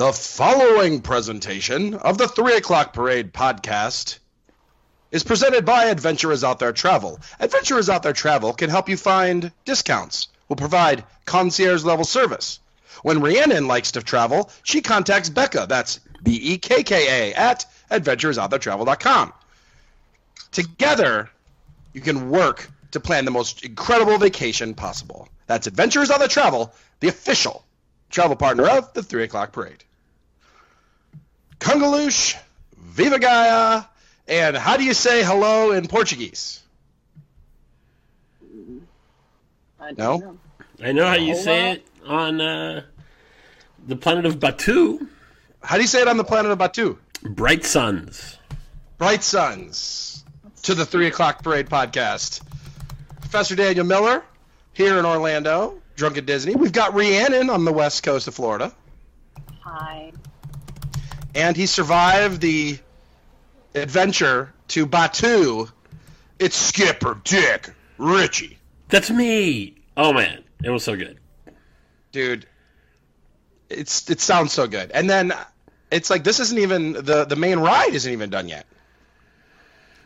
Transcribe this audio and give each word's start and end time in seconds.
The 0.00 0.14
following 0.14 1.02
presentation 1.02 1.92
of 1.92 2.16
the 2.16 2.26
3 2.26 2.54
o'clock 2.54 2.94
parade 2.94 3.34
podcast 3.34 4.18
is 5.10 5.22
presented 5.22 5.66
by 5.66 5.90
Adventurers 5.90 6.42
Out 6.42 6.58
There 6.58 6.72
Travel. 6.72 7.20
Adventurers 7.38 7.90
Out 7.90 8.02
There 8.02 8.14
Travel 8.14 8.54
can 8.54 8.70
help 8.70 8.88
you 8.88 8.96
find 8.96 9.52
discounts, 9.66 10.28
will 10.48 10.56
provide 10.56 11.04
concierge 11.26 11.84
level 11.84 12.06
service. 12.06 12.60
When 13.02 13.20
Rhiannon 13.20 13.68
likes 13.68 13.90
to 13.90 14.00
travel, 14.00 14.50
she 14.62 14.80
contacts 14.80 15.28
Bekka, 15.28 15.68
that's 15.68 16.00
B 16.22 16.32
E 16.32 16.56
K 16.56 16.82
K 16.82 17.32
A, 17.32 17.34
at 17.34 17.66
adventuresouttheretravel.com. 17.90 19.34
Together, 20.50 21.28
you 21.92 22.00
can 22.00 22.30
work 22.30 22.70
to 22.92 23.00
plan 23.00 23.26
the 23.26 23.30
most 23.30 23.66
incredible 23.66 24.16
vacation 24.16 24.72
possible. 24.72 25.28
That's 25.46 25.66
Adventurers 25.66 26.10
Out 26.10 26.20
There 26.20 26.28
Travel, 26.28 26.72
the 27.00 27.08
official 27.08 27.66
travel 28.08 28.36
partner 28.36 28.66
of 28.66 28.94
the 28.94 29.02
3 29.02 29.24
o'clock 29.24 29.52
parade. 29.52 29.84
Kungaloosh, 31.60 32.36
Viva 32.76 33.18
Gaia, 33.18 33.84
and 34.26 34.56
how 34.56 34.76
do 34.76 34.84
you 34.84 34.94
say 34.94 35.22
hello 35.22 35.72
in 35.72 35.86
Portuguese? 35.86 36.62
I 39.80 39.92
don't 39.92 39.98
No? 39.98 40.16
know. 40.18 40.38
I 40.82 40.92
know 40.92 41.06
how 41.06 41.14
you 41.14 41.32
Hola. 41.32 41.42
say 41.44 41.70
it 41.72 41.86
on 42.06 42.40
uh, 42.40 42.82
the 43.86 43.96
planet 43.96 44.24
of 44.26 44.38
Batuu. 44.38 45.06
How 45.62 45.76
do 45.76 45.82
you 45.82 45.88
say 45.88 46.00
it 46.00 46.08
on 46.08 46.16
the 46.16 46.24
planet 46.24 46.50
of 46.50 46.58
Batuu? 46.58 46.96
Bright 47.22 47.64
suns. 47.64 48.38
Bright 48.96 49.22
Suns 49.22 50.24
to 50.62 50.74
the 50.74 50.84
3 50.84 51.06
o'clock 51.06 51.42
parade 51.42 51.68
podcast. 51.70 52.42
Professor 53.20 53.54
Daniel 53.56 53.84
Miller 53.86 54.22
here 54.74 54.98
in 54.98 55.06
Orlando, 55.06 55.80
drunk 55.96 56.18
at 56.18 56.26
Disney. 56.26 56.54
We've 56.54 56.72
got 56.72 56.94
Rhiannon 56.94 57.48
on 57.50 57.64
the 57.64 57.72
west 57.72 58.02
coast 58.02 58.28
of 58.28 58.34
Florida, 58.34 58.72
Hi. 59.62 60.12
And 61.34 61.56
he 61.56 61.66
survived 61.66 62.40
the 62.40 62.78
adventure 63.74 64.52
to 64.68 64.86
Batuu. 64.86 65.70
It's 66.38 66.56
Skipper 66.56 67.20
Dick 67.24 67.70
Ritchie. 67.98 68.58
That's 68.88 69.10
me. 69.10 69.76
Oh 69.96 70.12
man, 70.12 70.42
it 70.64 70.70
was 70.70 70.82
so 70.84 70.96
good. 70.96 71.18
dude 72.12 72.46
it's 73.68 74.10
it 74.10 74.20
sounds 74.20 74.52
so 74.52 74.66
good 74.66 74.90
and 74.90 75.08
then 75.08 75.32
it's 75.92 76.10
like 76.10 76.24
this 76.24 76.40
isn't 76.40 76.58
even 76.58 76.92
the 76.94 77.24
the 77.24 77.36
main 77.36 77.58
ride 77.60 77.94
isn't 77.94 78.12
even 78.12 78.28
done 78.30 78.48
yet 78.48 78.66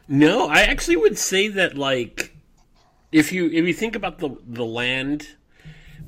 No, 0.07 0.49
I 0.49 0.61
actually 0.63 0.97
would 0.97 1.17
say 1.17 1.49
that 1.49 1.79
like 1.79 2.37
if 3.11 3.33
you 3.33 3.47
if 3.47 3.65
you 3.65 3.73
think 3.73 3.97
about 3.97 4.19
the 4.19 4.37
the 4.47 4.65
land 4.65 5.29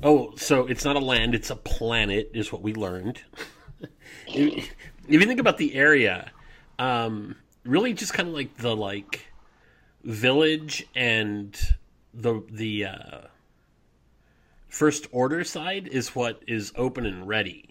oh, 0.03 0.35
so 0.35 0.67
it's 0.67 0.85
not 0.85 0.95
a 0.95 0.99
land, 0.99 1.33
it's 1.33 1.49
a 1.49 1.55
planet 1.55 2.29
is 2.33 2.51
what 2.51 2.61
we 2.61 2.73
learned. 2.73 3.21
if, 5.07 5.13
if 5.13 5.21
you 5.21 5.27
think 5.27 5.39
about 5.39 5.57
the 5.57 5.73
area, 5.75 6.31
um 6.79 7.35
really 7.63 7.93
just 7.93 8.13
kind 8.13 8.29
of 8.29 8.35
like 8.35 8.55
the 8.57 8.75
like 8.75 9.25
village 10.03 10.85
and 10.95 11.75
the 12.13 12.41
the 12.49 12.85
uh 12.85 13.21
first 14.67 15.07
order 15.11 15.43
side 15.43 15.87
is 15.87 16.15
what 16.15 16.41
is 16.47 16.71
open 16.75 17.05
and 17.05 17.27
ready. 17.27 17.69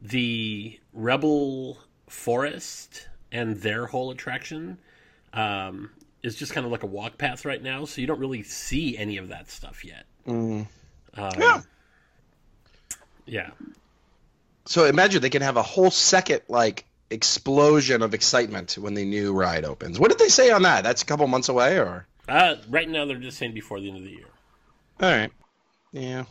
The 0.00 0.78
rebel 0.92 1.78
forest 2.08 3.08
and 3.32 3.56
their 3.56 3.86
whole 3.86 4.10
attraction 4.10 4.78
um, 5.34 5.90
is 6.22 6.36
just 6.36 6.52
kind 6.52 6.64
of 6.64 6.72
like 6.72 6.84
a 6.84 6.86
walk 6.86 7.18
path 7.18 7.44
right 7.44 7.62
now, 7.62 7.84
so 7.84 8.00
you 8.00 8.06
don't 8.06 8.20
really 8.20 8.42
see 8.42 8.96
any 8.96 9.18
of 9.18 9.28
that 9.28 9.50
stuff 9.50 9.84
yet. 9.84 10.04
Um, 10.26 10.66
Yeah. 11.16 11.60
yeah. 13.26 13.50
So 14.68 14.84
imagine 14.84 15.20
they 15.22 15.30
can 15.30 15.42
have 15.42 15.56
a 15.56 15.62
whole 15.62 15.90
second 15.90 16.42
like 16.48 16.84
explosion 17.10 18.02
of 18.02 18.14
excitement 18.14 18.76
when 18.78 18.94
the 18.94 19.04
new 19.04 19.32
ride 19.32 19.64
opens 19.64 19.98
what 19.98 20.10
did 20.10 20.18
they 20.18 20.28
say 20.28 20.50
on 20.50 20.62
that 20.62 20.84
that's 20.84 21.02
a 21.02 21.06
couple 21.06 21.26
months 21.26 21.48
away 21.48 21.78
or 21.78 22.06
Uh, 22.28 22.56
right 22.68 22.88
now, 22.88 23.04
they're 23.06 23.16
just 23.16 23.38
saying 23.38 23.54
before 23.54 23.80
the 23.80 23.88
end 23.88 23.98
of 23.98 24.04
the 24.04 24.10
year. 24.10 24.28
all 25.00 25.08
right 25.10 25.32
yeah 25.92 26.24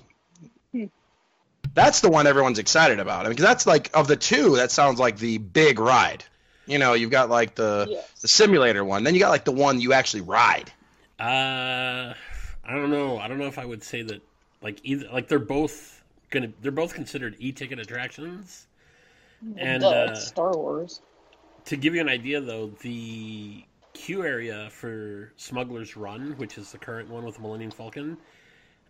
that's 1.74 2.02
the 2.02 2.10
one 2.10 2.28
everyone's 2.28 2.60
excited 2.60 3.00
about 3.00 3.22
I 3.22 3.24
mean, 3.24 3.32
because 3.32 3.46
that's 3.46 3.68
like 3.68 3.90
of 3.94 4.08
the 4.08 4.16
two 4.16 4.56
that 4.58 4.72
sounds 4.72 5.00
like 5.00 5.18
the 5.18 5.38
big 5.38 5.80
ride 5.80 6.24
you 6.66 6.80
know 6.80 6.94
you've 6.94 7.12
got 7.12 7.30
like 7.30 7.56
the 7.56 7.90
Yes. 7.90 8.12
the 8.22 8.28
simulator 8.28 8.84
one 8.84 9.04
then 9.04 9.14
you 9.14 9.20
got 9.20 9.30
like 9.30 9.46
the 9.46 9.52
one 9.52 9.80
you 9.80 9.94
actually 9.94 10.22
ride 10.22 10.72
Uh, 11.20 12.14
I 12.64 12.72
don't 12.76 12.92
know. 12.92 13.18
I 13.18 13.28
don't 13.28 13.40
know 13.40 13.48
if 13.48 13.58
I 13.58 13.66
would 13.66 13.84
say 13.84 14.02
that. 14.04 14.22
Like 14.62 14.80
either, 14.84 15.08
like 15.12 15.28
they're 15.28 15.40
both 15.40 15.97
gonna, 16.30 16.52
they're 16.62 16.72
both 16.72 16.94
considered 16.94 17.36
e-ticket 17.40 17.80
attractions. 17.80 18.68
And 19.58 19.82
Duh, 19.82 19.90
uh, 19.90 20.16
Star 20.16 20.52
Wars. 20.56 21.02
to 21.66 21.78
give 21.78 21.94
you 21.94 22.02
an 22.02 22.10
idea, 22.10 22.42
though, 22.42 22.68
the 22.82 23.64
queue 23.94 24.24
area 24.24 24.70
for 24.72 25.32
Smuggler's 25.38 25.98
Run, 25.98 26.34
which 26.38 26.58
is 26.58 26.72
the 26.72 26.78
current 26.78 27.10
one 27.10 27.24
with 27.24 27.40
Millennium 27.40 27.72
Falcon, 27.72 28.18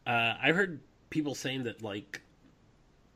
uh, 0.06 0.36
I 0.42 0.52
heard 0.52 0.80
people 1.10 1.36
saying 1.36 1.64
that 1.64 1.82
like 1.82 2.22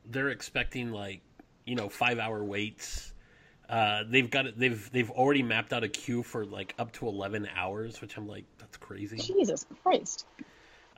they're 0.06 0.30
expecting 0.30 0.92
like 0.92 1.22
you 1.66 1.76
know 1.76 1.90
five 1.90 2.20
hour 2.20 2.44
waits. 2.44 3.14
Uh, 3.70 4.04
they've 4.10 4.30
got 4.30 4.46
it. 4.46 4.60
They've 4.60 4.92
they've 4.92 5.10
already 5.10 5.44
mapped 5.44 5.72
out 5.72 5.84
a 5.84 5.90
queue 5.90 6.24
for 6.24 6.46
like 6.46 6.74
up 6.78 6.92
to 6.94 7.08
eleven 7.08 7.48
hours, 7.56 8.02
which 8.02 8.18
I'm 8.18 8.28
like 8.28 8.46
that's 8.58 8.78
crazy. 8.78 9.18
Jesus 9.18 9.66
Christ. 9.82 10.26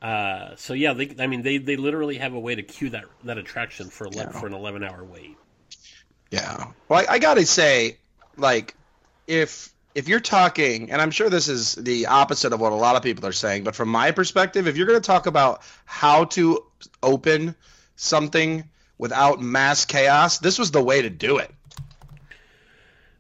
Uh, 0.04 0.54
so 0.58 0.74
yeah, 0.74 0.94
they, 0.94 1.16
I 1.18 1.28
mean 1.28 1.42
they, 1.44 1.58
they 1.58 1.78
literally 1.78 2.18
have 2.18 2.34
a 2.34 2.40
way 2.40 2.56
to 2.56 2.62
queue 2.62 2.90
that 2.90 3.06
that 3.24 3.38
attraction 3.38 3.90
for 3.90 4.08
ele- 4.08 4.14
Yeah. 4.16 4.32
for 4.32 4.48
an 4.48 4.54
eleven 4.54 4.84
hour 4.84 5.04
wait. 5.04 5.38
Yeah. 6.30 6.72
Well, 6.90 7.06
I, 7.08 7.14
I 7.14 7.20
gotta 7.20 7.46
say, 7.46 7.98
like, 8.36 8.76
if 9.28 9.72
if 9.96 10.10
you're 10.10 10.20
talking, 10.20 10.92
and 10.92 11.02
I'm 11.02 11.12
sure 11.12 11.30
this 11.30 11.48
is 11.48 11.76
the 11.76 12.08
opposite 12.08 12.52
of 12.52 12.60
what 12.60 12.74
a 12.74 12.76
lot 12.76 12.98
of 12.98 13.04
people 13.04 13.26
are 13.26 13.32
saying, 13.32 13.64
but 13.64 13.76
from 13.76 13.88
my 13.90 14.12
perspective, 14.12 14.68
if 14.68 14.76
you're 14.76 14.88
gonna 14.88 15.00
talk 15.00 15.26
about 15.26 15.62
how 15.86 16.26
to 16.26 16.66
open 17.02 17.56
something 17.96 18.68
without 18.98 19.42
mass 19.42 19.86
chaos, 19.86 20.40
this 20.40 20.60
was 20.60 20.72
the 20.72 20.84
way 20.84 21.02
to 21.02 21.10
do 21.10 21.38
it. 21.38 21.50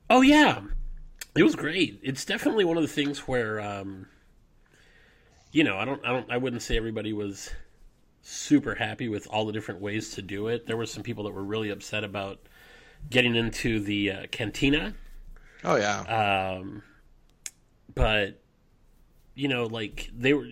Oh 0.09 0.19
yeah, 0.22 0.59
it 1.35 1.43
was 1.43 1.55
great. 1.55 1.99
It's 2.03 2.25
definitely 2.25 2.66
one 2.66 2.75
of 2.77 2.83
the 2.83 2.89
things 2.89 3.19
where, 3.19 3.61
um, 3.61 4.07
you 5.53 5.64
know, 5.64 5.78
I 5.78 5.86
don't, 5.86 6.03
I 6.06 6.09
don't, 6.09 6.30
I 6.30 6.38
wouldn't 6.38 6.62
say 6.64 6.75
everybody 6.75 7.14
was 7.14 7.52
super 8.22 8.75
happy 8.75 9.08
with 9.08 9.28
all 9.28 9.46
the 9.46 9.53
different 9.53 9.80
ways 9.80 10.16
to 10.16 10.22
do 10.22 10.47
it. 10.47 10.66
There 10.68 10.75
were 10.75 10.86
some 10.86 11.03
people 11.03 11.24
that 11.25 11.31
were 11.34 11.44
really 11.44 11.69
upset 11.69 12.03
about 12.03 12.40
getting 13.09 13.36
into 13.36 13.80
the 13.80 14.12
uh, 14.12 14.25
cantina, 14.31 14.96
Oh 15.64 15.75
yeah. 15.75 16.02
um, 16.58 16.84
but 17.94 18.41
you 19.36 19.47
know, 19.47 19.66
like 19.66 20.09
they 20.18 20.34
were. 20.34 20.47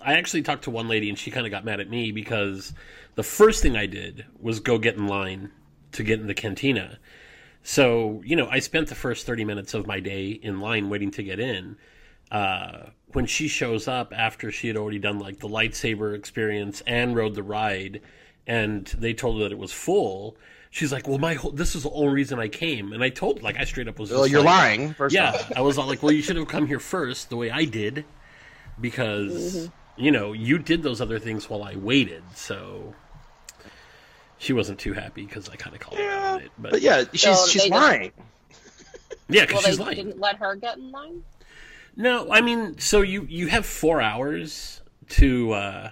I 0.00 0.14
actually 0.14 0.42
talked 0.42 0.64
to 0.64 0.70
one 0.70 0.86
lady 0.86 1.08
and 1.08 1.18
she 1.18 1.30
kind 1.32 1.46
of 1.46 1.50
got 1.50 1.64
mad 1.64 1.80
at 1.80 1.90
me 1.90 2.12
because 2.12 2.72
the 3.16 3.24
first 3.24 3.62
thing 3.62 3.76
I 3.76 3.86
did 3.86 4.24
was 4.38 4.60
go 4.60 4.78
get 4.78 4.96
in 4.96 5.08
line 5.08 5.50
to 5.92 6.04
get 6.04 6.20
in 6.20 6.28
the 6.28 6.34
cantina. 6.34 6.98
So, 7.64 8.22
you 8.24 8.36
know, 8.36 8.46
I 8.48 8.60
spent 8.60 8.88
the 8.88 8.94
first 8.94 9.26
30 9.26 9.44
minutes 9.44 9.74
of 9.74 9.86
my 9.88 9.98
day 9.98 10.28
in 10.28 10.60
line 10.60 10.88
waiting 10.88 11.10
to 11.12 11.22
get 11.24 11.40
in. 11.40 11.76
Uh, 12.30 12.86
when 13.12 13.24
she 13.26 13.48
shows 13.48 13.86
up 13.88 14.12
after 14.14 14.50
she 14.50 14.66
had 14.68 14.76
already 14.76 14.98
done 14.98 15.18
like 15.18 15.38
the 15.38 15.48
lightsaber 15.48 16.14
experience 16.14 16.82
and 16.86 17.14
rode 17.16 17.34
the 17.34 17.42
ride, 17.42 18.00
and 18.46 18.86
they 18.98 19.14
told 19.14 19.38
her 19.38 19.44
that 19.44 19.52
it 19.52 19.58
was 19.58 19.72
full, 19.72 20.36
she's 20.70 20.92
like, 20.92 21.06
"Well, 21.08 21.18
my 21.18 21.34
whole, 21.34 21.52
this 21.52 21.74
is 21.76 21.84
the 21.84 21.90
only 21.90 22.12
reason 22.12 22.38
I 22.38 22.48
came." 22.48 22.92
And 22.92 23.02
I 23.02 23.08
told, 23.10 23.42
like, 23.42 23.56
I 23.56 23.64
straight 23.64 23.88
up 23.88 23.98
was, 23.98 24.10
well, 24.10 24.22
just 24.22 24.32
you're 24.32 24.42
like, 24.42 24.58
lying. 24.58 24.94
First 24.94 25.14
yeah. 25.14 25.40
I 25.54 25.60
was 25.60 25.78
all 25.78 25.86
like, 25.86 26.02
well, 26.02 26.12
you 26.12 26.20
should 26.22 26.36
have 26.36 26.48
come 26.48 26.66
here 26.66 26.80
first, 26.80 27.30
the 27.30 27.36
way 27.36 27.50
I 27.50 27.64
did, 27.64 28.04
because 28.80 29.70
you 29.96 30.10
know 30.10 30.32
you 30.32 30.58
did 30.58 30.82
those 30.82 31.00
other 31.00 31.18
things 31.18 31.48
while 31.48 31.62
I 31.62 31.76
waited. 31.76 32.22
So 32.34 32.94
she 34.38 34.52
wasn't 34.52 34.78
too 34.78 34.92
happy 34.92 35.24
because 35.24 35.48
I 35.48 35.56
kind 35.56 35.74
of 35.74 35.80
called 35.80 35.98
her 35.98 36.10
out 36.10 36.34
on 36.34 36.40
it. 36.42 36.50
But, 36.58 36.70
But 36.72 36.82
yeah, 36.82 37.04
she's 37.12 37.22
So 37.22 37.46
she's 37.46 37.62
they 37.62 37.68
just- 37.70 37.82
lying. 37.82 38.12
yeah, 39.28 39.40
Well, 39.42 39.46
because 39.46 39.64
they 39.64 39.70
she's 39.70 39.78
like, 39.80 39.96
didn't 39.96 40.18
let 40.20 40.36
her 40.36 40.54
get 40.56 40.76
in 40.76 40.90
line? 40.90 41.22
No, 41.96 42.30
I 42.30 42.42
mean, 42.42 42.78
so 42.78 43.00
you 43.00 43.26
you 43.28 43.48
have 43.48 43.64
four 43.64 44.02
hours 44.02 44.82
to, 45.10 45.52
uh, 45.52 45.90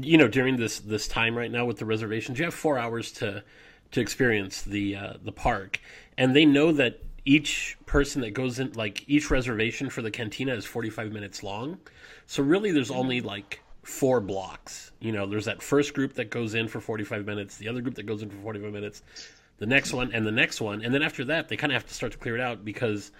you 0.00 0.16
know, 0.16 0.26
during 0.26 0.56
this 0.56 0.80
this 0.80 1.06
time 1.06 1.36
right 1.36 1.50
now 1.50 1.66
with 1.66 1.78
the 1.78 1.84
reservations, 1.84 2.38
you 2.38 2.46
have 2.46 2.54
four 2.54 2.78
hours 2.78 3.12
to 3.12 3.44
to 3.90 4.00
experience 4.00 4.62
the 4.62 4.96
uh, 4.96 5.12
the 5.22 5.32
park, 5.32 5.80
and 6.16 6.34
they 6.34 6.46
know 6.46 6.72
that 6.72 7.02
each 7.24 7.76
person 7.84 8.22
that 8.22 8.30
goes 8.30 8.58
in, 8.58 8.72
like 8.72 9.04
each 9.06 9.30
reservation 9.30 9.90
for 9.90 10.00
the 10.00 10.10
cantina 10.10 10.54
is 10.54 10.64
forty 10.64 10.88
five 10.88 11.12
minutes 11.12 11.42
long, 11.42 11.78
so 12.26 12.42
really 12.42 12.72
there's 12.72 12.90
only 12.90 13.20
like 13.20 13.62
four 13.82 14.20
blocks. 14.20 14.92
You 15.00 15.12
know, 15.12 15.26
there's 15.26 15.44
that 15.44 15.62
first 15.62 15.92
group 15.92 16.14
that 16.14 16.30
goes 16.30 16.54
in 16.54 16.68
for 16.68 16.80
forty 16.80 17.04
five 17.04 17.26
minutes, 17.26 17.58
the 17.58 17.68
other 17.68 17.82
group 17.82 17.96
that 17.96 18.06
goes 18.06 18.22
in 18.22 18.30
for 18.30 18.36
forty 18.36 18.60
five 18.60 18.72
minutes, 18.72 19.02
the 19.58 19.66
next 19.66 19.92
one, 19.92 20.10
and 20.12 20.26
the 20.26 20.32
next 20.32 20.62
one, 20.62 20.82
and 20.82 20.94
then 20.94 21.02
after 21.02 21.24
that 21.26 21.48
they 21.48 21.56
kind 21.56 21.70
of 21.70 21.74
have 21.74 21.86
to 21.88 21.94
start 21.94 22.12
to 22.12 22.18
clear 22.18 22.34
it 22.34 22.40
out 22.40 22.64
because 22.64 23.12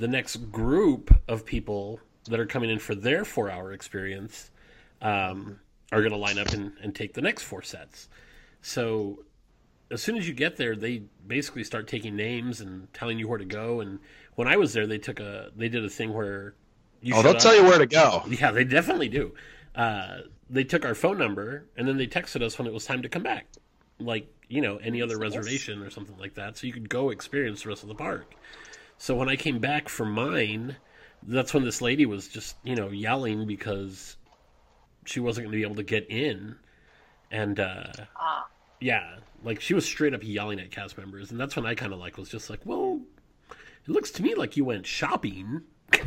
the 0.00 0.08
next 0.08 0.36
group 0.50 1.14
of 1.28 1.44
people 1.46 2.00
that 2.28 2.40
are 2.40 2.46
coming 2.46 2.70
in 2.70 2.78
for 2.78 2.94
their 2.94 3.24
four 3.24 3.50
hour 3.50 3.72
experience 3.72 4.50
um, 5.02 5.60
are 5.92 6.00
going 6.00 6.10
to 6.12 6.16
line 6.18 6.38
up 6.38 6.48
and, 6.48 6.72
and 6.82 6.94
take 6.94 7.14
the 7.14 7.20
next 7.22 7.42
four 7.44 7.62
sets. 7.62 8.08
So 8.62 9.24
as 9.90 10.02
soon 10.02 10.16
as 10.16 10.26
you 10.28 10.34
get 10.34 10.56
there, 10.56 10.74
they 10.76 11.02
basically 11.26 11.64
start 11.64 11.86
taking 11.86 12.16
names 12.16 12.60
and 12.60 12.92
telling 12.94 13.18
you 13.18 13.28
where 13.28 13.38
to 13.38 13.44
go. 13.44 13.80
And 13.80 13.98
when 14.36 14.48
I 14.48 14.56
was 14.56 14.72
there, 14.72 14.86
they 14.86 14.98
took 14.98 15.20
a 15.20 15.50
they 15.56 15.68
did 15.68 15.84
a 15.84 15.88
thing 15.88 16.12
where 16.12 16.54
you 17.02 17.14
Oh, 17.14 17.22
they'll 17.22 17.32
up- 17.32 17.38
tell 17.38 17.54
you 17.54 17.64
where 17.64 17.78
to 17.78 17.86
go. 17.86 18.22
Yeah, 18.28 18.50
they 18.52 18.64
definitely 18.64 19.08
do. 19.08 19.34
Uh, 19.74 20.18
they 20.48 20.64
took 20.64 20.84
our 20.84 20.94
phone 20.94 21.18
number 21.18 21.66
and 21.76 21.86
then 21.86 21.96
they 21.96 22.06
texted 22.06 22.42
us 22.42 22.58
when 22.58 22.66
it 22.66 22.72
was 22.74 22.84
time 22.84 23.02
to 23.02 23.08
come 23.08 23.22
back, 23.22 23.46
like 23.98 24.26
you 24.48 24.60
know 24.60 24.76
any 24.78 25.00
other 25.02 25.18
reservation 25.18 25.82
or 25.82 25.90
something 25.90 26.16
like 26.18 26.34
that, 26.34 26.56
so 26.58 26.66
you 26.66 26.72
could 26.72 26.88
go 26.88 27.10
experience 27.10 27.62
the 27.62 27.68
rest 27.68 27.82
of 27.82 27.88
the 27.88 27.94
park. 27.94 28.34
So 29.00 29.16
when 29.16 29.30
I 29.30 29.36
came 29.36 29.60
back 29.60 29.88
for 29.88 30.04
mine, 30.04 30.76
that's 31.22 31.54
when 31.54 31.64
this 31.64 31.80
lady 31.80 32.04
was 32.04 32.28
just 32.28 32.56
you 32.64 32.76
know 32.76 32.90
yelling 32.90 33.46
because 33.46 34.16
she 35.06 35.20
wasn't 35.20 35.46
going 35.46 35.52
to 35.52 35.56
be 35.56 35.62
able 35.62 35.76
to 35.76 35.82
get 35.82 36.06
in, 36.10 36.56
and 37.30 37.58
uh, 37.58 37.86
Ah, 38.14 38.46
yeah, 38.78 39.16
like 39.42 39.62
she 39.62 39.72
was 39.72 39.86
straight 39.86 40.12
up 40.12 40.20
yelling 40.22 40.60
at 40.60 40.70
cast 40.70 40.98
members, 40.98 41.30
and 41.30 41.40
that's 41.40 41.56
when 41.56 41.64
I 41.64 41.74
kind 41.74 41.94
of 41.94 41.98
like 41.98 42.18
was 42.18 42.28
just 42.28 42.50
like, 42.50 42.60
well, 42.66 43.00
it 43.50 43.88
looks 43.88 44.10
to 44.12 44.22
me 44.22 44.34
like 44.34 44.58
you 44.58 44.66
went 44.66 44.86
shopping, 44.86 45.62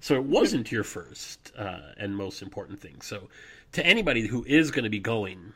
so 0.00 0.16
it 0.16 0.24
wasn't 0.24 0.72
your 0.72 0.82
first 0.82 1.52
uh, 1.56 1.92
and 1.96 2.16
most 2.16 2.42
important 2.42 2.80
thing. 2.80 3.00
So, 3.02 3.28
to 3.70 3.86
anybody 3.86 4.26
who 4.26 4.44
is 4.48 4.72
going 4.72 4.82
to 4.82 4.90
be 4.90 4.98
going, 4.98 5.52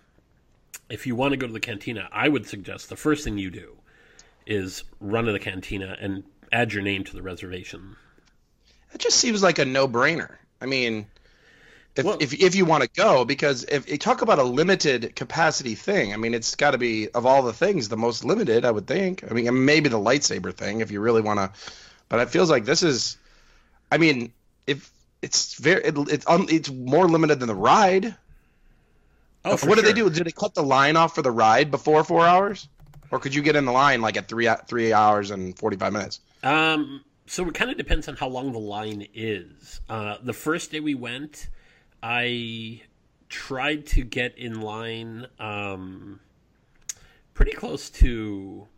if 0.89 1.05
you 1.05 1.17
want 1.17 1.33
to 1.33 1.37
go 1.37 1.49
to 1.49 1.53
the 1.53 1.59
cantina, 1.59 2.09
I 2.13 2.29
would 2.29 2.47
suggest 2.47 2.91
the 2.91 2.97
first 2.97 3.25
thing 3.25 3.39
you 3.39 3.51
do 3.51 3.77
is 4.47 4.85
run 5.01 5.25
to 5.25 5.33
the 5.33 5.39
cantina 5.39 5.97
and 6.01 6.23
add 6.55 6.73
your 6.73 6.83
name 6.83 7.05
to 7.05 7.13
the 7.13 7.23
reservation. 7.23 7.97
It 8.93 9.01
just 9.01 9.19
seems 9.19 9.43
like 9.43 9.59
a 9.59 9.65
no-brainer. 9.65 10.31
I 10.61 10.67
mean, 10.67 11.07
if 11.97 12.05
Well- 12.05 12.17
if 12.21 12.33
if 12.33 12.55
you 12.55 12.65
want 12.65 12.85
to 12.85 12.89
go, 12.89 13.25
because 13.25 13.65
if 13.65 13.91
you 13.91 13.99
talk 13.99 14.23
about 14.23 14.39
a 14.39 14.45
limited 14.45 15.15
capacity 15.17 15.75
thing, 15.75 16.15
I 16.15 16.17
mean, 16.17 16.33
it's 16.33 16.55
got 16.55 16.71
to 16.71 16.79
be 16.79 17.09
of 17.11 17.27
all 17.27 17.43
the 17.43 17.53
things 17.53 17.89
the 17.89 17.97
most 17.97 18.25
limited, 18.25 18.65
I 18.65 18.71
would 18.71 18.87
think. 18.87 19.25
I 19.29 19.35
mean, 19.35 19.65
maybe 19.65 19.89
the 19.89 19.99
lightsaber 19.99 20.55
thing, 20.55 20.81
if 20.81 20.91
you 20.91 21.01
really 21.01 21.23
want 21.23 21.41
to. 21.41 21.51
But 22.09 22.21
it 22.21 22.31
feels 22.31 22.51
like 22.51 22.65
this 22.65 22.83
is, 22.83 23.17
I 23.91 23.99
mean, 23.99 24.33
if 24.67 24.91
it's 25.23 25.55
very, 25.55 25.85
it, 25.85 25.95
it's 26.09 26.25
um, 26.29 26.47
it's 26.49 26.71
more 26.71 27.09
limited 27.09 27.41
than 27.41 27.49
the 27.49 27.55
ride. 27.55 28.15
Oh, 29.45 29.57
what 29.65 29.75
did 29.75 29.85
they 29.85 29.95
sure. 29.95 30.09
do? 30.09 30.11
Did 30.11 30.27
they 30.27 30.33
cut 30.33 30.55
the 30.55 30.63
line 30.63 30.97
off 30.97 31.15
for 31.15 31.23
the 31.23 31.31
ride 31.31 31.71
before 31.71 32.03
four 32.05 32.25
hours, 32.25 32.69
or 33.11 33.19
could 33.19 33.35
you 33.35 33.43
get 33.43 33.57
in 33.57 33.65
the 33.65 33.73
line 33.73 34.01
like 34.01 34.17
at 34.17 34.29
three 34.29 34.49
three 34.67 34.93
hours 34.93 35.31
and 35.31 35.59
forty 35.59 35.77
five 35.77 35.93
minutes? 35.93 36.21
Um, 36.45 37.05
so 37.27 37.49
it 37.49 37.55
kind 37.55 37.71
of 37.71 37.77
depends 37.77 38.07
on 38.07 38.17
how 38.17 38.29
long 38.29 38.53
the 38.53 38.59
line 38.59 39.09
is. 39.15 39.81
Uh, 39.89 40.19
the 40.23 40.35
first 40.35 40.71
day 40.71 40.79
we 40.81 40.95
went, 40.95 41.49
I 42.03 42.83
tried 43.31 43.87
to 43.87 44.05
get 44.05 44.37
in 44.37 44.61
line 44.61 45.27
um, 45.41 46.21
pretty 47.33 47.53
close 47.53 47.89
to 47.91 48.69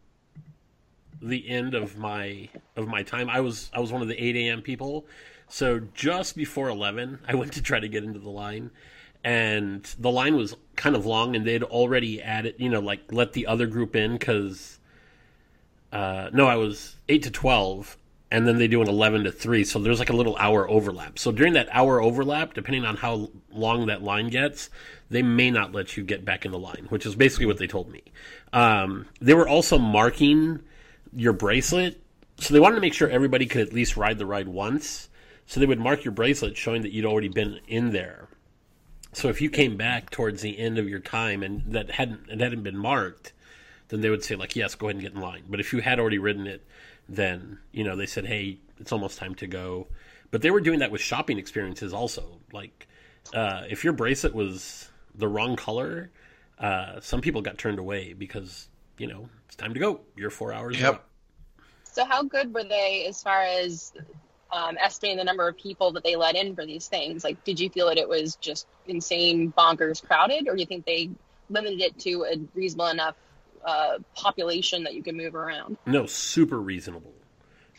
the 1.21 1.49
end 1.49 1.75
of 1.75 1.99
my 1.99 2.49
of 2.77 2.87
my 2.87 3.03
time. 3.03 3.29
I 3.29 3.41
was 3.41 3.71
I 3.75 3.81
was 3.81 3.91
one 3.91 4.01
of 4.01 4.09
the 4.09 4.23
eight 4.23 4.37
a.m. 4.37 4.63
people, 4.63 5.07
so 5.49 5.81
just 5.95 6.37
before 6.37 6.69
eleven, 6.69 7.19
I 7.27 7.35
went 7.35 7.53
to 7.55 7.63
try 7.63 7.81
to 7.81 7.89
get 7.89 8.05
into 8.05 8.21
the 8.21 8.31
line, 8.31 8.71
and 9.25 9.83
the 9.99 10.11
line 10.11 10.37
was 10.37 10.55
kind 10.77 10.95
of 10.95 11.05
long, 11.05 11.35
and 11.35 11.45
they'd 11.45 11.65
already 11.65 12.23
added, 12.23 12.55
you 12.59 12.69
know, 12.69 12.81
like 12.81 13.01
let 13.11 13.33
the 13.33 13.47
other 13.47 13.67
group 13.67 13.97
in 13.97 14.13
because 14.13 14.79
uh, 15.93 16.31
no, 16.33 16.47
I 16.47 16.57
was 16.57 16.97
eight 17.09 17.23
to 17.25 17.31
twelve, 17.31 17.97
and 18.31 18.47
then 18.47 18.59
they 18.59 18.69
do 18.69 18.83
an 18.83 18.89
eleven 18.89 19.25
to 19.25 19.33
three. 19.33 19.65
So 19.65 19.79
there's 19.79 19.99
like 19.99 20.11
a 20.11 20.17
little 20.17 20.37
hour 20.37 20.69
overlap. 20.69 21.19
So 21.19 21.33
during 21.33 21.55
that 21.55 21.69
hour 21.71 22.01
overlap, 22.01 22.55
depending 22.55 22.85
on 22.85 22.97
how 22.97 23.31
long 23.51 23.87
that 23.87 24.03
line 24.03 24.29
gets, 24.29 24.71
they 25.11 25.23
may 25.23 25.51
not 25.51 25.73
let 25.73 25.97
you 25.97 26.05
get 26.05 26.25
back 26.25 26.45
in 26.45 26.53
the 26.53 26.59
line, 26.59 26.87
which 26.89 27.07
is 27.07 27.15
basically 27.15 27.47
what 27.47 27.59
they 27.59 27.67
told 27.67 27.91
me. 27.91 28.03
Um, 28.53 29.07
they 29.21 29.35
were 29.35 29.49
also 29.49 29.79
marking 29.79 30.61
your 31.15 31.33
bracelet, 31.33 32.01
so 32.39 32.53
they 32.53 32.61
wanted 32.61 32.77
to 32.77 32.81
make 32.81 32.95
sure 32.95 33.09
everybody 33.09 33.47
could 33.47 33.63
at 33.63 33.73
least 33.73 33.97
ride 33.97 34.19
the 34.19 34.27
ride 34.27 34.49
once. 34.49 35.09
So 35.49 35.61
they 35.61 35.67
would 35.67 35.79
mark 35.79 36.05
your 36.05 36.13
bracelet, 36.13 36.57
showing 36.57 36.83
that 36.83 36.91
you'd 36.91 37.05
already 37.05 37.29
been 37.29 37.61
in 37.69 37.93
there. 37.93 38.29
So 39.13 39.29
if 39.29 39.41
you 39.41 39.49
came 39.49 39.77
back 39.77 40.11
towards 40.11 40.43
the 40.43 40.59
end 40.59 40.77
of 40.77 40.89
your 40.89 40.99
time 40.99 41.43
and 41.43 41.63
that 41.73 41.93
hadn't 41.93 42.29
it 42.29 42.41
hadn't 42.41 42.65
been 42.65 42.77
marked, 42.77 43.33
then 43.89 44.01
they 44.01 44.11
would 44.11 44.25
say 44.25 44.37
like, 44.37 44.57
yes, 44.57 44.75
go 44.75 44.87
ahead 44.87 44.97
and 44.97 45.03
get 45.03 45.15
in 45.15 45.21
line. 45.21 45.45
But 45.49 45.61
if 45.61 45.73
you 45.73 45.81
had 45.81 46.01
already 46.01 46.19
ridden 46.19 46.47
it, 46.47 46.67
then 47.09 47.59
you 47.73 47.85
know 47.85 47.97
they 47.97 48.07
said, 48.07 48.27
hey, 48.27 48.59
it's 48.79 48.93
almost 48.93 49.19
time 49.19 49.35
to 49.37 49.47
go. 49.47 49.87
But 50.31 50.43
they 50.43 50.51
were 50.51 50.61
doing 50.61 50.81
that 50.81 50.91
with 50.91 51.01
shopping 51.01 51.39
experiences 51.39 51.93
also. 51.93 52.41
Like 52.53 52.89
uh, 53.33 53.63
if 53.69 53.85
your 53.85 53.93
bracelet 53.93 54.35
was 54.35 54.89
the 55.15 55.29
wrong 55.29 55.57
color, 55.57 56.11
uh, 56.59 57.01
some 57.01 57.21
people 57.21 57.43
got 57.43 57.59
turned 57.59 57.79
away 57.79 58.13
because 58.13 58.69
you 58.99 59.07
know 59.07 59.29
it's 59.47 59.57
time 59.57 59.75
to 59.75 59.81
go. 59.81 60.01
Your 60.17 60.31
four 60.31 60.53
hours. 60.53 60.77
are 60.77 60.81
Yep. 60.81 60.95
up. 60.95 61.09
so 61.85 62.05
how 62.05 62.23
good 62.23 62.53
were 62.53 62.65
they 62.65 63.07
as 63.09 63.23
far 63.23 63.43
as 63.43 63.93
um, 64.53 64.77
estimating 64.81 65.19
the 65.19 65.25
number 65.25 65.47
of 65.49 65.57
people 65.57 65.93
that 65.93 66.05
they 66.05 66.17
let 66.17 66.35
in 66.37 66.55
for 66.55 66.67
these 66.67 66.89
things? 66.89 67.25
Like, 67.25 67.43
did 67.45 67.61
you 67.61 67.69
feel 67.71 67.87
that 67.89 67.99
it 67.99 68.09
was 68.09 68.37
just 68.37 68.67
insane, 68.87 69.53
bonkers 69.57 70.05
crowded, 70.05 70.49
or 70.49 70.55
do 70.55 70.61
you 70.61 70.67
think 70.67 70.85
they 70.87 71.11
limited 71.51 71.81
it 71.81 71.99
to 72.01 72.25
a 72.25 72.37
reasonable 72.55 72.89
enough 72.89 73.15
uh, 73.65 73.99
population 74.15 74.85
that 74.85 74.95
you 74.95 75.03
can 75.03 75.17
move 75.17 75.35
around? 75.35 75.77
No, 75.87 76.07
super 76.07 76.61
reasonable. 76.61 77.13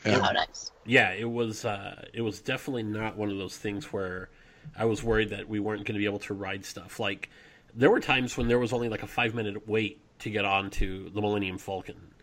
Yeah. 0.06 0.26
Oh, 0.28 0.32
nice. 0.32 0.72
Yeah, 0.86 1.12
it 1.14 1.30
was. 1.30 1.66
Uh, 1.66 2.06
it 2.14 2.22
was 2.22 2.42
definitely 2.42 2.84
not 2.84 3.18
one 3.18 3.30
of 3.30 3.38
those 3.38 3.58
things 3.58 3.92
where 3.92 4.30
I 4.76 4.86
was 4.86 5.04
worried 5.04 5.30
that 5.30 5.48
we 5.48 5.60
weren't 5.60 5.86
going 5.86 5.96
to 5.96 6.00
be 6.00 6.06
able 6.06 6.20
to 6.20 6.34
ride 6.34 6.66
stuff. 6.66 7.00
Like 7.00 7.30
there 7.74 7.90
were 7.90 8.00
times 8.00 8.38
when 8.38 8.48
there 8.48 8.60
was 8.60 8.74
only 8.74 8.90
like 8.90 9.04
a 9.04 9.08
five 9.08 9.34
minute 9.34 9.68
wait 9.68 10.00
to 10.20 10.30
get 10.30 10.46
onto 10.46 11.10
the 11.10 11.22
Millennium 11.22 11.58
Falcon. 11.58 12.14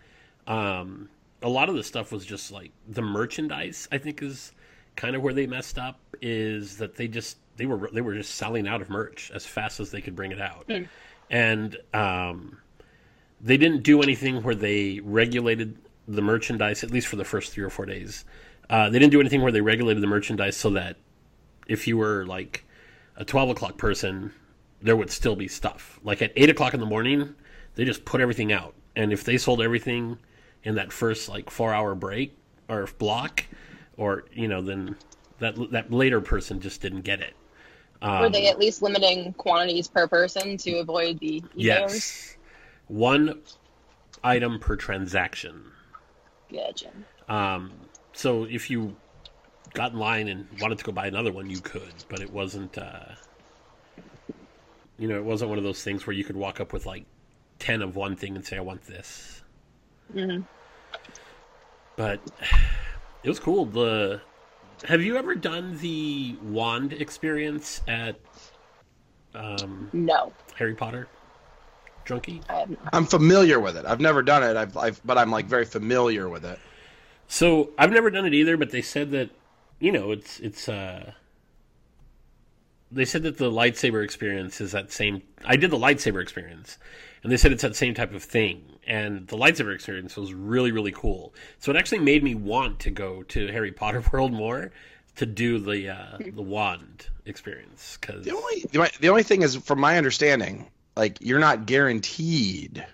Um, 0.47 1.09
a 1.43 1.49
lot 1.49 1.69
of 1.69 1.75
the 1.75 1.85
stuff 1.85 2.13
was 2.13 2.25
just 2.25 2.51
like 2.51 2.73
the 2.89 3.03
merchandise. 3.03 3.89
I 3.93 3.99
think 3.99 4.23
is 4.23 4.53
kind 4.97 5.17
of 5.17 5.23
where 5.23 5.35
they 5.35 5.47
messed 5.47 5.79
up. 5.79 5.99
Is 6.21 6.79
that 6.79 6.97
they 6.97 7.09
just 7.09 7.39
they 7.57 7.67
were 7.67 7.91
they 7.93 8.01
were 8.01 8.15
just 8.15 8.35
selling 8.35 8.67
out 8.67 8.83
of 8.83 8.91
merch 8.91 9.31
as 9.35 9.45
fast 9.45 9.81
as 9.81 9.91
they 9.91 10.01
could 10.01 10.17
bring 10.17 10.33
it 10.33 10.41
out, 10.41 10.71
and 11.31 11.77
um, 11.93 12.59
they 13.45 13.59
didn't 13.59 13.83
do 13.83 14.03
anything 14.03 14.43
where 14.43 14.55
they 14.55 15.01
regulated 15.05 15.77
the 16.09 16.23
merchandise 16.23 16.83
at 16.83 16.91
least 16.91 17.07
for 17.07 17.17
the 17.17 17.25
first 17.25 17.53
three 17.53 17.63
or 17.63 17.71
four 17.71 17.85
days. 17.85 18.25
Uh, 18.71 18.89
they 18.89 18.99
didn't 18.99 19.13
do 19.13 19.21
anything 19.21 19.43
where 19.43 19.53
they 19.53 19.61
regulated 19.61 20.03
the 20.03 20.07
merchandise 20.07 20.57
so 20.57 20.71
that 20.71 20.97
if 21.69 21.87
you 21.87 21.99
were 21.99 22.25
like 22.27 22.65
a 23.17 23.25
twelve 23.25 23.51
o'clock 23.51 23.77
person, 23.77 24.33
there 24.81 24.97
would 24.97 25.11
still 25.11 25.37
be 25.37 25.47
stuff. 25.47 26.01
Like 26.03 26.23
at 26.23 26.33
eight 26.37 26.49
o'clock 26.49 26.73
in 26.73 26.81
the 26.81 26.87
morning, 26.87 27.35
they 27.75 27.85
just 27.85 28.07
put 28.07 28.23
everything 28.23 28.51
out, 28.51 28.75
and 28.97 29.13
if 29.13 29.25
they 29.25 29.37
sold 29.37 29.61
everything 29.61 30.19
in 30.63 30.77
that 30.77 30.91
first 30.91 31.29
like 31.29 31.51
four 31.51 31.75
hour 31.75 31.95
break 31.95 32.37
or 32.69 32.89
block, 32.99 33.45
or 33.99 34.25
you 34.33 34.49
know, 34.49 34.63
then 34.63 34.97
that 35.39 35.55
that 35.71 35.93
later 35.93 36.23
person 36.23 36.61
just 36.61 36.81
didn't 36.81 37.03
get 37.03 37.21
it. 37.21 37.35
Were 38.03 38.29
they 38.29 38.49
at 38.49 38.59
least 38.59 38.83
limiting 38.83 39.33
quantities 39.35 39.89
per 39.89 40.07
person 40.07 40.57
to 40.59 40.79
avoid 40.79 41.19
the 41.21 41.37
e 41.37 41.43
Yes, 41.55 42.37
one 42.89 43.41
item 44.23 44.59
per 44.59 44.77
transaction. 44.77 45.73
Gotcha. 46.53 46.91
Um, 47.29 47.73
so 48.13 48.45
if 48.45 48.71
you 48.71 48.97
got 49.73 49.93
in 49.93 49.99
line 49.99 50.29
and 50.29 50.47
wanted 50.61 50.79
to 50.79 50.85
go 50.85 50.93
buy 50.93 51.07
another 51.07 51.33
one, 51.33 51.51
you 51.51 51.61
could, 51.61 51.95
but 52.09 52.21
it 52.21 52.33
wasn't. 52.33 52.77
Uh, 52.79 53.15
you 54.99 55.09
know, 55.09 55.17
it 55.17 55.25
wasn't 55.25 55.49
one 55.49 55.59
of 55.59 55.65
those 55.65 55.83
things 55.83 56.07
where 56.07 56.15
you 56.15 56.25
could 56.25 56.37
walk 56.37 56.61
up 56.61 56.73
with 56.73 56.87
like 56.87 57.05
ten 57.59 57.83
of 57.83 57.97
one 57.97 58.17
thing 58.17 58.37
and 58.37 58.45
say, 58.45 58.57
"I 58.57 58.61
want 58.61 58.83
this." 58.85 59.43
hmm 60.13 60.41
But 61.97 62.21
it 63.23 63.29
was 63.29 63.41
cool. 63.41 63.65
The 63.65 64.21
have 64.85 65.03
you 65.03 65.17
ever 65.17 65.35
done 65.35 65.79
the 65.79 66.37
wand 66.43 66.93
experience 66.93 67.81
at 67.89 68.17
um, 69.35 69.89
No, 69.93 70.33
Harry 70.57 70.75
Potter? 70.75 71.09
Drunky? 72.05 72.43
I 72.49 72.61
have 72.61 72.71
not. 72.71 72.81
I'm 72.93 73.07
familiar 73.07 73.61
with 73.61 73.77
it. 73.77 73.85
I've 73.87 74.01
never 74.01 74.23
done 74.23 74.43
it. 74.43 74.57
I've, 74.57 74.77
I've 74.77 75.01
but 75.05 75.19
I'm 75.19 75.31
like 75.31 75.47
very 75.47 75.65
familiar 75.65 76.29
with 76.29 76.45
it. 76.45 76.59
So 77.29 77.71
I've 77.79 77.91
never 77.91 78.11
done 78.11 78.27
it 78.27 78.35
either, 78.35 78.57
but 78.57 78.71
they 78.71 78.83
said 78.83 79.11
that 79.13 79.31
you 79.81 79.93
know 79.93 80.13
it's 80.13 80.41
it's 80.41 80.69
uh 80.69 81.13
they 82.93 83.05
said 83.05 83.23
that 83.25 83.39
the 83.39 83.51
lightsaber 83.51 84.05
experience 84.05 84.61
is 84.61 84.73
that 84.73 84.93
same 84.93 85.23
I 85.45 85.57
did 85.57 85.71
the 85.71 85.79
lightsaber 85.79 86.23
experience 86.23 86.79
and 87.23 87.33
they 87.33 87.37
said 87.37 87.53
it's 87.53 87.63
that 87.63 87.75
same 87.75 87.95
type 87.95 88.15
of 88.15 88.23
thing 88.23 88.63
and 88.87 89.27
the 89.29 89.37
lightsaber 89.37 89.75
experience 89.75 90.17
was 90.17 90.33
really 90.33 90.73
really 90.73 90.93
cool. 90.93 91.35
So 91.59 91.71
it 91.73 91.77
actually 91.77 92.01
made 92.01 92.23
me 92.23 92.35
want 92.35 92.79
to 92.81 92.91
go 92.91 93.23
to 93.25 93.49
Harry 93.49 93.73
Potter 93.73 94.03
World 94.13 94.33
more 94.33 94.71
to 95.17 95.27
do 95.27 95.59
the 95.59 95.89
uh 95.89 96.19
the 96.19 96.43
wand 96.43 97.09
experience 97.25 97.97
cuz 97.97 98.25
The 98.25 98.35
only 98.35 98.65
the 99.01 99.09
only 99.09 99.23
thing 99.23 99.43
is, 99.43 99.57
from 99.57 99.81
my 99.81 99.97
understanding, 99.97 100.71
like 100.97 101.19
you're 101.21 101.39
not 101.39 101.67
guaranteed 101.67 102.85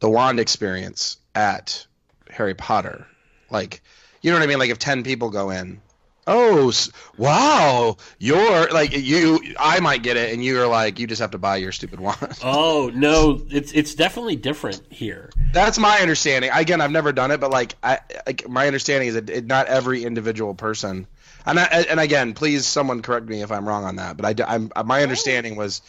the 0.00 0.10
wand 0.10 0.40
experience 0.40 1.16
at 1.34 1.86
Harry 2.30 2.54
Potter. 2.54 3.06
Like, 3.50 3.82
you 4.22 4.30
know 4.30 4.36
what 4.36 4.44
I 4.44 4.46
mean? 4.46 4.58
Like 4.58 4.70
if 4.70 4.78
ten 4.78 5.02
people 5.02 5.30
go 5.30 5.50
in, 5.50 5.80
Oh, 6.28 6.72
wow! 7.16 7.96
You're 8.18 8.68
like 8.70 8.92
you. 8.92 9.38
I 9.60 9.78
might 9.78 10.02
get 10.02 10.16
it, 10.16 10.34
and 10.34 10.44
you're 10.44 10.66
like 10.66 10.98
you 10.98 11.06
just 11.06 11.20
have 11.20 11.30
to 11.32 11.38
buy 11.38 11.56
your 11.56 11.70
stupid 11.70 12.00
wand. 12.00 12.18
Oh 12.42 12.90
no, 12.94 13.42
it's 13.48 13.72
it's 13.72 13.94
definitely 13.94 14.34
different 14.34 14.82
here. 14.90 15.30
That's 15.52 15.78
my 15.78 15.98
understanding. 15.98 16.50
Again, 16.52 16.80
I've 16.80 16.90
never 16.90 17.12
done 17.12 17.30
it, 17.30 17.38
but 17.38 17.50
like, 17.50 17.76
I, 17.82 18.00
like 18.26 18.48
my 18.48 18.66
understanding 18.66 19.08
is 19.08 19.14
that 19.14 19.30
it, 19.30 19.46
not 19.46 19.68
every 19.68 20.04
individual 20.04 20.54
person. 20.54 21.06
And 21.44 21.60
I, 21.60 21.64
and 21.88 22.00
again, 22.00 22.34
please, 22.34 22.66
someone 22.66 23.02
correct 23.02 23.28
me 23.28 23.42
if 23.42 23.52
I'm 23.52 23.66
wrong 23.66 23.84
on 23.84 23.96
that. 23.96 24.16
But 24.16 24.40
I, 24.40 24.54
am 24.56 24.70
my 24.84 25.02
understanding 25.02 25.54
was, 25.54 25.80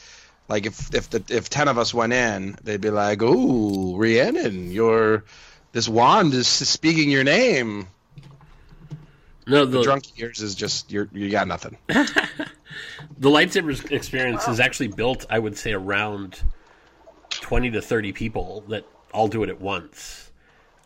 like, 0.48 0.66
if 0.66 0.94
if 0.94 1.10
the 1.10 1.24
if 1.30 1.50
ten 1.50 1.68
of 1.68 1.78
us 1.78 1.94
went 1.94 2.14
in, 2.14 2.58
they'd 2.64 2.82
be 2.82 2.90
like, 2.90 3.22
"Ooh, 3.22 3.98
Rhiannon, 3.98 4.72
your 4.72 5.26
this 5.74 5.90
wand 5.90 6.34
is 6.34 6.48
speaking 6.48 7.10
your 7.10 7.24
name." 7.24 7.88
No, 9.46 9.66
the 9.66 9.80
The 9.80 9.84
drunk 9.84 10.20
ears 10.20 10.42
is 10.42 10.56
just 10.56 10.92
you're 10.92 11.10
you 11.14 11.30
got 11.30 11.48
nothing. 11.48 11.78
the 11.88 13.30
lightsaber 13.30 13.92
experience 13.92 14.48
is 14.48 14.60
actually 14.60 14.90
built, 14.90 15.26
I 15.30 15.40
would 15.40 15.58
say, 15.58 15.74
around 15.74 16.42
twenty 17.30 17.72
to 17.72 17.82
thirty 17.82 18.12
people 18.14 18.64
that 18.68 18.86
all 19.14 19.28
do 19.28 19.44
it 19.44 19.50
at 19.50 19.62
once. 19.62 20.32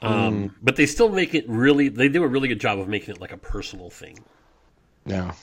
Um, 0.04 0.56
But 0.64 0.76
they 0.78 0.88
still 0.88 1.10
make 1.10 1.36
it 1.36 1.46
really. 1.48 1.88
They 1.88 2.10
do 2.10 2.24
a 2.24 2.28
really 2.28 2.48
good 2.48 2.60
job 2.60 2.80
of 2.80 2.88
making 2.88 3.16
it 3.16 3.22
like 3.22 3.32
a 3.32 3.38
personal 3.38 3.90
thing. 3.90 4.18
Yeah. 5.06 5.34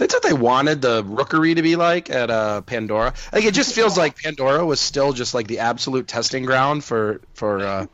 That's 0.00 0.14
what 0.14 0.22
they 0.22 0.32
wanted 0.32 0.80
the 0.80 1.04
rookery 1.04 1.56
to 1.56 1.60
be 1.60 1.76
like 1.76 2.08
at 2.08 2.30
uh, 2.30 2.62
Pandora. 2.62 3.12
Like 3.34 3.44
it 3.44 3.52
just 3.52 3.74
feels 3.74 3.98
like 3.98 4.16
Pandora 4.16 4.64
was 4.64 4.80
still 4.80 5.12
just 5.12 5.34
like 5.34 5.46
the 5.46 5.58
absolute 5.58 6.08
testing 6.08 6.46
ground 6.46 6.82
for 6.82 7.20
for 7.34 7.60
uh, 7.60 7.86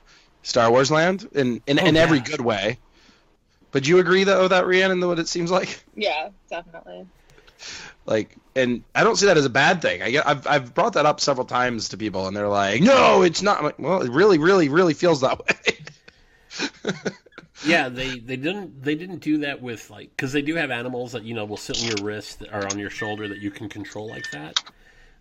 Star 0.44 0.70
Wars 0.70 0.88
Land 0.88 1.28
in 1.32 1.62
in, 1.66 1.80
Oh, 1.80 1.84
in 1.84 1.96
every 1.96 2.20
good 2.20 2.40
way. 2.40 2.78
But 3.72 3.82
do 3.82 3.88
you 3.88 3.98
agree 3.98 4.22
though 4.22 4.46
that 4.46 4.68
Rhiannon, 4.68 5.04
what 5.04 5.18
it 5.18 5.26
seems 5.26 5.50
like? 5.50 5.82
Yeah, 5.96 6.28
definitely. 6.48 7.08
Like, 8.04 8.36
and 8.54 8.84
I 8.94 9.02
don't 9.02 9.16
see 9.16 9.26
that 9.26 9.36
as 9.36 9.44
a 9.44 9.50
bad 9.50 9.82
thing. 9.82 10.00
I 10.00 10.12
get, 10.12 10.28
I've 10.28 10.46
I've 10.46 10.74
brought 10.74 10.92
that 10.92 11.06
up 11.06 11.18
several 11.18 11.44
times 11.46 11.88
to 11.88 11.96
people, 11.96 12.28
and 12.28 12.36
they're 12.36 12.46
like, 12.46 12.82
"No, 12.82 13.22
it's 13.22 13.42
not." 13.42 13.58
I'm 13.58 13.64
like, 13.64 13.78
well, 13.80 14.02
it 14.02 14.12
really, 14.12 14.38
really, 14.38 14.68
really 14.68 14.94
feels 14.94 15.22
that 15.22 15.40
way. 15.44 17.02
Yeah, 17.64 17.88
they, 17.88 18.18
they 18.18 18.36
didn't 18.36 18.82
they 18.82 18.94
didn't 18.94 19.18
do 19.18 19.38
that 19.38 19.62
with 19.62 19.88
like 19.90 20.10
because 20.10 20.32
they 20.32 20.42
do 20.42 20.54
have 20.56 20.70
animals 20.70 21.12
that 21.12 21.22
you 21.22 21.34
know 21.34 21.44
will 21.44 21.56
sit 21.56 21.80
on 21.80 21.88
your 21.88 22.06
wrist 22.06 22.42
or 22.52 22.66
on 22.70 22.78
your 22.78 22.90
shoulder 22.90 23.28
that 23.28 23.38
you 23.38 23.50
can 23.50 23.68
control 23.68 24.08
like 24.08 24.30
that, 24.32 24.62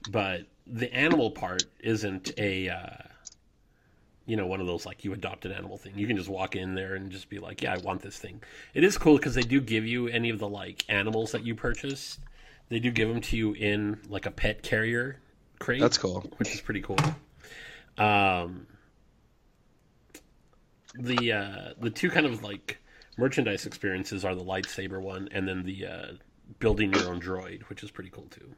but 0.10 0.42
the 0.68 0.94
animal 0.94 1.32
part 1.32 1.64
isn't 1.80 2.34
a 2.38 2.70
uh, 2.70 2.98
you 4.26 4.36
know 4.36 4.48
one 4.48 4.60
of 4.60 4.68
those 4.68 4.86
like 4.86 5.06
you 5.06 5.14
adopt 5.14 5.46
an 5.46 5.52
animal 5.52 5.78
thing. 5.78 5.94
You 5.96 6.08
can 6.08 6.18
just 6.18 6.30
walk 6.30 6.56
in 6.56 6.76
there 6.76 6.96
and 6.96 7.12
just 7.12 7.30
be 7.30 7.40
like, 7.40 7.62
yeah, 7.62 7.74
I 7.74 7.78
want 7.78 8.02
this 8.02 8.18
thing. 8.18 8.42
It 8.74 8.84
is 8.84 8.98
cool 8.98 9.16
because 9.18 9.36
they 9.36 9.44
do 9.44 9.62
give 9.62 9.86
you 9.86 10.08
any 10.08 10.30
of 10.30 10.40
the 10.40 10.50
like 10.50 10.84
animals 10.90 11.32
that 11.32 11.46
you 11.46 11.56
purchase. 11.56 12.20
They 12.70 12.80
do 12.80 12.92
give 12.92 13.08
them 13.08 13.22
to 13.22 13.38
you 13.38 13.54
in 13.54 14.00
like 14.10 14.26
a 14.26 14.32
pet 14.32 14.64
carrier 14.64 15.20
crate. 15.60 15.82
That's 15.82 15.98
cool. 15.98 16.22
which 16.38 16.54
is 16.54 16.62
pretty 16.62 16.82
cool. 16.82 16.98
Um, 17.98 18.68
the 21.00 21.32
uh, 21.32 21.74
the 21.80 21.90
two 21.90 22.10
kind 22.10 22.26
of 22.26 22.44
like 22.44 22.80
merchandise 23.18 23.66
experiences 23.66 24.26
are 24.26 24.36
the 24.36 24.44
lightsaber 24.44 25.02
one, 25.02 25.30
and 25.32 25.48
then 25.48 25.64
the 25.64 25.86
uh, 25.86 26.08
building 26.60 26.94
your 26.94 27.10
own 27.10 27.20
droid, 27.20 27.64
which 27.64 27.84
is 27.84 27.92
pretty 27.92 28.10
cool 28.10 28.28
too. 28.30 28.50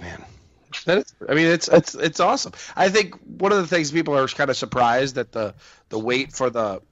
Man, 0.00 0.24
that 0.84 0.98
is, 0.98 1.14
I 1.28 1.34
mean, 1.34 1.46
it's 1.46 1.68
it's 1.68 1.94
it's 1.94 2.20
awesome. 2.20 2.52
I 2.74 2.88
think 2.88 3.14
one 3.40 3.52
of 3.52 3.58
the 3.58 3.66
things 3.66 3.90
people 3.90 4.16
are 4.16 4.26
kind 4.28 4.50
of 4.50 4.56
surprised 4.56 5.14
that 5.16 5.32
the 5.32 5.54
the 5.88 5.98
wait 5.98 6.32
for 6.32 6.50
the 6.50 6.82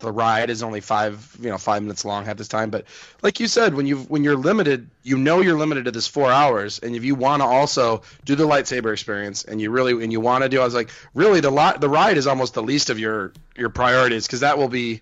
the 0.00 0.12
ride 0.12 0.50
is 0.50 0.62
only 0.62 0.80
five 0.80 1.36
you 1.40 1.48
know 1.48 1.58
five 1.58 1.82
minutes 1.82 2.04
long 2.04 2.26
at 2.26 2.36
this 2.36 2.48
time. 2.48 2.70
But 2.70 2.84
like 3.22 3.40
you 3.40 3.46
said, 3.46 3.74
when 3.74 3.86
you 3.86 3.98
when 3.98 4.24
you're 4.24 4.36
limited, 4.36 4.88
you 5.02 5.16
know 5.16 5.40
you're 5.40 5.56
limited 5.56 5.84
to 5.84 5.90
this 5.90 6.06
four 6.06 6.30
hours, 6.30 6.78
and 6.80 6.96
if 6.96 7.04
you 7.04 7.14
want 7.14 7.42
to 7.42 7.46
also 7.46 8.02
do 8.24 8.34
the 8.34 8.46
lightsaber 8.46 8.92
experience, 8.92 9.44
and 9.44 9.60
you 9.60 9.70
really 9.70 9.92
and 10.02 10.12
you 10.12 10.20
want 10.20 10.42
to 10.42 10.48
do, 10.48 10.60
I 10.60 10.64
was 10.64 10.74
like, 10.74 10.90
really 11.14 11.40
the 11.40 11.50
lot 11.50 11.80
the 11.80 11.88
ride 11.88 12.16
is 12.16 12.26
almost 12.26 12.54
the 12.54 12.62
least 12.62 12.90
of 12.90 12.98
your 12.98 13.32
your 13.56 13.68
priorities 13.70 14.26
because 14.26 14.40
that 14.40 14.58
will 14.58 14.68
be, 14.68 15.00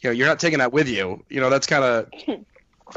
you 0.00 0.04
know, 0.04 0.10
you're 0.10 0.28
not 0.28 0.40
taking 0.40 0.58
that 0.58 0.72
with 0.72 0.88
you. 0.88 1.22
You 1.28 1.40
know, 1.40 1.50
that's 1.50 1.66
kind 1.66 1.84
of 1.84 2.46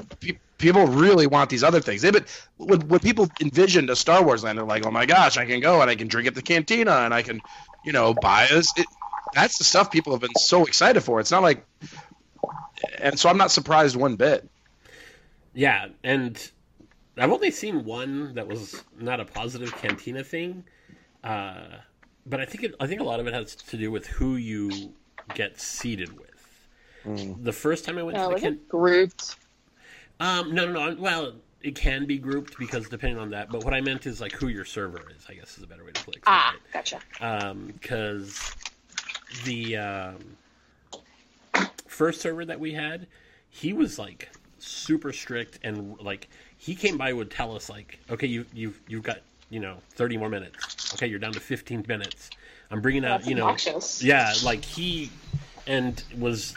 pe- 0.20 0.38
people 0.58 0.88
really 0.88 1.28
want 1.28 1.50
these 1.50 1.64
other 1.64 1.80
things. 1.80 2.02
They 2.02 2.12
but 2.12 2.26
when, 2.58 2.88
when 2.88 3.00
people 3.00 3.30
envisioned 3.42 3.90
a 3.90 3.96
Star 3.96 4.24
Wars 4.24 4.44
land, 4.44 4.58
they're 4.58 4.66
like, 4.66 4.86
oh 4.86 4.92
my 4.92 5.06
gosh, 5.06 5.38
I 5.38 5.46
can 5.46 5.60
go 5.60 5.82
and 5.82 5.90
I 5.90 5.96
can 5.96 6.08
drink 6.08 6.28
at 6.28 6.36
the 6.36 6.42
cantina 6.42 6.92
and 6.92 7.14
I 7.14 7.22
can, 7.22 7.42
you 7.84 7.92
know, 7.92 8.14
buy 8.14 8.48
this. 8.50 8.74
It, 9.28 9.36
that's 9.36 9.58
the 9.58 9.64
stuff 9.64 9.92
people 9.92 10.14
have 10.14 10.22
been 10.22 10.36
so 10.38 10.66
excited 10.66 11.02
for. 11.02 11.20
It's 11.20 11.32
not 11.32 11.44
like, 11.44 11.66
and 13.00 13.20
so 13.20 13.30
I'm 13.30 13.38
not 13.38 13.52
surprised 13.52 13.96
one 13.96 14.16
bit. 14.16 14.48
Yeah, 15.54 15.88
and 16.04 16.52
I've 17.18 17.32
only 17.32 17.52
seen 17.52 17.84
one 17.84 18.36
that 18.36 18.48
was 18.48 18.84
not 19.00 19.20
a 19.20 19.26
positive 19.26 19.76
cantina 19.76 20.24
thing, 20.24 20.64
uh, 21.24 21.66
but 22.26 22.40
I 22.40 22.46
think 22.46 22.64
it, 22.64 22.76
I 22.80 22.88
think 22.88 23.02
a 23.02 23.04
lot 23.04 23.20
of 23.20 23.28
it 23.28 23.34
has 23.34 23.56
to 23.56 23.78
do 23.78 23.90
with 23.92 24.06
who 24.06 24.36
you 24.36 24.94
get 25.34 25.60
seated 25.60 26.10
with. 26.18 26.26
The 27.44 27.54
first 27.54 27.86
time 27.86 27.98
I 27.98 28.04
went 28.04 28.18
No, 28.18 28.24
to 28.24 28.28
the 28.28 28.34
was 28.34 28.42
can- 28.44 28.60
grouped? 28.68 29.38
Um, 30.20 30.54
no, 30.54 30.66
no, 30.70 30.90
no. 30.92 31.02
Well, 31.02 31.34
it 31.62 31.74
can 31.76 32.06
be 32.06 32.18
grouped 32.18 32.58
because 32.60 32.90
depending 32.90 33.18
on 33.18 33.30
that. 33.30 33.50
But 33.50 33.64
what 33.64 33.74
I 33.74 33.80
meant 33.82 34.06
is 34.06 34.20
like 34.20 34.34
who 34.34 34.48
your 34.50 34.66
server 34.66 35.02
is. 35.16 35.26
I 35.30 35.34
guess 35.36 35.58
is 35.58 35.64
a 35.64 35.68
better 35.68 35.86
way 35.86 35.92
to 35.92 36.04
put 36.04 36.18
it. 36.18 36.24
Ah, 36.28 36.54
gotcha. 36.74 37.00
Because 37.72 38.52
the 39.46 39.78
um, 39.78 40.18
first 41.88 42.22
server 42.22 42.46
that 42.46 42.60
we 42.60 42.74
had, 42.74 43.08
he 43.50 43.74
was 43.74 43.98
like 43.98 44.30
super 44.60 45.14
strict 45.14 45.60
and 45.64 46.00
like 46.02 46.30
he 46.58 46.76
came 46.76 46.98
by 46.98 47.14
would 47.14 47.32
tell 47.32 47.56
us 47.56 47.70
like, 47.70 48.00
okay, 48.10 48.28
you 48.28 48.46
you've 48.54 48.80
you've 48.88 49.04
got 49.04 49.20
you 49.50 49.60
know 49.60 49.78
thirty 49.92 50.18
more 50.18 50.30
minutes. 50.30 50.94
Okay, 50.94 51.08
you're 51.08 51.20
down 51.20 51.34
to 51.34 51.40
fifteen 51.40 51.84
minutes. 51.88 52.30
I'm 52.70 52.82
bringing 52.82 53.06
out 53.06 53.20
That's 53.20 53.30
you 53.30 53.36
know 53.36 53.44
obnoxious. 53.44 54.04
yeah, 54.04 54.34
like 54.44 54.64
he 54.64 55.10
and 55.68 56.02
was 56.18 56.56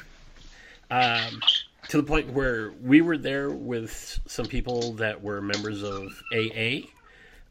um, 0.91 1.41
to 1.89 1.97
the 1.97 2.03
point 2.03 2.31
where 2.33 2.73
we 2.83 3.01
were 3.01 3.19
there 3.19 3.51
with 3.51 4.21
some 4.27 4.47
people 4.47 4.93
that 4.95 5.23
were 5.23 5.41
members 5.41 5.83
of 5.83 6.23
AA. 6.33 6.87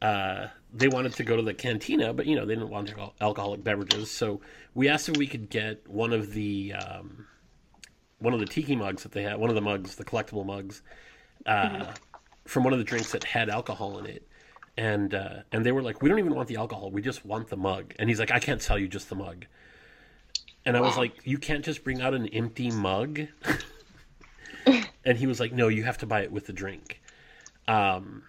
Uh, 0.01 0.47
they 0.73 0.87
wanted 0.87 1.13
to 1.13 1.23
go 1.23 1.35
to 1.35 1.41
the 1.41 1.53
cantina, 1.53 2.13
but 2.13 2.25
you 2.25 2.35
know 2.35 2.45
they 2.45 2.55
didn't 2.55 2.69
want 2.69 2.93
al- 2.97 3.13
alcoholic 3.21 3.63
beverages, 3.63 4.09
so 4.09 4.41
we 4.79 4.87
asked 4.87 5.09
if 5.09 5.17
we 5.17 5.27
could 5.27 5.49
get 5.49 5.85
one 5.89 6.13
of 6.13 6.31
the 6.31 6.71
um, 6.73 7.27
one 8.19 8.33
of 8.33 8.39
the 8.39 8.45
tiki 8.45 8.77
mugs 8.77 9.03
that 9.03 9.11
they 9.11 9.23
had, 9.23 9.37
one 9.37 9.49
of 9.49 9.55
the 9.55 9.61
mugs, 9.61 9.95
the 9.97 10.05
collectible 10.05 10.45
mugs, 10.45 10.83
uh, 11.45 11.87
from 12.45 12.63
one 12.63 12.71
of 12.71 12.79
the 12.79 12.85
drinks 12.85 13.11
that 13.11 13.25
had 13.25 13.49
alcohol 13.49 13.97
in 13.97 14.05
it. 14.05 14.25
And 14.77 15.13
uh, 15.13 15.39
and 15.51 15.65
they 15.65 15.73
were 15.73 15.81
like, 15.81 16.01
we 16.01 16.07
don't 16.07 16.17
even 16.17 16.33
want 16.33 16.47
the 16.47 16.55
alcohol, 16.55 16.91
we 16.91 17.01
just 17.01 17.25
want 17.25 17.49
the 17.49 17.57
mug. 17.57 17.93
And 17.99 18.07
he's 18.09 18.19
like, 18.21 18.31
I 18.31 18.39
can't 18.39 18.61
sell 18.61 18.79
you 18.79 18.87
just 18.87 19.09
the 19.09 19.15
mug. 19.15 19.47
And 20.65 20.77
I 20.77 20.79
was 20.79 20.95
Wow. 20.95 21.01
like, 21.01 21.27
you 21.27 21.37
can't 21.37 21.65
just 21.65 21.83
bring 21.83 21.99
out 21.99 22.13
an 22.13 22.27
empty 22.27 22.71
mug. 22.71 23.19
and 25.03 25.17
he 25.17 25.27
was 25.27 25.41
like, 25.41 25.51
no, 25.51 25.67
you 25.67 25.83
have 25.83 25.97
to 25.97 26.05
buy 26.05 26.21
it 26.21 26.31
with 26.31 26.45
the 26.45 26.53
drink. 26.53 27.01
Um, 27.67 28.23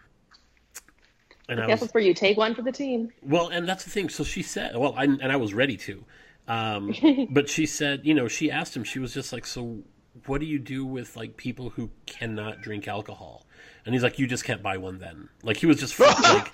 and 1.49 1.61
I, 1.61 1.65
I 1.65 1.67
guess 1.69 1.75
was 1.81 1.81
that's 1.83 1.95
where 1.95 2.03
you 2.03 2.13
take 2.13 2.37
one 2.37 2.57
for 2.57 2.63
the 2.63 2.73
team. 2.73 3.13
well, 3.23 3.49
and 3.51 3.69
that's 3.69 3.85
the 3.85 3.91
thing. 3.91 4.09
So 4.09 4.25
she 4.25 4.43
said, 4.43 4.77
well, 4.77 4.95
I, 4.97 5.05
and 5.05 5.31
I 5.31 5.37
was 5.37 5.55
ready 5.55 5.77
to, 5.77 6.05
um, 6.51 6.93
but 7.31 7.49
she 7.49 7.65
said, 7.65 8.01
you 8.05 8.13
know, 8.13 8.27
she 8.27 8.51
asked 8.51 8.77
him. 8.77 8.83
She 8.83 8.99
was 8.99 9.15
just 9.15 9.33
like, 9.33 9.47
so 9.47 9.85
what 10.27 10.41
do 10.41 10.47
you 10.47 10.59
do 10.59 10.85
with 10.85 11.17
like 11.17 11.37
people 11.37 11.71
who 11.71 11.91
cannot 12.07 12.61
drink 12.61 12.89
alcohol? 12.89 13.47
And 13.87 13.95
he's 13.95 14.03
like, 14.03 14.19
you 14.19 14.27
just 14.27 14.45
can't 14.45 14.63
buy 14.63 14.77
one 14.77 14.99
then. 14.99 15.29
Like 15.45 15.59
he 15.59 15.67
was 15.67 15.79
just 15.79 15.99
like, 16.01 16.53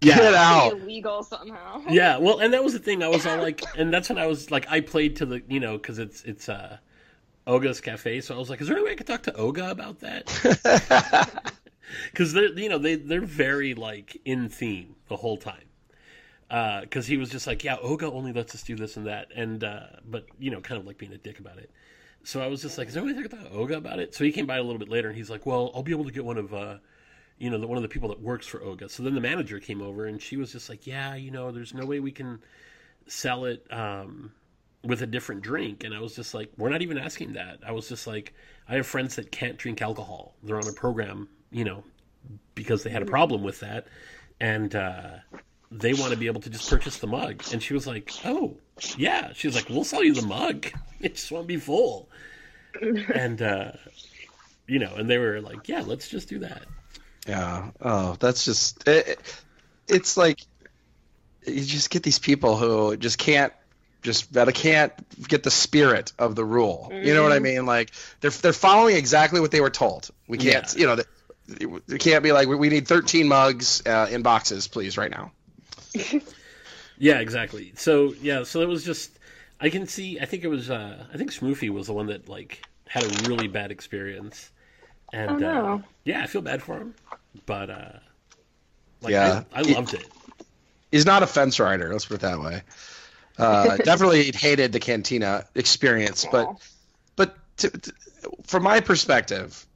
yeah, 0.00 0.16
Get 0.16 0.34
out. 0.34 0.72
Illegal 0.72 1.22
somehow. 1.22 1.82
yeah, 1.88 2.16
well, 2.16 2.38
and 2.38 2.54
that 2.54 2.64
was 2.64 2.72
the 2.72 2.78
thing. 2.78 3.02
I 3.02 3.08
was 3.08 3.26
all 3.26 3.36
like, 3.36 3.62
and 3.76 3.92
that's 3.92 4.08
when 4.08 4.18
I 4.18 4.26
was 4.26 4.50
like, 4.50 4.66
I 4.70 4.80
played 4.80 5.16
to 5.16 5.26
the, 5.26 5.42
you 5.46 5.60
know, 5.60 5.76
because 5.76 5.98
it's 5.98 6.24
it's 6.24 6.48
uh, 6.48 6.78
Oga's 7.46 7.82
Cafe. 7.82 8.22
So 8.22 8.34
I 8.34 8.38
was 8.38 8.48
like, 8.48 8.62
is 8.62 8.68
there 8.68 8.76
any 8.78 8.86
way 8.86 8.92
I 8.92 8.96
could 8.96 9.06
talk 9.06 9.22
to 9.24 9.32
Oga 9.32 9.70
about 9.70 10.00
that? 10.00 11.52
Because 12.10 12.32
they're, 12.32 12.48
you 12.58 12.70
know, 12.70 12.78
they 12.78 12.96
they're 12.96 13.20
very 13.20 13.74
like 13.74 14.20
in 14.24 14.48
theme 14.48 14.96
the 15.08 15.16
whole 15.16 15.36
time. 15.36 15.63
Because 16.48 17.06
he 17.06 17.16
was 17.16 17.30
just 17.30 17.46
like, 17.46 17.64
yeah, 17.64 17.76
Oga 17.76 18.12
only 18.12 18.32
lets 18.32 18.54
us 18.54 18.62
do 18.62 18.76
this 18.76 18.96
and 18.96 19.06
that, 19.06 19.28
and 19.34 19.64
uh, 19.64 19.86
but 20.06 20.26
you 20.38 20.50
know, 20.50 20.60
kind 20.60 20.80
of 20.80 20.86
like 20.86 20.98
being 20.98 21.12
a 21.12 21.18
dick 21.18 21.40
about 21.40 21.58
it. 21.58 21.70
So 22.22 22.40
I 22.40 22.46
was 22.46 22.62
just 22.62 22.78
like, 22.78 22.88
is 22.88 22.94
there 22.94 23.02
any 23.02 23.12
way 23.12 23.18
I 23.18 23.22
could 23.22 23.30
talk 23.30 23.50
to 23.50 23.56
Oga 23.56 23.76
about 23.76 23.98
it? 23.98 24.14
So 24.14 24.24
he 24.24 24.32
came 24.32 24.46
by 24.46 24.56
a 24.56 24.62
little 24.62 24.78
bit 24.78 24.88
later, 24.88 25.08
and 25.08 25.16
he's 25.16 25.30
like, 25.30 25.46
well, 25.46 25.70
I'll 25.74 25.82
be 25.82 25.92
able 25.92 26.04
to 26.04 26.12
get 26.12 26.24
one 26.24 26.38
of. 26.38 26.54
Uh, 26.54 26.76
you 27.38 27.50
know, 27.50 27.58
the, 27.58 27.66
one 27.66 27.76
of 27.76 27.82
the 27.82 27.88
people 27.88 28.08
that 28.08 28.20
works 28.20 28.46
for 28.46 28.60
Oga. 28.60 28.90
So 28.90 29.02
then 29.02 29.14
the 29.14 29.20
manager 29.20 29.58
came 29.58 29.82
over 29.82 30.06
and 30.06 30.20
she 30.20 30.36
was 30.36 30.52
just 30.52 30.68
like, 30.68 30.86
yeah, 30.86 31.14
you 31.14 31.30
know, 31.30 31.50
there's 31.50 31.74
no 31.74 31.84
way 31.84 32.00
we 32.00 32.12
can 32.12 32.40
sell 33.06 33.44
it 33.44 33.66
um, 33.72 34.32
with 34.84 35.02
a 35.02 35.06
different 35.06 35.42
drink. 35.42 35.84
And 35.84 35.94
I 35.94 36.00
was 36.00 36.14
just 36.14 36.34
like, 36.34 36.50
we're 36.56 36.68
not 36.68 36.82
even 36.82 36.96
asking 36.96 37.32
that. 37.32 37.58
I 37.66 37.72
was 37.72 37.88
just 37.88 38.06
like, 38.06 38.34
I 38.68 38.76
have 38.76 38.86
friends 38.86 39.16
that 39.16 39.32
can't 39.32 39.58
drink 39.58 39.82
alcohol. 39.82 40.34
They're 40.42 40.58
on 40.58 40.68
a 40.68 40.72
program, 40.72 41.28
you 41.50 41.64
know, 41.64 41.82
because 42.54 42.82
they 42.84 42.90
had 42.90 43.02
a 43.02 43.06
problem 43.06 43.42
with 43.42 43.60
that. 43.60 43.88
And 44.40 44.74
uh, 44.74 45.16
they 45.80 45.92
want 45.94 46.12
to 46.12 46.16
be 46.18 46.26
able 46.26 46.40
to 46.42 46.50
just 46.50 46.68
purchase 46.70 46.98
the 46.98 47.06
mug. 47.06 47.42
And 47.52 47.62
she 47.62 47.74
was 47.74 47.86
like, 47.86 48.10
oh, 48.24 48.56
yeah. 48.96 49.32
She 49.34 49.46
was 49.48 49.54
like, 49.56 49.68
we'll 49.68 49.84
sell 49.84 50.02
you 50.04 50.14
the 50.14 50.26
mug. 50.26 50.66
It 51.00 51.16
just 51.16 51.30
won't 51.30 51.46
be 51.46 51.58
full. 51.58 52.08
and 53.14 53.42
uh, 53.42 53.72
you 54.66 54.78
know, 54.78 54.94
and 54.94 55.08
they 55.10 55.18
were 55.18 55.40
like, 55.42 55.68
"Yeah, 55.68 55.82
let's 55.84 56.08
just 56.08 56.30
do 56.30 56.38
that." 56.38 56.62
Yeah. 57.28 57.70
Oh, 57.82 58.16
that's 58.18 58.44
just 58.46 58.88
it, 58.88 59.18
it's 59.86 60.16
like 60.16 60.40
you 61.46 61.60
just 61.62 61.90
get 61.90 62.02
these 62.02 62.18
people 62.18 62.56
who 62.56 62.96
just 62.96 63.18
can't 63.18 63.52
just 64.00 64.32
that 64.32 64.48
I 64.48 64.52
can't 64.52 64.92
get 65.28 65.42
the 65.42 65.50
spirit 65.50 66.12
of 66.18 66.36
the 66.36 66.44
rule. 66.44 66.90
You 66.90 67.12
know 67.12 67.22
what 67.22 67.32
I 67.32 67.38
mean? 67.38 67.66
Like 67.66 67.90
they're 68.20 68.30
they're 68.30 68.52
following 68.54 68.96
exactly 68.96 69.40
what 69.40 69.50
they 69.50 69.60
were 69.60 69.68
told. 69.70 70.10
We 70.26 70.38
can't, 70.38 70.72
Yeah. 70.74 70.80
you 70.80 70.86
know, 70.86 70.96
they, 70.96 71.66
they 71.86 71.98
can't 71.98 72.22
be 72.22 72.32
like 72.32 72.48
we- 72.48 72.56
we 72.56 72.70
need 72.70 72.88
13 72.88 73.28
mugs 73.28 73.82
uh, 73.86 74.08
in 74.10 74.22
boxes, 74.22 74.68
please, 74.68 74.96
right 74.96 75.10
now. 75.10 75.32
Yeah, 76.98 77.18
exactly. 77.18 77.72
So 77.76 78.14
yeah, 78.20 78.44
so 78.44 78.60
that 78.60 78.68
was 78.68 78.84
just 78.84 79.18
I 79.60 79.68
can 79.68 79.86
see. 79.86 80.20
I 80.20 80.26
think 80.26 80.44
it 80.44 80.48
was. 80.48 80.70
uh 80.70 81.04
I 81.12 81.16
think 81.16 81.32
Smoofy 81.32 81.68
was 81.70 81.88
the 81.88 81.92
one 81.92 82.06
that 82.06 82.28
like 82.28 82.64
had 82.86 83.02
a 83.02 83.08
really 83.28 83.48
bad 83.48 83.72
experience, 83.72 84.50
and 85.12 85.30
Oh, 85.30 85.36
no. 85.38 85.74
uh, 85.74 85.78
yeah, 86.04 86.22
I 86.22 86.26
feel 86.26 86.42
bad 86.42 86.62
for 86.62 86.76
him, 86.78 86.94
but 87.46 87.70
uh 87.70 87.92
like, 89.02 89.12
Yeah. 89.12 89.44
I, 89.52 89.60
I 89.60 89.62
loved 89.62 89.94
it. 89.94 90.06
He's 90.92 91.04
not 91.04 91.22
a 91.22 91.26
fence 91.26 91.58
rider. 91.58 91.90
Let's 91.92 92.06
put 92.06 92.14
it 92.14 92.20
that 92.20 92.40
way. 92.40 92.62
Uh, 93.36 93.76
definitely 93.78 94.30
hated 94.32 94.72
the 94.72 94.80
cantina 94.80 95.44
experience, 95.54 96.24
but 96.30 96.46
Aw. 96.46 96.54
but 97.16 97.36
to, 97.58 97.70
to, 97.70 97.92
from 98.44 98.62
my 98.62 98.80
perspective, 98.80 99.66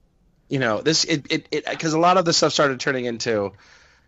you 0.48 0.60
know, 0.60 0.80
this 0.80 1.04
it 1.04 1.26
it 1.50 1.66
because 1.68 1.92
a 1.92 1.98
lot 1.98 2.16
of 2.18 2.25
this 2.25 2.37
stuff 2.37 2.52
started 2.52 2.78
turning 2.78 3.04
into, 3.04 3.52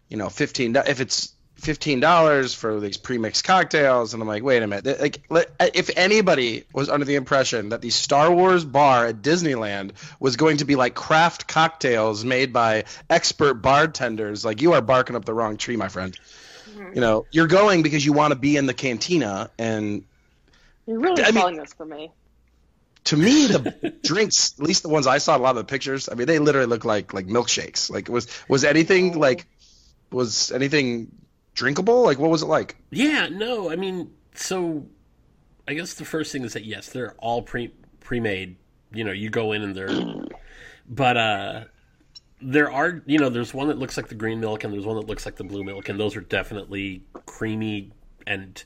you 0.08 0.16
know, 0.16 0.28
fifteen. 0.28 0.76
If 0.76 1.00
it's 1.00 1.34
fifteen 1.60 2.00
dollars 2.00 2.54
for 2.54 2.80
these 2.80 2.96
pre-mixed 2.96 3.44
cocktails, 3.44 4.14
and 4.14 4.22
I'm 4.22 4.28
like, 4.28 4.42
wait 4.42 4.62
a 4.62 4.66
minute, 4.66 5.20
like, 5.30 5.50
if 5.60 5.90
anybody 5.96 6.64
was 6.72 6.88
under 6.88 7.04
the 7.04 7.14
impression 7.14 7.68
that 7.70 7.82
the 7.82 7.90
Star 7.90 8.32
Wars 8.32 8.64
bar 8.64 9.06
at 9.06 9.22
Disneyland 9.22 9.92
was 10.18 10.36
going 10.36 10.58
to 10.58 10.64
be 10.64 10.76
like 10.76 10.94
craft 10.94 11.46
cocktails 11.46 12.24
made 12.24 12.52
by 12.52 12.84
expert 13.08 13.54
bartenders, 13.54 14.44
like 14.44 14.62
you 14.62 14.72
are 14.72 14.80
barking 14.80 15.16
up 15.16 15.24
the 15.24 15.34
wrong 15.34 15.56
tree, 15.56 15.76
my 15.76 15.88
friend. 15.88 16.18
Mm-hmm. 16.70 16.94
You 16.94 17.00
know, 17.00 17.26
you're 17.30 17.46
going 17.46 17.82
because 17.82 18.04
you 18.04 18.12
want 18.12 18.32
to 18.32 18.38
be 18.38 18.56
in 18.56 18.66
the 18.66 18.74
cantina 18.74 19.50
and 19.58 20.04
You're 20.86 20.98
really 20.98 21.22
I 21.22 21.26
mean- 21.26 21.34
selling 21.34 21.56
this 21.56 21.72
for 21.74 21.86
me. 21.86 22.10
to 23.04 23.16
me 23.16 23.46
the 23.46 23.94
drinks 24.02 24.54
at 24.58 24.64
least 24.66 24.82
the 24.82 24.90
ones 24.90 25.06
i 25.06 25.16
saw 25.18 25.34
a 25.34 25.38
lot 25.38 25.50
of 25.50 25.56
the 25.56 25.64
pictures 25.64 26.10
i 26.10 26.14
mean 26.14 26.26
they 26.26 26.38
literally 26.38 26.66
look 26.66 26.84
like 26.84 27.14
like 27.14 27.26
milkshakes 27.26 27.90
like 27.90 28.10
was 28.10 28.28
was 28.46 28.62
anything 28.62 29.16
oh. 29.16 29.18
like 29.18 29.46
was 30.12 30.52
anything 30.52 31.10
drinkable 31.60 32.02
like 32.02 32.18
what 32.18 32.30
was 32.30 32.42
it 32.42 32.46
like 32.46 32.74
Yeah, 32.90 33.28
no, 33.28 33.70
I 33.70 33.76
mean, 33.76 34.10
so 34.34 34.86
I 35.68 35.74
guess 35.74 35.92
the 35.92 36.06
first 36.06 36.32
thing 36.32 36.42
is 36.42 36.54
that 36.54 36.64
yes, 36.64 36.88
they're 36.88 37.12
all 37.18 37.42
pre 37.42 37.70
pre-made. 38.00 38.56
You 38.94 39.04
know, 39.04 39.12
you 39.12 39.28
go 39.28 39.52
in 39.52 39.60
and 39.62 39.76
they're, 39.76 40.24
but 40.88 41.16
uh, 41.18 41.64
there 42.40 42.72
are 42.72 43.02
you 43.04 43.18
know, 43.18 43.28
there's 43.28 43.52
one 43.52 43.68
that 43.68 43.78
looks 43.78 43.98
like 43.98 44.08
the 44.08 44.14
green 44.14 44.40
milk 44.40 44.64
and 44.64 44.72
there's 44.72 44.86
one 44.86 44.96
that 44.96 45.06
looks 45.06 45.26
like 45.26 45.36
the 45.36 45.44
blue 45.44 45.62
milk, 45.62 45.90
and 45.90 46.00
those 46.00 46.16
are 46.16 46.22
definitely 46.22 47.02
creamy 47.26 47.92
and 48.26 48.64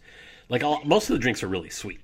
like 0.49 0.63
all, 0.63 0.81
most 0.85 1.11
of 1.11 1.15
the 1.15 1.19
drinks 1.19 1.43
are 1.43 1.49
really 1.49 1.71
sweet. 1.71 2.01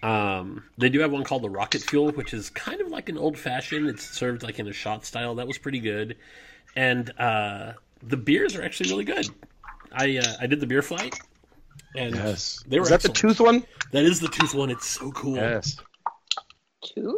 Um, 0.00 0.62
they 0.78 0.90
do 0.90 1.00
have 1.00 1.10
one 1.10 1.24
called 1.24 1.42
the 1.42 1.50
Rocket 1.50 1.82
Fuel, 1.82 2.12
which 2.12 2.32
is 2.32 2.50
kind 2.50 2.80
of 2.80 2.86
like 2.86 3.08
an 3.08 3.18
old 3.18 3.36
fashioned. 3.36 3.88
It's 3.88 4.04
served 4.04 4.44
like 4.44 4.60
in 4.60 4.68
a 4.68 4.72
shot 4.72 5.04
style. 5.04 5.34
That 5.34 5.48
was 5.48 5.58
pretty 5.58 5.80
good, 5.80 6.16
and 6.76 7.10
uh, 7.18 7.72
the 8.00 8.16
beers 8.16 8.54
are 8.54 8.62
actually 8.62 8.90
really 8.90 9.04
good. 9.04 9.28
I 9.92 10.18
uh, 10.18 10.36
I 10.40 10.46
did 10.46 10.60
the 10.60 10.66
beer 10.66 10.82
flight, 10.82 11.18
and 11.96 12.14
yes 12.14 12.62
they 12.66 12.78
were 12.78 12.84
is 12.84 12.90
that 12.90 13.02
the 13.02 13.08
tooth 13.08 13.40
one 13.40 13.64
That 13.92 14.04
is 14.04 14.20
the 14.20 14.28
tooth 14.28 14.54
one. 14.54 14.70
It's 14.70 14.86
so 14.86 15.10
cool. 15.12 15.36
yes 15.36 15.76
Tooth? 16.84 17.16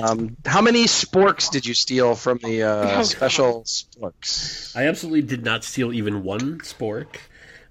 um 0.00 0.36
how 0.44 0.60
many 0.62 0.84
sporks 0.86 1.50
did 1.50 1.66
you 1.66 1.74
steal 1.74 2.14
from 2.14 2.38
the 2.42 2.62
Oh, 2.62 2.68
uh 2.70 2.84
God. 2.96 3.06
special 3.06 3.62
sporks 3.64 4.74
I 4.76 4.86
absolutely 4.86 5.22
did 5.22 5.44
not 5.44 5.64
steal 5.64 5.92
even 5.92 6.22
one 6.22 6.60
spork. 6.60 7.16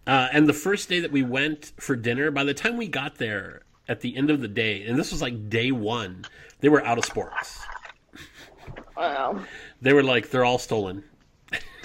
Uh, 0.07 0.27
and 0.31 0.47
the 0.47 0.53
first 0.53 0.87
day 0.87 0.99
that 0.99 1.11
we 1.11 1.23
went 1.23 1.71
for 1.79 1.95
dinner, 1.95 2.29
by 2.29 2.43
the 2.43 2.53
time 2.53 2.77
we 2.77 2.87
got 2.87 3.15
there 3.17 3.63
at 3.87 4.01
the 4.01 4.15
end 4.15 4.29
of 4.29 4.39
the 4.39 4.47
day, 4.47 4.85
and 4.85 4.99
this 4.99 5.11
was 5.11 5.19
like 5.19 5.49
day 5.49 5.71
one, 5.71 6.25
they 6.59 6.69
were 6.69 6.85
out 6.85 6.99
of 6.99 7.05
sporks. 7.05 7.57
Wow. 8.95 9.43
They 9.81 9.93
were 9.93 10.03
like, 10.03 10.29
they're 10.29 10.45
all 10.45 10.59
stolen. 10.59 11.03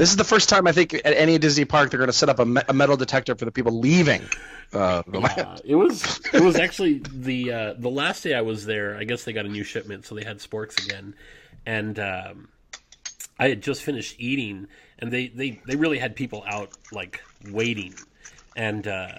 This 0.01 0.11
is 0.11 0.17
the 0.17 0.25
first 0.25 0.49
time 0.49 0.67
i 0.67 0.73
think 0.73 0.95
at 0.95 1.15
any 1.15 1.39
disney 1.39 1.65
park 1.65 1.91
they're 1.91 1.99
going 1.99 2.09
to 2.09 2.13
set 2.13 2.29
up 2.29 2.39
a, 2.39 2.47
me- 2.47 2.63
a 2.69 2.73
metal 2.73 2.97
detector 2.97 3.35
for 3.35 3.45
the 3.45 3.53
people 3.53 3.79
leaving 3.79 4.23
uh 4.73 5.03
the. 5.09 5.21
Uh, 5.21 5.59
it 5.65 5.75
was 5.75 6.21
it 6.33 6.41
was 6.41 6.57
actually 6.57 7.03
the 7.13 7.53
uh, 7.53 7.75
the 7.79 7.91
last 7.91 8.23
day 8.23 8.35
I 8.35 8.41
was 8.43 8.67
there. 8.67 8.97
I 8.97 9.05
guess 9.05 9.25
they 9.25 9.33
got 9.33 9.45
a 9.45 9.49
new 9.49 9.65
shipment, 9.65 10.07
so 10.07 10.15
they 10.15 10.25
had 10.25 10.39
sporks 10.39 10.85
again, 10.85 11.15
and 11.67 11.99
um, 11.99 12.49
I 13.39 13.49
had 13.49 13.63
just 13.63 13.83
finished 13.83 14.17
eating, 14.19 14.69
and 14.99 15.11
they 15.11 15.29
they 15.29 15.61
they 15.67 15.77
really 15.77 15.99
had 15.99 16.15
people 16.15 16.45
out 16.47 16.71
like 16.93 17.21
waiting, 17.51 17.95
and 18.57 18.87
uh, 18.87 19.19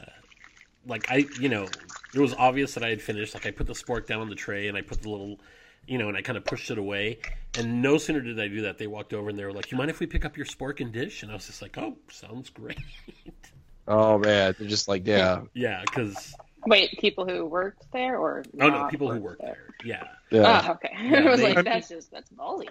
like 0.87 1.11
I 1.11 1.25
you 1.39 1.49
know 1.49 1.67
it 2.13 2.19
was 2.19 2.33
obvious 2.35 2.73
that 2.75 2.83
I 2.83 2.89
had 2.89 3.01
finished. 3.01 3.33
Like 3.33 3.45
I 3.45 3.51
put 3.51 3.67
the 3.67 3.73
spork 3.73 4.07
down 4.07 4.21
on 4.21 4.29
the 4.29 4.35
tray, 4.35 4.67
and 4.67 4.77
I 4.77 4.81
put 4.81 5.01
the 5.01 5.09
little. 5.09 5.39
You 5.87 5.97
know, 5.97 6.07
and 6.07 6.17
I 6.17 6.21
kind 6.21 6.37
of 6.37 6.45
pushed 6.45 6.71
it 6.71 6.77
away, 6.77 7.19
and 7.57 7.81
no 7.81 7.97
sooner 7.97 8.21
did 8.21 8.39
I 8.39 8.47
do 8.47 8.61
that, 8.61 8.77
they 8.77 8.87
walked 8.87 9.13
over 9.13 9.29
and 9.29 9.37
they 9.37 9.43
were 9.43 9.51
like, 9.51 9.71
"You 9.71 9.77
mind 9.77 9.89
if 9.89 9.99
we 9.99 10.07
pick 10.07 10.25
up 10.25 10.37
your 10.37 10.45
spork 10.45 10.79
and 10.79 10.91
dish?" 10.91 11.23
And 11.23 11.31
I 11.31 11.35
was 11.35 11.47
just 11.47 11.61
like, 11.61 11.77
"Oh, 11.77 11.97
sounds 12.09 12.49
great." 12.49 12.79
oh 13.87 14.19
man 14.19 14.53
they're 14.59 14.67
just 14.67 14.87
like 14.87 15.07
yeah 15.07 15.41
yeah, 15.55 15.81
because 15.81 16.35
Wait, 16.67 16.91
people 16.99 17.25
who 17.25 17.45
worked 17.45 17.91
there 17.91 18.17
or 18.17 18.43
oh 18.53 18.57
no, 18.57 18.69
not 18.69 18.91
people 18.91 19.11
who 19.11 19.19
worked 19.19 19.41
work 19.41 19.55
there, 19.55 19.73
yeah. 19.83 20.07
yeah 20.29 20.61
Oh, 20.67 20.73
okay. 20.73 20.95
Yeah, 21.01 21.19
I 21.25 21.29
was 21.29 21.39
they- 21.39 21.53
like, 21.55 21.65
that's 21.65 21.89
just 21.89 22.11
that's 22.11 22.29
ballsy. 22.31 22.69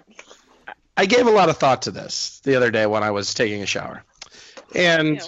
I 0.97 1.05
gave 1.05 1.27
a 1.27 1.31
lot 1.31 1.49
of 1.49 1.57
thought 1.57 1.81
to 1.83 1.91
this 1.91 2.39
the 2.43 2.55
other 2.55 2.69
day 2.71 2.85
when 2.85 3.03
I 3.03 3.11
was 3.11 3.33
taking 3.33 3.61
a 3.63 3.65
shower. 3.65 4.03
And 4.75 5.21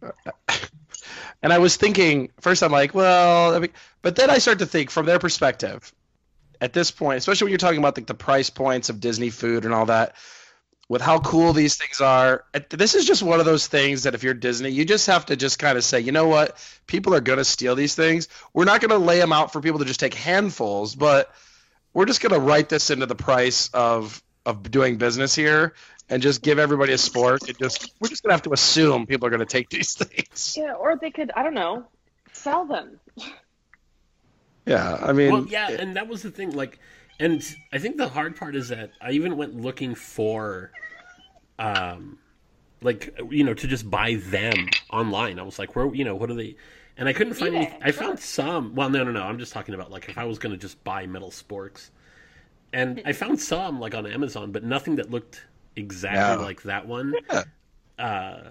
and 1.42 1.52
I 1.52 1.58
was 1.58 1.76
thinking 1.76 2.30
first 2.40 2.62
I'm 2.62 2.72
like, 2.72 2.94
well, 2.94 3.54
I 3.54 3.58
mean, 3.58 3.72
but 4.02 4.16
then 4.16 4.30
I 4.30 4.38
start 4.38 4.60
to 4.60 4.66
think 4.66 4.90
from 4.90 5.06
their 5.06 5.18
perspective 5.18 5.92
at 6.60 6.72
this 6.72 6.90
point, 6.90 7.18
especially 7.18 7.46
when 7.46 7.50
you're 7.50 7.58
talking 7.58 7.78
about 7.78 7.96
like 7.96 8.06
the 8.06 8.14
price 8.14 8.50
points 8.50 8.88
of 8.88 9.00
Disney 9.00 9.30
food 9.30 9.64
and 9.64 9.74
all 9.74 9.86
that, 9.86 10.14
with 10.88 11.02
how 11.02 11.18
cool 11.18 11.52
these 11.52 11.76
things 11.76 12.00
are. 12.00 12.44
This 12.70 12.94
is 12.94 13.04
just 13.04 13.22
one 13.22 13.40
of 13.40 13.46
those 13.46 13.66
things 13.66 14.04
that 14.04 14.14
if 14.14 14.22
you're 14.22 14.34
Disney, 14.34 14.70
you 14.70 14.84
just 14.84 15.08
have 15.08 15.26
to 15.26 15.36
just 15.36 15.58
kind 15.58 15.76
of 15.76 15.84
say, 15.84 16.00
you 16.00 16.12
know 16.12 16.28
what, 16.28 16.56
people 16.86 17.14
are 17.14 17.20
going 17.20 17.38
to 17.38 17.44
steal 17.44 17.74
these 17.74 17.94
things. 17.94 18.28
We're 18.52 18.64
not 18.64 18.80
going 18.80 18.90
to 18.90 18.98
lay 18.98 19.18
them 19.18 19.32
out 19.32 19.52
for 19.52 19.60
people 19.60 19.80
to 19.80 19.84
just 19.84 20.00
take 20.00 20.14
handfuls, 20.14 20.94
but 20.94 21.34
we're 21.92 22.06
just 22.06 22.20
going 22.20 22.32
to 22.32 22.40
write 22.40 22.68
this 22.68 22.90
into 22.90 23.06
the 23.06 23.14
price 23.14 23.68
of 23.72 24.22
of 24.44 24.70
doing 24.70 24.96
business 24.96 25.34
here 25.34 25.74
and 26.08 26.22
just 26.22 26.40
give 26.40 26.60
everybody 26.60 26.92
a 26.92 26.96
spork. 26.96 27.40
Just 27.58 27.92
we're 28.00 28.08
just 28.08 28.22
going 28.22 28.30
to 28.30 28.34
have 28.34 28.42
to 28.42 28.52
assume 28.52 29.06
people 29.06 29.26
are 29.26 29.30
going 29.30 29.40
to 29.40 29.46
take 29.46 29.68
these 29.70 29.94
things. 29.96 30.54
Yeah, 30.56 30.74
or 30.74 30.96
they 30.96 31.10
could, 31.10 31.32
I 31.34 31.42
don't 31.42 31.54
know, 31.54 31.86
sell 32.32 32.64
them. 32.64 33.00
Yeah, 34.66 34.96
I 35.00 35.12
mean, 35.12 35.30
well, 35.32 35.46
yeah, 35.46 35.70
and 35.78 35.96
that 35.96 36.08
was 36.08 36.22
the 36.22 36.30
thing. 36.30 36.50
Like, 36.52 36.78
and 37.20 37.42
I 37.72 37.78
think 37.78 37.96
the 37.96 38.08
hard 38.08 38.36
part 38.36 38.56
is 38.56 38.68
that 38.68 38.92
I 39.00 39.12
even 39.12 39.36
went 39.36 39.54
looking 39.54 39.94
for, 39.94 40.72
um, 41.58 42.18
like 42.82 43.16
you 43.30 43.44
know, 43.44 43.54
to 43.54 43.66
just 43.68 43.90
buy 43.90 44.16
them 44.16 44.74
online. 44.90 45.38
I 45.38 45.42
was 45.42 45.58
like, 45.58 45.76
where, 45.76 45.94
you 45.94 46.04
know, 46.04 46.16
what 46.16 46.30
are 46.30 46.34
they? 46.34 46.56
And 46.96 47.08
I 47.08 47.12
couldn't 47.12 47.34
find 47.34 47.54
eBay, 47.54 47.56
any. 47.56 47.78
I 47.82 47.92
found 47.92 48.20
some. 48.20 48.74
Well, 48.74 48.90
no, 48.90 49.04
no, 49.04 49.12
no. 49.12 49.22
I'm 49.24 49.38
just 49.38 49.52
talking 49.52 49.74
about 49.74 49.90
like 49.90 50.08
if 50.08 50.18
I 50.18 50.24
was 50.24 50.38
going 50.38 50.52
to 50.52 50.58
just 50.58 50.82
buy 50.84 51.06
metal 51.06 51.30
sporks, 51.30 51.90
and 52.72 53.02
I 53.04 53.12
found 53.14 53.40
some 53.40 53.80
like 53.80 53.94
on 53.94 54.06
Amazon, 54.06 54.52
but 54.52 54.64
nothing 54.64 54.96
that 54.96 55.10
looked 55.10 55.46
exactly 55.76 56.36
Yeah. 56.36 56.36
like 56.36 56.62
that 56.62 56.86
one. 56.86 57.20
Yeah. 57.30 57.44
Uh, 57.98 58.50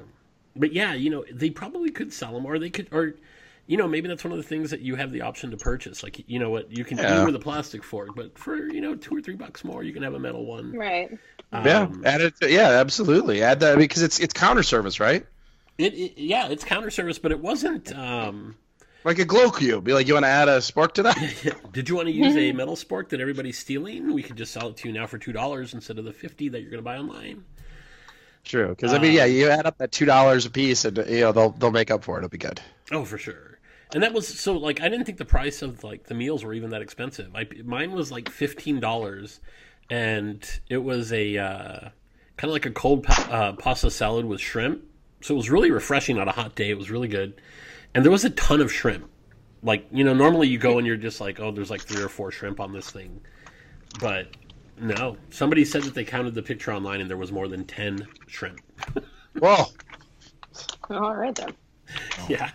but 0.55 0.73
yeah, 0.73 0.93
you 0.93 1.09
know, 1.09 1.25
they 1.31 1.49
probably 1.49 1.91
could 1.91 2.13
sell 2.13 2.33
them, 2.33 2.45
or 2.45 2.59
they 2.59 2.69
could, 2.69 2.87
or 2.91 3.15
you 3.67 3.77
know, 3.77 3.87
maybe 3.87 4.07
that's 4.07 4.23
one 4.23 4.31
of 4.31 4.37
the 4.37 4.43
things 4.43 4.71
that 4.71 4.81
you 4.81 4.95
have 4.95 5.11
the 5.11 5.21
option 5.21 5.51
to 5.51 5.57
purchase. 5.57 6.03
Like, 6.03 6.23
you 6.29 6.39
know 6.39 6.49
what, 6.49 6.75
you 6.75 6.83
can 6.85 6.97
Yeah. 6.97 7.19
do 7.19 7.25
with 7.25 7.35
a 7.35 7.39
plastic 7.39 7.83
fork, 7.83 8.09
but 8.15 8.37
for 8.37 8.55
you 8.71 8.81
know 8.81 8.95
two 8.95 9.15
or 9.15 9.21
three 9.21 9.35
bucks 9.35 9.63
more, 9.63 9.83
you 9.83 9.93
can 9.93 10.03
have 10.03 10.13
a 10.13 10.19
metal 10.19 10.45
one. 10.45 10.73
Right. 10.73 11.09
yeah, 11.51 11.79
Um, 11.81 12.03
add 12.05 12.21
it. 12.21 12.33
Yeah, 12.41 12.69
absolutely. 12.69 13.41
Add 13.43 13.59
that 13.61 13.77
because 13.77 14.01
it's 14.03 14.19
it's 14.19 14.33
counter 14.33 14.63
service, 14.63 14.99
right? 14.99 15.25
It, 15.77 15.93
it, 15.93 16.13
yeah, 16.17 16.47
it's 16.47 16.63
counter 16.63 16.89
service, 16.89 17.19
but 17.19 17.31
it 17.31 17.39
wasn't. 17.39 17.93
Um, 17.97 18.55
Like 19.03 19.19
a 19.19 19.25
glow 19.25 19.51
cube. 19.51 19.83
Be 19.83 19.93
like, 19.93 20.07
you 20.07 20.13
want 20.13 20.23
to 20.25 20.29
add 20.29 20.47
a 20.47 20.57
spork 20.59 20.93
to 20.93 21.03
that? 21.03 21.61
did 21.73 21.89
you 21.89 21.95
want 21.95 22.07
to 22.07 22.13
use 22.13 22.35
a 22.35 22.51
metal 22.61 22.75
spork 22.75 23.09
that 23.09 23.19
everybody's 23.21 23.57
stealing? 23.59 24.13
We 24.13 24.23
could 24.23 24.35
just 24.37 24.51
sell 24.53 24.69
it 24.69 24.77
to 24.77 24.87
you 24.87 24.93
now 24.93 25.05
for 25.05 25.17
two 25.17 25.31
dollars 25.33 25.73
instead 25.73 25.99
of 25.99 26.05
the 26.05 26.13
fifty 26.13 26.49
that 26.49 26.61
you're 26.61 26.71
going 26.71 26.81
to 26.81 26.85
buy 26.85 26.97
online. 26.97 27.43
True, 28.43 28.69
because 28.69 28.93
I 28.93 28.99
mean, 28.99 29.13
yeah, 29.13 29.25
you 29.25 29.49
add 29.49 29.65
up 29.65 29.79
that 29.79 29.91
two 29.91 30.05
dollars 30.05 30.45
a 30.45 30.51
piece, 30.51 30.85
and 30.85 30.97
you 31.09 31.21
know 31.21 31.31
they'll 31.31 31.49
they'll 31.49 31.71
make 31.71 31.89
up 31.89 32.03
for 32.03 32.15
it. 32.15 32.19
It'll 32.19 32.29
be 32.29 32.37
good. 32.37 32.61
Oh, 32.91 33.03
for 33.03 33.17
sure. 33.17 33.54
And 33.93 34.03
that 34.03 34.13
was 34.13 34.27
so 34.27 34.53
like 34.57 34.81
I 34.81 34.89
didn't 34.89 35.05
think 35.05 35.17
the 35.17 35.25
price 35.25 35.61
of 35.61 35.83
like 35.83 36.05
the 36.07 36.13
meals 36.15 36.43
were 36.43 36.53
even 36.53 36.71
that 36.71 36.81
expensive. 36.81 37.33
I 37.35 37.47
mine 37.63 37.91
was 37.91 38.11
like 38.11 38.29
fifteen 38.29 38.79
dollars, 38.79 39.39
and 39.89 40.43
it 40.69 40.77
was 40.83 41.13
a 41.13 41.37
uh, 41.37 41.79
kind 42.37 42.49
of 42.49 42.51
like 42.51 42.65
a 42.65 42.71
cold 42.71 43.03
pa- 43.03 43.27
uh, 43.29 43.53
pasta 43.53 43.91
salad 43.91 44.25
with 44.25 44.41
shrimp. 44.41 44.83
So 45.21 45.33
it 45.33 45.37
was 45.37 45.49
really 45.49 45.71
refreshing 45.71 46.19
on 46.19 46.27
a 46.27 46.31
hot 46.31 46.55
day. 46.55 46.69
It 46.69 46.77
was 46.77 46.89
really 46.91 47.07
good, 47.07 47.39
and 47.93 48.03
there 48.03 48.11
was 48.11 48.25
a 48.25 48.29
ton 48.31 48.59
of 48.61 48.71
shrimp. 48.71 49.09
Like 49.63 49.87
you 49.91 50.03
know, 50.03 50.13
normally 50.13 50.47
you 50.47 50.57
go 50.57 50.77
and 50.77 50.85
you're 50.85 50.97
just 50.97 51.21
like, 51.21 51.39
oh, 51.39 51.51
there's 51.51 51.69
like 51.71 51.81
three 51.81 52.03
or 52.03 52.09
four 52.09 52.31
shrimp 52.31 52.59
on 52.59 52.73
this 52.73 52.89
thing. 52.89 53.21
but 53.99 54.27
no. 54.77 55.15
Somebody 55.29 55.63
said 55.63 55.83
that 55.83 55.93
they 55.93 56.03
counted 56.03 56.33
the 56.35 56.43
picture 56.43 56.73
online 56.73 56.99
and 56.99 57.09
there 57.09 57.17
was 57.17 57.31
more 57.31 57.47
than 57.47 57.63
ten 57.65 58.05
shrimp. 58.27 58.59
Whoa, 59.39 59.65
All 60.89 61.15
right 61.15 61.33
then. 61.33 61.53
yeah. 62.27 62.51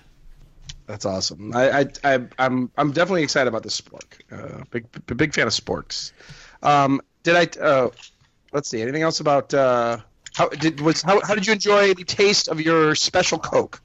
That's 0.91 1.07
awesome. 1.07 1.55
I, 1.55 1.81
I, 1.81 1.87
I 2.05 2.21
I'm 2.39 2.71
I'm 2.77 2.93
definitely 2.93 3.23
excited 3.23 3.49
about 3.49 3.63
this 3.63 3.81
spork. 3.81 4.21
Uh, 4.31 4.65
big 4.71 4.87
big 5.07 5.33
fan 5.35 5.47
of 5.47 5.53
sporks. 5.53 6.13
Um, 6.63 7.01
did 7.23 7.37
I? 7.37 7.61
Uh, 7.61 7.91
let's 8.53 8.69
see. 8.69 8.83
Anything 8.83 9.03
else 9.03 9.21
about? 9.21 9.55
Uh, 9.55 9.99
how 10.35 10.49
did 10.49 10.81
was 10.81 11.03
how, 11.03 11.21
how 11.25 11.35
did 11.35 11.47
you 11.47 11.53
enjoy 11.53 11.95
the 11.95 12.05
taste 12.05 12.49
of 12.49 12.61
your 12.61 12.95
special 12.95 13.39
Coke? 13.39 13.81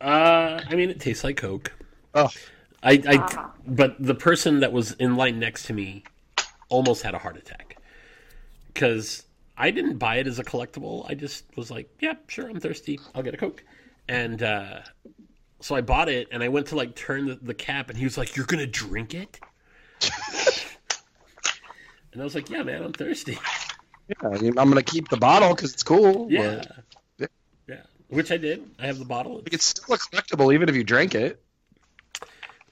Uh, 0.00 0.60
I 0.68 0.74
mean, 0.74 0.90
it 0.90 1.00
tastes 1.00 1.24
like 1.24 1.36
Coke. 1.36 1.72
Oh, 2.14 2.30
I, 2.82 3.02
I, 3.06 3.48
but 3.66 3.96
the 3.98 4.14
person 4.14 4.60
that 4.60 4.72
was 4.72 4.92
in 4.92 5.16
line 5.16 5.38
next 5.38 5.64
to 5.66 5.72
me 5.72 6.04
almost 6.68 7.02
had 7.02 7.14
a 7.14 7.18
heart 7.18 7.36
attack 7.36 7.76
because 8.72 9.24
I 9.56 9.70
didn't 9.70 9.98
buy 9.98 10.16
it 10.16 10.26
as 10.26 10.38
a 10.38 10.44
collectible. 10.44 11.08
I 11.08 11.14
just 11.14 11.44
was 11.56 11.70
like, 11.70 11.90
yeah, 12.00 12.14
sure, 12.28 12.48
I'm 12.48 12.60
thirsty. 12.60 13.00
I'll 13.14 13.22
get 13.22 13.34
a 13.34 13.36
Coke. 13.36 13.64
And 14.08 14.42
uh, 14.42 14.80
so 15.60 15.74
I 15.74 15.80
bought 15.80 16.08
it 16.08 16.28
and 16.30 16.42
I 16.42 16.48
went 16.48 16.68
to 16.68 16.76
like 16.76 16.94
turn 16.94 17.26
the, 17.26 17.34
the 17.36 17.54
cap 17.54 17.90
and 17.90 17.98
he 17.98 18.04
was 18.04 18.16
like, 18.16 18.36
you're 18.36 18.46
going 18.46 18.60
to 18.60 18.66
drink 18.66 19.14
it? 19.14 19.40
and 22.12 22.20
I 22.20 22.24
was 22.24 22.34
like, 22.34 22.50
yeah, 22.50 22.62
man, 22.62 22.82
I'm 22.82 22.92
thirsty. 22.92 23.38
yeah. 24.08 24.28
I 24.28 24.38
mean, 24.38 24.58
I'm 24.58 24.68
gonna 24.68 24.82
keep 24.82 25.08
the 25.08 25.16
bottle 25.16 25.54
because 25.54 25.72
it's 25.72 25.82
cool. 25.82 26.28
Yeah. 26.30 26.62
but 27.18 27.30
Yeah. 27.66 27.82
Which 28.08 28.30
I 28.30 28.36
did. 28.36 28.70
I 28.78 28.86
have 28.86 28.98
the 28.98 29.04
bottle. 29.04 29.42
It's 29.50 29.64
still 29.64 29.94
a 29.94 29.98
collectible 29.98 30.54
even 30.54 30.68
if 30.68 30.76
you 30.76 30.84
drank 30.84 31.14
it. 31.14 31.42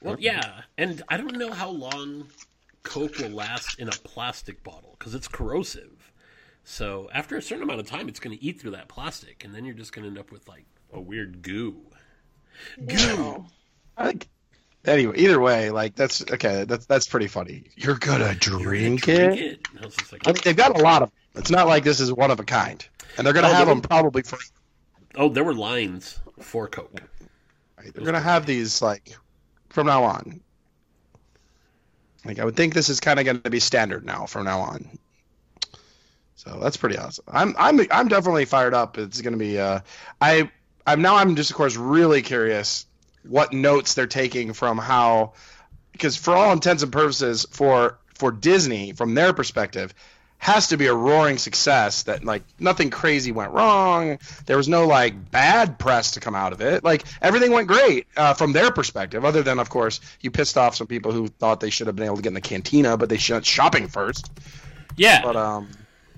Well, 0.03 0.17
yeah, 0.21 0.63
and 0.79 1.03
I 1.09 1.17
don't 1.17 1.37
know 1.37 1.53
how 1.53 1.71
long 1.71 2.29
Coke 2.85 3.19
will 3.19 3.31
last 3.31 3.81
in 3.81 3.89
a 3.89 3.93
plastic 3.93 4.63
bottle 4.63 4.95
because 4.99 5.15
it's 5.15 5.27
corrosive. 5.27 6.13
So 6.63 7.09
after 7.13 7.37
a 7.37 7.43
certain 7.43 7.65
amount 7.65 7.81
of 7.81 7.87
time, 7.87 8.09
it's 8.09 8.21
going 8.21 8.37
to 8.37 8.45
eat 8.45 8.61
through 8.61 8.73
that 8.73 8.89
plastic, 8.89 9.45
and 9.45 9.55
then 9.55 9.65
you're 9.65 9.75
just 9.75 9.93
going 9.93 10.05
to 10.05 10.09
end 10.09 10.19
up 10.19 10.31
with 10.31 10.49
like 10.49 10.67
a 10.93 11.01
weird 11.01 11.43
goo. 11.43 11.81
Goo. 12.87 13.47
I 13.97 14.07
think. 14.09 14.29
Anyway, 14.85 15.17
either 15.19 15.41
way, 15.41 15.71
like 15.71 15.97
that's 15.97 16.23
okay. 16.31 16.65
That's 16.65 16.87
that's 16.87 17.09
pretty 17.09 17.27
funny. 17.27 17.65
You're 17.75 17.97
gonna 17.97 18.35
drink, 18.35 19.03
Drink 19.03 19.09
it. 19.09 19.39
it. 19.41 19.69
And 19.73 19.81
I 19.83 19.87
was 19.87 19.97
just 19.97 20.13
like, 20.13 20.27
I 20.29 20.33
mean, 20.33 20.41
they've 20.45 20.57
got 20.57 20.79
a 20.79 20.83
lot 20.83 21.03
of. 21.03 21.09
Them. 21.11 21.41
It's 21.41 21.51
not 21.51 21.67
like 21.67 21.83
this 21.83 21.99
is 22.01 22.13
one 22.13 22.31
of 22.31 22.39
a 22.39 22.45
kind, 22.45 22.87
and 23.19 23.27
they're 23.27 23.35
gonna 23.35 23.49
Oh, 23.49 23.53
have 23.53 23.67
they 23.67 23.73
them 23.73 23.83
probably 23.83 24.23
for. 24.23 24.39
oh, 25.17 25.29
there 25.29 25.43
were 25.45 25.55
lines 25.55 26.21
for 26.41 26.69
Coke. 26.69 27.01
Right? 27.77 27.93
They're 27.93 28.05
gonna 28.05 28.21
have 28.21 28.47
these 28.47 28.81
like 28.81 29.17
from 29.71 29.89
now 29.89 30.05
on. 30.05 30.41
Like 32.25 32.39
I 32.39 32.45
would 32.45 32.57
think 32.57 32.73
this 32.75 32.89
is 32.89 33.01
kind 33.01 33.19
of 33.19 33.25
going 33.25 33.41
to 33.43 33.51
be 33.51 33.61
standard 33.61 34.05
now 34.05 34.27
from 34.27 34.45
now 34.47 34.61
on. 34.61 34.99
So 36.35 36.59
that's 36.61 36.77
pretty 36.77 36.97
awesome. 36.97 37.25
I'm 37.29 37.55
I'm 37.59 37.81
I'm 37.91 38.09
definitely 38.09 38.45
fired 38.45 38.75
up. 38.75 38.99
It's 38.99 39.21
going 39.21 39.33
to 39.33 39.39
be. 39.39 39.59
Uh, 39.59 39.81
I 40.21 40.51
I'm 40.87 41.03
now 41.03 41.17
I'm 41.17 41.37
just 41.37 41.51
of 41.51 41.57
course 41.57 41.77
really 41.77 42.23
curious 42.23 42.87
what 43.25 43.53
notes 43.53 43.95
they're 43.95 44.07
taking 44.07 44.53
from 44.53 44.79
how 44.79 45.33
because 45.93 46.17
for 46.17 46.35
all 46.35 46.53
intents 46.53 46.83
and 46.83 46.93
purposes 46.93 47.47
for 47.51 47.99
for 48.15 48.31
Disney 48.31 48.93
from 48.93 49.15
their 49.15 49.33
perspective 49.33 49.93
has 50.39 50.69
to 50.69 50.77
be 50.77 50.87
a 50.87 50.95
roaring 50.95 51.39
success 51.39 52.05
that 52.05 52.23
like 52.23 52.43
nothing 52.61 52.91
crazy 52.91 53.33
went 53.33 53.53
wrong. 53.53 54.19
There 54.45 54.57
was 54.57 54.69
no 54.69 54.87
like 54.87 55.31
bad 55.31 55.79
press 55.79 56.13
to 56.13 56.21
come 56.21 56.35
out 56.35 56.53
of 56.53 56.61
it. 56.61 56.85
Like 56.85 57.05
everything 57.23 57.53
went 57.53 57.69
great 57.69 58.07
uh, 58.17 58.35
from 58.35 58.53
their 58.53 58.71
perspective 58.71 59.25
other 59.25 59.43
than 59.43 59.59
of 59.59 59.71
course 59.71 60.01
you 60.21 60.31
pissed 60.31 60.57
off 60.57 60.77
some 60.77 60.87
people 60.87 61.11
who 61.11 61.29
thought 61.29 61.61
they 61.61 61.71
should 61.71 61.87
have 61.87 61.97
been 61.97 62.07
able 62.07 62.17
to 62.17 62.23
get 62.23 62.29
in 62.29 62.35
the 62.35 62.41
cantina 62.41 62.97
but 62.97 63.09
they 63.09 63.17
should 63.17 63.45
shopping 63.45 63.89
first. 63.89 64.31
Yeah, 64.97 65.23
but 65.23 65.37
um 65.37 65.69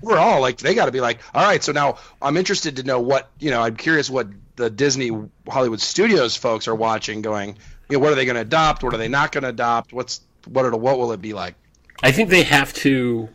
we're 0.01 0.17
all 0.17 0.41
like 0.41 0.57
they 0.57 0.75
got 0.75 0.85
to 0.85 0.91
be 0.91 1.01
like 1.01 1.19
all 1.33 1.43
right 1.43 1.61
so 1.61 1.71
now 1.71 1.97
i'm 2.21 2.37
interested 2.37 2.77
to 2.77 2.83
know 2.83 3.01
what 3.01 3.29
you 3.39 3.51
know 3.51 3.61
i'm 3.61 3.75
curious 3.75 4.09
what 4.09 4.27
the 4.59 4.69
disney 4.69 5.11
hollywood 5.47 5.81
studios 5.81 6.35
folks 6.35 6.67
are 6.67 6.75
watching 6.75 7.21
going 7.21 7.57
you 7.89 7.97
know 7.97 7.99
what 7.99 8.11
are 8.11 8.15
they 8.15 8.25
going 8.25 8.35
to 8.35 8.41
adopt 8.41 8.83
what 8.83 8.93
are 8.93 8.97
they 8.97 9.07
not 9.07 9.31
going 9.31 9.43
to 9.43 9.49
adopt 9.49 9.91
what's 9.93 10.21
what 10.47 10.65
are, 10.65 10.71
what 10.75 10.99
will 10.99 11.11
it 11.11 11.21
be 11.21 11.33
like 11.33 11.55
I 12.01 12.11
think 12.11 12.29
they 12.29 12.43
have 12.43 12.73
to. 12.75 13.29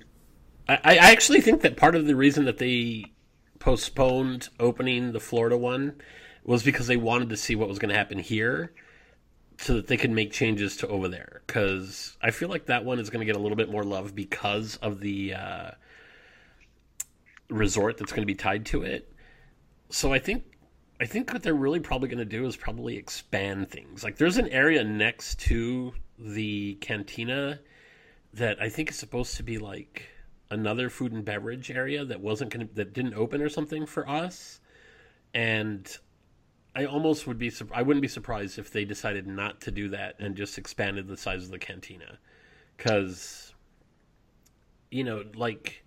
I, 0.68 0.78
I 0.82 0.96
actually 1.12 1.40
think 1.40 1.60
that 1.62 1.76
part 1.76 1.94
of 1.94 2.06
the 2.06 2.16
reason 2.16 2.46
that 2.46 2.58
they 2.58 3.12
postponed 3.58 4.48
opening 4.58 5.12
the 5.12 5.20
Florida 5.20 5.56
one 5.56 5.96
was 6.44 6.62
because 6.62 6.86
they 6.86 6.96
wanted 6.96 7.28
to 7.30 7.36
see 7.36 7.54
what 7.54 7.68
was 7.68 7.78
going 7.78 7.90
to 7.90 7.94
happen 7.94 8.18
here 8.18 8.72
so 9.58 9.74
that 9.74 9.86
they 9.86 9.96
could 9.96 10.10
make 10.10 10.32
changes 10.32 10.76
to 10.78 10.88
over 10.88 11.08
there. 11.08 11.42
Because 11.46 12.16
I 12.22 12.30
feel 12.30 12.48
like 12.48 12.66
that 12.66 12.84
one 12.84 12.98
is 12.98 13.10
going 13.10 13.20
to 13.20 13.26
get 13.26 13.36
a 13.36 13.38
little 13.38 13.56
bit 13.56 13.70
more 13.70 13.84
love 13.84 14.14
because 14.14 14.76
of 14.76 15.00
the 15.00 15.34
uh, 15.34 15.70
resort 17.50 17.98
that's 17.98 18.12
going 18.12 18.22
to 18.22 18.26
be 18.26 18.34
tied 18.34 18.66
to 18.66 18.82
it. 18.82 19.12
So 19.90 20.12
I 20.12 20.18
think. 20.18 20.44
I 21.00 21.06
think 21.06 21.32
what 21.32 21.42
they're 21.42 21.54
really 21.54 21.80
probably 21.80 22.08
going 22.08 22.18
to 22.18 22.24
do 22.24 22.46
is 22.46 22.56
probably 22.56 22.96
expand 22.96 23.68
things. 23.68 24.04
Like, 24.04 24.16
there's 24.16 24.36
an 24.36 24.48
area 24.48 24.84
next 24.84 25.40
to 25.40 25.92
the 26.18 26.74
cantina 26.74 27.58
that 28.34 28.60
I 28.60 28.68
think 28.68 28.90
is 28.90 28.96
supposed 28.96 29.36
to 29.36 29.42
be 29.42 29.58
like 29.58 30.08
another 30.50 30.88
food 30.90 31.12
and 31.12 31.24
beverage 31.24 31.70
area 31.70 32.04
that 32.04 32.20
wasn't 32.20 32.50
going 32.52 32.68
to 32.68 32.74
that 32.74 32.92
didn't 32.92 33.14
open 33.14 33.42
or 33.42 33.48
something 33.48 33.86
for 33.86 34.08
us, 34.08 34.60
and 35.32 35.98
I 36.76 36.84
almost 36.84 37.26
would 37.26 37.38
be 37.38 37.52
I 37.72 37.82
wouldn't 37.82 38.02
be 38.02 38.08
surprised 38.08 38.58
if 38.58 38.70
they 38.70 38.84
decided 38.84 39.26
not 39.26 39.60
to 39.62 39.70
do 39.70 39.88
that 39.90 40.16
and 40.18 40.36
just 40.36 40.58
expanded 40.58 41.08
the 41.08 41.16
size 41.16 41.44
of 41.44 41.50
the 41.50 41.58
cantina, 41.58 42.18
because 42.76 43.52
you 44.90 45.04
know 45.04 45.24
like 45.34 45.84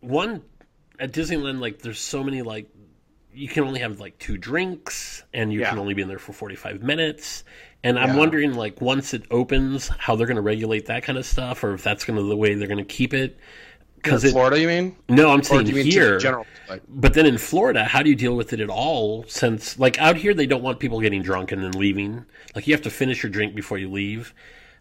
one 0.00 0.42
at 0.98 1.12
Disneyland 1.12 1.60
like 1.60 1.80
there's 1.80 2.00
so 2.00 2.24
many 2.24 2.42
like 2.42 2.68
you 3.32 3.48
can 3.48 3.64
only 3.64 3.80
have 3.80 4.00
like 4.00 4.18
two 4.18 4.36
drinks 4.36 5.22
and 5.32 5.52
you 5.52 5.60
Yeah. 5.60 5.70
can 5.70 5.78
only 5.78 5.94
be 5.94 6.02
in 6.02 6.08
there 6.08 6.18
for 6.18 6.32
45 6.32 6.82
minutes. 6.82 7.44
And 7.84 7.96
i'm 7.98 8.16
wondering 8.16 8.54
like 8.54 8.80
once 8.80 9.14
it 9.14 9.22
opens 9.30 9.86
how 9.88 10.16
they're 10.16 10.26
going 10.26 10.36
to 10.36 10.42
regulate 10.42 10.86
that 10.86 11.04
kind 11.04 11.16
of 11.16 11.24
stuff 11.24 11.62
or 11.62 11.74
if 11.74 11.84
that's 11.84 12.04
going 12.04 12.18
to 12.18 12.24
the 12.24 12.36
way 12.36 12.54
they're 12.54 12.66
going 12.66 12.78
to 12.78 12.84
keep 12.84 13.14
it? 13.14 13.38
Because 13.96 14.28
florida 14.30 14.58
you 14.60 14.66
mean? 14.68 14.96
No 15.08 15.30
i'm 15.30 15.42
saying 15.42 15.64
do 15.64 15.70
you 15.70 15.76
mean 15.76 15.84
to 15.84 15.90
here. 15.90 16.18
general 16.18 16.46
like, 16.68 16.82
but 16.88 17.14
then 17.14 17.26
in 17.26 17.38
florida 17.38 17.84
how 17.84 18.02
do 18.02 18.10
you 18.10 18.16
deal 18.16 18.34
with 18.36 18.52
it 18.52 18.60
at 18.60 18.68
all 18.70 19.24
since 19.28 19.78
like 19.78 19.98
out 19.98 20.16
here 20.16 20.34
they 20.34 20.46
don't 20.46 20.62
want 20.62 20.80
people 20.80 21.00
getting 21.00 21.22
drunk 21.22 21.52
and 21.52 21.62
then 21.62 21.72
leaving. 21.72 22.24
Like 22.54 22.66
you 22.66 22.74
have 22.74 22.82
to 22.82 22.90
finish 22.90 23.22
your 23.22 23.30
drink 23.30 23.54
before 23.54 23.78
you 23.78 23.90
leave. 23.90 24.34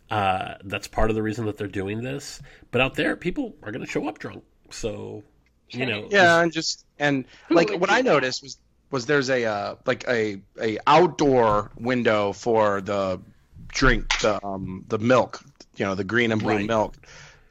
Uh, 0.09 0.55
that's 0.63 0.87
part 0.87 1.09
of 1.09 1.15
the 1.15 1.21
reason 1.21 1.45
that 1.45 1.57
they're 1.57 1.67
doing 1.67 2.01
this. 2.01 2.41
But 2.71 2.81
out 2.81 2.95
there 2.95 3.15
people 3.15 3.55
are 3.61 3.71
going 3.71 3.85
to 3.85 3.91
show 3.91 4.07
up 4.07 4.19
drunk. 4.19 4.43
So 4.71 5.23
you 5.71 5.85
know 5.85 6.07
Yeah, 6.09 6.41
and 6.41 6.51
just 6.51 6.85
and 6.99 7.25
like 7.49 7.69
what 7.71 7.89
I 7.91 8.01
noticed 8.01 8.41
was 8.43 8.57
was 8.91 9.05
there's 9.05 9.29
a 9.29 9.45
uh, 9.45 9.75
like 9.85 10.07
a 10.07 10.41
a 10.61 10.79
outdoor 10.87 11.71
window 11.77 12.33
for 12.33 12.81
the 12.81 13.19
drink 13.67 14.05
the 14.21 14.43
um 14.45 14.85
the 14.87 14.97
milk 14.97 15.41
you 15.75 15.85
know 15.85 15.95
the 15.95 16.03
green 16.03 16.31
and 16.31 16.41
blue 16.41 16.55
Right. 16.57 16.67
milk. 16.67 16.95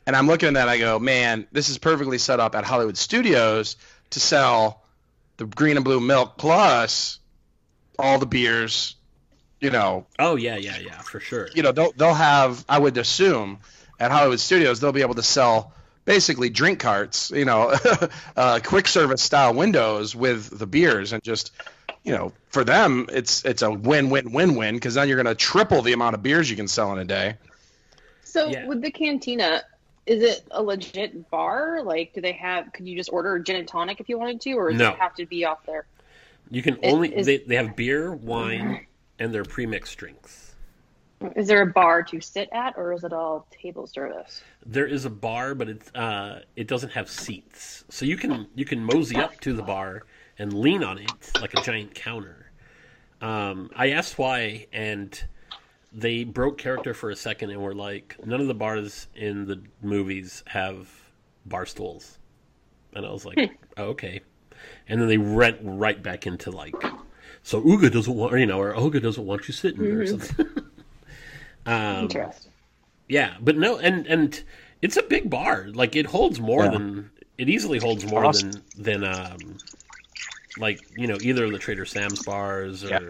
And 0.06 0.14
I'm 0.14 0.28
looking 0.28 0.48
at 0.48 0.54
that 0.54 0.68
I 0.68 0.78
go 0.78 0.98
man 0.98 1.46
this 1.52 1.68
is 1.68 1.78
perfectly 1.78 2.18
set 2.18 2.40
up 2.40 2.54
at 2.54 2.64
Hollywood 2.64 2.96
Studios 2.96 3.76
to 4.10 4.20
sell 4.20 4.82
the 5.36 5.44
green 5.46 5.76
and 5.76 5.84
blue 5.84 6.00
milk 6.00 6.38
plus 6.38 7.18
all 7.98 8.18
the 8.18 8.26
beers 8.26 8.94
you 9.60 9.70
know. 9.70 10.06
Oh 10.18 10.36
yeah 10.36 10.56
yeah 10.56 10.78
yeah 10.78 11.00
for 11.02 11.20
sure. 11.20 11.48
You 11.54 11.62
know 11.62 11.72
they'll 11.72 11.92
they'll 11.92 12.14
have 12.14 12.64
I 12.68 12.78
would 12.78 12.96
assume 12.98 13.58
at 13.98 14.10
Hollywood 14.10 14.40
Studios 14.40 14.80
they'll 14.80 14.92
be 14.92 15.02
able 15.02 15.14
to 15.14 15.22
sell 15.22 15.72
basically 16.06 16.48
drink 16.48 16.80
carts, 16.80 17.30
you 17.30 17.44
know, 17.44 17.74
uh, 18.36 18.60
quick 18.64 18.88
service 18.88 19.20
style 19.22 19.52
windows 19.52 20.16
with 20.16 20.58
the 20.58 20.66
beers 20.66 21.12
and 21.12 21.22
just 21.22 21.52
you 22.04 22.12
know 22.12 22.32
for 22.48 22.64
them 22.64 23.06
it's 23.12 23.44
it's 23.44 23.60
a 23.62 23.70
win 23.70 24.08
win 24.08 24.32
win 24.32 24.54
win 24.54 24.74
because 24.76 24.94
then 24.94 25.08
you're 25.08 25.22
going 25.22 25.26
to 25.26 25.34
triple 25.34 25.82
the 25.82 25.92
amount 25.92 26.14
of 26.14 26.22
beers 26.22 26.48
you 26.48 26.56
can 26.56 26.68
sell 26.68 26.92
in 26.94 26.98
a 26.98 27.04
day. 27.04 27.34
So 28.24 28.48
Yeah. 28.48 28.66
with 28.66 28.80
the 28.80 28.90
cantina, 28.90 29.62
is 30.06 30.22
it 30.22 30.44
a 30.50 30.62
legit 30.62 31.28
bar? 31.30 31.82
Like, 31.82 32.12
do 32.14 32.20
they 32.20 32.32
have? 32.32 32.72
Could 32.72 32.86
you 32.88 32.96
just 32.96 33.12
order 33.12 33.38
gin 33.40 33.56
and 33.56 33.66
tonic 33.68 33.98
if 34.00 34.08
you 34.08 34.18
wanted 34.18 34.40
to, 34.42 34.52
or 34.54 34.70
does 34.70 34.78
No. 34.78 34.90
it 34.92 34.98
have 34.98 35.14
to 35.16 35.26
be 35.26 35.44
off 35.44 35.66
there? 35.66 35.84
You 36.50 36.62
can 36.62 36.78
only 36.84 37.12
is- 37.14 37.26
they, 37.26 37.38
they 37.38 37.56
have 37.56 37.74
beer, 37.74 38.12
wine, 38.12 38.86
and 39.18 39.34
their 39.34 39.42
premixed 39.42 39.96
drinks. 39.96 40.45
Is 41.34 41.46
there 41.46 41.62
a 41.62 41.66
bar 41.66 42.02
to 42.02 42.20
sit 42.20 42.48
at, 42.52 42.76
or 42.76 42.92
is 42.92 43.02
it 43.02 43.12
all 43.12 43.46
table 43.50 43.86
service? 43.86 44.42
There 44.64 44.86
is 44.86 45.06
a 45.06 45.10
bar, 45.10 45.54
but 45.54 45.68
it's 45.68 45.94
uh, 45.94 46.42
it 46.56 46.68
doesn't 46.68 46.90
have 46.90 47.08
seats, 47.08 47.84
so 47.88 48.04
you 48.04 48.16
can 48.16 48.48
you 48.54 48.66
can 48.66 48.84
mosey 48.84 49.16
up 49.16 49.40
to 49.40 49.54
the 49.54 49.62
bar 49.62 50.02
and 50.38 50.52
lean 50.52 50.84
on 50.84 50.98
it 50.98 51.30
like 51.40 51.54
a 51.54 51.62
giant 51.62 51.94
counter. 51.94 52.50
Um, 53.22 53.70
I 53.74 53.90
asked 53.90 54.18
why, 54.18 54.66
and 54.72 55.18
they 55.90 56.24
broke 56.24 56.58
character 56.58 56.92
for 56.92 57.08
a 57.08 57.16
second 57.16 57.50
and 57.50 57.62
were 57.62 57.74
like, 57.74 58.16
none 58.26 58.42
of 58.42 58.46
the 58.46 58.54
bars 58.54 59.08
in 59.14 59.46
the 59.46 59.62
movies 59.80 60.44
have 60.46 60.88
bar 61.46 61.64
stools, 61.64 62.18
and 62.92 63.06
I 63.06 63.10
was 63.10 63.24
like, 63.24 63.58
oh, 63.78 63.84
okay. 63.84 64.20
And 64.86 65.00
then 65.00 65.08
they 65.08 65.18
went 65.18 65.58
right 65.62 66.02
back 66.02 66.26
into 66.26 66.50
like, 66.50 66.74
so 67.42 67.62
Oga 67.62 67.90
doesn't 67.90 68.14
want, 68.14 68.38
you 68.38 68.46
know, 68.46 68.60
or 68.60 68.74
Olga 68.74 69.00
doesn't 69.00 69.24
want 69.24 69.48
you 69.48 69.54
sitting 69.54 69.82
or 69.82 70.06
something. 70.06 70.46
um, 71.66 72.04
Interesting. 72.04 72.52
Yeah, 73.08 73.34
but 73.40 73.56
no, 73.56 73.78
and 73.78 74.06
and 74.06 74.42
it's 74.82 74.96
a 74.96 75.02
big 75.02 75.30
bar. 75.30 75.68
Like 75.72 75.94
it 75.96 76.06
holds 76.06 76.40
more 76.40 76.64
Yeah. 76.64 76.70
than 76.70 77.10
it 77.38 77.48
easily 77.48 77.78
holds 77.78 78.04
more 78.06 78.24
awesome. 78.24 78.52
than 78.76 79.00
than 79.00 79.04
um, 79.04 79.58
like 80.58 80.80
you 80.96 81.06
know 81.06 81.16
either 81.20 81.44
of 81.44 81.52
the 81.52 81.58
Trader 81.58 81.84
Sam's 81.84 82.22
bars 82.24 82.84
or 82.84 82.88
Yeah. 82.88 83.00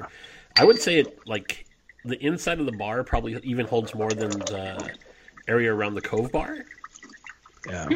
I 0.58 0.64
would 0.64 0.78
say 0.80 0.98
it 1.00 1.18
like 1.26 1.64
the 2.04 2.22
inside 2.24 2.60
of 2.60 2.66
the 2.66 2.72
bar 2.72 3.04
probably 3.04 3.38
even 3.42 3.66
holds 3.66 3.94
more 3.94 4.10
than 4.10 4.30
the 4.30 4.90
area 5.48 5.72
around 5.72 5.94
the 5.94 6.00
Cove 6.02 6.30
Bar. 6.32 6.58
Yeah. 7.68 7.88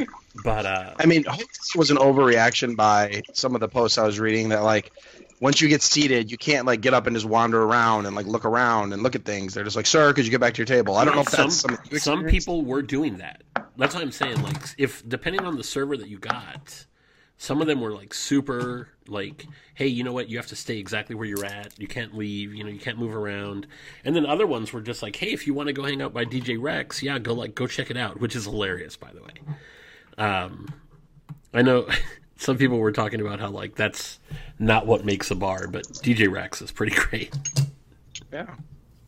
But 0.44 0.66
uh, 0.66 0.94
I 0.98 1.06
mean, 1.06 1.26
I 1.28 1.32
hope 1.32 1.48
this 1.48 1.74
was 1.76 1.90
an 1.90 1.96
overreaction 1.96 2.76
by 2.76 3.22
some 3.34 3.54
of 3.54 3.60
the 3.60 3.68
posts 3.68 3.98
I 3.98 4.04
was 4.04 4.18
reading 4.18 4.48
that 4.50 4.62
like 4.62 4.92
once 5.40 5.60
you 5.60 5.68
get 5.68 5.82
seated, 5.82 6.30
you 6.30 6.36
can't 6.36 6.66
like 6.66 6.82
get 6.82 6.94
up 6.94 7.06
and 7.06 7.16
just 7.16 7.26
wander 7.26 7.62
around 7.62 8.06
and 8.06 8.14
like 8.14 8.26
look 8.26 8.44
around 8.44 8.92
and 8.92 9.02
look 9.02 9.14
at 9.14 9.24
things. 9.24 9.54
They're 9.54 9.64
just 9.64 9.76
like, 9.76 9.86
"Sir, 9.86 10.12
could 10.12 10.24
you 10.24 10.30
get 10.30 10.40
back 10.40 10.54
to 10.54 10.58
your 10.58 10.66
table?" 10.66 10.96
I 10.96 11.04
don't 11.04 11.14
know 11.14 11.22
if 11.22 11.28
some 11.28 11.44
that's 11.44 11.56
some 11.56 11.78
some 11.98 12.24
people 12.26 12.62
were 12.62 12.82
doing 12.82 13.16
that. 13.18 13.42
That's 13.76 13.94
what 13.94 14.02
I'm 14.02 14.12
saying. 14.12 14.42
Like, 14.42 14.62
if 14.76 15.06
depending 15.08 15.42
on 15.44 15.56
the 15.56 15.64
server 15.64 15.96
that 15.96 16.08
you 16.08 16.18
got, 16.18 16.84
some 17.38 17.62
of 17.62 17.66
them 17.66 17.80
were 17.80 17.92
like 17.92 18.12
super 18.12 18.88
like, 19.08 19.46
hey, 19.74 19.86
you 19.86 20.04
know 20.04 20.12
what? 20.12 20.28
You 20.28 20.36
have 20.36 20.46
to 20.48 20.56
stay 20.56 20.76
exactly 20.76 21.16
where 21.16 21.26
you're 21.26 21.46
at. 21.46 21.78
You 21.78 21.88
can't 21.88 22.14
leave. 22.14 22.54
You 22.54 22.64
know, 22.64 22.70
you 22.70 22.78
can't 22.78 22.98
move 22.98 23.16
around. 23.16 23.66
And 24.04 24.14
then 24.14 24.26
other 24.26 24.46
ones 24.46 24.74
were 24.74 24.82
just 24.82 25.02
like, 25.02 25.16
hey, 25.16 25.32
if 25.32 25.46
you 25.46 25.54
want 25.54 25.68
to 25.68 25.72
go 25.72 25.82
hang 25.82 26.02
out 26.02 26.12
by 26.12 26.26
DJ 26.26 26.60
Rex, 26.60 27.02
yeah, 27.02 27.18
go 27.18 27.32
like 27.32 27.54
go 27.54 27.66
check 27.66 27.90
it 27.90 27.96
out, 27.96 28.20
which 28.20 28.36
is 28.36 28.44
hilarious, 28.44 28.98
by 28.98 29.10
the 29.12 29.22
way. 29.22 29.32
Um, 30.18 30.68
I 31.54 31.62
know 31.62 31.88
some 32.40 32.56
people 32.56 32.78
were 32.78 32.92
talking 32.92 33.20
about 33.20 33.38
how 33.38 33.50
like 33.50 33.74
that's 33.74 34.18
not 34.58 34.86
what 34.86 35.04
makes 35.04 35.30
a 35.30 35.34
bar, 35.34 35.68
but 35.68 35.84
DJ 35.84 36.30
Rex 36.30 36.62
is 36.62 36.72
pretty 36.72 36.96
great. 36.96 37.34
Yeah, 38.32 38.54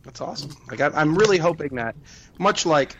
that's 0.04 0.20
awesome. 0.20 0.54
Like 0.70 0.80
I, 0.80 0.88
I'm 0.88 1.14
really 1.14 1.38
hoping 1.38 1.76
that, 1.76 1.96
much 2.38 2.66
like, 2.66 2.94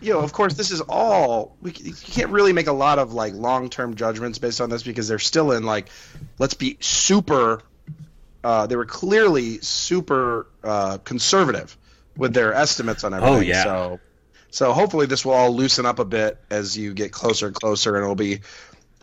you 0.00 0.12
know, 0.12 0.20
of 0.20 0.32
course, 0.32 0.54
this 0.54 0.70
is 0.70 0.80
all 0.82 1.56
we 1.60 1.72
you 1.72 1.92
can't 1.92 2.30
really 2.30 2.52
make 2.52 2.68
a 2.68 2.72
lot 2.72 3.00
of 3.00 3.14
like 3.14 3.34
long 3.34 3.68
term 3.68 3.96
judgments 3.96 4.38
based 4.38 4.60
on 4.60 4.70
this 4.70 4.84
because 4.84 5.08
they're 5.08 5.18
still 5.18 5.52
in 5.52 5.64
like, 5.64 5.88
let's 6.38 6.54
be 6.54 6.78
super. 6.80 7.62
Uh, 8.44 8.66
they 8.66 8.76
were 8.76 8.86
clearly 8.86 9.58
super 9.60 10.46
uh, 10.64 10.98
conservative 10.98 11.76
with 12.16 12.32
their 12.34 12.54
estimates 12.54 13.04
on 13.04 13.14
everything. 13.14 13.36
Oh, 13.36 13.40
yeah. 13.40 13.62
So, 13.62 14.00
so 14.50 14.72
hopefully 14.72 15.06
this 15.06 15.24
will 15.24 15.32
all 15.32 15.50
loosen 15.50 15.86
up 15.86 15.98
a 15.98 16.04
bit 16.04 16.38
as 16.50 16.76
you 16.76 16.92
get 16.92 17.12
closer 17.12 17.46
and 17.46 17.54
closer, 17.54 17.94
and 17.94 18.02
it'll 18.02 18.16
be, 18.16 18.40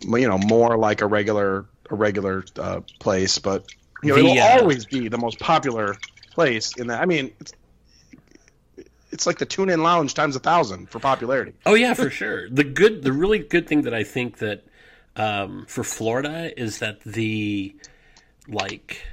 you 0.01 0.27
know, 0.27 0.38
more 0.38 0.77
like 0.77 1.01
a 1.01 1.07
regular 1.07 1.65
a 1.89 1.95
regular 1.95 2.43
uh, 2.57 2.81
place. 2.99 3.39
But 3.39 3.65
you 4.03 4.09
know, 4.09 4.15
The, 4.15 4.21
it'll 4.21 4.43
uh, 4.43 4.62
always 4.62 4.85
be 4.85 5.07
the 5.07 5.17
most 5.17 5.39
popular 5.39 5.97
place 6.31 6.75
in 6.77 6.88
that. 6.88 7.01
I 7.01 7.05
mean, 7.05 7.31
it's, 7.39 7.53
it's 9.12 9.27
like 9.27 9.39
the 9.39 9.45
tune 9.45 9.69
in 9.69 9.83
lounge 9.83 10.13
times 10.13 10.35
a 10.35 10.39
thousand 10.39 10.89
for 10.89 10.99
popularity. 10.99 11.53
Oh 11.65 11.73
yeah, 11.73 11.93
for 11.93 12.09
sure. 12.09 12.49
The 12.49 12.63
good, 12.63 13.03
the 13.03 13.12
really 13.12 13.39
good 13.39 13.67
thing 13.67 13.81
that 13.83 13.93
I 13.93 14.03
think 14.03 14.38
that 14.38 14.63
um, 15.15 15.65
for 15.67 15.83
Florida 15.83 16.57
is 16.59 16.79
that 16.79 17.01
the 17.01 17.75
like 18.47 19.03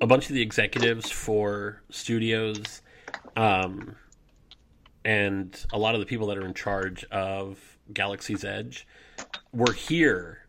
a 0.00 0.06
bunch 0.06 0.28
of 0.28 0.34
the 0.34 0.42
executives 0.42 1.10
for 1.10 1.82
studios 1.90 2.82
um, 3.36 3.96
and 5.04 5.64
a 5.72 5.78
lot 5.78 5.94
of 5.94 6.00
the 6.00 6.06
people 6.06 6.26
that 6.28 6.38
are 6.38 6.46
in 6.46 6.54
charge 6.54 7.04
of 7.04 7.78
Galaxy's 7.92 8.44
Edge 8.44 8.86
were 9.52 9.72
here 9.72 10.46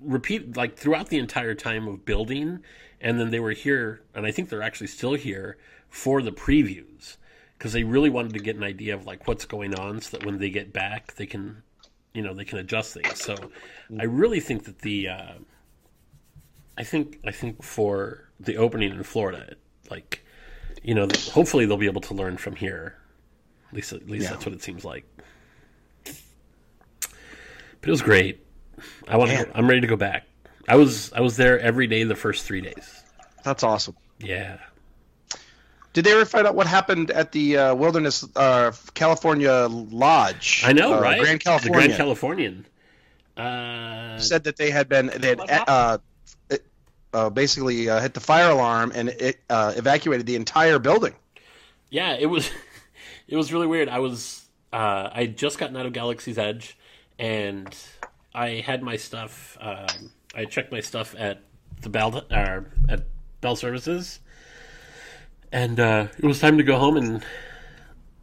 repeat 0.00 0.56
like 0.56 0.76
throughout 0.76 1.08
the 1.08 1.18
entire 1.18 1.54
time 1.54 1.86
of 1.86 2.04
building 2.04 2.60
and 3.00 3.18
then 3.20 3.30
they 3.30 3.40
were 3.40 3.52
here 3.52 4.02
and 4.14 4.26
I 4.26 4.32
think 4.32 4.48
they're 4.48 4.62
actually 4.62 4.88
still 4.88 5.14
here 5.14 5.56
for 5.88 6.22
the 6.22 6.32
previews. 6.32 7.16
Because 7.58 7.72
they 7.72 7.84
really 7.84 8.10
wanted 8.10 8.32
to 8.32 8.40
get 8.40 8.56
an 8.56 8.64
idea 8.64 8.92
of 8.94 9.06
like 9.06 9.28
what's 9.28 9.44
going 9.44 9.72
on 9.76 10.00
so 10.00 10.16
that 10.16 10.26
when 10.26 10.38
they 10.38 10.50
get 10.50 10.72
back 10.72 11.14
they 11.14 11.26
can 11.26 11.62
you 12.12 12.20
know 12.22 12.34
they 12.34 12.44
can 12.44 12.58
adjust 12.58 12.94
things. 12.94 13.22
So 13.22 13.36
i 14.00 14.04
really 14.04 14.40
think 14.40 14.64
that 14.64 14.80
the 14.80 15.08
uh, 15.08 15.34
i 16.76 16.82
think 16.82 17.20
i 17.24 17.30
think 17.30 17.62
for 17.62 18.28
the 18.40 18.56
opening 18.56 18.90
in 18.92 19.02
florida 19.04 19.54
like 19.90 20.24
you 20.82 20.94
know 20.94 21.06
hopefully 21.30 21.64
they'll 21.66 21.76
be 21.76 21.86
able 21.86 22.00
to 22.00 22.14
learn 22.14 22.36
from 22.36 22.56
here. 22.56 22.96
At 23.68 23.74
least 23.76 23.92
at 23.92 24.08
least 24.08 24.24
Yeah. 24.24 24.30
that's 24.30 24.44
what 24.44 24.54
it 24.54 24.62
seems 24.62 24.84
like 24.84 25.04
but 27.82 27.88
it 27.88 27.90
was 27.92 28.00
great 28.02 28.40
i 29.08 29.16
want 29.18 29.30
to 29.30 29.46
i'm 29.54 29.68
ready 29.68 29.82
to 29.82 29.86
go 29.86 29.96
back 29.96 30.26
i 30.68 30.76
was 30.76 31.12
i 31.12 31.20
was 31.20 31.36
there 31.36 31.60
every 31.60 31.86
day 31.86 32.02
the 32.04 32.14
first 32.16 32.44
three 32.46 32.62
days 32.62 33.02
That's 33.44 33.62
awesome. 33.62 33.96
yeah 34.18 34.58
Did 35.92 36.04
they 36.06 36.12
ever 36.12 36.24
find 36.24 36.46
out 36.46 36.54
what 36.54 36.66
happened 36.66 37.10
at 37.10 37.32
the 37.32 37.58
uh, 37.58 37.74
Wilderness 37.74 38.24
uh, 38.34 38.72
California 38.94 39.66
Lodge? 39.70 40.62
i 40.64 40.72
know 40.72 40.94
uh, 40.94 41.00
right 41.02 41.20
Grand 41.20 41.40
the 41.40 41.44
California. 41.44 41.88
grand 41.88 41.92
californian 41.98 42.66
uh 43.36 44.18
said 44.18 44.44
that 44.44 44.56
they 44.56 44.70
had 44.70 44.88
been 44.88 45.06
they 45.16 45.28
had 45.30 45.40
uh, 45.66 45.98
it, 46.50 46.64
uh, 47.14 47.30
basically 47.30 47.88
uh, 47.88 48.00
hit 48.00 48.14
the 48.14 48.20
fire 48.20 48.50
alarm 48.50 48.92
and 48.94 49.08
it 49.08 49.40
uh, 49.50 49.72
evacuated 49.76 50.26
the 50.26 50.36
entire 50.36 50.78
building. 50.78 51.14
Yeah, 51.90 52.14
it 52.14 52.26
was 52.26 52.50
it 53.28 53.36
was 53.36 53.52
really 53.52 53.66
weird. 53.66 53.88
I 53.88 53.98
was 54.00 54.44
uh, 54.72 55.08
I 55.12 55.22
had 55.22 55.36
just 55.38 55.58
gotten 55.58 55.76
out 55.76 55.86
of 55.86 55.92
Galaxy's 55.94 56.36
Edge, 56.38 56.76
and 57.22 57.74
I 58.34 58.48
had 58.66 58.82
my 58.82 58.96
stuff. 58.96 59.56
Um, 59.60 60.10
I 60.34 60.44
checked 60.44 60.72
my 60.72 60.80
stuff 60.80 61.14
at 61.16 61.40
the 61.80 61.88
Bell 61.88 62.26
uh, 62.30 62.60
at 62.88 63.04
Bell 63.40 63.54
Services, 63.54 64.18
and 65.52 65.78
uh, 65.78 66.08
it 66.18 66.24
was 66.24 66.40
time 66.40 66.58
to 66.58 66.64
go 66.64 66.78
home 66.78 66.96
and 66.96 67.24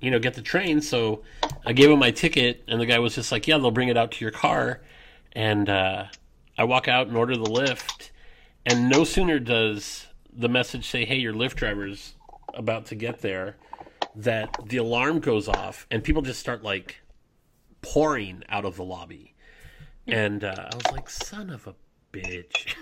you 0.02 0.12
know 0.12 0.20
get 0.20 0.34
the 0.34 0.42
train. 0.42 0.82
So 0.82 1.24
I 1.66 1.72
gave 1.72 1.90
him 1.90 1.98
my 1.98 2.12
ticket, 2.12 2.64
and 2.68 2.80
the 2.80 2.86
guy 2.86 3.00
was 3.00 3.16
just 3.16 3.32
like, 3.32 3.48
"Yeah, 3.48 3.58
they'll 3.58 3.72
bring 3.72 3.88
it 3.88 3.98
out 3.98 4.12
to 4.12 4.26
your 4.26 4.32
car." 4.32 4.82
And 5.32 5.70
uh, 5.70 6.06
I 6.58 6.66
walk 6.66 6.90
out 6.90 7.08
and 7.08 7.16
order 7.16 7.38
the 7.38 7.46
Lyft, 7.46 8.10
and 8.66 8.90
no 8.90 9.06
sooner 9.06 9.40
does 9.40 10.08
the 10.34 10.50
message 10.50 10.90
say, 10.90 11.06
"Hey, 11.06 11.18
your 11.18 11.34
Lyft 11.34 11.56
driver's 11.56 12.16
about 12.54 12.88
to 12.88 12.96
get 12.96 13.22
there," 13.22 13.56
that 14.14 14.54
the 14.66 14.76
alarm 14.76 15.22
goes 15.22 15.48
off, 15.48 15.88
and 15.90 16.04
people 16.04 16.22
just 16.22 16.42
start 16.42 16.64
like 16.64 17.00
pouring 17.82 18.44
out 18.50 18.66
of 18.66 18.76
the 18.76 18.84
lobby. 18.84 19.36
And 20.08 20.44
uh, 20.44 20.70
I 20.72 20.76
was 20.76 20.92
like, 20.92 21.10
"Son 21.10 21.50
of 21.50 21.68
a 21.68 21.76
bitch!" 22.12 22.76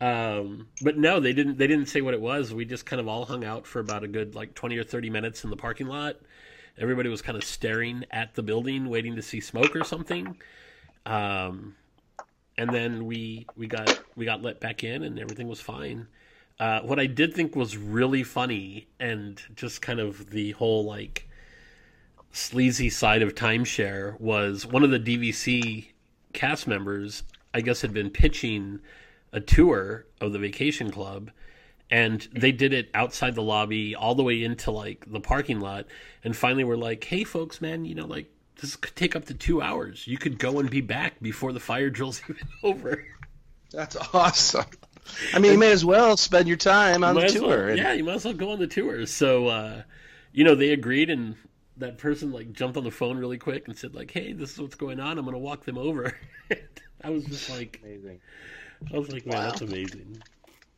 um, 0.00 0.68
but 0.82 0.96
no, 0.96 1.20
they 1.20 1.32
didn't. 1.32 1.58
They 1.58 1.66
didn't 1.66 1.86
say 1.86 2.00
what 2.00 2.14
it 2.14 2.20
was. 2.20 2.54
We 2.54 2.64
just 2.64 2.86
kind 2.86 3.00
of 3.00 3.08
all 3.08 3.24
hung 3.24 3.44
out 3.44 3.66
for 3.66 3.80
about 3.80 4.04
a 4.04 4.08
good 4.08 4.34
like 4.34 4.54
twenty 4.54 4.78
or 4.78 4.84
thirty 4.84 5.10
minutes 5.10 5.44
in 5.44 5.50
the 5.50 5.56
parking 5.56 5.86
lot. 5.86 6.16
Everybody 6.78 7.10
was 7.10 7.20
kind 7.20 7.36
of 7.36 7.44
staring 7.44 8.04
at 8.10 8.34
the 8.34 8.42
building, 8.42 8.88
waiting 8.88 9.16
to 9.16 9.22
see 9.22 9.40
smoke 9.40 9.76
or 9.76 9.84
something. 9.84 10.38
Um, 11.04 11.76
and 12.56 12.70
then 12.70 13.06
we 13.06 13.46
we 13.56 13.66
got 13.66 14.00
we 14.16 14.24
got 14.24 14.42
let 14.42 14.60
back 14.60 14.84
in, 14.84 15.02
and 15.02 15.18
everything 15.18 15.48
was 15.48 15.60
fine. 15.60 16.06
Uh, 16.58 16.80
what 16.80 16.98
I 17.00 17.06
did 17.06 17.34
think 17.34 17.56
was 17.56 17.76
really 17.76 18.22
funny, 18.22 18.86
and 19.00 19.40
just 19.54 19.82
kind 19.82 20.00
of 20.00 20.30
the 20.30 20.52
whole 20.52 20.84
like 20.84 21.28
sleazy 22.32 22.90
side 22.90 23.22
of 23.22 23.34
timeshare, 23.34 24.18
was 24.20 24.66
one 24.66 24.82
of 24.82 24.90
the 24.90 24.98
DVC 24.98 25.86
cast 26.32 26.66
members. 26.66 27.22
I 27.54 27.60
guess 27.60 27.82
had 27.82 27.92
been 27.92 28.10
pitching 28.10 28.80
a 29.32 29.40
tour 29.40 30.06
of 30.20 30.32
the 30.32 30.38
vacation 30.38 30.90
club 30.90 31.30
and 31.90 32.26
they 32.32 32.52
did 32.52 32.72
it 32.72 32.88
outside 32.94 33.34
the 33.34 33.42
lobby 33.42 33.94
all 33.94 34.14
the 34.14 34.22
way 34.22 34.42
into 34.42 34.70
like 34.70 35.04
the 35.10 35.20
parking 35.20 35.60
lot 35.60 35.86
and 36.24 36.34
finally 36.36 36.64
we're 36.64 36.76
like 36.76 37.04
hey 37.04 37.24
folks 37.24 37.60
man 37.60 37.84
you 37.84 37.94
know 37.94 38.06
like 38.06 38.30
this 38.60 38.76
could 38.76 38.94
take 38.96 39.14
up 39.16 39.24
to 39.26 39.34
two 39.34 39.60
hours 39.60 40.06
you 40.06 40.16
could 40.18 40.38
go 40.38 40.58
and 40.60 40.70
be 40.70 40.80
back 40.80 41.20
before 41.20 41.52
the 41.52 41.60
fire 41.60 41.90
drill's 41.90 42.20
even 42.30 42.46
over 42.62 43.04
That's 43.70 43.96
awesome. 44.14 44.64
I 45.34 45.38
mean, 45.38 45.52
you 45.52 45.58
may 45.58 45.72
as 45.72 45.84
well 45.84 46.16
spend 46.16 46.46
your 46.48 46.56
time 46.58 47.02
on 47.04 47.14
the 47.14 47.26
tour. 47.28 47.66
well- 47.68 47.76
yeah 47.76 47.92
you 47.92 48.04
might 48.04 48.14
as 48.16 48.24
well 48.24 48.34
go 48.34 48.52
on 48.52 48.58
the 48.58 48.66
tour 48.66 49.04
so 49.06 49.46
uh 49.48 49.82
you 50.32 50.44
know 50.44 50.54
they 50.54 50.70
agreed 50.72 51.10
and 51.10 51.36
that 51.82 51.98
person 51.98 52.32
like 52.32 52.52
jumped 52.52 52.76
on 52.76 52.84
the 52.84 52.90
phone 52.90 53.18
really 53.18 53.38
quick 53.38 53.68
and 53.68 53.76
said 53.76 53.94
like 53.94 54.10
hey 54.10 54.32
this 54.32 54.52
is 54.52 54.60
what's 54.60 54.74
going 54.74 54.98
on 55.00 55.18
i'm 55.18 55.24
gonna 55.24 55.38
walk 55.38 55.64
them 55.64 55.78
over 55.78 56.16
i 57.04 57.10
was 57.10 57.24
just 57.24 57.50
like 57.50 57.80
Amazing. 57.84 58.20
i 58.92 58.98
was 58.98 59.10
like 59.12 59.26
man 59.26 59.36
Wow. 59.36 59.42
that's 59.50 59.60
amazing 59.60 60.22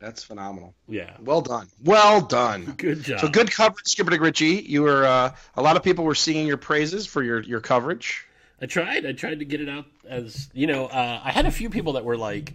That's 0.00 0.22
phenomenal. 0.24 0.74
yeah 0.88 1.16
Well 1.20 1.40
done. 1.40 1.68
Well 1.82 2.20
done. 2.20 2.74
good 2.76 3.02
job 3.02 3.20
So 3.20 3.28
good 3.28 3.50
coverage, 3.50 3.86
Skipper 3.86 4.10
Dick 4.10 4.20
Ritchie. 4.20 4.64
You 4.66 4.82
were 4.82 5.04
uh, 5.06 5.34
a 5.56 5.62
lot 5.62 5.76
of 5.76 5.82
people 5.82 6.04
were 6.04 6.14
singing 6.14 6.46
your 6.46 6.58
praises 6.58 7.06
for 7.06 7.22
your 7.22 7.40
your 7.42 7.60
coverage. 7.60 8.26
I 8.60 8.66
tried. 8.66 9.04
I 9.06 9.12
tried 9.12 9.38
to 9.40 9.44
get 9.44 9.60
it 9.60 9.68
out 9.68 9.86
as 10.08 10.48
you 10.52 10.66
know. 10.66 10.86
Uh, 10.86 11.20
I 11.24 11.30
had 11.32 11.46
a 11.46 11.50
few 11.50 11.70
people 11.70 11.94
that 11.94 12.04
were 12.04 12.16
like 12.18 12.52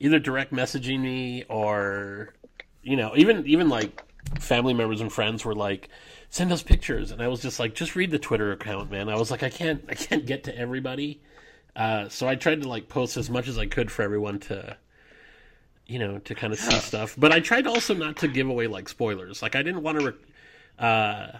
either 0.00 0.18
direct 0.18 0.52
messaging 0.52 1.00
me 1.00 1.44
or 1.48 2.34
you 2.82 2.96
know 2.96 3.12
even 3.16 3.46
even 3.46 3.68
like 3.68 4.02
family 4.40 4.74
members 4.74 5.00
and 5.00 5.12
friends 5.12 5.44
were 5.44 5.54
like 5.54 5.88
send 6.30 6.52
us 6.52 6.62
pictures 6.62 7.10
and 7.10 7.22
I 7.22 7.28
was 7.28 7.40
just 7.40 7.58
like 7.58 7.74
just 7.74 7.96
read 7.96 8.10
the 8.10 8.18
Twitter 8.18 8.52
account, 8.52 8.90
man. 8.90 9.08
I 9.08 9.16
was 9.16 9.30
like 9.30 9.42
I 9.42 9.50
can't 9.50 9.84
I 9.88 9.94
can't 9.94 10.26
get 10.26 10.44
to 10.44 10.56
everybody. 10.56 11.20
Uh, 11.76 12.08
so 12.08 12.26
I 12.26 12.34
tried 12.34 12.62
to 12.62 12.68
like 12.68 12.88
post 12.88 13.16
as 13.16 13.30
much 13.30 13.48
as 13.48 13.58
I 13.58 13.66
could 13.66 13.90
for 13.90 14.02
everyone 14.02 14.38
to 14.40 14.76
you 15.86 15.98
know 15.98 16.18
to 16.18 16.34
kind 16.34 16.52
of 16.52 16.58
see 16.58 16.76
stuff. 16.78 17.14
But 17.16 17.32
I 17.32 17.40
tried 17.40 17.66
also 17.66 17.94
not 17.94 18.16
to 18.18 18.28
give 18.28 18.48
away 18.48 18.66
like 18.66 18.88
spoilers. 18.88 19.42
Like 19.42 19.56
I 19.56 19.62
didn't 19.62 19.82
want 19.82 20.00
to. 20.00 20.06
Re- 20.06 20.18
Uh, 20.78 21.38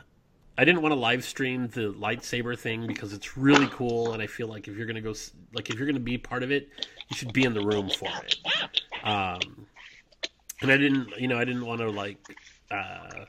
I 0.60 0.64
didn't 0.64 0.82
want 0.82 0.90
to 0.92 0.98
live 0.98 1.22
stream 1.22 1.68
the 1.68 1.92
lightsaber 1.92 2.58
thing 2.58 2.88
because 2.88 3.12
it's 3.12 3.36
really 3.36 3.68
cool, 3.68 4.12
and 4.12 4.20
I 4.20 4.26
feel 4.26 4.48
like 4.48 4.66
if 4.66 4.76
you're 4.76 4.86
gonna 4.88 5.00
go, 5.00 5.14
like 5.54 5.70
if 5.70 5.76
you're 5.78 5.86
gonna 5.86 6.00
be 6.00 6.18
part 6.18 6.42
of 6.42 6.50
it, 6.50 6.68
you 7.08 7.16
should 7.16 7.32
be 7.32 7.44
in 7.44 7.54
the 7.54 7.62
room 7.64 7.88
for 7.88 8.08
it. 8.26 8.34
Um, 9.04 9.66
and 10.60 10.72
I 10.72 10.76
didn't, 10.76 11.10
you 11.16 11.28
know, 11.28 11.38
I 11.38 11.44
didn't 11.44 11.64
want 11.64 11.80
to 11.80 11.90
like 11.90 12.18
uh, 12.72 13.26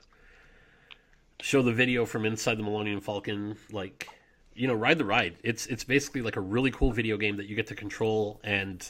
show 1.41 1.62
the 1.62 1.73
video 1.73 2.06
from 2.06 2.25
inside 2.25 2.58
the 2.58 2.63
Millennium 2.63 3.02
Falcon, 3.02 3.58
like 3.71 4.08
you 4.54 4.67
know, 4.67 4.73
ride 4.73 4.97
the 4.97 5.06
ride. 5.06 5.38
It's 5.43 5.65
it's 5.67 5.84
basically 5.84 6.21
like 6.21 6.36
a 6.36 6.41
really 6.41 6.71
cool 6.71 6.91
video 6.91 7.17
game 7.17 7.38
that 7.38 7.47
you 7.47 7.56
get 7.56 7.67
to 7.67 7.75
control, 7.75 8.39
and 8.43 8.89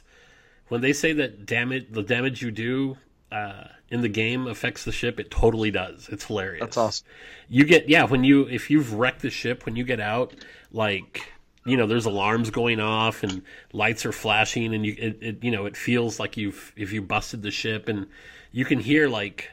when 0.70 0.82
they 0.82 0.94
say 0.94 1.14
that 1.14 1.46
damage, 1.46 1.88
the 1.92 2.04
damage 2.04 2.42
you 2.42 2.52
do 2.52 2.98
uh, 3.32 3.66
in 3.90 4.02
the 4.02 4.10
game 4.10 4.48
affects 4.48 4.84
the 4.84 4.92
ship, 4.92 5.20
it 5.20 5.30
totally 5.30 5.72
does. 5.72 6.10
It's 6.12 6.26
hilarious. 6.26 6.62
That's 6.62 6.78
awesome. 6.78 7.08
You 7.48 7.66
get 7.66 7.90
yeah 7.90 8.06
when 8.06 8.24
you 8.24 8.48
if 8.48 8.70
you've 8.70 8.94
wrecked 8.94 9.22
the 9.22 9.30
ship 9.30 9.66
when 9.66 9.76
you 9.76 9.84
get 9.84 10.00
out 10.00 10.34
like 10.72 11.32
you 11.66 11.78
know 11.78 11.86
there's 11.86 12.06
alarms 12.06 12.50
going 12.50 12.80
off 12.80 13.24
and 13.24 13.44
lights 13.74 14.06
are 14.06 14.12
flashing 14.12 14.74
and 14.74 14.86
you 14.86 14.96
it, 14.98 15.18
it 15.22 15.44
you 15.44 15.52
know 15.52 15.66
it 15.66 15.76
feels 15.76 16.20
like 16.20 16.38
you've 16.38 16.74
if 16.76 16.92
you 16.94 17.02
busted 17.02 17.42
the 17.42 17.52
ship 17.52 17.88
and 17.88 18.08
you 18.52 18.66
can 18.66 18.80
hear 18.80 19.08
like 19.08 19.50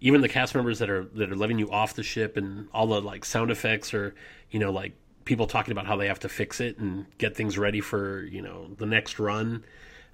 even 0.00 0.20
the 0.20 0.28
cast 0.28 0.54
members 0.54 0.78
that 0.78 0.90
are 0.90 1.04
that 1.14 1.30
are 1.30 1.36
letting 1.36 1.58
you 1.58 1.70
off 1.70 1.94
the 1.94 2.02
ship 2.02 2.36
and 2.36 2.68
all 2.72 2.86
the 2.86 3.00
like 3.00 3.24
sound 3.24 3.50
effects 3.50 3.94
or 3.94 4.14
you 4.50 4.58
know 4.58 4.70
like 4.70 4.92
people 5.24 5.46
talking 5.46 5.72
about 5.72 5.86
how 5.86 5.96
they 5.96 6.06
have 6.06 6.20
to 6.20 6.28
fix 6.28 6.60
it 6.60 6.78
and 6.78 7.06
get 7.18 7.36
things 7.36 7.58
ready 7.58 7.80
for 7.80 8.22
you 8.24 8.42
know 8.42 8.68
the 8.78 8.86
next 8.86 9.18
run. 9.18 9.64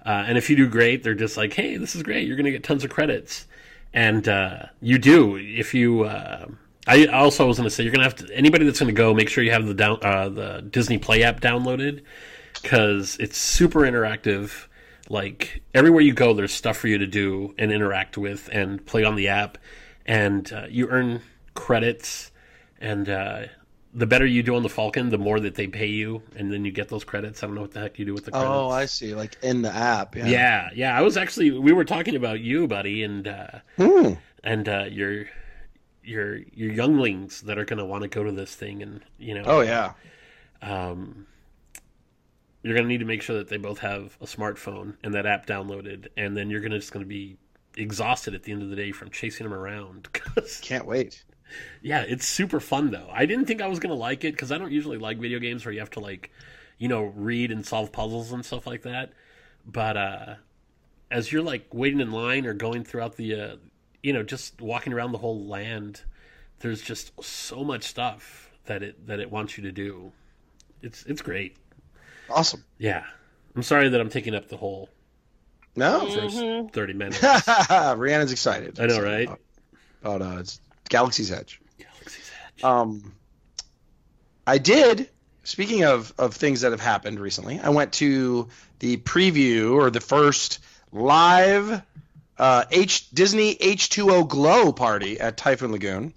Uh, 0.05 0.25
and 0.27 0.37
if 0.37 0.49
you 0.49 0.55
do 0.55 0.67
great 0.67 1.03
they're 1.03 1.13
just 1.13 1.37
like 1.37 1.53
hey 1.53 1.77
this 1.77 1.95
is 1.95 2.03
great. 2.03 2.27
You're 2.27 2.37
gonna 2.37 2.51
get 2.51 2.63
tons 2.63 2.83
of 2.83 2.89
credits. 2.89 3.47
And 3.95 4.27
uh, 4.27 4.65
you 4.81 4.97
do. 4.97 5.37
If 5.37 5.75
you 5.75 6.05
uh, 6.05 6.47
I 6.87 7.05
also 7.05 7.47
was 7.47 7.57
going 7.57 7.69
to 7.69 7.73
say 7.73 7.83
you're 7.83 7.93
going 7.93 7.99
to 7.99 8.05
have 8.05 8.27
to 8.27 8.35
anybody 8.35 8.65
that's 8.65 8.79
going 8.79 8.93
to 8.93 8.97
go 8.97 9.13
make 9.13 9.29
sure 9.29 9.43
you 9.43 9.51
have 9.51 9.65
the 9.65 9.73
down 9.73 9.99
uh, 10.01 10.29
the 10.29 10.61
Disney 10.69 10.97
Play 10.97 11.23
app 11.23 11.39
downloaded 11.39 12.01
because 12.61 13.17
it's 13.19 13.37
super 13.37 13.81
interactive. 13.81 14.67
Like 15.09 15.61
everywhere 15.73 16.01
you 16.01 16.13
go, 16.13 16.33
there's 16.33 16.53
stuff 16.53 16.77
for 16.77 16.87
you 16.87 16.97
to 16.97 17.07
do 17.07 17.53
and 17.57 17.71
interact 17.71 18.17
with 18.17 18.49
and 18.51 18.83
play 18.85 19.03
on 19.03 19.15
the 19.15 19.27
app, 19.27 19.57
and 20.05 20.51
uh, 20.51 20.65
you 20.69 20.87
earn 20.89 21.21
credits. 21.55 22.31
And 22.79 23.07
uh, 23.09 23.43
the 23.93 24.07
better 24.07 24.25
you 24.25 24.43
do 24.43 24.55
on 24.55 24.63
the 24.63 24.69
Falcon, 24.69 25.09
the 25.09 25.17
more 25.17 25.39
that 25.39 25.55
they 25.55 25.67
pay 25.67 25.87
you, 25.87 26.23
and 26.35 26.51
then 26.51 26.65
you 26.65 26.71
get 26.71 26.87
those 26.89 27.03
credits. 27.03 27.43
I 27.43 27.47
don't 27.47 27.55
know 27.55 27.61
what 27.61 27.71
the 27.71 27.81
heck 27.81 27.99
you 27.99 28.05
do 28.05 28.13
with 28.13 28.25
the 28.25 28.31
credits. 28.31 28.49
Oh, 28.51 28.69
I 28.69 28.85
see. 28.85 29.13
Like 29.13 29.37
in 29.43 29.61
the 29.61 29.73
app. 29.73 30.15
Yeah. 30.15 30.27
yeah, 30.27 30.69
yeah. 30.73 30.97
I 30.97 31.01
was 31.01 31.17
actually 31.17 31.51
we 31.51 31.73
were 31.73 31.85
talking 31.85 32.15
about 32.15 32.39
you, 32.39 32.67
buddy, 32.67 33.03
and 33.03 33.27
uh, 33.27 33.59
Hmm. 33.77 34.13
and 34.43 34.67
uh, 34.69 34.85
your 34.89 35.25
your 36.03 36.37
your 36.53 36.71
younglings 36.71 37.41
that 37.41 37.57
are 37.57 37.65
going 37.65 37.79
to 37.79 37.85
want 37.85 38.03
to 38.03 38.07
go 38.09 38.23
to 38.23 38.31
this 38.31 38.55
thing, 38.55 38.81
and 38.81 39.01
you 39.19 39.35
know, 39.35 39.43
Oh 39.45 39.61
yeah. 39.61 39.93
um, 40.61 41.27
you're 42.63 42.73
going 42.73 42.85
to 42.85 42.89
need 42.89 42.99
to 42.99 43.05
make 43.05 43.21
sure 43.21 43.37
that 43.37 43.49
they 43.49 43.57
both 43.57 43.79
have 43.79 44.17
a 44.21 44.25
smartphone 44.25 44.95
and 45.03 45.13
that 45.13 45.25
app 45.25 45.45
downloaded, 45.45 46.07
and 46.17 46.35
then 46.35 46.49
you're 46.49 46.61
going 46.61 46.71
to 46.71 46.79
just 46.79 46.91
going 46.93 47.05
to 47.05 47.09
be 47.09 47.37
exhausted 47.75 48.33
at 48.33 48.43
the 48.43 48.51
end 48.51 48.61
of 48.63 48.69
the 48.69 48.75
day 48.75 48.91
from 48.91 49.09
chasing 49.09 49.43
them 49.45 49.53
around. 49.53 50.07
'Cause, 50.13 50.59
Can't 50.63 50.85
wait. 50.85 51.23
yeah, 51.81 52.01
it's 52.07 52.25
super 52.25 52.59
fun 52.59 52.91
though. 52.91 53.09
I 53.11 53.25
didn't 53.25 53.45
think 53.45 53.61
I 53.61 53.67
was 53.67 53.79
going 53.79 53.89
to 53.93 53.99
like 53.99 54.23
it 54.23 54.31
because 54.33 54.51
I 54.51 54.57
don't 54.57 54.71
usually 54.71 54.97
like 54.97 55.17
video 55.17 55.39
games 55.39 55.65
where 55.65 55.73
you 55.73 55.79
have 55.79 55.91
to 55.91 55.99
like, 55.99 56.31
you 56.77 56.87
know, 56.87 57.03
read 57.03 57.51
and 57.51 57.65
solve 57.65 57.91
puzzles 57.91 58.31
and 58.31 58.45
stuff 58.45 58.65
like 58.65 58.83
that. 58.83 59.11
But 59.65 59.97
uh, 59.97 60.35
as 61.11 61.31
you're 61.31 61.43
like 61.43 61.67
waiting 61.73 61.99
in 61.99 62.11
line 62.11 62.45
or 62.45 62.53
going 62.53 62.83
throughout 62.83 63.15
the, 63.17 63.35
uh, 63.35 63.55
you 64.01 64.13
know, 64.13 64.23
just 64.23 64.61
walking 64.61 64.93
around 64.93 65.11
the 65.11 65.17
whole 65.17 65.45
land, 65.45 66.01
there's 66.59 66.81
just 66.81 67.11
so 67.23 67.63
much 67.63 67.83
stuff 67.83 68.51
that 68.65 68.83
it 68.83 69.07
that 69.07 69.19
it 69.19 69.31
wants 69.31 69.57
you 69.57 69.63
to 69.63 69.71
do. 69.71 70.11
It's 70.81 71.03
it's 71.05 71.21
great. 71.21 71.55
Awesome. 72.29 72.63
Yeah, 72.77 73.03
I'm 73.55 73.63
sorry 73.63 73.89
that 73.89 73.99
I'm 74.01 74.09
taking 74.09 74.35
up 74.35 74.47
the 74.49 74.57
whole 74.57 74.89
No. 75.75 76.07
first 76.09 76.73
thirty 76.73 76.93
minutes. 76.93 77.19
Rhiannon's 77.21 78.31
excited. 78.31 78.79
I 78.79 78.85
know, 78.87 79.01
right? 79.01 79.29
About 80.01 80.21
uh, 80.21 80.37
it's 80.39 80.59
Galaxy's 80.89 81.31
Edge. 81.31 81.59
Galaxy's 81.77 82.31
Edge. 82.57 82.63
Um, 82.63 83.13
I 84.47 84.57
did. 84.57 85.09
Speaking 85.45 85.83
of 85.83 86.13
of 86.17 86.33
things 86.35 86.61
that 86.61 86.71
have 86.71 86.79
happened 86.81 87.19
recently, 87.19 87.59
I 87.59 87.69
went 87.69 87.93
to 87.93 88.47
the 88.79 88.97
preview 88.97 89.73
or 89.75 89.89
the 89.89 89.99
first 90.01 90.59
live 90.93 91.81
uh, 92.37 92.63
H 92.71 93.09
Disney 93.11 93.55
H2O 93.55 94.27
Glow 94.29 94.71
party 94.71 95.19
at 95.19 95.35
Typhoon 95.37 95.71
Lagoon. 95.73 96.13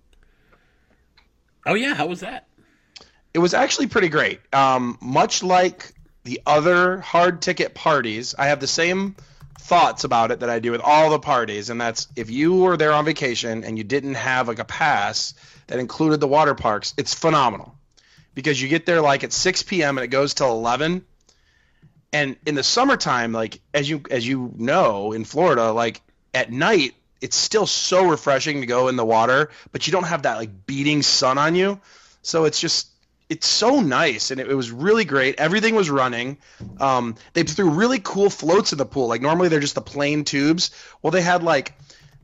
Oh 1.66 1.74
yeah, 1.74 1.94
how 1.94 2.06
was 2.06 2.20
that? 2.20 2.46
It 3.34 3.40
was 3.40 3.52
actually 3.52 3.88
pretty 3.88 4.08
great. 4.08 4.40
Um, 4.54 4.96
much 5.02 5.42
like 5.42 5.92
the 6.26 6.42
other 6.44 7.00
hard 7.00 7.40
ticket 7.40 7.74
parties, 7.74 8.34
I 8.36 8.46
have 8.46 8.60
the 8.60 8.66
same 8.66 9.14
thoughts 9.60 10.04
about 10.04 10.32
it 10.32 10.40
that 10.40 10.50
I 10.50 10.58
do 10.58 10.72
with 10.72 10.80
all 10.80 11.10
the 11.10 11.18
parties, 11.18 11.70
and 11.70 11.80
that's 11.80 12.08
if 12.16 12.30
you 12.30 12.54
were 12.56 12.76
there 12.76 12.92
on 12.92 13.04
vacation 13.04 13.64
and 13.64 13.78
you 13.78 13.84
didn't 13.84 14.14
have 14.14 14.48
like 14.48 14.58
a 14.58 14.64
pass 14.64 15.34
that 15.68 15.78
included 15.78 16.20
the 16.20 16.28
water 16.28 16.54
parks, 16.54 16.94
it's 16.96 17.14
phenomenal 17.14 17.76
because 18.34 18.60
you 18.60 18.68
get 18.68 18.86
there 18.86 19.00
like 19.00 19.24
at 19.24 19.32
6 19.32 19.62
p.m. 19.62 19.98
and 19.98 20.04
it 20.04 20.08
goes 20.08 20.34
till 20.34 20.50
11. 20.50 21.04
And 22.12 22.36
in 22.44 22.54
the 22.54 22.62
summertime, 22.62 23.32
like 23.32 23.60
as 23.72 23.88
you 23.88 24.02
as 24.10 24.26
you 24.26 24.52
know 24.56 25.12
in 25.12 25.24
Florida, 25.24 25.72
like 25.72 26.00
at 26.34 26.50
night 26.50 26.94
it's 27.20 27.36
still 27.36 27.66
so 27.66 28.08
refreshing 28.08 28.60
to 28.60 28.66
go 28.66 28.88
in 28.88 28.96
the 28.96 29.04
water, 29.04 29.50
but 29.72 29.86
you 29.86 29.92
don't 29.92 30.04
have 30.04 30.22
that 30.22 30.36
like 30.36 30.66
beating 30.66 31.02
sun 31.02 31.38
on 31.38 31.54
you. 31.54 31.80
So 32.22 32.44
it's 32.44 32.60
just 32.60 32.88
it's 33.28 33.48
so 33.48 33.80
nice 33.80 34.30
and 34.30 34.40
it, 34.40 34.48
it 34.48 34.54
was 34.54 34.70
really 34.70 35.04
great. 35.04 35.36
Everything 35.38 35.74
was 35.74 35.90
running. 35.90 36.38
Um, 36.78 37.16
they 37.32 37.42
threw 37.42 37.70
really 37.70 37.98
cool 38.02 38.30
floats 38.30 38.72
in 38.72 38.78
the 38.78 38.86
pool. 38.86 39.08
Like 39.08 39.20
normally 39.20 39.48
they're 39.48 39.60
just 39.60 39.74
the 39.74 39.80
plain 39.80 40.24
tubes. 40.24 40.70
Well, 41.02 41.10
they 41.10 41.22
had 41.22 41.42
like 41.42 41.74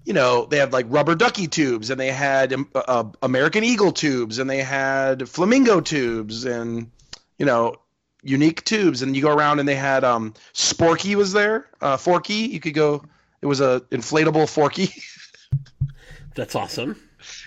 you 0.05 0.13
know 0.13 0.47
they 0.47 0.59
had 0.59 0.73
like 0.73 0.87
rubber 0.89 1.15
ducky 1.15 1.47
tubes 1.47 1.91
and 1.91 1.99
they 2.01 2.11
had 2.11 2.53
um, 2.53 2.69
uh, 2.75 3.05
American 3.23 3.65
Eagle 3.65 3.93
tubes 3.93 4.39
and 4.39 4.49
they 4.49 4.63
had 4.63 5.29
flamingo 5.29 5.81
tubes 5.81 6.45
and 6.45 6.91
you 7.39 7.47
know 7.47 7.77
unique 8.23 8.65
tubes 8.65 9.03
and 9.03 9.17
you 9.17 9.23
go 9.23 9.33
around 9.35 9.59
and 9.59 9.69
they 9.69 9.75
had 9.75 10.05
um 10.05 10.35
Sporky 10.55 11.15
was 11.17 11.33
there. 11.33 11.67
Uh, 11.81 11.97
Forky, 11.97 12.35
you 12.35 12.61
could 12.61 12.75
go. 12.75 13.05
It 13.41 13.47
was 13.47 13.61
a 13.61 13.83
inflatable 13.91 14.49
Forky. 14.49 14.93
That's 16.35 16.55
awesome. 16.55 16.97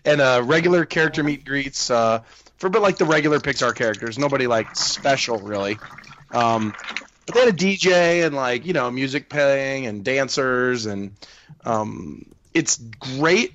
and 0.03 0.21
uh, 0.21 0.41
regular 0.43 0.85
character 0.85 1.23
meet 1.23 1.45
greets 1.45 1.89
uh, 1.89 2.21
for 2.57 2.69
but 2.69 2.81
like 2.81 2.97
the 2.97 3.05
regular 3.05 3.39
Pixar 3.39 3.75
characters. 3.75 4.17
Nobody 4.17 4.47
like 4.47 4.75
special 4.75 5.39
really. 5.39 5.77
Um, 6.31 6.73
but 7.25 7.33
they 7.33 7.39
had 7.41 7.49
a 7.49 7.57
DJ 7.57 8.25
and 8.25 8.35
like 8.35 8.65
you 8.65 8.73
know 8.73 8.89
music 8.91 9.29
playing 9.29 9.87
and 9.87 10.03
dancers 10.03 10.85
and 10.85 11.11
um, 11.65 12.25
it's 12.53 12.77
great. 12.77 13.53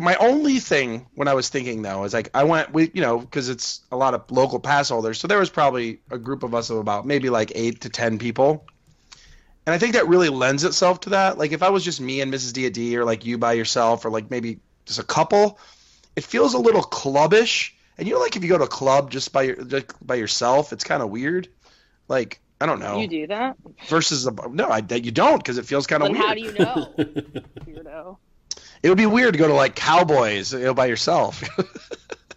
My 0.00 0.14
only 0.16 0.60
thing 0.60 1.06
when 1.14 1.26
I 1.26 1.34
was 1.34 1.48
thinking 1.48 1.82
though 1.82 2.04
is 2.04 2.14
like 2.14 2.30
I 2.32 2.44
went 2.44 2.72
we 2.72 2.90
you 2.94 3.02
know 3.02 3.18
because 3.18 3.48
it's 3.48 3.80
a 3.90 3.96
lot 3.96 4.14
of 4.14 4.30
local 4.30 4.60
pass 4.60 4.88
holders, 4.88 5.18
so 5.18 5.28
there 5.28 5.38
was 5.38 5.50
probably 5.50 6.00
a 6.10 6.18
group 6.18 6.42
of 6.42 6.54
us 6.54 6.70
of 6.70 6.78
about 6.78 7.06
maybe 7.06 7.28
like 7.28 7.52
eight 7.54 7.82
to 7.82 7.88
ten 7.88 8.18
people. 8.18 8.66
And 9.66 9.74
I 9.74 9.78
think 9.78 9.94
that 9.94 10.08
really 10.08 10.30
lends 10.30 10.64
itself 10.64 11.00
to 11.00 11.10
that. 11.10 11.38
Like 11.38 11.52
if 11.52 11.62
I 11.62 11.68
was 11.68 11.84
just 11.84 12.00
me 12.00 12.20
and 12.20 12.32
Mrs. 12.32 12.52
D 12.52 12.66
at 12.66 12.72
D 12.72 12.96
or 12.96 13.04
like 13.04 13.26
you 13.26 13.36
by 13.36 13.52
yourself 13.52 14.04
or 14.04 14.10
like 14.10 14.30
maybe 14.30 14.60
just 14.86 14.98
a 14.98 15.04
couple, 15.04 15.58
it 16.16 16.24
feels 16.24 16.54
a 16.54 16.58
little 16.58 16.82
clubbish. 16.82 17.72
And 18.00 18.08
you 18.08 18.14
know, 18.14 18.20
like 18.20 18.34
if 18.34 18.42
you 18.42 18.48
go 18.48 18.56
to 18.56 18.64
a 18.64 18.66
club 18.66 19.10
just 19.10 19.30
by 19.30 19.42
your 19.42 19.62
just 19.62 19.94
by 20.04 20.14
yourself, 20.14 20.72
it's 20.72 20.84
kind 20.84 21.02
of 21.02 21.10
weird. 21.10 21.48
Like 22.08 22.40
I 22.58 22.64
don't 22.64 22.80
know. 22.80 22.98
You 22.98 23.06
do 23.06 23.26
that? 23.26 23.58
Versus 23.88 24.26
a 24.26 24.32
no, 24.48 24.68
I 24.68 24.78
you 24.78 25.10
don't 25.10 25.36
because 25.36 25.58
it 25.58 25.66
feels 25.66 25.86
kind 25.86 26.02
of 26.02 26.08
weird. 26.08 26.24
how 26.24 26.34
do 26.34 26.40
you 26.40 26.52
know? 26.52 26.88
Weirdo. 27.66 28.16
It 28.82 28.88
would 28.88 28.96
be 28.96 29.04
weird 29.04 29.34
to 29.34 29.38
go 29.38 29.48
to 29.48 29.52
like 29.52 29.74
Cowboys 29.74 30.54
you 30.54 30.60
know, 30.60 30.72
by 30.72 30.86
yourself. 30.86 31.44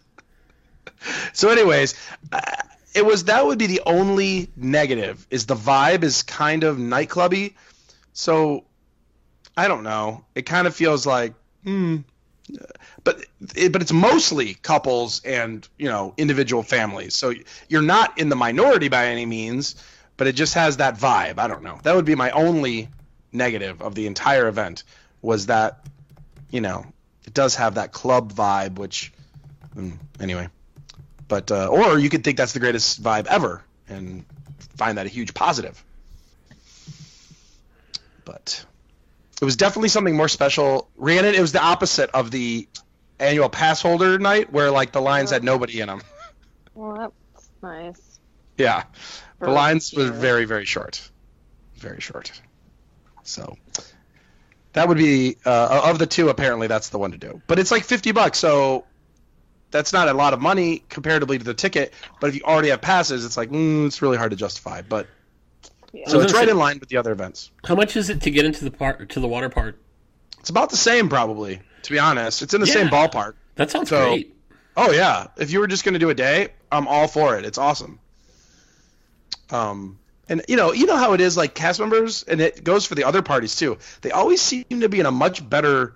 so, 1.34 1.50
anyways, 1.50 1.96
uh, 2.34 2.42
it 2.94 3.06
was 3.06 3.24
that 3.26 3.46
would 3.46 3.58
be 3.58 3.68
the 3.68 3.82
only 3.86 4.50
negative 4.58 5.26
is 5.30 5.46
the 5.46 5.56
vibe 5.56 6.04
is 6.04 6.24
kind 6.24 6.66
of 6.66 6.76
nightclubby. 6.76 7.54
So, 8.12 8.66
I 9.56 9.70
don't 9.70 9.84
know. 9.84 10.26
It 10.36 10.46
kind 10.46 10.68
of 10.68 10.76
feels 10.76 11.06
like 11.06 11.36
hmm. 11.64 12.00
But 13.04 13.26
it, 13.56 13.72
but 13.72 13.82
it's 13.82 13.94
mostly 13.94 14.56
couples 14.56 15.22
and 15.24 15.68
you 15.78 15.88
know 15.88 16.14
individual 16.18 16.64
families. 16.64 17.16
So 17.16 17.34
you're 17.70 17.82
not 17.82 18.20
in 18.20 18.30
the 18.30 18.36
minority 18.36 18.90
by 18.90 19.08
any 19.08 19.26
means, 19.26 19.76
but 20.18 20.28
it 20.28 20.34
just 20.34 20.54
has 20.56 20.78
that 20.78 20.98
vibe. 20.98 21.40
I 21.40 21.48
don't 21.48 21.64
know. 21.64 21.80
That 21.84 21.96
would 21.96 22.06
be 22.06 22.16
my 22.16 22.32
only 22.32 22.90
negative 23.32 23.82
of 23.82 23.96
the 23.96 24.08
entire 24.08 24.48
event 24.48 24.84
was 25.22 25.48
that 25.48 25.86
you 26.54 26.62
know, 26.62 26.86
it 27.26 27.34
does 27.34 27.56
have 27.56 27.76
that 27.76 27.92
club 27.92 28.32
vibe, 28.32 28.78
which, 28.78 29.12
mm, 29.76 29.98
anyway. 30.20 30.48
But 31.28 31.52
uh, 31.52 31.68
or 31.68 31.98
you 31.98 32.10
could 32.10 32.24
think 32.24 32.38
that's 32.38 32.54
the 32.54 32.60
greatest 32.60 33.02
vibe 33.02 33.26
ever 33.26 33.64
and 33.90 34.24
find 34.78 35.00
that 35.00 35.08
a 35.08 35.10
huge 35.10 35.34
positive. 35.34 35.84
But 38.24 38.64
it 39.44 39.46
was 39.46 39.58
definitely 39.58 39.90
something 39.90 40.16
more 40.16 40.30
special. 40.30 40.90
Rhiannon, 40.96 41.36
it 41.36 41.42
was 41.42 41.52
the 41.52 41.62
opposite 41.62 42.10
of 42.12 42.32
the 42.32 42.66
annual 43.20 43.50
pass 43.50 43.82
holder 43.82 44.18
night 44.18 44.54
where 44.54 44.72
like 44.72 44.94
the 44.94 45.02
lines 45.02 45.32
had 45.32 45.44
nobody 45.44 45.82
in 45.82 45.88
them. 45.88 46.02
Well, 46.74 46.96
that's 46.96 47.50
nice. 47.62 48.20
Yeah, 48.58 48.84
the 49.40 49.48
For 49.48 49.52
lines 49.52 49.94
were 49.94 50.10
very 50.12 50.46
very 50.46 50.64
short, 50.64 51.12
very 51.76 52.00
short. 52.00 52.32
So 53.24 53.58
that 54.72 54.88
would 54.88 54.98
be 54.98 55.36
uh, 55.46 55.82
of 55.90 56.00
the 56.00 56.08
two. 56.08 56.30
Apparently, 56.30 56.68
that's 56.68 56.88
the 56.88 56.98
one 56.98 57.12
to 57.12 57.18
do. 57.18 57.42
But 57.46 57.60
it's 57.60 57.70
like 57.70 57.84
fifty 57.84 58.14
bucks, 58.14 58.38
so 58.38 58.86
that's 59.72 59.92
not 59.92 60.08
a 60.08 60.14
lot 60.14 60.32
of 60.32 60.40
money 60.40 60.86
comparatively 60.88 61.38
to 61.38 61.44
the 61.44 61.54
ticket. 61.54 61.94
But 62.22 62.30
if 62.30 62.38
you 62.38 62.44
already 62.44 62.70
have 62.70 62.80
passes, 62.80 63.26
it's 63.26 63.36
like 63.36 63.50
mm, 63.50 63.88
it's 63.88 64.02
really 64.02 64.16
hard 64.16 64.32
to 64.32 64.38
justify. 64.38 64.84
But 64.84 65.08
Yeah. 65.94 66.10
so 66.10 66.20
it's 66.22 66.34
right 66.34 66.46
say- 66.46 66.52
in 66.52 66.58
line 66.58 66.80
with 66.80 66.90
the 66.90 66.98
other 66.98 67.12
events. 67.12 67.52
How 67.66 67.76
much 67.76 67.96
is 67.96 68.10
it 68.10 68.22
to 68.22 68.32
get 68.32 68.46
into 68.46 68.64
the 68.66 68.72
park 68.72 69.08
to 69.10 69.20
the 69.20 69.28
water 69.28 69.50
park? 69.50 69.80
It's 70.40 70.50
about 70.50 70.72
the 70.72 70.78
same, 70.78 71.08
probably. 71.08 71.62
To 71.84 71.92
be 71.92 72.00
honest, 72.00 72.42
it's 72.42 72.54
in 72.54 72.62
the 72.62 72.68
same 72.68 72.88
ballpark. 72.88 73.34
That 73.56 73.72
sounds 73.72 73.90
So- 73.90 74.06
great. 74.10 74.36
Oh 74.76 74.92
yeah, 74.92 75.28
if 75.38 75.52
you 75.52 75.60
were 75.60 75.68
just 75.68 75.84
going 75.84 75.94
to 75.94 76.00
do 76.00 76.10
a 76.10 76.16
day, 76.16 76.50
I'm 76.72 76.88
all 76.88 77.08
for 77.08 77.38
it. 77.38 77.46
It's 77.46 77.60
awesome. 77.60 78.00
Um, 79.52 80.00
and 80.30 80.42
you 80.48 80.56
know, 80.56 80.72
you 80.74 80.86
know 80.86 80.96
how 80.98 81.14
it 81.14 81.22
is, 81.22 81.38
like 81.38 81.54
cast 81.54 81.80
members, 81.80 82.24
and 82.24 82.42
it 82.42 82.64
goes 82.64 82.86
for 82.86 82.96
the 82.96 83.04
other 83.04 83.22
parties 83.22 83.56
too. 83.56 83.78
They 84.02 84.12
always 84.12 84.42
seem 84.42 84.66
to 84.70 84.90
be 84.90 85.00
in 85.00 85.06
a 85.06 85.12
much 85.12 85.48
better. 85.48 85.94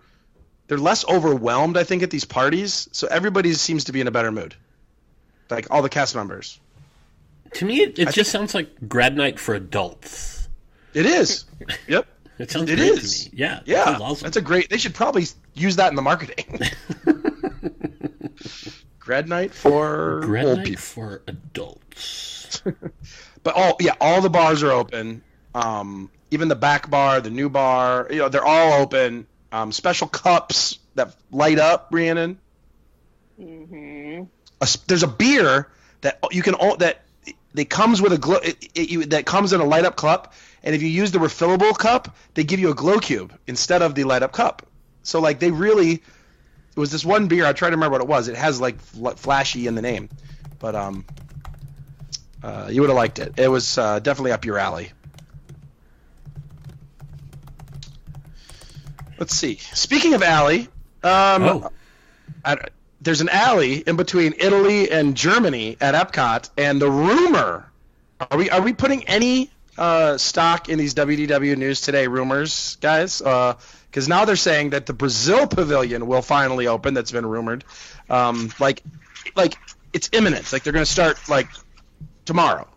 They're 0.67 0.77
less 0.77 1.07
overwhelmed, 1.07 1.77
I 1.77 1.83
think, 1.85 2.03
at 2.03 2.11
these 2.11 2.25
parties. 2.25 2.87
So 2.91 3.07
everybody 3.07 3.53
seems 3.53 3.85
to 3.85 3.93
be 3.93 4.01
in 4.01 4.07
a 4.07 4.11
better 4.11 4.31
mood. 4.31 4.53
Like 5.49 5.67
all 5.71 5.81
the 5.81 5.89
cast 5.89 6.13
members. 6.13 6.59
To 7.55 7.65
me, 7.65 7.81
it, 7.81 7.97
it 7.99 8.09
just 8.13 8.31
sounds 8.31 8.53
like 8.53 8.87
grad 8.87 9.15
night 9.17 9.39
for 9.39 9.55
adults. 9.55 10.47
It 10.93 11.05
is. 11.05 11.45
yep. 11.87 12.07
It 12.39 12.51
sounds 12.51 12.69
It 12.69 12.77
great 12.77 12.89
is. 12.91 13.25
to 13.25 13.31
me. 13.31 13.39
Yeah, 13.39 13.59
Yeah. 13.65 13.83
sounds 13.85 14.01
awesome. 14.01 14.25
That's 14.25 14.37
a 14.37 14.41
great. 14.41 14.69
They 14.69 14.77
should 14.77 14.93
probably 14.93 15.25
use 15.53 15.75
that 15.77 15.89
in 15.89 15.95
the 15.95 16.01
marketing. 16.01 16.59
Grad 18.99 19.29
night 19.29 19.53
for 19.53 20.19
grad 20.21 20.45
old 20.45 20.57
night 20.57 20.65
people. 20.67 20.81
for 20.81 21.21
adults. 21.27 22.61
But 23.43 23.55
all 23.55 23.77
yeah, 23.79 23.93
all 24.01 24.21
the 24.21 24.29
bars 24.29 24.63
are 24.63 24.71
open. 24.71 25.23
Um, 25.55 26.11
even 26.31 26.49
the 26.49 26.55
back 26.55 26.89
bar, 26.89 27.21
the 27.21 27.29
new 27.29 27.49
bar, 27.49 28.07
you 28.09 28.17
know, 28.17 28.29
they're 28.29 28.45
all 28.45 28.73
open. 28.81 29.25
Um, 29.51 29.71
special 29.71 30.07
cups 30.07 30.77
that 30.95 31.15
light 31.31 31.57
up, 31.57 31.87
Rhiannon. 31.91 32.37
hmm 33.37 34.23
A 34.61 34.63
s 34.63 34.75
there's 34.87 35.03
a 35.03 35.07
beer 35.07 35.69
that 36.01 36.19
you 36.31 36.43
can 36.43 36.55
o- 36.59 36.75
that 36.77 37.03
that 37.57 37.69
comes 37.71 38.01
with 38.01 38.13
a 38.13 38.17
glow 38.19 38.37
it, 38.37 38.69
it, 38.75 38.89
you, 38.89 39.05
that 39.05 39.25
comes 39.25 39.51
in 39.51 39.59
a 39.59 39.65
light 39.65 39.83
up 39.83 39.95
cup, 39.95 40.33
and 40.63 40.75
if 40.75 40.81
you 40.83 40.87
use 40.87 41.11
the 41.11 41.17
refillable 41.17 41.75
cup, 41.77 42.15
they 42.35 42.43
give 42.43 42.59
you 42.59 42.69
a 42.69 42.75
glow 42.75 42.99
cube 42.99 43.33
instead 43.47 43.81
of 43.81 43.95
the 43.95 44.03
light 44.03 44.21
up 44.21 44.31
cup. 44.31 44.67
So 45.01 45.19
like 45.19 45.39
they 45.39 45.49
really, 45.49 45.93
it 45.93 46.77
was 46.77 46.91
this 46.91 47.03
one 47.03 47.27
beer. 47.27 47.45
I 47.45 47.53
try 47.53 47.69
to 47.69 47.75
remember 47.75 47.93
what 47.93 48.01
it 48.01 48.07
was. 48.07 48.27
It 48.27 48.35
has 48.35 48.61
like 48.61 48.79
fl- 48.79 49.09
flashy 49.09 49.65
in 49.65 49.73
the 49.73 49.81
name, 49.81 50.09
but 50.59 50.75
um, 50.75 51.03
uh, 52.43 52.67
you 52.71 52.81
would 52.81 52.91
have 52.91 52.97
liked 52.97 53.17
it. 53.17 53.33
It 53.37 53.47
was 53.47 53.77
uh, 53.77 53.99
definitely 53.99 54.33
up 54.33 54.45
your 54.45 54.59
alley. 54.59 54.91
Let's 59.17 59.35
see. 59.35 59.55
Speaking 59.73 60.13
of 60.13 60.21
alley, 60.21 60.67
um, 61.03 61.43
oh, 61.43 61.71
at, 62.45 62.69
there's 63.01 63.21
an 63.21 63.29
alley 63.29 63.75
in 63.79 63.95
between 63.95 64.33
Italy 64.39 64.91
and 64.91 65.15
Germany 65.15 65.77
at 65.79 65.93
Epcot, 65.93 66.49
and 66.57 66.81
the 66.81 66.89
rumor 66.89 67.71
are 68.19 68.37
we 68.37 68.49
are 68.49 68.61
we 68.61 68.73
putting 68.73 69.07
any 69.07 69.51
uh, 69.77 70.17
stock 70.17 70.69
in 70.69 70.79
these 70.79 70.95
WDW 70.95 71.55
News 71.55 71.81
Today 71.81 72.07
rumors, 72.07 72.77
guys? 72.77 73.19
Because 73.19 74.07
now 74.07 74.25
they're 74.25 74.35
saying 74.35 74.71
that 74.71 74.85
the 74.85 74.93
Brazil 74.93 75.47
Pavilion 75.47 76.07
will 76.07 76.21
finally 76.21 76.67
open. 76.67 76.93
That's 76.93 77.11
been 77.11 77.25
rumored. 77.25 77.63
Um, 78.09 78.51
like, 78.59 78.81
like 79.35 79.55
it's 79.93 80.09
imminent. 80.13 80.51
Like 80.51 80.63
they're 80.63 80.73
going 80.73 80.85
to 80.85 80.91
start 80.91 81.29
like 81.29 81.47
tomorrow. 82.25 82.67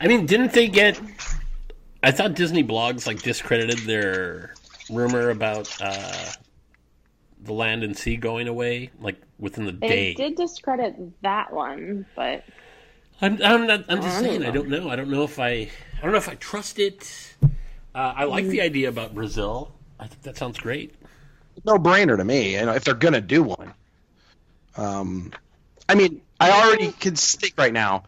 I 0.00 0.06
mean, 0.06 0.26
didn't 0.26 0.52
they 0.52 0.68
get? 0.68 1.00
I 2.02 2.12
thought 2.12 2.34
Disney 2.34 2.62
blogs 2.62 3.06
like 3.06 3.22
discredited 3.22 3.78
their 3.78 4.54
rumor 4.88 5.30
about 5.30 5.76
uh, 5.80 6.30
the 7.48 7.52
land 7.54 7.82
and 7.82 7.96
sea 7.96 8.16
going 8.16 8.46
away, 8.46 8.90
like 9.00 9.16
within 9.38 9.64
the 9.66 9.72
They 9.72 9.88
day. 9.88 10.14
They 10.14 10.28
did 10.28 10.36
discredit 10.36 10.94
that 11.22 11.52
one, 11.52 12.06
but 12.14 12.44
I'm, 13.20 13.42
I'm 13.42 13.66
not. 13.66 13.84
I'm 13.88 14.00
just 14.00 14.18
I 14.18 14.22
don't 14.22 14.30
saying. 14.30 14.44
I 14.44 14.50
don't 14.52 14.68
know. 14.68 14.88
I 14.88 14.94
don't 14.96 15.10
know 15.10 15.24
if 15.24 15.40
I. 15.40 15.48
I 15.50 16.02
don't 16.02 16.12
know 16.12 16.18
if 16.18 16.28
I 16.28 16.34
trust 16.36 16.78
it. 16.78 17.34
Uh, 17.42 17.48
I 18.16 18.24
like 18.24 18.44
Mm. 18.44 18.50
the 18.50 18.60
idea 18.60 18.88
about 18.88 19.14
Brazil. 19.14 19.72
I 19.98 20.06
think 20.06 20.22
that 20.22 20.36
sounds 20.36 20.58
great. 20.58 20.94
no 21.64 21.76
brainer 21.76 22.16
to 22.16 22.24
me. 22.24 22.54
You 22.54 22.66
know, 22.66 22.72
if 22.74 22.84
they're 22.84 22.94
gonna 22.94 23.20
do 23.20 23.42
one. 23.42 23.74
Um, 24.76 25.32
I 25.88 25.96
mean, 25.96 26.20
I 26.38 26.52
already 26.52 26.92
can 26.92 27.16
think 27.16 27.54
right 27.58 27.72
now. 27.72 28.04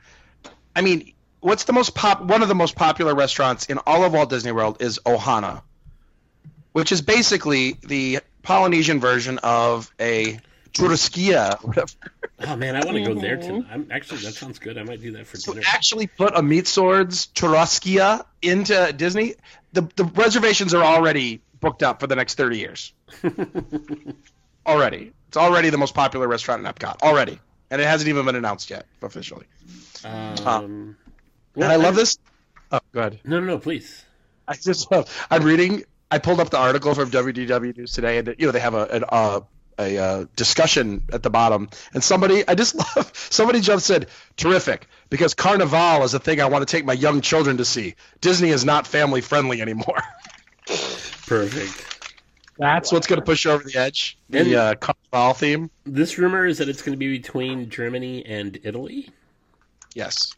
I 0.77 0.83
mean, 0.83 1.13
what's 1.41 1.65
the 1.65 1.73
most 1.73 1.97
pop? 1.97 2.23
One 2.23 2.43
of 2.43 2.49
the 2.49 2.55
most 2.55 2.77
popular 2.77 3.15
restaurants 3.15 3.67
in 3.67 3.79
all 3.79 4.05
of 4.05 4.13
Walt 4.13 4.31
Disney 4.31 4.53
World 4.53 4.81
is 4.81 5.01
Ohana, 5.05 5.63
which 6.73 6.93
is 6.93 7.03
basically 7.03 7.77
the 7.83 8.21
Polynesian 8.43 9.01
version 9.01 9.39
of 9.43 9.93
a 10.01 10.39
churrascaria. 10.73 11.63
Whatever. 11.65 11.93
Oh 12.41 12.57
man, 12.57 12.75
I 12.77 12.85
want 12.85 12.97
to 12.97 13.05
go 13.05 13.15
there 13.21 13.37
tonight. 13.37 13.67
I'm 13.71 13.89
actually 13.91 14.19
that 14.21 14.35
sounds 14.35 14.59
good. 14.59 14.79
I 14.79 14.83
might 14.83 15.01
do 15.03 15.13
that 15.13 15.27
for 15.27 15.37
So 15.37 15.53
dinner. 15.53 15.65
actually, 15.69 16.07
put 16.07 16.37
a 16.37 16.43
meat 16.43 16.67
swords 16.67 17.27
churrascaria 17.35 18.25
into 18.43 18.93
Disney. 18.97 19.35
The 19.73 19.83
the 19.97 20.05
reservations 20.05 20.73
are 20.75 20.83
already 20.83 21.43
booked 21.61 21.83
up 21.83 22.01
for 22.01 22.07
the 22.07 22.17
next 22.17 22.35
thirty 22.37 22.59
years. 22.59 22.93
already, 24.67 25.13
it's 25.29 25.37
already 25.37 25.71
the 25.71 25.79
most 25.79 25.95
popular 25.95 26.29
restaurant 26.29 26.65
in 26.67 26.73
Epcot. 26.73 27.03
Already, 27.03 27.39
and 27.71 27.81
it 27.81 27.85
hasn't 27.87 28.09
even 28.09 28.25
been 28.25 28.37
announced 28.37 28.71
yet 28.71 28.87
officially. 29.03 29.47
Um, 30.05 30.97
and 31.57 31.65
I 31.65 31.77
love 31.77 31.95
this. 31.95 32.19
Oh, 32.73 32.81
good. 32.93 33.19
No, 33.25 33.41
no, 33.41 33.47
no, 33.47 33.59
please. 33.59 34.05
I 34.47 34.55
just 34.55 34.91
love. 34.91 35.09
I'm 35.31 35.43
reading. 35.43 35.85
I 36.11 36.19
pulled 36.19 36.41
up 36.41 36.51
the 36.51 36.59
article 36.59 36.95
from 36.95 37.11
WDW 37.11 37.77
News 37.77 37.93
today, 37.93 38.19
and 38.19 38.35
you 38.39 38.47
know 38.47 38.53
they 38.53 38.61
have 38.61 38.75
a 38.75 38.85
an, 38.87 39.05
uh, 39.09 39.41
a 39.79 39.99
uh, 39.99 40.25
discussion 40.37 41.05
at 41.13 41.23
the 41.23 41.31
bottom, 41.31 41.69
and 41.95 42.03
somebody 42.03 42.47
I 42.47 42.55
just 42.55 42.75
love. 42.97 43.11
Somebody 43.15 43.61
just 43.61 43.87
said, 43.87 44.09
"Terrific," 44.37 44.87
because 45.09 45.35
Carnival 45.35 46.03
is 46.05 46.15
a 46.15 46.19
thing 46.19 46.41
I 46.41 46.47
want 46.47 46.67
to 46.67 46.71
take 46.71 46.85
my 46.85 46.93
young 46.93 47.21
children 47.21 47.59
to 47.59 47.65
see. 47.65 47.95
Disney 48.21 48.51
is 48.51 48.65
not 48.65 48.87
family 48.87 49.21
friendly 49.21 49.63
anymore. 49.63 50.03
Perfect. 51.27 51.87
That's 52.59 52.93
what's 52.93 53.07
going 53.07 53.21
to 53.21 53.25
push 53.25 53.47
you 53.47 53.53
over 53.53 53.65
the 53.65 53.77
edge. 53.77 54.19
And- 54.33 54.47
The 54.47 54.57
uh, 54.57 54.75
Carnival 54.75 55.35
theme. 55.35 55.71
This 55.85 56.19
rumor 56.19 56.45
is 56.45 56.59
that 56.59 56.69
it's 56.69 56.83
going 56.83 56.93
to 56.93 56.99
be 56.99 57.17
between 57.17 57.71
Germany 57.71 58.25
and 58.27 58.59
Italy. 58.65 59.09
Yes. 59.95 60.35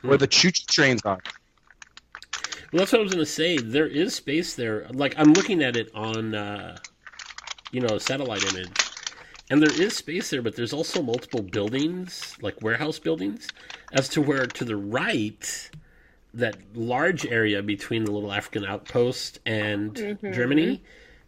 Where 0.00 0.16
the 0.16 0.26
choo 0.26 0.50
choo 0.50 0.64
trains 0.66 1.02
are. 1.04 1.18
Well, 2.72 2.78
that's 2.80 2.92
what 2.92 3.00
I 3.00 3.02
was 3.04 3.12
going 3.12 3.24
to 3.24 3.30
say. 3.30 3.58
There 3.58 3.86
is 3.86 4.14
space 4.14 4.54
there. 4.54 4.86
Like 4.92 5.14
I'm 5.18 5.32
looking 5.32 5.62
at 5.62 5.76
it 5.76 5.90
on, 5.94 6.34
uh, 6.34 6.76
you 7.72 7.80
know, 7.80 7.96
a 7.96 8.00
satellite 8.00 8.44
image, 8.54 8.70
and 9.50 9.60
there 9.60 9.72
is 9.82 9.96
space 9.96 10.30
there, 10.30 10.40
but 10.42 10.54
there's 10.54 10.72
also 10.72 11.02
multiple 11.02 11.42
buildings, 11.42 12.36
like 12.40 12.62
warehouse 12.62 12.98
buildings, 13.00 13.48
as 13.92 14.08
to 14.10 14.20
where 14.22 14.46
to 14.46 14.64
the 14.64 14.76
right, 14.76 15.70
that 16.34 16.56
large 16.76 17.26
area 17.26 17.60
between 17.60 18.04
the 18.04 18.12
little 18.12 18.32
African 18.32 18.64
outpost 18.64 19.40
and 19.44 19.96
Germany 20.22 20.80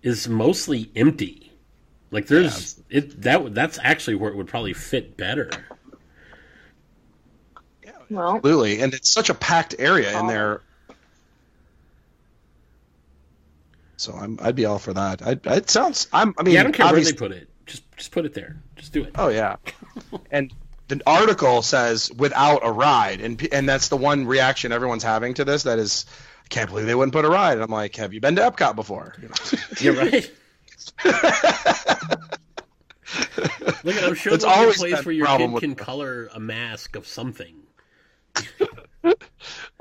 is 0.02 0.28
mostly 0.28 0.92
empty. 0.94 1.52
Like 2.12 2.26
there's 2.28 2.80
it 2.88 3.22
that 3.22 3.52
that's 3.54 3.80
actually 3.82 4.14
where 4.14 4.30
it 4.30 4.36
would 4.36 4.46
probably 4.46 4.74
fit 4.74 5.16
better. 5.16 5.50
well, 8.10 8.36
Absolutely. 8.36 8.80
And 8.80 8.94
it's 8.94 9.10
such 9.10 9.28
a 9.30 9.34
packed 9.34 9.74
area 9.78 10.10
in 10.10 10.26
Oh. 10.26 10.28
there. 10.28 10.60
So 14.02 14.14
I'm, 14.14 14.36
I'd 14.42 14.56
be 14.56 14.64
all 14.64 14.80
for 14.80 14.92
that. 14.92 15.22
I, 15.22 15.38
it 15.54 15.70
sounds. 15.70 16.08
I'm. 16.12 16.34
I 16.36 16.42
mean, 16.42 16.54
Yeah, 16.54 16.60
I 16.60 16.62
don't 16.64 16.72
care 16.72 16.92
where 16.92 17.00
they 17.00 17.12
put 17.12 17.30
it. 17.30 17.48
Just 17.66 17.90
just 17.96 18.10
put 18.10 18.24
it 18.24 18.34
there. 18.34 18.60
Just 18.74 18.92
do 18.92 19.04
it. 19.04 19.12
Oh 19.16 19.28
yeah, 19.28 19.56
and 20.32 20.52
the 20.88 21.00
article 21.06 21.62
says 21.62 22.12
without 22.12 22.66
a 22.66 22.72
ride, 22.72 23.20
and 23.20 23.48
and 23.52 23.68
that's 23.68 23.88
the 23.88 23.96
one 23.96 24.26
reaction 24.26 24.72
everyone's 24.72 25.04
having 25.04 25.34
to 25.34 25.44
this. 25.44 25.62
That 25.62 25.78
is, 25.78 26.04
I 26.44 26.48
can't 26.48 26.68
believe 26.68 26.86
they 26.86 26.96
wouldn't 26.96 27.12
put 27.12 27.24
a 27.24 27.28
ride. 27.28 27.52
And 27.54 27.62
I'm 27.62 27.70
like, 27.70 27.94
have 27.96 28.12
you 28.12 28.20
been 28.20 28.34
to 28.36 28.42
Epcot 28.42 28.74
before? 28.74 29.14
You 29.22 29.28
know? 29.28 29.34
You're 29.78 29.94
right. 29.94 30.30
Look, 33.84 33.96
at 33.96 34.04
I'm 34.04 34.14
sure 34.14 34.34
It's 34.34 34.44
there'll 34.44 34.70
a 34.70 34.72
place 34.72 35.04
where 35.04 35.14
your 35.14 35.26
kid 35.38 35.56
can 35.60 35.74
color 35.76 36.28
a 36.34 36.40
mask 36.40 36.96
of 36.96 37.06
something. 37.06 37.56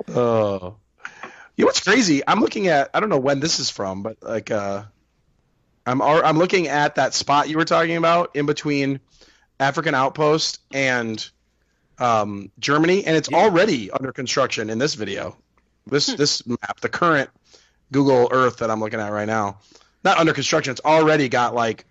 Oh. 0.08 0.78
You 1.62 1.66
know 1.66 1.68
what's 1.68 1.82
crazy? 1.82 2.24
I'm 2.28 2.40
looking 2.40 2.70
at 2.70 2.90
I 2.92 3.00
don't 3.00 3.10
know 3.10 3.20
when 3.20 3.40
this 3.40 3.60
is 3.60 3.70
from, 3.70 4.02
but 4.02 4.18
like 4.24 4.50
uh 4.50 4.82
I'm 5.86 6.02
I'm 6.02 6.40
looking 6.40 6.68
at 6.68 6.96
that 6.96 7.14
spot 7.14 7.50
you 7.50 7.58
were 7.58 7.66
talking 7.66 7.98
about 7.98 8.36
in 8.36 8.48
between 8.48 9.00
African 9.60 9.94
Outpost 9.94 10.60
and 10.74 11.24
um, 12.00 12.52
Germany, 12.58 13.06
and 13.06 13.16
it's 13.16 13.30
Yeah. 13.30 13.38
already 13.38 13.92
under 13.92 14.12
construction 14.12 14.72
in 14.72 14.80
this 14.80 14.96
video. 14.96 15.38
This 15.86 16.08
this 16.08 16.48
map, 16.48 16.80
the 16.80 16.90
current 16.90 17.30
Google 17.92 18.30
Earth 18.32 18.58
that 18.58 18.72
I'm 18.72 18.80
looking 18.80 19.00
at 19.00 19.12
right 19.12 19.28
now, 19.28 19.60
not 20.04 20.18
under 20.18 20.34
construction. 20.34 20.72
It's 20.72 20.82
already 20.84 21.30
got 21.30 21.54
like 21.54 21.86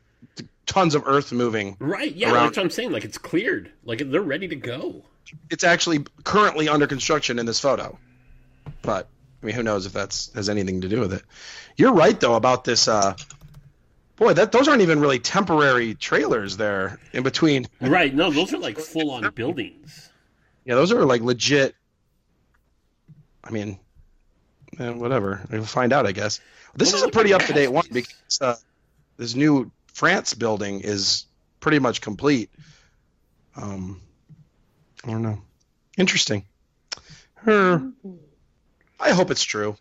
tons 0.67 0.97
of 0.97 1.05
earth 1.07 1.31
moving. 1.31 1.77
Right? 1.79 2.13
Yeah, 2.13 2.33
Around- 2.33 2.43
that's 2.47 2.57
what 2.57 2.65
I'm 2.65 2.71
saying. 2.71 2.91
Like 2.91 3.05
it's 3.05 3.19
cleared. 3.19 3.71
Like 3.85 4.03
they're 4.05 4.21
ready 4.21 4.49
to 4.49 4.57
go. 4.57 5.05
It's 5.49 5.63
actually 5.63 6.05
currently 6.25 6.69
under 6.69 6.89
construction 6.89 7.39
in 7.39 7.47
this 7.47 7.61
photo. 7.61 7.97
But 8.83 9.07
I 9.43 9.47
mean, 9.47 9.55
who 9.55 9.63
knows 9.63 9.87
if 9.87 9.93
that's 9.93 10.33
has 10.35 10.49
anything 10.49 10.83
to 10.83 10.89
do 10.89 11.01
with 11.01 11.13
it? 11.13 11.23
You're 11.77 11.93
right 11.95 12.19
though 12.19 12.35
about 12.35 12.65
this. 12.65 12.89
Uh, 12.89 13.15
boy, 14.17 14.35
that 14.35 14.53
those 14.53 14.69
aren't 14.69 14.83
even 14.83 15.01
really 15.01 15.19
temporary 15.19 15.95
trailers 15.95 16.57
there 16.57 16.99
in 17.13 17.23
between. 17.23 17.67
Right? 17.81 18.15
No, 18.15 18.31
those 18.31 18.53
are 18.53 18.59
like 18.59 18.79
full 18.79 19.11
on 19.11 19.31
buildings. 19.31 20.11
Yeah, 20.65 20.75
those 20.75 20.93
are 20.93 21.05
like 21.05 21.23
legit. 21.23 21.75
I 23.43 23.51
mean, 23.51 23.79
eh, 24.79 24.91
whatever. 24.91 25.41
We'll 25.51 25.65
find 25.65 25.93
out, 25.93 26.07
I 26.07 26.13
guess. 26.13 26.41
This 26.77 26.93
Well, 26.93 27.03
is 27.03 27.09
a 27.09 27.11
pretty 27.11 27.33
up 27.33 27.43
to 27.43 27.53
date 27.53 27.69
one 27.69 27.87
because 27.91 28.39
uh, 28.41 28.57
this 29.17 29.35
new 29.35 29.73
France 29.95 30.35
building 30.35 30.81
is 30.81 31.25
pretty 31.61 31.79
much 31.79 32.01
complete. 32.01 32.51
Um, 33.57 34.01
I 35.05 35.11
don't 35.11 35.23
know. 35.23 35.41
Interesting. 35.97 36.45
Her. 37.35 37.91
I 39.01 39.13
hope 39.13 39.31
it's 39.31 39.45
true. 39.45 39.77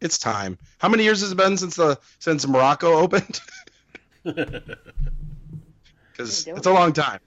It's 0.00 0.18
time. 0.18 0.58
How 0.78 0.88
many 0.88 1.02
years 1.02 1.20
has 1.20 1.32
it 1.32 1.36
been 1.36 1.56
since 1.56 1.76
the 1.76 1.98
since 2.18 2.46
Morocco 2.46 2.94
opened? 2.94 3.40
Because 6.12 6.46
it's 6.46 6.66
a 6.66 6.72
long 6.72 6.92
time. 6.92 7.20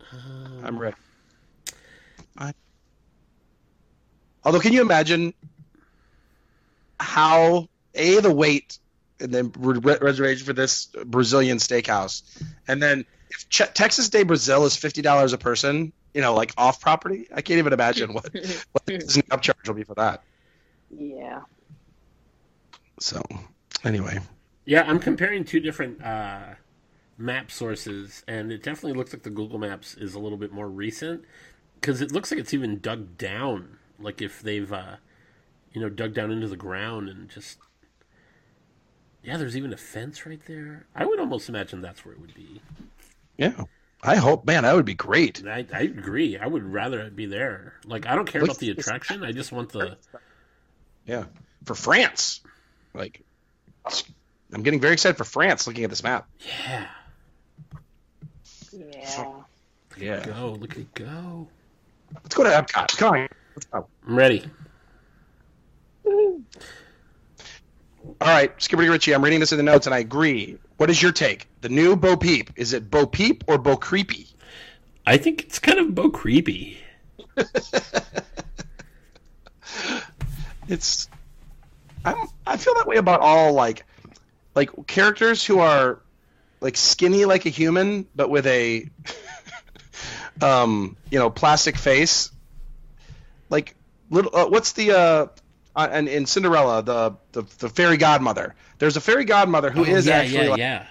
Uh, 0.00 0.16
I'm 0.62 0.78
ready. 0.78 0.96
I... 2.38 2.54
Although, 4.42 4.60
can 4.60 4.72
you 4.72 4.80
imagine 4.80 5.34
how 6.98 7.68
a 7.94 8.20
the 8.20 8.32
wait 8.32 8.78
and 9.20 9.32
then 9.32 9.52
re- 9.58 9.98
reservation 10.00 10.46
for 10.46 10.54
this 10.54 10.86
Brazilian 11.04 11.58
steakhouse, 11.58 12.22
and 12.66 12.82
then 12.82 13.04
if 13.28 13.48
Ch- 13.50 13.74
Texas 13.74 14.08
de 14.08 14.22
Brazil 14.22 14.64
is 14.64 14.74
fifty 14.74 15.02
dollars 15.02 15.34
a 15.34 15.38
person, 15.38 15.92
you 16.14 16.20
know, 16.22 16.34
like 16.34 16.52
off 16.56 16.80
property, 16.80 17.26
I 17.34 17.42
can't 17.42 17.58
even 17.58 17.72
imagine 17.72 18.14
what 18.14 18.24
what 18.72 18.86
the 18.86 18.92
Disney 18.92 19.22
upcharge 19.24 19.66
will 19.66 19.74
be 19.74 19.84
for 19.84 19.94
that. 19.96 20.24
yeah. 20.90 21.42
So, 23.00 23.22
anyway, 23.84 24.18
Yeah, 24.64 24.82
I'm 24.86 24.98
comparing 24.98 25.44
two 25.44 25.60
different 25.60 26.02
uh, 26.02 26.54
map 27.18 27.50
sources, 27.50 28.24
and 28.28 28.52
it 28.52 28.62
definitely 28.62 28.98
looks 28.98 29.12
like 29.12 29.22
the 29.22 29.30
Google 29.30 29.58
Maps 29.58 29.94
is 29.94 30.14
a 30.14 30.18
little 30.20 30.38
bit 30.38 30.52
more 30.52 30.68
recent 30.68 31.24
because 31.76 32.00
it 32.00 32.12
looks 32.12 32.30
like 32.30 32.40
it's 32.40 32.54
even 32.54 32.80
dug 32.80 33.18
down. 33.18 33.78
Like 33.98 34.22
if 34.22 34.42
they've, 34.42 34.72
uh, 34.72 34.96
you 35.72 35.80
know, 35.80 35.90
dug 35.90 36.14
down 36.14 36.30
into 36.32 36.48
the 36.48 36.56
ground 36.56 37.08
and 37.08 37.28
just. 37.30 37.58
Yeah, 39.24 39.38
there's 39.38 39.56
even 39.56 39.72
a 39.72 39.76
fence 39.76 40.24
right 40.26 40.44
there. 40.46 40.86
I 40.94 41.04
would 41.06 41.18
almost 41.18 41.48
imagine 41.48 41.80
that's 41.80 42.04
where 42.04 42.14
it 42.14 42.20
would 42.20 42.34
be. 42.34 42.62
yeah, 43.38 43.64
I 44.06 44.16
hope, 44.16 44.44
man, 44.44 44.64
that 44.64 44.74
would 44.76 44.84
be 44.84 44.94
great. 44.94 45.42
I, 45.46 45.64
I 45.72 45.80
agree. 45.80 46.36
I 46.36 46.46
would 46.46 46.62
rather 46.62 47.08
be 47.10 47.24
there. 47.26 47.74
Like, 47.86 48.06
I 48.06 48.14
don't 48.14 48.26
care 48.26 48.42
Look- 48.42 48.50
about 48.50 48.58
the 48.60 48.70
attraction. 48.70 49.24
I 49.24 49.32
just 49.32 49.50
want 49.50 49.72
the. 49.72 49.96
Yeah, 51.06 51.24
for 51.64 51.74
France, 51.74 52.40
like, 52.94 53.22
I'm 54.52 54.62
getting 54.62 54.80
very 54.80 54.92
excited 54.94 55.16
for 55.16 55.24
France. 55.24 55.66
Looking 55.66 55.84
at 55.84 55.90
this 55.90 56.02
map. 56.02 56.28
Yeah. 56.68 56.86
Yeah. 58.72 59.32
Yeah, 59.96 60.24
Go. 60.26 60.56
Look 60.60 60.72
at 60.72 60.78
it 60.78 60.94
go. 60.94 61.46
let's 62.22 62.34
go 62.34 62.42
to 62.44 62.50
Epcot. 62.50 62.96
Come 62.98 63.14
on, 63.14 63.28
let's 63.54 63.66
go. 63.66 63.86
I'm 64.06 64.16
ready. 64.16 64.44
All 66.06 66.34
right, 68.20 68.52
Skipper 68.60 68.82
D. 68.82 68.88
Ritchie, 68.88 69.14
I'm 69.14 69.22
reading 69.22 69.40
this 69.40 69.52
in 69.52 69.58
the 69.58 69.62
notes, 69.62 69.86
and 69.86 69.94
I 69.94 69.98
agree. 69.98 70.58
What 70.76 70.90
is 70.90 71.00
your 71.00 71.12
take? 71.12 71.48
The 71.60 71.68
new 71.68 71.96
Bo 71.96 72.16
Peep. 72.16 72.50
Is 72.56 72.72
it 72.72 72.90
Bo 72.90 73.06
Peep 73.06 73.44
or 73.46 73.58
Bo 73.58 73.76
Creepy? 73.76 74.28
I 75.06 75.18
think 75.18 75.42
it's 75.42 75.58
kind 75.58 75.78
of 75.78 75.94
bo 75.94 76.10
creepy. 76.10 76.78
It's. 80.66 81.08
I'm. 82.04 82.16
I 82.46 82.56
feel 82.56 82.74
that 82.76 82.86
way 82.86 82.96
about 82.96 83.20
all 83.20 83.52
like, 83.52 83.84
like 84.54 84.70
characters 84.86 85.44
who 85.44 85.58
are, 85.58 86.00
like 86.62 86.76
skinny 86.76 87.26
like 87.26 87.44
a 87.44 87.50
human, 87.50 88.06
but 88.14 88.30
with 88.30 88.46
a, 88.46 88.88
um, 90.40 90.96
you 91.10 91.18
know, 91.18 91.28
plastic 91.28 91.76
face. 91.76 92.30
Like 93.50 93.74
little. 94.08 94.34
Uh, 94.34 94.48
what's 94.48 94.72
the 94.72 94.92
uh, 94.92 95.26
uh, 95.76 95.88
and 95.90 96.08
in 96.08 96.26
Cinderella 96.26 96.82
the, 96.82 97.16
the 97.32 97.42
the 97.58 97.68
fairy 97.68 97.96
godmother? 97.96 98.54
There's 98.78 98.96
a 98.96 99.00
fairy 99.00 99.24
godmother 99.24 99.70
who 99.70 99.84
is 99.84 100.06
Oh, 100.06 100.10
yeah, 100.10 100.16
actually 100.16 100.44
yeah, 100.44 100.50
like, 100.50 100.58
yeah. 100.58 100.86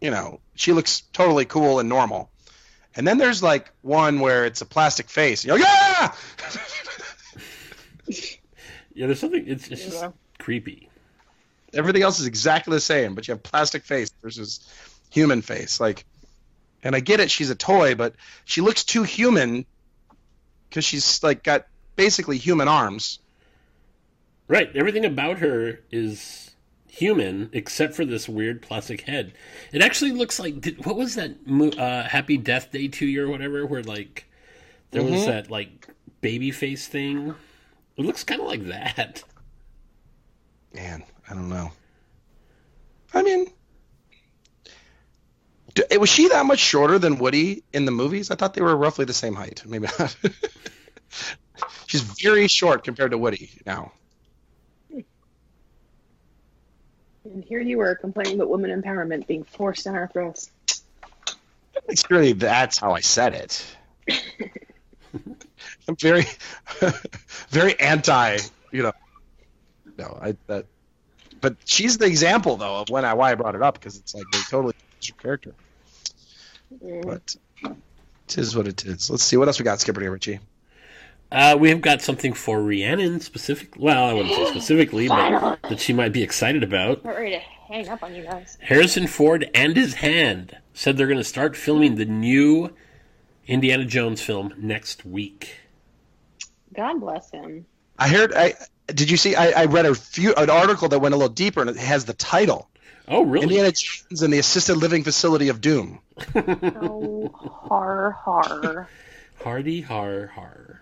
you 0.00 0.10
know, 0.10 0.40
she 0.54 0.72
looks 0.72 1.02
totally 1.12 1.44
cool 1.44 1.78
and 1.80 1.88
normal. 1.88 2.30
And 2.96 3.06
then 3.06 3.18
there's 3.18 3.42
like 3.42 3.70
one 3.82 4.20
where 4.20 4.44
it's 4.46 4.60
a 4.60 4.66
plastic 4.66 5.08
face. 5.10 5.44
You're 5.44 5.58
like, 5.58 5.66
yeah! 5.66 6.14
Yeah, 8.96 9.06
there's 9.06 9.18
something. 9.18 9.44
It's, 9.48 9.66
it's 9.68 9.84
just 9.84 10.02
Yeah. 10.02 10.12
creepy. 10.38 10.88
Everything 11.72 12.02
else 12.02 12.20
is 12.20 12.26
exactly 12.26 12.74
the 12.76 12.80
same, 12.80 13.16
but 13.16 13.26
you 13.26 13.32
have 13.32 13.42
plastic 13.42 13.82
face 13.82 14.10
versus 14.22 14.60
human 15.10 15.42
face. 15.42 15.80
Like, 15.80 16.04
and 16.84 16.94
I 16.94 17.00
get 17.00 17.18
it, 17.18 17.28
she's 17.30 17.50
a 17.50 17.56
toy, 17.56 17.96
but 17.96 18.14
she 18.44 18.60
looks 18.60 18.84
too 18.84 19.02
human 19.02 19.66
because 20.68 20.84
she's 20.84 21.22
like 21.24 21.42
got 21.42 21.66
basically 21.96 22.38
human 22.38 22.68
arms. 22.68 23.18
Right. 24.48 24.74
Everything 24.76 25.04
about 25.04 25.38
her 25.38 25.80
is 25.90 26.54
human 26.88 27.50
except 27.52 27.94
for 27.94 28.04
this 28.04 28.28
weird 28.28 28.62
plastic 28.62 29.00
head. 29.02 29.32
It 29.72 29.82
actually 29.82 30.12
looks 30.12 30.38
like 30.38 30.60
did, 30.60 30.84
what 30.84 30.96
was 30.96 31.14
that 31.16 31.32
uh, 31.78 32.04
Happy 32.08 32.36
Death 32.36 32.70
Day 32.70 32.88
2 32.88 33.20
or 33.24 33.28
whatever 33.28 33.66
where 33.66 33.82
like 33.82 34.26
there 34.92 35.02
was 35.02 35.22
Mhm. 35.22 35.26
that 35.26 35.50
like 35.50 35.88
baby 36.20 36.50
face 36.50 36.86
thing. 36.86 37.34
It 37.96 38.04
looks 38.04 38.22
kind 38.24 38.40
of 38.40 38.46
like 38.46 38.66
that. 38.66 39.22
Man, 40.72 41.02
I 41.28 41.34
don't 41.34 41.48
know. 41.48 41.72
I 43.12 43.22
mean, 43.22 43.46
was 45.98 46.08
she 46.10 46.28
that 46.28 46.46
much 46.46 46.58
shorter 46.58 46.98
than 46.98 47.18
Woody 47.18 47.62
in 47.72 47.84
the 47.84 47.92
movies? 47.92 48.30
I 48.30 48.34
thought 48.34 48.54
they 48.54 48.62
were 48.62 48.76
roughly 48.76 49.04
the 49.04 49.12
same 49.12 49.34
height. 49.34 49.62
Maybe 49.66 49.86
not. 49.98 50.16
She's 51.86 52.02
very 52.02 52.48
short 52.48 52.84
compared 52.84 53.10
to 53.12 53.18
Woody 53.18 53.50
now. 53.66 53.92
And 57.24 57.42
here 57.42 57.60
you 57.60 57.78
were 57.78 57.94
complaining 57.94 58.34
about 58.34 58.50
women 58.50 58.82
empowerment 58.82 59.26
being 59.26 59.44
forced 59.44 59.84
down 59.84 59.94
our 59.94 60.08
throats. 60.08 60.50
It's 61.88 62.10
really 62.10 62.32
that's 62.32 62.78
how 62.78 62.92
I 62.92 63.00
said 63.00 63.34
it. 63.34 63.76
I'm 65.88 65.96
very, 65.96 66.26
very 67.48 67.78
anti. 67.80 68.38
You 68.72 68.84
know, 68.84 68.92
no, 69.98 70.18
I 70.20 70.36
that. 70.46 70.66
But 71.40 71.56
she's 71.64 71.98
the 71.98 72.06
example 72.06 72.56
though 72.56 72.76
of 72.76 72.90
when 72.90 73.04
I 73.04 73.14
why 73.14 73.32
I 73.32 73.34
brought 73.34 73.54
it 73.54 73.62
up 73.62 73.74
because 73.74 73.98
it's 73.98 74.14
like 74.14 74.24
they 74.32 74.38
totally 74.50 74.74
changed 75.00 75.14
her 75.16 75.22
character. 75.22 75.54
But 77.02 77.36
it 77.62 78.38
is 78.38 78.56
what 78.56 78.66
it 78.66 78.84
is. 78.84 79.10
Let's 79.10 79.22
see 79.22 79.36
what 79.36 79.48
else 79.48 79.58
we 79.58 79.64
got, 79.64 79.80
Skipper 79.80 80.00
D. 80.00 80.08
Richie. 80.08 80.40
Uh, 81.34 81.56
we 81.58 81.68
have 81.70 81.80
got 81.80 82.00
something 82.00 82.32
for 82.32 82.62
Rhiannon 82.62 83.20
specifically. 83.20 83.82
Well, 83.82 84.04
I 84.04 84.12
wouldn't 84.12 84.34
say 84.34 84.46
specifically, 84.46 85.08
but 85.08 85.60
that 85.68 85.80
she 85.80 85.92
might 85.92 86.12
be 86.12 86.22
excited 86.22 86.62
about. 86.62 87.04
Not 87.04 87.16
ready 87.16 87.32
to 87.32 87.40
hang 87.40 87.88
up 87.88 88.02
on 88.02 88.14
you 88.14 88.22
guys. 88.22 88.56
Harrison 88.60 89.06
Ford 89.06 89.50
and 89.54 89.76
his 89.76 89.94
hand 89.94 90.56
said 90.72 90.96
they're 90.96 91.06
going 91.08 91.18
to 91.18 91.24
start 91.24 91.56
filming 91.56 91.96
the 91.96 92.04
new 92.04 92.72
Indiana 93.46 93.84
Jones 93.84 94.20
film 94.22 94.54
next 94.56 95.04
week. 95.04 95.56
God 96.72 97.00
bless 97.00 97.30
him. 97.30 97.66
I 97.98 98.08
heard. 98.08 98.32
I 98.32 98.54
did 98.86 99.10
you 99.10 99.16
see? 99.16 99.34
I, 99.34 99.62
I 99.62 99.64
read 99.66 99.86
a 99.86 99.94
few 99.94 100.34
an 100.34 100.50
article 100.50 100.88
that 100.88 100.98
went 101.00 101.14
a 101.14 101.18
little 101.18 101.32
deeper 101.32 101.60
and 101.60 101.70
it 101.70 101.76
has 101.76 102.04
the 102.04 102.14
title 102.14 102.68
Oh, 103.06 103.22
really? 103.24 103.42
Indiana 103.44 103.70
Jones 103.72 104.22
and 104.22 104.32
the 104.32 104.38
Assisted 104.38 104.76
Living 104.76 105.04
Facility 105.04 105.48
of 105.48 105.60
Doom. 105.60 106.00
Oh, 106.36 107.30
har 107.68 108.10
har. 108.24 108.88
Hardy 109.42 109.82
har 109.82 110.28
har. 110.28 110.80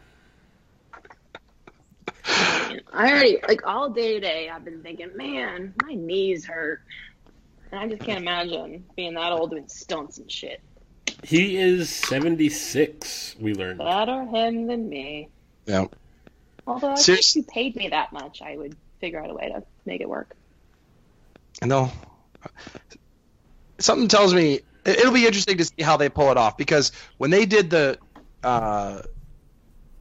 I 2.24 2.78
already 2.92 3.38
like 3.48 3.66
all 3.66 3.90
day 3.90 4.14
today. 4.14 4.48
I've 4.48 4.64
been 4.64 4.82
thinking, 4.82 5.16
man, 5.16 5.74
my 5.82 5.94
knees 5.94 6.44
hurt, 6.46 6.82
and 7.70 7.80
I 7.80 7.88
just 7.88 8.02
can't 8.02 8.20
imagine 8.20 8.84
being 8.96 9.14
that 9.14 9.32
old 9.32 9.50
doing 9.50 9.68
stunts 9.68 10.18
and 10.18 10.30
shit. 10.30 10.60
He 11.24 11.56
is 11.56 11.88
76, 11.90 13.36
we 13.38 13.54
learned. 13.54 13.78
Better 13.78 14.24
him 14.24 14.66
than 14.66 14.88
me. 14.88 15.28
Yeah. 15.66 15.86
Although 16.66 16.88
I 16.92 16.94
think 16.94 17.04
Serious- 17.04 17.30
if 17.30 17.36
you 17.36 17.42
paid 17.44 17.76
me 17.76 17.88
that 17.88 18.12
much, 18.12 18.42
I 18.42 18.56
would 18.56 18.76
figure 19.00 19.22
out 19.22 19.30
a 19.30 19.34
way 19.34 19.48
to 19.48 19.62
make 19.84 20.00
it 20.00 20.08
work. 20.08 20.34
No. 21.64 21.90
Something 23.78 24.08
tells 24.08 24.34
me 24.34 24.60
it- 24.84 24.98
it'll 24.98 25.12
be 25.12 25.26
interesting 25.26 25.58
to 25.58 25.64
see 25.64 25.82
how 25.82 25.96
they 25.96 26.08
pull 26.08 26.30
it 26.30 26.36
off 26.36 26.56
because 26.56 26.92
when 27.18 27.30
they 27.30 27.46
did 27.46 27.70
the 27.70 27.98
uh, 28.44 29.02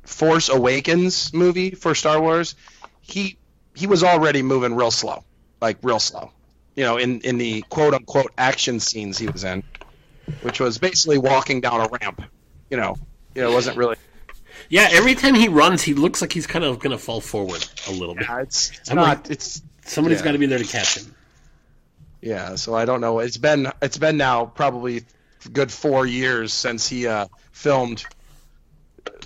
Force 0.03 0.49
Awakens 0.49 1.33
movie 1.33 1.71
for 1.71 1.95
Star 1.95 2.21
Wars, 2.21 2.55
he 3.01 3.37
he 3.75 3.87
was 3.87 4.03
already 4.03 4.41
moving 4.41 4.75
real 4.75 4.91
slow, 4.91 5.23
like 5.61 5.77
real 5.83 5.99
slow. 5.99 6.31
you 6.75 6.83
know, 6.83 6.97
in 6.97 7.21
in 7.21 7.37
the 7.37 7.61
quote 7.69 7.93
unquote 7.93 8.31
action 8.37 8.79
scenes 8.79 9.17
he 9.17 9.27
was 9.27 9.43
in, 9.43 9.63
which 10.41 10.59
was 10.59 10.77
basically 10.77 11.17
walking 11.17 11.61
down 11.61 11.81
a 11.81 11.89
ramp. 12.01 12.21
You 12.69 12.77
know, 12.77 12.95
you 13.35 13.41
know, 13.41 13.51
it 13.51 13.53
wasn't 13.53 13.77
really. 13.77 13.95
Yeah, 14.69 14.87
every 14.91 15.15
time 15.15 15.33
he 15.35 15.47
runs, 15.49 15.81
he 15.81 15.93
looks 15.93 16.21
like 16.21 16.31
he's 16.31 16.47
kind 16.47 16.63
of 16.63 16.79
going 16.79 16.91
to 16.91 16.97
fall 16.97 17.19
forward 17.21 17.65
a 17.87 17.91
little 17.91 18.15
bit. 18.15 18.25
Yeah, 18.29 18.41
it's, 18.41 18.71
it's 18.79 18.89
I'm 18.89 18.95
not. 18.97 19.23
like- 19.23 19.31
it's 19.31 19.61
Somebody's 19.85 20.19
yeah. 20.19 20.25
got 20.25 20.31
to 20.33 20.37
be 20.37 20.45
there 20.45 20.59
to 20.59 20.65
catch 20.65 20.97
him. 20.97 21.15
yeah. 22.21 22.55
So 22.55 22.73
I 22.75 22.85
don't 22.85 23.01
know. 23.01 23.19
It's 23.19 23.37
been 23.37 23.67
it's 23.81 23.97
been 23.97 24.17
now 24.17 24.45
probably 24.45 25.03
a 25.45 25.49
good 25.49 25.71
four 25.71 26.05
years 26.05 26.53
since 26.53 26.87
he 26.87 27.07
uh, 27.07 27.27
filmed 27.51 28.05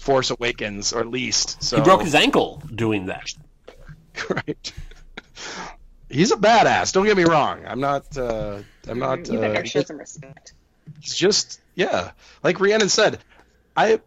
Force 0.06 0.30
Awakens, 0.30 0.94
or 0.94 1.00
at 1.02 1.08
least. 1.10 1.64
So 1.64 1.78
He 1.78 1.84
broke 1.84 2.04
his 2.04 2.14
ankle 2.16 2.62
doing 2.74 3.08
that. 3.08 3.34
right. 4.30 4.74
He's 6.10 6.32
a 6.32 6.36
badass. 6.38 6.94
Don't 6.94 7.06
get 7.06 7.18
me 7.18 7.24
wrong. 7.24 7.66
I'm 7.68 7.80
not. 7.80 8.16
Uh, 8.16 8.60
I'm 8.88 9.00
not. 9.00 9.28
You 9.28 9.40
Uh, 9.40 9.42
better 9.42 9.66
show 9.66 9.82
some 9.82 9.98
respect. 9.98 10.54
It's 10.98 11.18
just 11.18 11.60
yeah, 11.74 12.12
like 12.44 12.60
Rhiannon 12.60 12.90
said, 12.90 13.18
I, 13.76 14.00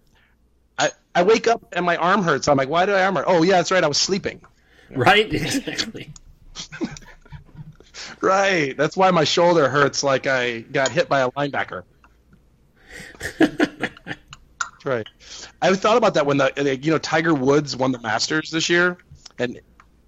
I 0.79 0.91
I 1.15 1.25
wake 1.25 1.49
up 1.49 1.61
and 1.73 1.85
my 1.85 1.97
arm 1.97 2.23
hurts. 2.23 2.47
I'm 2.47 2.57
like, 2.57 2.69
why 2.69 2.87
did 2.87 2.95
I 2.95 3.05
arm 3.05 3.17
hurt? 3.17 3.25
Oh 3.27 3.43
yeah, 3.43 3.57
that's 3.57 3.73
right, 3.73 3.83
I 3.85 3.89
was 3.89 3.99
sleeping. 3.99 4.41
Right? 4.91 5.31
Exactly. 5.35 6.13
Right, 8.21 8.77
that's 8.77 8.97
why 8.97 9.11
my 9.11 9.25
shoulder 9.25 9.69
hurts 9.69 10.03
like 10.03 10.27
I 10.27 10.61
got 10.61 10.89
hit 10.91 11.09
by 11.09 11.21
a 11.21 11.31
linebacker. 11.33 11.83
Right. 14.89 15.07
I 15.61 15.75
thought 15.75 15.99
about 15.99 16.15
that 16.15 16.25
when 16.25 16.39
the 16.39 16.79
you 16.83 16.91
know 16.91 16.99
Tiger 16.99 17.35
Woods 17.35 17.77
won 17.77 17.93
the 17.93 17.99
Masters 17.99 18.51
this 18.51 18.71
year, 18.71 18.97
and 19.39 19.61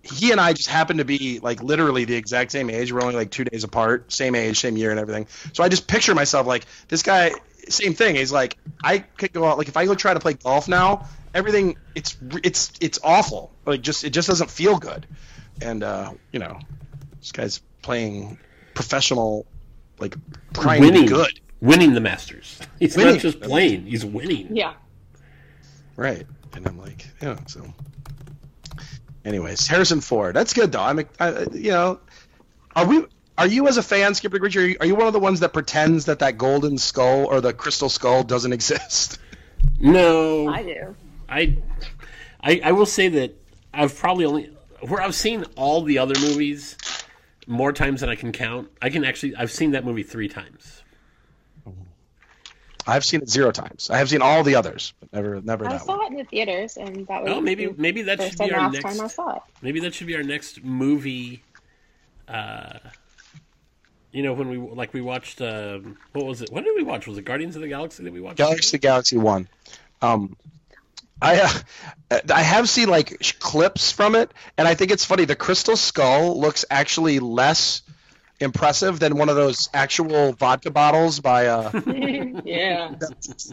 he 0.03 0.33
and 0.33 0.41
I 0.41 0.55
just 0.55 0.69
happened 0.69 1.01
to 1.01 1.05
be 1.05 1.39
like 1.41 1.63
literally 1.63 2.07
the 2.07 2.15
exact 2.15 2.51
same 2.53 2.71
age. 2.71 2.91
We're 2.91 3.03
only 3.03 3.15
like 3.15 3.31
two 3.31 3.45
days 3.45 3.63
apart, 3.63 4.11
same 4.11 4.35
age, 4.35 4.59
same 4.59 4.79
year, 4.79 4.91
and 4.91 4.99
everything. 4.99 5.27
So 5.53 5.63
I 5.63 5.69
just 5.69 5.87
picture 5.87 6.15
myself 6.15 6.47
like 6.47 6.65
this 6.89 7.03
guy. 7.03 7.33
Same 7.69 7.93
thing. 7.93 8.17
He's 8.17 8.33
like 8.33 8.57
I 8.83 9.01
could 9.01 9.35
go 9.35 9.45
out 9.45 9.59
like 9.59 9.69
if 9.69 9.77
I 9.77 9.85
go 9.85 9.95
try 9.95 10.15
to 10.15 10.21
play 10.21 10.33
golf 10.33 10.67
now, 10.67 11.07
everything 11.35 11.77
it's 11.95 12.17
it's 12.43 12.73
it's 12.81 12.99
awful. 13.05 13.53
Like 13.67 13.83
just 13.83 14.05
it 14.05 14.11
just 14.11 14.29
doesn't 14.29 14.51
feel 14.51 14.79
good, 14.79 15.07
and 15.61 15.83
uh, 15.83 16.13
you 16.33 16.39
know 16.39 16.59
this 17.19 17.33
guy's 17.33 17.61
playing 17.83 18.39
professional, 18.73 19.47
like 19.99 20.17
trying 20.55 20.81
to 20.81 20.89
winning. 20.89 21.03
be 21.03 21.09
good. 21.09 21.39
Winning 21.61 21.95
the 21.95 22.01
Masters. 22.01 22.59
He's 22.79 22.97
Winning. 22.97 23.15
not 23.15 23.21
just 23.23 23.41
playing, 23.41 23.87
he's 23.87 24.05
winning. 24.05 24.57
Yeah. 24.57 24.75
Right. 25.97 26.27
And 26.55 26.67
I'm 26.67 26.79
like, 26.79 27.07
yeah. 27.21 27.39
So, 27.47 27.63
anyways, 29.25 29.67
Harrison 29.67 30.01
Ford. 30.01 30.35
That's 30.35 30.53
good 30.55 30.73
though. 30.73 30.81
I'm, 30.83 31.01
I, 31.19 31.47
you 31.53 31.71
know, 31.71 32.01
are 32.75 32.87
we? 32.87 33.05
Are 33.39 33.47
you 33.47 33.69
as 33.69 33.77
a 33.79 33.83
fan, 33.83 34.15
Skipper 34.15 34.39
Gritch, 34.39 34.57
are 34.57 34.67
you, 34.69 34.77
are 34.81 34.87
you 34.87 34.95
one 34.95 35.07
of 35.07 35.15
the 35.15 35.19
ones 35.19 35.41
that 35.41 35.55
pretends 35.55 36.05
that 36.07 36.19
that 36.19 36.37
golden 36.37 36.77
skull 36.77 37.25
or 37.25 37.41
the 37.41 37.55
crystal 37.55 37.89
skull 37.89 38.23
doesn't 38.23 38.53
exist? 38.61 39.19
No. 39.79 40.49
I 40.49 40.63
do. 40.63 40.97
I, 41.29 41.57
I, 42.43 42.61
I 42.65 42.73
will 42.73 42.85
say 42.87 43.09
that 43.09 43.35
I've 43.73 43.97
probably 43.97 44.25
only 44.27 44.57
where 44.81 45.01
I've 45.01 45.15
seen 45.15 45.45
all 45.57 45.83
the 45.83 45.99
other 45.99 46.19
movies 46.21 46.77
more 47.47 47.73
times 47.73 48.01
than 48.01 48.11
I 48.11 48.15
can 48.15 48.33
count. 48.33 48.71
I 48.83 48.91
can 48.91 49.05
actually 49.05 49.37
I've 49.37 49.51
seen 49.53 49.71
that 49.73 49.85
movie 49.85 50.03
three 50.03 50.29
times. 50.29 50.80
I've 52.87 53.05
seen 53.05 53.23
it 53.23 53.29
zero 53.29 53.51
times. 53.53 53.91
I 53.91 53.99
have 53.99 54.09
seen 54.09 54.23
all 54.23 54.43
the 54.43 54.55
others, 54.57 54.95
but 55.01 55.13
never, 55.13 55.41
never 55.41 55.67
I 55.67 55.73
that 55.73 55.83
saw 55.83 55.99
one. 55.99 56.07
it 56.07 56.11
in 56.13 56.19
the 56.19 56.25
theaters, 56.25 56.77
and 56.77 57.07
that 57.09 57.23
was 57.23 57.33
Oh, 57.33 57.41
maybe 57.41 57.67
the 57.67 57.75
maybe 57.77 58.03
that 58.03 58.21
should 58.23 58.39
be 58.39 58.53
our 58.53 58.61
last 58.71 58.81
time 58.81 58.93
I 58.99 59.03
next. 59.03 59.15
saw 59.15 59.37
it. 59.37 59.43
Maybe 59.63 59.81
that 59.81 59.95
should 59.95 60.07
be 60.07 60.17
our 60.17 60.23
next 60.23 60.65
movie. 60.65 61.43
Uh, 62.27 62.79
you 64.13 64.23
know 64.23 64.33
when 64.33 64.49
we 64.49 64.57
like 64.59 64.93
we 64.93 65.01
watched 65.01 65.41
um, 65.41 65.97
what 66.13 66.25
was 66.27 66.43
it? 66.43 66.51
What 66.51 66.65
did 66.65 66.75
we 66.77 66.83
watch? 66.83 67.07
Was 67.07 67.19
it 67.19 67.25
Guardians 67.25 67.55
of 67.57 67.63
the 67.63 67.69
Galaxy 67.69 68.03
that 68.05 68.13
we 68.13 68.21
watched? 68.21 68.39
Galaxy 68.39 68.79
Galaxy 68.79 69.17
One. 69.17 69.49
Um, 70.03 70.37
I 71.23 71.41
uh, 72.11 72.19
I 72.33 72.43
have 72.43 72.69
seen 72.69 72.89
like 72.89 73.21
clips 73.39 73.93
from 73.93 74.15
it, 74.15 74.33
and 74.57 74.67
I 74.67 74.75
think 74.75 74.91
it's 74.91 75.05
funny. 75.05 75.27
The 75.27 75.37
crystal 75.37 75.77
skull 75.77 76.41
looks 76.41 76.65
actually 76.71 77.19
less 77.19 77.83
impressive 78.41 78.99
than 78.99 79.17
one 79.17 79.29
of 79.29 79.37
those 79.37 79.69
actual 79.75 80.33
vodka 80.33 80.71
bottles 80.71 81.21
by 81.21 81.47
uh, 81.47 81.71
yeah. 82.45 82.95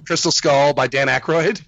Crystal 0.06 0.32
Skull 0.32 0.74
by 0.74 0.88
Dan 0.88 1.08
Aykroyd. 1.08 1.62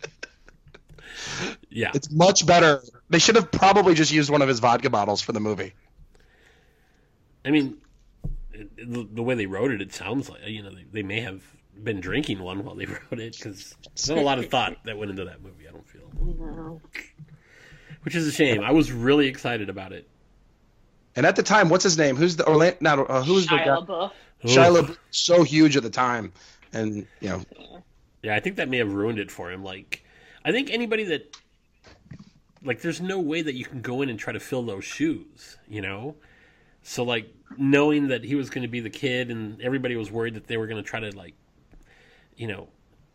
Yeah, 1.69 1.91
It's 1.93 2.11
much 2.11 2.45
better. 2.45 2.81
They 3.09 3.19
should 3.19 3.35
have 3.35 3.51
probably 3.51 3.93
just 3.93 4.11
used 4.11 4.29
one 4.29 4.41
of 4.41 4.47
his 4.47 4.59
vodka 4.59 4.89
bottles 4.89 5.21
for 5.21 5.31
the 5.33 5.39
movie. 5.39 5.73
I 7.45 7.51
mean, 7.51 7.77
the, 8.51 9.07
the 9.11 9.21
way 9.23 9.35
they 9.35 9.45
wrote 9.45 9.71
it, 9.71 9.81
it 9.81 9.93
sounds 9.93 10.29
like 10.29 10.41
you 10.47 10.63
know 10.63 10.71
they, 10.71 10.85
they 10.91 11.03
may 11.03 11.21
have 11.21 11.41
been 11.81 12.01
drinking 12.01 12.39
one 12.39 12.63
while 12.63 12.75
they 12.75 12.85
wrote 13.11 13.19
it 13.19 13.35
because 13.37 13.75
there's 13.95 14.09
not 14.09 14.17
a 14.17 14.21
lot 14.21 14.39
of 14.39 14.49
thought 14.49 14.77
that 14.85 14.97
went 14.97 15.11
into 15.11 15.25
that 15.25 15.41
movie. 15.41 15.67
I 15.67 15.71
don't 15.71 15.87
feel, 15.87 16.09
No. 16.19 16.81
which 18.03 18.15
is 18.15 18.27
a 18.27 18.31
shame. 18.31 18.61
I 18.61 18.71
was 18.71 18.91
really 18.91 19.27
excited 19.27 19.69
about 19.69 19.91
it. 19.93 20.07
And 21.15 21.25
at 21.25 21.35
the 21.35 21.43
time, 21.43 21.69
what's 21.69 21.83
his 21.83 21.97
name? 21.97 22.15
Who's 22.15 22.35
the 22.35 22.47
Orlando? 22.47 22.77
Not, 22.81 23.09
uh, 23.09 23.23
who's 23.23 23.47
the 23.47 23.57
guy? 23.57 23.65
LaBeouf. 23.65 24.11
Shia 24.43 24.71
Oof. 24.71 24.89
LaBeouf, 24.89 24.97
so 25.11 25.43
huge 25.43 25.75
at 25.75 25.83
the 25.83 25.89
time, 25.89 26.31
and 26.71 27.05
you 27.19 27.29
know, 27.29 27.43
Yeah, 28.23 28.35
I 28.35 28.39
think 28.39 28.55
that 28.57 28.69
may 28.69 28.77
have 28.77 28.93
ruined 28.93 29.19
it 29.19 29.31
for 29.31 29.51
him. 29.51 29.63
Like, 29.63 30.03
I 30.45 30.51
think 30.51 30.69
anybody 30.69 31.03
that, 31.05 31.35
like, 32.63 32.81
there's 32.81 33.01
no 33.01 33.19
way 33.19 33.41
that 33.41 33.55
you 33.55 33.65
can 33.65 33.81
go 33.81 34.01
in 34.01 34.09
and 34.09 34.17
try 34.17 34.33
to 34.33 34.39
fill 34.39 34.63
those 34.63 34.85
shoes, 34.85 35.57
you 35.67 35.81
know? 35.81 36.15
So, 36.83 37.03
like, 37.03 37.33
knowing 37.57 38.07
that 38.09 38.23
he 38.23 38.35
was 38.35 38.49
going 38.49 38.61
to 38.61 38.69
be 38.69 38.79
the 38.79 38.89
kid 38.89 39.29
and 39.31 39.61
everybody 39.61 39.95
was 39.95 40.11
worried 40.11 40.35
that 40.35 40.47
they 40.47 40.57
were 40.57 40.67
going 40.67 40.81
to 40.81 40.87
try 40.87 40.99
to, 41.01 41.15
like, 41.15 41.33
you 42.37 42.47
know, 42.47 42.69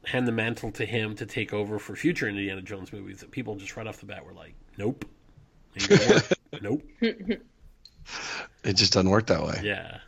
hand 0.05 0.29
the 0.29 0.33
mantle 0.33 0.71
to 0.73 0.85
him 0.85 1.15
to 1.17 1.27
take 1.27 1.55
over 1.55 1.79
for 1.79 1.97
future 1.97 2.29
Indiana 2.29 2.61
Jones 2.61 2.93
movies, 2.93 3.21
that 3.21 3.31
people 3.31 3.57
just 3.57 3.77
right 3.77 3.87
off 3.87 4.01
the 4.01 4.07
bat 4.07 4.25
were 4.25 4.35
like, 4.35 4.55
nope. 4.77 5.05
Ain't 5.77 5.89
gonna 5.89 6.11
work. 6.11 6.33
nope. 6.63 6.83
it 8.65 8.75
just 8.75 8.93
doesn't 8.93 9.11
work 9.11 9.27
that 9.27 9.43
way. 9.43 9.61
Yeah. 9.63 9.99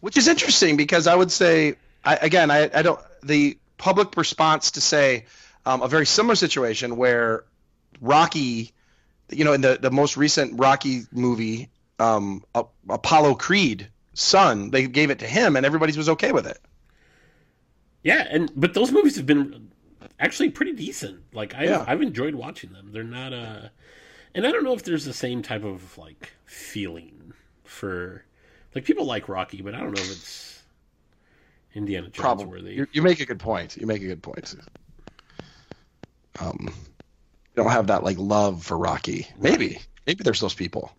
Which 0.00 0.16
is 0.16 0.28
interesting 0.28 0.76
because 0.76 1.06
I 1.06 1.14
would 1.14 1.30
say, 1.30 1.76
I, 2.04 2.16
again, 2.16 2.50
I, 2.50 2.70
I 2.74 2.82
don't 2.82 3.00
the 3.22 3.58
public 3.78 4.16
response 4.16 4.72
to 4.72 4.80
say 4.80 5.26
um, 5.64 5.82
a 5.82 5.88
very 5.88 6.06
similar 6.06 6.34
situation 6.34 6.96
where 6.96 7.44
Rocky, 8.00 8.72
you 9.30 9.44
know, 9.44 9.52
in 9.52 9.60
the 9.60 9.78
the 9.80 9.90
most 9.90 10.16
recent 10.16 10.58
Rocky 10.58 11.02
movie, 11.12 11.68
um, 11.98 12.44
A- 12.54 12.64
Apollo 12.88 13.36
Creed 13.36 13.88
son, 14.14 14.70
they 14.70 14.86
gave 14.88 15.10
it 15.10 15.20
to 15.20 15.26
him 15.26 15.56
and 15.56 15.64
everybody 15.64 15.96
was 15.96 16.08
okay 16.08 16.32
with 16.32 16.46
it. 16.46 16.58
Yeah, 18.02 18.26
and 18.28 18.50
but 18.56 18.74
those 18.74 18.90
movies 18.90 19.16
have 19.16 19.26
been 19.26 19.70
actually 20.18 20.50
pretty 20.50 20.72
decent. 20.72 21.22
Like 21.32 21.54
I 21.54 21.64
Yeah. 21.64 21.84
I've 21.86 22.02
enjoyed 22.02 22.34
watching 22.34 22.72
them. 22.72 22.90
They're 22.92 23.04
not 23.04 23.32
uh 23.32 23.68
and 24.34 24.46
I 24.46 24.50
don't 24.52 24.64
know 24.64 24.74
if 24.74 24.82
there's 24.84 25.04
the 25.04 25.12
same 25.12 25.42
type 25.42 25.64
of 25.64 25.96
like 25.98 26.32
feeling 26.44 27.32
for 27.64 28.24
like 28.74 28.84
people 28.84 29.04
like 29.04 29.28
Rocky, 29.28 29.62
but 29.62 29.74
I 29.74 29.80
don't 29.80 29.96
know 29.96 30.02
if 30.02 30.10
it's 30.10 30.62
Indiana 31.74 32.06
Jones 32.06 32.16
Probably, 32.16 32.46
worthy. 32.46 32.74
you, 32.74 32.86
you 32.92 33.02
make 33.02 33.20
a 33.20 33.26
good 33.26 33.38
point. 33.40 33.76
You 33.76 33.86
make 33.86 34.02
a 34.02 34.06
good 34.06 34.22
point. 34.22 34.54
Um, 36.40 36.58
you 36.68 37.62
don't 37.62 37.70
have 37.70 37.86
that 37.88 38.04
like 38.04 38.18
love 38.18 38.64
for 38.64 38.78
Rocky. 38.78 39.26
Maybe, 39.38 39.78
maybe 40.06 40.22
there's 40.24 40.40
those 40.40 40.54
people. 40.54 40.92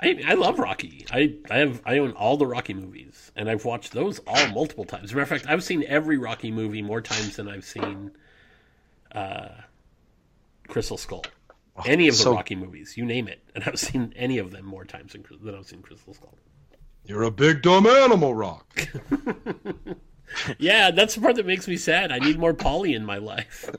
I 0.00 0.22
I 0.26 0.34
love 0.34 0.58
Rocky. 0.58 1.06
I 1.10 1.34
I 1.50 1.58
have 1.58 1.80
I 1.84 1.98
own 1.98 2.12
all 2.12 2.36
the 2.36 2.46
Rocky 2.46 2.74
movies 2.74 3.32
and 3.34 3.48
I've 3.50 3.64
watched 3.64 3.92
those 3.92 4.18
all 4.26 4.48
multiple 4.48 4.84
times. 4.84 5.04
As 5.04 5.12
a 5.12 5.14
matter 5.14 5.22
of 5.22 5.28
fact, 5.40 5.50
I've 5.50 5.64
seen 5.64 5.84
every 5.88 6.18
Rocky 6.18 6.50
movie 6.50 6.82
more 6.82 7.00
times 7.00 7.36
than 7.36 7.48
I've 7.48 7.64
seen 7.64 8.10
uh 9.12 9.48
Crystal 10.68 10.98
Skull. 10.98 11.24
Any 11.84 12.08
of 12.08 12.16
the 12.16 12.22
so- 12.22 12.34
Rocky 12.34 12.54
movies, 12.54 12.96
you 12.96 13.04
name 13.04 13.28
it, 13.28 13.42
and 13.54 13.64
I've 13.64 13.78
seen 13.78 14.12
any 14.16 14.38
of 14.38 14.50
them 14.50 14.64
more 14.64 14.84
times 14.84 15.12
than, 15.12 15.24
than 15.42 15.54
I've 15.54 15.66
seen 15.66 15.82
Crystal 15.82 16.14
Skull. 16.14 16.34
You're 17.04 17.22
a 17.22 17.30
big 17.30 17.62
dumb 17.62 17.86
animal, 17.86 18.34
Rock. 18.34 18.88
Yeah, 20.58 20.90
that's 20.90 21.14
the 21.14 21.20
part 21.20 21.36
that 21.36 21.46
makes 21.46 21.68
me 21.68 21.76
sad. 21.76 22.12
I 22.12 22.18
need 22.18 22.38
more 22.38 22.54
Paulie 22.54 22.94
in 22.94 23.04
my 23.04 23.18
life. 23.18 23.70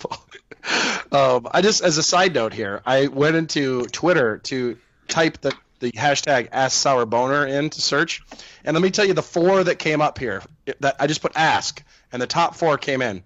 um, 1.12 1.48
I 1.50 1.62
just, 1.62 1.82
as 1.82 1.98
a 1.98 2.02
side 2.02 2.34
note 2.34 2.52
here, 2.52 2.82
I 2.84 3.08
went 3.08 3.36
into 3.36 3.86
Twitter 3.86 4.38
to 4.44 4.78
type 5.08 5.40
the, 5.40 5.52
the 5.80 5.92
hashtag 5.92 6.48
Ask 6.52 6.76
Sour 6.76 7.06
Boner 7.06 7.46
in 7.46 7.70
to 7.70 7.80
search, 7.80 8.22
and 8.64 8.74
let 8.74 8.82
me 8.82 8.90
tell 8.90 9.04
you 9.04 9.14
the 9.14 9.22
four 9.22 9.64
that 9.64 9.78
came 9.78 10.00
up 10.00 10.18
here. 10.18 10.42
That 10.80 10.96
I 10.98 11.06
just 11.06 11.22
put 11.22 11.32
Ask, 11.36 11.82
and 12.12 12.20
the 12.20 12.26
top 12.26 12.54
four 12.56 12.78
came 12.78 13.02
in. 13.02 13.22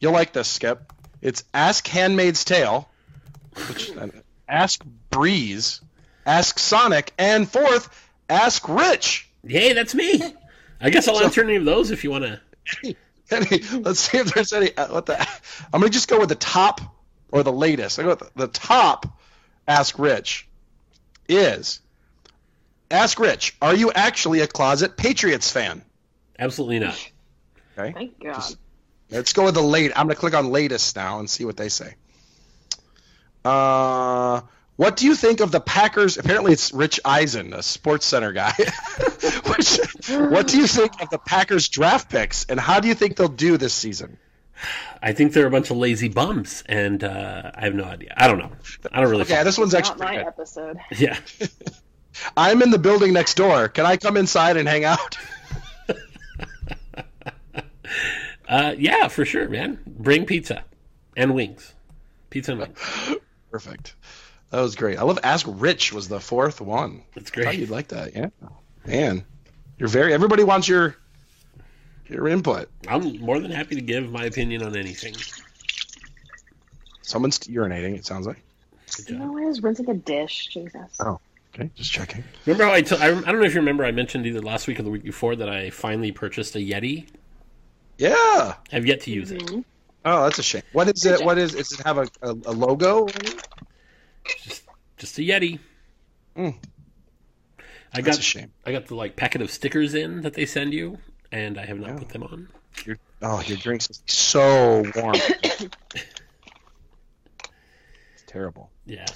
You'll 0.00 0.12
like 0.12 0.32
this, 0.32 0.48
Skip. 0.48 0.92
It's 1.26 1.42
Ask 1.52 1.88
Handmaid's 1.88 2.44
Tale, 2.44 2.88
which 3.68 3.90
Ask 4.48 4.84
Breeze, 5.10 5.80
Ask 6.24 6.60
Sonic, 6.60 7.12
and 7.18 7.50
fourth, 7.50 7.88
Ask 8.30 8.68
Rich. 8.68 9.28
Yay, 9.42 9.72
that's 9.72 9.92
me. 9.92 10.22
I 10.80 10.90
guess 10.90 11.08
I'll 11.08 11.18
answer 11.20 11.42
any 11.42 11.56
of 11.56 11.64
those 11.64 11.90
if 11.90 12.04
you 12.04 12.12
want 12.12 12.24
to. 12.26 12.94
Any- 13.32 13.58
let's 13.80 13.98
see 13.98 14.18
if 14.18 14.32
there's 14.34 14.52
any. 14.52 14.76
uh, 14.76 14.86
What 14.86 15.06
the? 15.06 15.20
I'm 15.74 15.80
gonna 15.80 15.88
just 15.88 16.06
go 16.06 16.20
with 16.20 16.28
the 16.28 16.36
top 16.36 16.80
or 17.32 17.42
the 17.42 17.50
latest. 17.52 17.98
I 17.98 18.02
go 18.04 18.10
with 18.10 18.20
the, 18.20 18.30
the 18.36 18.46
top. 18.46 19.18
Ask 19.66 19.98
Rich 19.98 20.46
is 21.28 21.80
Ask 22.88 23.18
Rich, 23.18 23.56
are 23.60 23.74
you 23.74 23.90
actually 23.90 24.42
a 24.42 24.46
closet 24.46 24.96
Patriots 24.96 25.50
fan? 25.50 25.82
Absolutely 26.38 26.78
not. 26.78 27.10
Okay. 27.76 27.92
Thank 27.92 28.22
God. 28.22 28.34
Just- 28.36 28.58
Let's 29.10 29.32
go 29.32 29.44
with 29.44 29.54
the 29.54 29.62
late. 29.62 29.92
I'm 29.94 30.06
going 30.06 30.14
to 30.14 30.20
click 30.20 30.34
on 30.34 30.50
latest 30.50 30.96
now 30.96 31.20
and 31.20 31.30
see 31.30 31.44
what 31.44 31.56
they 31.56 31.68
say. 31.68 31.94
Uh, 33.44 34.40
what 34.76 34.96
do 34.96 35.06
you 35.06 35.14
think 35.14 35.40
of 35.40 35.52
the 35.52 35.60
Packers? 35.60 36.18
Apparently, 36.18 36.52
it's 36.52 36.72
Rich 36.72 37.00
Eisen, 37.04 37.52
a 37.54 37.62
Sports 37.62 38.04
Center 38.06 38.32
guy. 38.32 38.52
Which, 39.46 39.78
what 40.08 40.48
do 40.48 40.58
you 40.58 40.66
think 40.66 41.00
of 41.00 41.08
the 41.10 41.18
Packers 41.18 41.68
draft 41.68 42.10
picks, 42.10 42.44
and 42.46 42.58
how 42.58 42.80
do 42.80 42.88
you 42.88 42.94
think 42.94 43.16
they'll 43.16 43.28
do 43.28 43.56
this 43.56 43.72
season? 43.72 44.18
I 45.02 45.12
think 45.12 45.32
they're 45.32 45.46
a 45.46 45.50
bunch 45.50 45.70
of 45.70 45.76
lazy 45.76 46.08
bums, 46.08 46.64
and 46.66 47.04
uh, 47.04 47.52
I 47.54 47.64
have 47.64 47.74
no 47.74 47.84
idea. 47.84 48.12
I 48.16 48.26
don't 48.26 48.38
know. 48.38 48.50
I 48.90 49.00
don't 49.00 49.10
really. 49.10 49.22
Okay, 49.22 49.42
this 49.44 49.56
one's 49.58 49.72
Not 49.72 49.78
actually 49.86 50.04
my 50.04 50.16
good. 50.16 50.26
episode. 50.26 50.78
Yeah. 50.98 51.18
I'm 52.36 52.62
in 52.62 52.70
the 52.70 52.78
building 52.78 53.12
next 53.12 53.34
door. 53.34 53.68
Can 53.68 53.84
I 53.86 53.98
come 53.98 54.16
inside 54.16 54.56
and 54.56 54.66
hang 54.66 54.84
out? 54.84 55.18
Uh, 58.48 58.74
yeah, 58.78 59.08
for 59.08 59.24
sure, 59.24 59.48
man. 59.48 59.78
Bring 59.86 60.24
pizza 60.26 60.64
and 61.16 61.34
wings. 61.34 61.74
Pizza 62.30 62.52
and 62.52 62.60
wings. 62.60 62.78
Perfect. 63.50 63.94
That 64.50 64.60
was 64.60 64.76
great. 64.76 64.98
I 64.98 65.02
love 65.02 65.18
Ask 65.24 65.46
Rich 65.48 65.92
was 65.92 66.08
the 66.08 66.20
fourth 66.20 66.60
one. 66.60 67.02
That's 67.14 67.30
I 67.32 67.34
thought 67.34 67.42
great. 67.44 67.58
you'd 67.58 67.70
like 67.70 67.88
that, 67.88 68.14
yeah. 68.14 68.28
Man, 68.86 69.24
you're 69.78 69.88
very. 69.88 70.12
Everybody 70.14 70.44
wants 70.44 70.68
your 70.68 70.96
your 72.06 72.28
input. 72.28 72.68
I'm 72.86 73.18
more 73.18 73.40
than 73.40 73.50
happy 73.50 73.74
to 73.74 73.80
give 73.80 74.10
my 74.10 74.24
opinion 74.24 74.62
on 74.62 74.76
anything. 74.76 75.14
Someone's 77.02 77.38
urinating. 77.40 77.96
It 77.96 78.04
sounds 78.06 78.26
like. 78.26 78.42
Good 78.96 79.10
You 79.10 79.18
know, 79.18 79.36
I 79.38 79.44
was 79.46 79.62
rinsing 79.62 79.90
a 79.90 79.94
dish. 79.94 80.48
Jesus. 80.52 80.96
Oh. 81.00 81.18
Okay, 81.54 81.70
just 81.74 81.90
checking. 81.90 82.22
Remember 82.44 82.64
how 82.64 82.72
I, 82.72 82.82
t- 82.82 82.96
I 82.96 83.06
I 83.08 83.10
don't 83.12 83.38
know 83.40 83.44
if 83.44 83.54
you 83.54 83.60
remember 83.60 83.84
I 83.84 83.90
mentioned 83.90 84.26
either 84.26 84.42
last 84.42 84.66
week 84.66 84.78
or 84.78 84.82
the 84.82 84.90
week 84.90 85.02
before 85.04 85.34
that 85.36 85.48
I 85.48 85.70
finally 85.70 86.12
purchased 86.12 86.54
a 86.54 86.58
Yeti. 86.58 87.06
Yeah. 87.98 88.54
I've 88.72 88.86
yet 88.86 89.00
to 89.02 89.10
use 89.10 89.30
it. 89.30 89.40
Mhm. 89.42 89.64
Oh, 90.04 90.24
that's 90.24 90.38
a 90.38 90.42
shame. 90.42 90.62
What 90.72 90.88
is 90.88 91.04
it? 91.04 91.24
What 91.24 91.38
is? 91.38 91.52
Does 91.54 91.72
it 91.72 91.80
have 91.84 91.98
a, 91.98 92.08
a, 92.22 92.30
a 92.30 92.52
logo? 92.52 93.06
Just 94.44 94.62
just 94.98 95.18
a 95.18 95.22
Yeti. 95.22 95.58
Mm. 96.36 96.54
I 97.92 98.00
That's 98.02 98.06
got 98.06 98.18
a 98.18 98.22
shame. 98.22 98.52
I 98.64 98.72
got 98.72 98.86
the 98.86 98.94
like 98.94 99.16
packet 99.16 99.40
of 99.42 99.50
stickers 99.50 99.94
in 99.94 100.20
that 100.22 100.34
they 100.34 100.46
send 100.46 100.74
you, 100.74 100.98
and 101.32 101.58
I 101.58 101.64
have 101.66 101.78
not 101.78 101.88
Yeah. 101.90 101.98
put 101.98 102.08
them 102.10 102.22
on. 102.24 102.48
Your, 102.84 102.98
oh, 103.22 103.40
your 103.42 103.56
drink's 103.56 103.88
are 103.90 103.94
so 104.06 104.84
warm. 104.94 105.14
it's 105.40 105.70
terrible. 108.26 108.70
Yeah. 108.84 109.06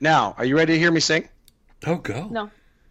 Now, 0.00 0.34
are 0.38 0.44
you 0.44 0.56
ready 0.56 0.72
to 0.74 0.78
hear 0.78 0.90
me 0.90 1.00
sing? 1.00 1.28
Oh, 1.86 1.96
go. 1.96 2.26
No. 2.28 2.50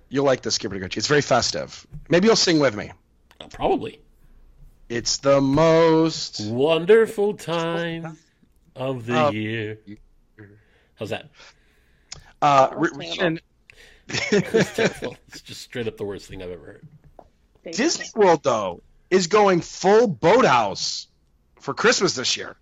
You'll 0.09 0.25
like 0.25 0.41
this, 0.41 0.55
Skipper 0.55 0.79
Gucci. 0.79 0.97
It's 0.97 1.07
very 1.07 1.21
festive. 1.21 1.85
Maybe 2.09 2.27
you'll 2.27 2.35
sing 2.35 2.59
with 2.59 2.75
me. 2.75 2.91
Probably. 3.51 3.99
It's 4.89 5.17
the 5.17 5.39
most. 5.39 6.41
Wonderful 6.49 7.35
time 7.35 8.17
of 8.75 9.05
the 9.05 9.29
year. 9.31 9.79
How's 10.95 11.11
that? 11.11 11.29
Uh, 12.41 12.67
That 12.69 12.79
was 12.79 12.91
re- 12.91 13.39
It's 14.09 14.73
terrible. 14.75 15.15
It's 15.27 15.41
just 15.41 15.61
straight 15.61 15.87
up 15.87 15.97
the 15.97 16.05
worst 16.05 16.27
thing 16.27 16.41
I've 16.41 16.49
ever 16.49 16.65
heard. 16.65 16.87
Disney 17.71 18.05
World 18.15 18.41
though 18.43 18.81
is 19.11 19.27
going 19.27 19.61
full 19.61 20.07
boathouse 20.07 21.07
for 21.59 21.73
Christmas 21.73 22.15
this 22.15 22.35
year. 22.35 22.57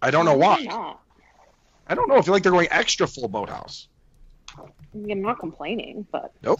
I 0.00 0.10
don't 0.10 0.24
know 0.24 0.36
why. 0.36 0.62
Not. 0.64 1.00
I 1.86 1.94
don't 1.94 2.08
know 2.08 2.16
if 2.16 2.26
like 2.26 2.42
they're 2.42 2.50
going 2.50 2.68
extra 2.70 3.06
full 3.06 3.28
boathouse. 3.28 3.86
I'm 4.94 5.22
not 5.22 5.38
complaining, 5.38 6.06
but 6.10 6.32
No. 6.42 6.56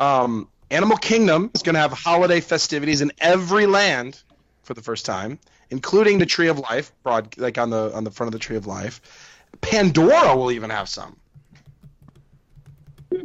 Um, 0.00 0.48
Animal 0.70 0.96
Kingdom 0.96 1.50
is 1.54 1.62
going 1.62 1.74
to 1.74 1.80
have 1.80 1.92
holiday 1.92 2.40
festivities 2.40 3.00
in 3.00 3.10
every 3.20 3.66
land 3.66 4.22
for 4.62 4.74
the 4.74 4.82
first 4.82 5.04
time, 5.04 5.38
including 5.68 6.18
the 6.18 6.26
Tree 6.26 6.48
of 6.48 6.60
Life, 6.60 6.92
broad 7.02 7.36
like 7.38 7.58
on 7.58 7.70
the 7.70 7.92
on 7.92 8.04
the 8.04 8.10
front 8.10 8.28
of 8.28 8.32
the 8.32 8.38
Tree 8.38 8.56
of 8.56 8.66
Life. 8.66 9.00
Pandora 9.60 10.36
will 10.36 10.52
even 10.52 10.70
have 10.70 10.88
some. 10.88 11.16
I 13.12 13.16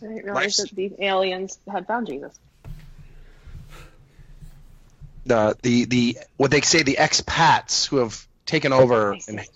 didn't 0.00 0.24
realize 0.24 0.34
Life's- 0.34 0.56
that 0.56 0.74
the 0.74 0.92
aliens 1.00 1.58
had 1.70 1.86
found 1.86 2.06
Jesus. 2.06 2.38
The 5.26 5.54
the 5.62 5.84
the 5.84 6.18
what 6.38 6.50
they 6.50 6.62
say 6.62 6.82
the 6.82 6.96
expats 6.98 7.86
who 7.86 7.98
have 7.98 8.26
taken 8.46 8.72
over 8.72 9.14
and 9.28 9.46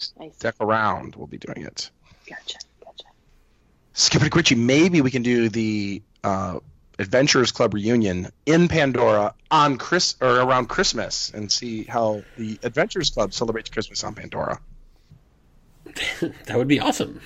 deck 0.41 0.57
around 0.61 1.17
will 1.17 1.27
be 1.27 1.39
doing 1.39 1.67
it. 1.67 1.91
Gotcha. 2.29 2.59
Gotcha. 2.85 3.07
Skip 3.95 4.23
it, 4.23 4.31
Quitchy. 4.31 4.57
Maybe 4.59 5.01
we 5.01 5.11
can 5.11 5.23
do 5.23 5.49
the 5.49 6.03
uh, 6.25 6.59
Adventurers 6.99 7.53
Club 7.53 7.75
reunion 7.75 8.31
in 8.47 8.69
Pandora 8.69 9.35
on 9.51 9.79
Chris 9.79 10.17
or 10.21 10.29
around 10.29 10.69
Christmas 10.69 11.31
and 11.31 11.51
see 11.51 11.85
how 11.85 12.23
the 12.37 12.59
Adventurers 12.63 13.11
Club 13.11 13.33
celebrates 13.33 13.71
Christmas 13.71 14.03
on 14.05 14.15
Pandora. 14.15 14.61
that 16.21 16.57
would 16.57 16.69
be 16.69 16.81
awesome. 16.81 17.21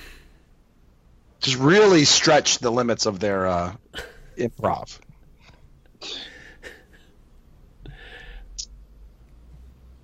Just 1.39 1.57
really 1.57 2.03
stretch 2.03 2.59
the 2.59 2.71
limits 2.71 3.05
of 3.05 3.19
their 3.19 3.47
uh, 3.47 3.75
improv. 4.37 4.99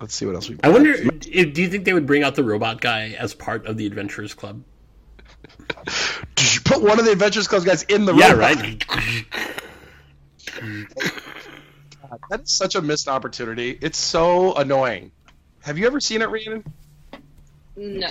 Let's 0.00 0.14
see 0.14 0.26
what 0.26 0.34
else 0.34 0.48
we. 0.48 0.58
I 0.62 0.68
wonder, 0.68 0.94
do 0.94 1.62
you 1.62 1.68
think 1.68 1.84
they 1.84 1.92
would 1.92 2.06
bring 2.06 2.22
out 2.22 2.34
the 2.34 2.44
robot 2.44 2.80
guy 2.80 3.16
as 3.18 3.34
part 3.34 3.66
of 3.66 3.76
the 3.76 3.86
Adventurers 3.86 4.34
Club? 4.34 4.62
Did 6.34 6.54
you 6.54 6.60
put 6.62 6.82
one 6.82 6.98
of 6.98 7.04
the 7.04 7.12
Adventures 7.12 7.48
Club 7.48 7.64
guys 7.64 7.82
in 7.84 8.04
the 8.04 8.12
room? 8.12 8.20
Yeah, 8.20 8.32
robot? 8.32 8.58
right. 8.58 8.84
That 12.30 12.42
is 12.42 12.50
such 12.50 12.74
a 12.74 12.82
missed 12.82 13.08
opportunity. 13.08 13.78
It's 13.80 13.98
so 13.98 14.54
annoying. 14.54 15.12
Have 15.62 15.78
you 15.78 15.86
ever 15.86 16.00
seen 16.00 16.22
it, 16.22 16.28
Rhiannon? 16.28 16.64
No. 17.76 18.10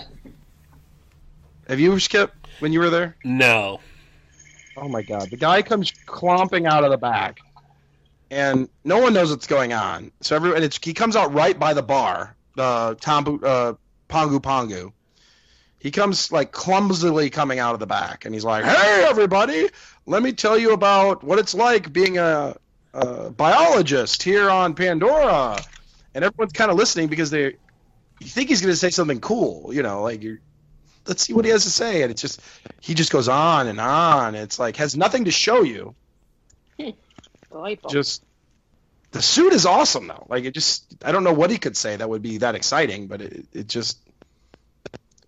Have 1.68 1.80
you, 1.80 2.00
Skip, 2.00 2.32
when 2.60 2.74
you 2.74 2.80
were 2.80 2.90
there? 2.90 3.16
No. 3.24 3.80
Oh 4.78 4.88
my 4.88 5.02
god. 5.02 5.30
The 5.30 5.38
guy 5.38 5.62
comes 5.62 5.92
clomping 6.06 6.66
out 6.66 6.84
of 6.84 6.92
the 6.92 6.98
back. 6.98 7.40
And 8.30 8.68
no 8.84 9.00
one 9.00 9.14
knows 9.14 9.30
what's 9.30 9.48
going 9.48 9.74
on. 9.74 10.12
So 10.22 10.36
everyone 10.36 10.64
it's 10.64 10.80
he 10.84 10.94
comes 10.94 11.16
out 11.16 11.34
right 11.34 11.58
by 11.58 11.74
the 11.74 11.84
bar, 11.84 12.36
the 12.56 12.98
Tambu 13.00 13.44
uh 13.44 13.74
Pongu 14.10 14.40
Pongu. 14.40 14.92
He 15.80 15.92
comes 15.92 16.32
like 16.32 16.52
clumsily 16.52 17.30
coming 17.30 17.60
out 17.60 17.74
of 17.74 17.80
the 17.80 17.86
back 17.86 18.26
and 18.26 18.34
he's 18.34 18.44
like, 18.44 18.66
"Hey 18.66 19.06
everybody, 19.08 19.70
let 20.06 20.24
me 20.24 20.32
tell 20.32 20.58
you 20.58 20.74
about 20.74 21.24
what 21.24 21.38
it's 21.38 21.54
like 21.54 21.94
being 21.94 22.18
a, 22.18 22.56
a 22.94 23.30
biologist 23.32 24.24
here 24.24 24.50
on 24.50 24.74
Pandora." 24.74 25.58
And 26.14 26.24
everyone's 26.24 26.54
kind 26.54 26.72
of 26.72 26.78
listening 26.78 27.08
because 27.08 27.30
they 27.30 27.56
you 28.20 28.28
think 28.28 28.50
he's 28.50 28.62
going 28.62 28.72
to 28.72 28.78
say 28.78 28.90
something 28.90 29.20
cool, 29.20 29.74
you 29.74 29.84
know, 29.84 30.02
like 30.02 30.24
you're 30.24 30.40
let's 31.06 31.22
see 31.22 31.34
what 31.34 31.46
he 31.46 31.52
has 31.52 31.64
to 31.66 31.70
say 31.70 32.02
and 32.02 32.12
it's 32.12 32.22
just 32.22 32.42
he 32.82 32.94
just 32.94 33.12
goes 33.12 33.28
on 33.28 33.68
and 33.68 33.80
on. 33.80 34.36
It's 34.36 34.58
like 34.58 34.78
has 34.78 34.96
nothing 34.98 35.26
to 35.26 35.32
show 35.32 35.62
you. 35.62 35.96
Just 37.90 38.24
the 39.12 39.22
suit 39.22 39.54
is 39.54 39.66
awesome 39.66 40.08
though. 40.08 40.26
Like 40.30 40.46
it 40.46 40.54
just 40.54 40.86
I 41.04 41.12
don't 41.12 41.24
know 41.24 41.34
what 41.34 41.52
he 41.52 41.58
could 41.58 41.78
say 41.78 41.96
that 41.96 42.10
would 42.10 42.22
be 42.22 42.40
that 42.40 42.56
exciting, 42.56 43.08
but 43.08 43.22
it 43.22 43.46
it 43.54 43.68
just 43.68 44.00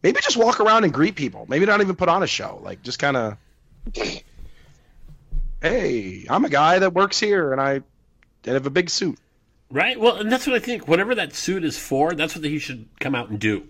maybe 0.08 0.22
just 0.22 0.38
walk 0.38 0.62
around 0.62 0.86
and 0.86 0.94
greet 0.94 1.16
people. 1.16 1.46
Maybe 1.50 1.66
not 1.66 1.82
even 1.82 1.98
put 1.98 2.08
on 2.08 2.24
a 2.24 2.28
show. 2.28 2.62
Like 2.64 2.82
just 2.82 2.98
kind 2.98 3.18
of 3.18 3.38
Hey, 5.62 6.26
I'm 6.30 6.46
a 6.46 6.50
guy 6.50 6.80
that 6.80 6.94
works 6.94 7.20
here 7.20 7.52
and 7.52 7.60
I 7.60 7.74
and 7.74 8.54
have 8.54 8.66
a 8.66 8.70
big 8.70 8.90
suit. 8.90 9.20
Right? 9.70 10.00
Well, 10.00 10.16
and 10.16 10.32
that's 10.32 10.48
what 10.48 10.56
I 10.56 10.60
think. 10.60 10.88
Whatever 10.88 11.14
that 11.16 11.36
suit 11.36 11.66
is 11.66 11.78
for, 11.78 12.14
that's 12.14 12.36
what 12.36 12.46
he 12.46 12.58
should 12.58 12.88
come 13.02 13.14
out 13.16 13.30
and 13.30 13.38
do. 13.38 13.68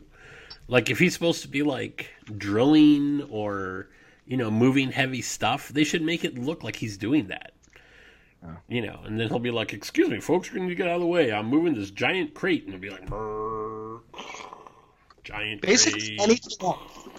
Like, 0.68 0.92
if 0.92 1.00
he's 1.00 1.16
supposed 1.16 1.42
to 1.42 1.48
be, 1.48 1.64
like, 1.64 2.12
drilling 2.38 3.24
or, 3.32 3.88
you 4.28 4.38
know, 4.38 4.52
moving 4.52 4.92
heavy 4.92 5.24
stuff, 5.24 5.70
they 5.70 5.84
should 5.84 6.04
make 6.04 6.24
it 6.24 6.38
look 6.38 6.64
like 6.64 6.76
he's 6.76 6.98
doing 6.98 7.30
that. 7.30 7.54
You 8.68 8.86
know, 8.86 9.00
and 9.04 9.20
then 9.20 9.30
he'll 9.30 9.40
be 9.40 9.50
like, 9.50 9.74
Excuse 9.74 10.10
me, 10.10 10.20
folks, 10.20 10.52
we 10.52 10.62
need 10.62 10.70
to 10.70 10.76
get 10.76 10.88
out 10.88 10.96
of 10.96 11.02
the 11.02 11.08
way. 11.08 11.32
I'm 11.32 11.48
moving 11.48 11.74
this 11.74 11.90
giant 11.90 12.36
crate. 12.36 12.64
And 12.66 12.74
he'll 12.74 12.82
be 12.82 12.92
like, 12.92 13.08
"Brrr, 13.08 14.02
Giant 15.28 15.62
Basically 15.62 16.16
crate. 16.16 16.22
anything 16.22 16.54
else. 16.62 17.10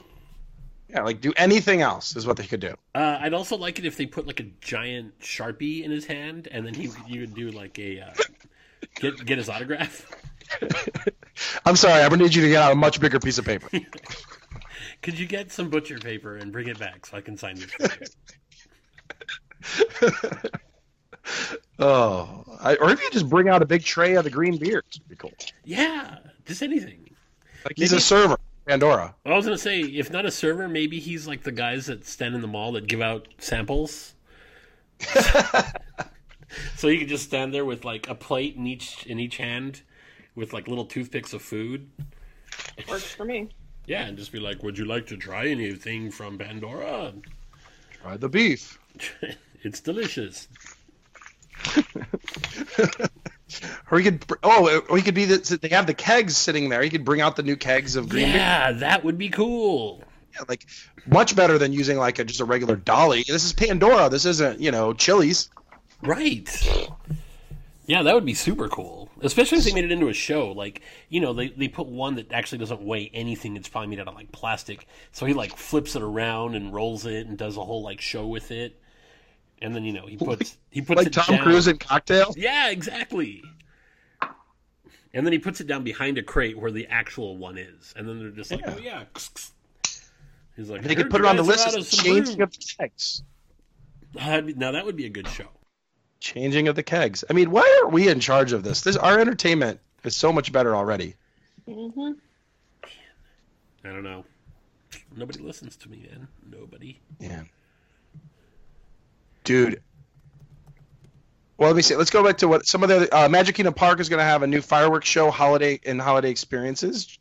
Yeah, 0.88 1.02
like 1.02 1.20
do 1.20 1.34
anything 1.36 1.82
else 1.82 2.16
is 2.16 2.26
what 2.26 2.38
they 2.38 2.46
could 2.46 2.60
do. 2.60 2.74
Uh, 2.94 3.18
I'd 3.20 3.34
also 3.34 3.58
like 3.58 3.78
it 3.78 3.84
if 3.84 3.98
they 3.98 4.06
put 4.06 4.26
like 4.26 4.40
a 4.40 4.46
giant 4.62 5.18
sharpie 5.20 5.82
in 5.82 5.90
his 5.90 6.06
hand, 6.06 6.48
and 6.50 6.66
then 6.66 6.72
he 6.72 6.90
you 7.06 7.20
would 7.20 7.34
do 7.34 7.50
like 7.50 7.78
a 7.78 8.00
uh, 8.00 8.10
get 8.94 9.22
get 9.26 9.36
his 9.36 9.50
autograph. 9.50 10.10
I'm 11.66 11.76
sorry, 11.76 12.02
I 12.02 12.08
would 12.08 12.18
need 12.18 12.34
you 12.34 12.40
to 12.40 12.48
get 12.48 12.62
out 12.62 12.72
a 12.72 12.76
much 12.76 12.98
bigger 12.98 13.20
piece 13.20 13.36
of 13.36 13.44
paper. 13.44 13.68
Could 15.02 15.18
you 15.18 15.26
get 15.26 15.52
some 15.52 15.68
butcher 15.68 15.98
paper 15.98 16.36
and 16.36 16.50
bring 16.50 16.68
it 16.68 16.78
back 16.78 17.04
so 17.04 17.18
I 17.18 17.20
can 17.20 17.36
sign 17.36 17.56
this? 17.78 18.16
oh, 21.78 22.44
I, 22.58 22.76
or 22.76 22.90
if 22.90 23.02
you 23.02 23.10
just 23.10 23.28
bring 23.28 23.50
out 23.50 23.60
a 23.60 23.66
big 23.66 23.84
tray 23.84 24.14
of 24.14 24.24
the 24.24 24.30
green 24.30 24.56
beer, 24.56 24.82
it'd 24.90 25.06
be 25.08 25.16
cool. 25.16 25.34
yeah, 25.64 26.18
just 26.46 26.62
anything. 26.62 27.07
Like 27.64 27.74
he's 27.76 27.90
Maybe- 27.92 27.98
a 27.98 28.02
server. 28.02 28.38
Pandora. 28.66 29.14
I 29.24 29.34
was 29.34 29.46
gonna 29.46 29.56
say, 29.56 29.80
if 29.80 30.10
not 30.10 30.26
a 30.26 30.30
server, 30.30 30.68
maybe 30.68 31.00
he's 31.00 31.26
like 31.26 31.42
the 31.42 31.52
guys 31.52 31.86
that 31.86 32.04
stand 32.04 32.34
in 32.34 32.42
the 32.42 32.46
mall 32.46 32.72
that 32.72 32.86
give 32.86 33.00
out 33.00 33.26
samples. 33.38 34.12
so 36.76 36.88
you 36.88 36.98
could 36.98 37.08
just 37.08 37.24
stand 37.24 37.54
there 37.54 37.64
with 37.64 37.86
like 37.86 38.08
a 38.10 38.14
plate 38.14 38.56
in 38.56 38.66
each 38.66 39.06
in 39.06 39.18
each 39.18 39.38
hand, 39.38 39.80
with 40.34 40.52
like 40.52 40.68
little 40.68 40.84
toothpicks 40.84 41.32
of 41.32 41.40
food. 41.40 41.88
Works 42.88 43.04
for 43.14 43.24
me. 43.24 43.48
Yeah, 43.86 44.04
and 44.06 44.18
just 44.18 44.32
be 44.32 44.38
like, 44.38 44.62
"Would 44.62 44.76
you 44.76 44.84
like 44.84 45.06
to 45.06 45.16
try 45.16 45.46
anything 45.46 46.10
from 46.10 46.36
Pandora?" 46.36 47.14
Try 48.02 48.18
the 48.18 48.28
beef. 48.28 48.78
it's 49.62 49.80
delicious. 49.80 50.46
Or 53.90 53.98
he 53.98 54.04
could, 54.04 54.24
oh, 54.42 54.82
or 54.88 54.96
he 54.96 55.02
could 55.02 55.14
be 55.14 55.24
the. 55.24 55.58
They 55.60 55.68
have 55.68 55.86
the 55.86 55.94
kegs 55.94 56.36
sitting 56.36 56.68
there. 56.68 56.82
He 56.82 56.90
could 56.90 57.04
bring 57.04 57.20
out 57.20 57.36
the 57.36 57.42
new 57.42 57.56
kegs 57.56 57.96
of 57.96 58.08
green 58.08 58.26
beer. 58.26 58.36
Yeah, 58.36 58.72
that 58.72 59.04
would 59.04 59.18
be 59.18 59.28
cool. 59.28 60.02
Yeah, 60.34 60.44
like 60.48 60.66
much 61.06 61.34
better 61.34 61.58
than 61.58 61.72
using 61.72 61.96
like 61.96 62.18
a, 62.18 62.24
just 62.24 62.40
a 62.40 62.44
regular 62.44 62.76
dolly. 62.76 63.24
This 63.26 63.44
is 63.44 63.52
Pandora. 63.52 64.08
This 64.10 64.26
isn't 64.26 64.60
you 64.60 64.70
know 64.70 64.92
Chili's. 64.92 65.50
Right. 66.02 66.48
Yeah, 67.88 68.02
that 68.02 68.14
would 68.14 68.26
be 68.26 68.34
super 68.34 68.68
cool. 68.68 69.08
Especially 69.22 69.56
if 69.56 69.64
they 69.64 69.72
made 69.72 69.84
it 69.84 69.90
into 69.90 70.08
a 70.08 70.12
show. 70.12 70.52
Like, 70.52 70.82
you 71.08 71.20
know, 71.20 71.32
they, 71.32 71.48
they 71.48 71.68
put 71.68 71.86
one 71.86 72.16
that 72.16 72.30
actually 72.32 72.58
doesn't 72.58 72.82
weigh 72.82 73.10
anything. 73.14 73.56
It's 73.56 73.66
probably 73.66 73.88
made 73.88 73.98
out 73.98 74.08
of 74.08 74.14
like 74.14 74.30
plastic. 74.30 74.86
So 75.10 75.24
he 75.24 75.32
like 75.32 75.56
flips 75.56 75.96
it 75.96 76.02
around 76.02 76.54
and 76.54 76.74
rolls 76.74 77.06
it 77.06 77.26
and 77.26 77.38
does 77.38 77.56
a 77.56 77.64
whole 77.64 77.82
like 77.82 78.02
show 78.02 78.26
with 78.26 78.50
it. 78.50 78.78
And 79.60 79.74
then, 79.74 79.84
you 79.84 79.92
know, 79.92 80.06
he 80.06 80.16
puts 80.16 80.56
he 80.70 80.80
puts 80.82 80.98
Like 80.98 81.06
it 81.08 81.12
Tom 81.12 81.36
down. 81.36 81.44
Cruise 81.44 81.66
in 81.66 81.78
Cocktail. 81.78 82.32
Yeah, 82.36 82.70
exactly. 82.70 83.42
And 85.14 85.26
then 85.26 85.32
he 85.32 85.38
puts 85.38 85.60
it 85.60 85.66
down 85.66 85.84
behind 85.84 86.18
a 86.18 86.22
crate 86.22 86.56
where 86.58 86.70
the 86.70 86.86
actual 86.86 87.36
one 87.36 87.58
is. 87.58 87.92
And 87.96 88.08
then 88.08 88.18
they're 88.20 88.30
just 88.30 88.50
like, 88.50 88.60
Yeah. 88.60 88.74
oh 88.76 88.80
yeah. 88.80 89.04
He's 90.56 90.68
like, 90.68 90.82
They 90.82 90.94
could 90.94 91.10
put 91.10 91.20
it 91.20 91.26
on 91.26 91.36
the 91.36 91.42
list 91.42 91.66
are 91.66 91.68
as 91.70 91.74
of 91.76 91.86
some 91.86 92.04
changing 92.04 92.42
of 92.42 92.52
the 92.52 92.74
kegs. 92.78 93.22
Now 94.14 94.72
that 94.72 94.84
would 94.84 94.96
be 94.96 95.06
a 95.06 95.10
good 95.10 95.28
show. 95.28 95.48
Changing 96.20 96.68
of 96.68 96.76
the 96.76 96.82
kegs. 96.82 97.24
I 97.28 97.32
mean, 97.32 97.50
why 97.50 97.80
aren't 97.80 97.92
we 97.92 98.08
in 98.08 98.20
charge 98.20 98.52
of 98.52 98.62
this? 98.64 98.80
This 98.82 98.96
our 98.96 99.18
entertainment 99.18 99.80
is 100.04 100.16
so 100.16 100.32
much 100.32 100.52
better 100.52 100.74
already. 100.76 101.14
hmm 101.66 102.12
I 103.84 103.88
don't 103.90 104.02
know. 104.02 104.24
Nobody 105.16 105.38
listens 105.40 105.76
to 105.76 105.88
me, 105.88 106.08
man. 106.10 106.28
Nobody. 106.50 107.00
Yeah. 107.20 107.42
Dude. 109.48 109.82
Well, 111.56 111.70
let 111.70 111.76
me 111.76 111.80
see. 111.80 111.96
Let's 111.96 112.10
go 112.10 112.22
back 112.22 112.36
to 112.38 112.48
what 112.48 112.66
some 112.66 112.82
of 112.82 112.90
the 112.90 113.08
uh, 113.16 113.30
Magic 113.30 113.54
Kingdom 113.54 113.72
Park 113.72 113.98
is 113.98 114.10
going 114.10 114.18
to 114.18 114.24
have 114.24 114.42
a 114.42 114.46
new 114.46 114.60
fireworks 114.60 115.08
show, 115.08 115.30
holiday 115.30 115.80
and 115.86 115.98
holiday 115.98 116.30
experiences. 116.30 117.18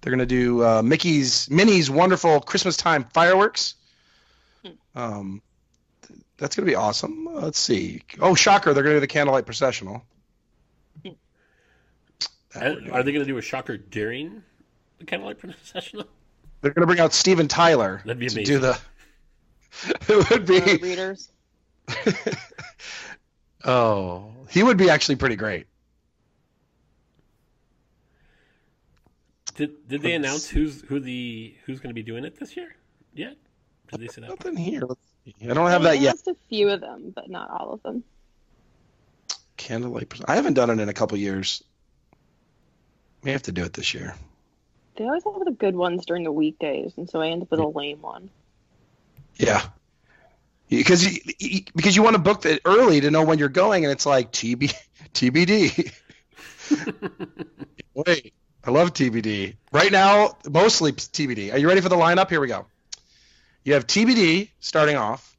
They're 0.00 0.10
going 0.10 0.18
to 0.18 0.26
do 0.26 0.64
uh, 0.64 0.82
Mickey's 0.82 1.48
Minnie's 1.48 1.88
wonderful 1.88 2.40
Christmas 2.40 2.76
time 2.76 3.04
fireworks. 3.14 3.76
Um, 4.96 5.40
th- 6.04 6.18
that's 6.36 6.56
going 6.56 6.66
to 6.66 6.70
be 6.70 6.74
awesome. 6.74 7.28
Uh, 7.28 7.42
let's 7.42 7.60
see. 7.60 8.02
Oh, 8.18 8.34
shocker! 8.34 8.74
They're 8.74 8.82
going 8.82 8.94
to 8.94 8.96
do 8.96 9.00
the 9.00 9.06
candlelight 9.06 9.46
processional. 9.46 10.02
Are 11.06 11.12
we're 12.56 12.74
doing. 12.74 12.90
are 12.90 13.02
they 13.04 13.12
going 13.12 13.24
to 13.24 13.30
do 13.30 13.38
a 13.38 13.42
shocker 13.42 13.76
during 13.76 14.42
the 14.98 15.04
candlelight 15.04 15.38
processional? 15.38 16.06
They're 16.60 16.72
going 16.72 16.82
to 16.82 16.88
bring 16.88 16.98
out 16.98 17.12
Steven 17.12 17.46
Tyler 17.46 18.02
That'd 18.04 18.18
be 18.18 18.28
to 18.28 18.42
do 18.42 18.58
the. 18.58 18.76
it 20.08 20.28
would 20.28 20.44
be. 20.44 20.60
Uh, 20.60 20.78
readers. 20.82 21.30
oh, 23.64 24.32
he 24.50 24.62
would 24.62 24.76
be 24.76 24.90
actually 24.90 25.16
pretty 25.16 25.36
great. 25.36 25.66
Did 29.54 29.88
did 29.88 30.02
they 30.02 30.12
announce 30.12 30.48
who's 30.48 30.82
who 30.82 31.00
the 31.00 31.54
who's 31.64 31.80
going 31.80 31.90
to 31.90 31.94
be 31.94 32.02
doing 32.02 32.24
it 32.24 32.38
this 32.38 32.56
year? 32.56 32.76
Yet? 33.14 33.36
Did 33.90 34.00
they 34.00 34.06
say 34.06 34.20
that? 34.20 34.30
Nothing 34.30 34.56
here. 34.56 34.82
I 35.42 35.54
don't 35.54 35.68
have 35.70 35.82
They 35.82 35.90
that 35.90 36.00
yet. 36.00 36.14
Just 36.14 36.28
a 36.28 36.36
few 36.48 36.68
of 36.68 36.80
them, 36.80 37.12
but 37.14 37.28
not 37.28 37.50
all 37.50 37.72
of 37.72 37.82
them. 37.82 38.04
Candlelight. 39.56 40.20
I 40.26 40.36
haven't 40.36 40.54
done 40.54 40.70
it 40.70 40.78
in 40.78 40.88
a 40.88 40.94
couple 40.94 41.18
years. 41.18 41.64
May 43.24 43.32
have 43.32 43.42
to 43.42 43.52
do 43.52 43.64
it 43.64 43.72
this 43.72 43.92
year. 43.94 44.14
They 44.96 45.04
always 45.04 45.24
have 45.24 45.44
the 45.44 45.50
good 45.50 45.74
ones 45.74 46.06
during 46.06 46.24
the 46.24 46.32
weekdays, 46.32 46.92
and 46.96 47.10
so 47.10 47.20
I 47.20 47.28
end 47.28 47.42
up 47.42 47.50
with 47.50 47.60
a 47.60 47.66
lame 47.66 48.00
one. 48.00 48.30
Yeah. 49.36 49.62
Because 50.68 51.04
you, 51.04 51.20
you- 51.38 51.60
because 51.74 51.96
you 51.96 52.02
want 52.02 52.14
to 52.16 52.22
book 52.22 52.44
it 52.44 52.60
early 52.64 53.00
to 53.00 53.10
know 53.10 53.24
when 53.24 53.38
you're 53.38 53.48
going, 53.48 53.84
and 53.84 53.92
it's 53.92 54.06
like 54.06 54.32
TB, 54.32 54.74
TBD. 55.14 55.92
Wait, 57.94 58.34
I 58.64 58.70
love 58.70 58.92
TBD. 58.92 59.56
Right 59.72 59.90
now, 59.90 60.36
mostly 60.48 60.92
TBD. 60.92 61.52
Are 61.52 61.58
you 61.58 61.68
ready 61.68 61.80
for 61.80 61.88
the 61.88 61.96
lineup? 61.96 62.28
Here 62.28 62.40
we 62.40 62.48
go. 62.48 62.66
You 63.64 63.74
have 63.74 63.86
TBD 63.86 64.50
starting 64.60 64.96
off, 64.96 65.36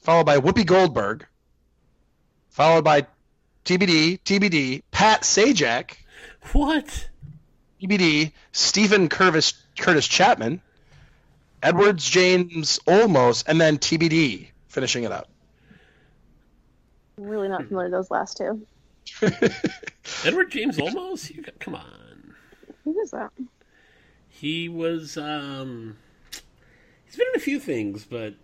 followed 0.00 0.24
by 0.26 0.38
Whoopi 0.38 0.64
Goldberg, 0.64 1.26
followed 2.50 2.84
by 2.84 3.06
TBD, 3.64 4.20
TBD, 4.22 4.82
Pat 4.90 5.22
Sajak, 5.22 5.92
What? 6.52 7.08
TBD, 7.82 8.32
Steven 8.52 9.08
Curtis, 9.08 9.54
Curtis 9.78 10.06
Chapman, 10.08 10.60
Edwards 11.62 12.08
James 12.08 12.78
Olmos, 12.86 13.44
and 13.46 13.60
then 13.60 13.78
TBD 13.78 14.48
finishing 14.68 15.04
it 15.04 15.12
up. 15.12 15.28
I'm 17.18 17.24
really 17.24 17.48
not 17.48 17.64
familiar 17.66 17.86
with 17.90 17.92
those 17.92 18.10
last 18.10 18.36
two. 18.36 18.66
Edward 20.24 20.50
James 20.50 20.76
Olmos? 20.76 21.34
You 21.34 21.42
got, 21.42 21.58
come 21.58 21.74
on. 21.74 22.34
Who 22.84 22.98
is 23.00 23.10
that? 23.10 23.30
He 24.28 24.68
was 24.68 25.16
um 25.16 25.96
he's 27.04 27.16
been 27.16 27.26
in 27.34 27.36
a 27.36 27.42
few 27.42 27.58
things, 27.58 28.04
but 28.04 28.34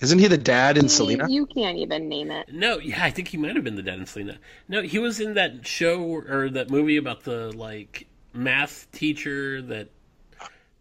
Isn't 0.00 0.18
he 0.18 0.26
the 0.26 0.38
dad 0.38 0.76
in 0.76 0.84
You- 0.84 0.88
Selena? 0.88 1.30
You 1.30 1.46
can't 1.46 1.78
even 1.78 2.08
name 2.08 2.30
it. 2.30 2.52
no, 2.52 2.78
yeah, 2.78 3.04
I 3.04 3.10
think 3.10 3.28
he 3.28 3.36
might 3.36 3.54
have 3.54 3.64
been 3.64 3.76
the 3.76 3.82
dad 3.82 3.98
in 3.98 4.06
Selena. 4.06 4.38
No, 4.68 4.82
he 4.82 4.98
was 4.98 5.20
in 5.20 5.34
that 5.34 5.66
show 5.66 6.02
or 6.02 6.48
that 6.50 6.70
movie 6.70 6.96
about 6.96 7.22
the 7.24 7.52
like 7.56 8.06
math 8.32 8.90
teacher 8.90 9.62
that 9.62 9.88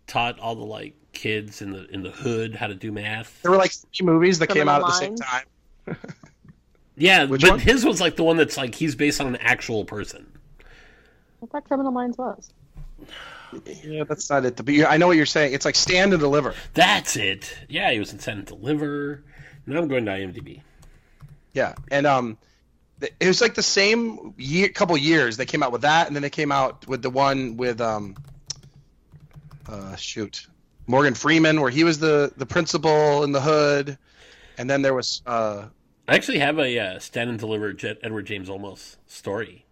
taught 0.07 0.39
all 0.39 0.55
the 0.55 0.65
like 0.65 0.95
kids 1.13 1.61
in 1.61 1.71
the 1.71 1.87
in 1.89 2.03
the 2.03 2.11
hood 2.11 2.55
how 2.55 2.67
to 2.67 2.75
do 2.75 2.91
math. 2.91 3.41
There 3.41 3.51
were 3.51 3.57
like 3.57 3.71
three 3.71 4.05
movies 4.05 4.39
that 4.39 4.47
came 4.47 4.67
out 4.67 4.81
Criminal 4.81 4.87
at 4.87 4.99
the 4.99 4.99
same 4.99 5.15
time. 5.15 5.97
Yeah, 6.95 7.25
Which 7.25 7.41
but 7.41 7.49
one? 7.51 7.59
his 7.59 7.83
was 7.83 7.99
like 7.99 8.15
the 8.17 8.23
one 8.23 8.37
that's 8.37 8.55
like 8.57 8.75
he's 8.75 8.95
based 8.95 9.19
on 9.19 9.27
an 9.27 9.37
actual 9.37 9.83
person. 9.83 10.31
I 11.41 11.45
thought 11.47 11.65
Criminal 11.65 11.91
Minds 11.91 12.17
was. 12.17 12.53
Yeah, 13.83 14.03
that's 14.03 14.29
not 14.29 14.45
it. 14.45 14.55
But 14.63 14.69
I 14.87 14.97
know 14.97 15.07
what 15.07 15.17
you're 15.17 15.25
saying. 15.25 15.53
It's 15.53 15.65
like 15.65 15.75
stand 15.75 16.13
and 16.13 16.19
deliver. 16.19 16.53
That's 16.73 17.15
it. 17.15 17.55
Yeah, 17.67 17.91
he 17.91 17.99
was 17.99 18.13
in 18.13 18.19
Stand 18.19 18.39
and 18.39 18.47
Deliver. 18.47 19.23
Now 19.65 19.79
I'm 19.79 19.87
going 19.87 20.05
to 20.05 20.11
IMDb. 20.11 20.61
Yeah, 21.53 21.73
and 21.91 22.07
um, 22.07 22.37
it 23.01 23.27
was 23.27 23.41
like 23.41 23.53
the 23.53 23.63
same 23.63 24.33
year, 24.37 24.69
couple 24.69 24.97
years 24.97 25.37
they 25.37 25.45
came 25.45 25.61
out 25.61 25.71
with 25.71 25.81
that, 25.81 26.07
and 26.07 26.15
then 26.15 26.23
they 26.23 26.29
came 26.29 26.51
out 26.51 26.87
with 26.87 27.01
the 27.01 27.09
one 27.09 27.57
with 27.57 27.79
um, 27.79 28.15
uh, 29.67 29.95
shoot, 29.95 30.47
Morgan 30.87 31.13
Freeman, 31.13 31.61
where 31.61 31.71
he 31.71 31.83
was 31.83 31.99
the 31.99 32.31
the 32.37 32.45
principal 32.45 33.23
in 33.23 33.31
the 33.31 33.41
hood, 33.41 33.97
and 34.57 34.69
then 34.69 34.81
there 34.81 34.93
was 34.93 35.21
uh, 35.25 35.65
I 36.07 36.15
actually 36.15 36.39
have 36.39 36.59
a 36.59 36.79
uh, 36.79 36.99
Stand 36.99 37.29
and 37.29 37.39
Deliver 37.39 37.73
Jet 37.73 37.97
Edward 38.03 38.25
James 38.25 38.49
Olmos 38.49 38.97
story. 39.07 39.65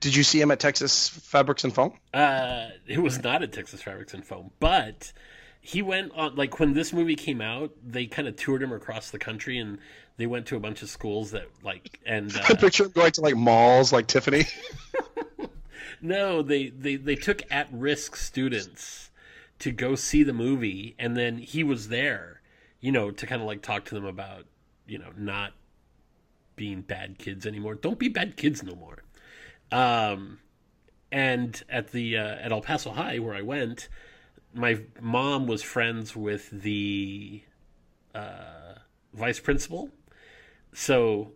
did 0.00 0.16
you 0.16 0.22
see 0.22 0.40
him 0.40 0.50
at 0.50 0.60
Texas 0.60 1.08
Fabrics 1.08 1.64
and 1.64 1.72
Foam? 1.72 1.92
Uh, 2.12 2.68
it 2.86 2.98
was 2.98 3.22
not 3.22 3.42
at 3.42 3.52
Texas 3.52 3.82
Fabrics 3.82 4.14
and 4.14 4.24
Foam, 4.24 4.50
but 4.58 5.12
he 5.60 5.80
went 5.82 6.12
on 6.14 6.34
like 6.34 6.58
when 6.58 6.74
this 6.74 6.92
movie 6.92 7.16
came 7.16 7.40
out. 7.40 7.72
They 7.84 8.06
kind 8.06 8.26
of 8.26 8.36
toured 8.36 8.62
him 8.62 8.72
across 8.72 9.10
the 9.10 9.18
country, 9.18 9.58
and 9.58 9.78
they 10.16 10.26
went 10.26 10.46
to 10.46 10.56
a 10.56 10.60
bunch 10.60 10.82
of 10.82 10.90
schools 10.90 11.30
that 11.30 11.46
like 11.62 12.00
and 12.04 12.36
I 12.48 12.52
uh, 12.52 12.56
picture 12.56 12.84
him 12.84 12.90
going 12.90 13.12
to 13.12 13.20
like 13.20 13.36
malls 13.36 13.92
like 13.92 14.08
Tiffany. 14.08 14.44
no, 16.04 16.42
they 16.42 16.68
they 16.68 16.96
they 16.96 17.16
took 17.16 17.42
at 17.50 17.66
risk 17.72 18.14
students 18.16 19.10
to 19.58 19.72
go 19.72 19.94
see 19.94 20.22
the 20.22 20.34
movie, 20.34 20.94
and 20.98 21.16
then 21.16 21.38
he 21.38 21.64
was 21.64 21.88
there, 21.88 22.42
you 22.80 22.92
know, 22.92 23.10
to 23.10 23.26
kind 23.26 23.40
of 23.40 23.46
like 23.48 23.62
talk 23.62 23.86
to 23.86 23.94
them 23.94 24.04
about 24.04 24.44
you 24.86 24.98
know 24.98 25.10
not 25.16 25.52
being 26.56 26.82
bad 26.82 27.18
kids 27.18 27.46
anymore. 27.46 27.74
Don't 27.74 27.98
be 27.98 28.08
bad 28.08 28.36
kids 28.36 28.62
no 28.62 28.74
more. 28.74 29.02
Um, 29.72 30.40
and 31.10 31.62
at 31.70 31.92
the 31.92 32.18
uh, 32.18 32.36
at 32.36 32.52
El 32.52 32.60
Paso 32.60 32.90
High 32.90 33.18
where 33.18 33.34
I 33.34 33.42
went, 33.42 33.88
my 34.52 34.80
mom 35.00 35.46
was 35.46 35.62
friends 35.62 36.14
with 36.14 36.50
the 36.50 37.42
uh, 38.14 38.74
vice 39.14 39.40
principal, 39.40 39.88
so 40.74 41.32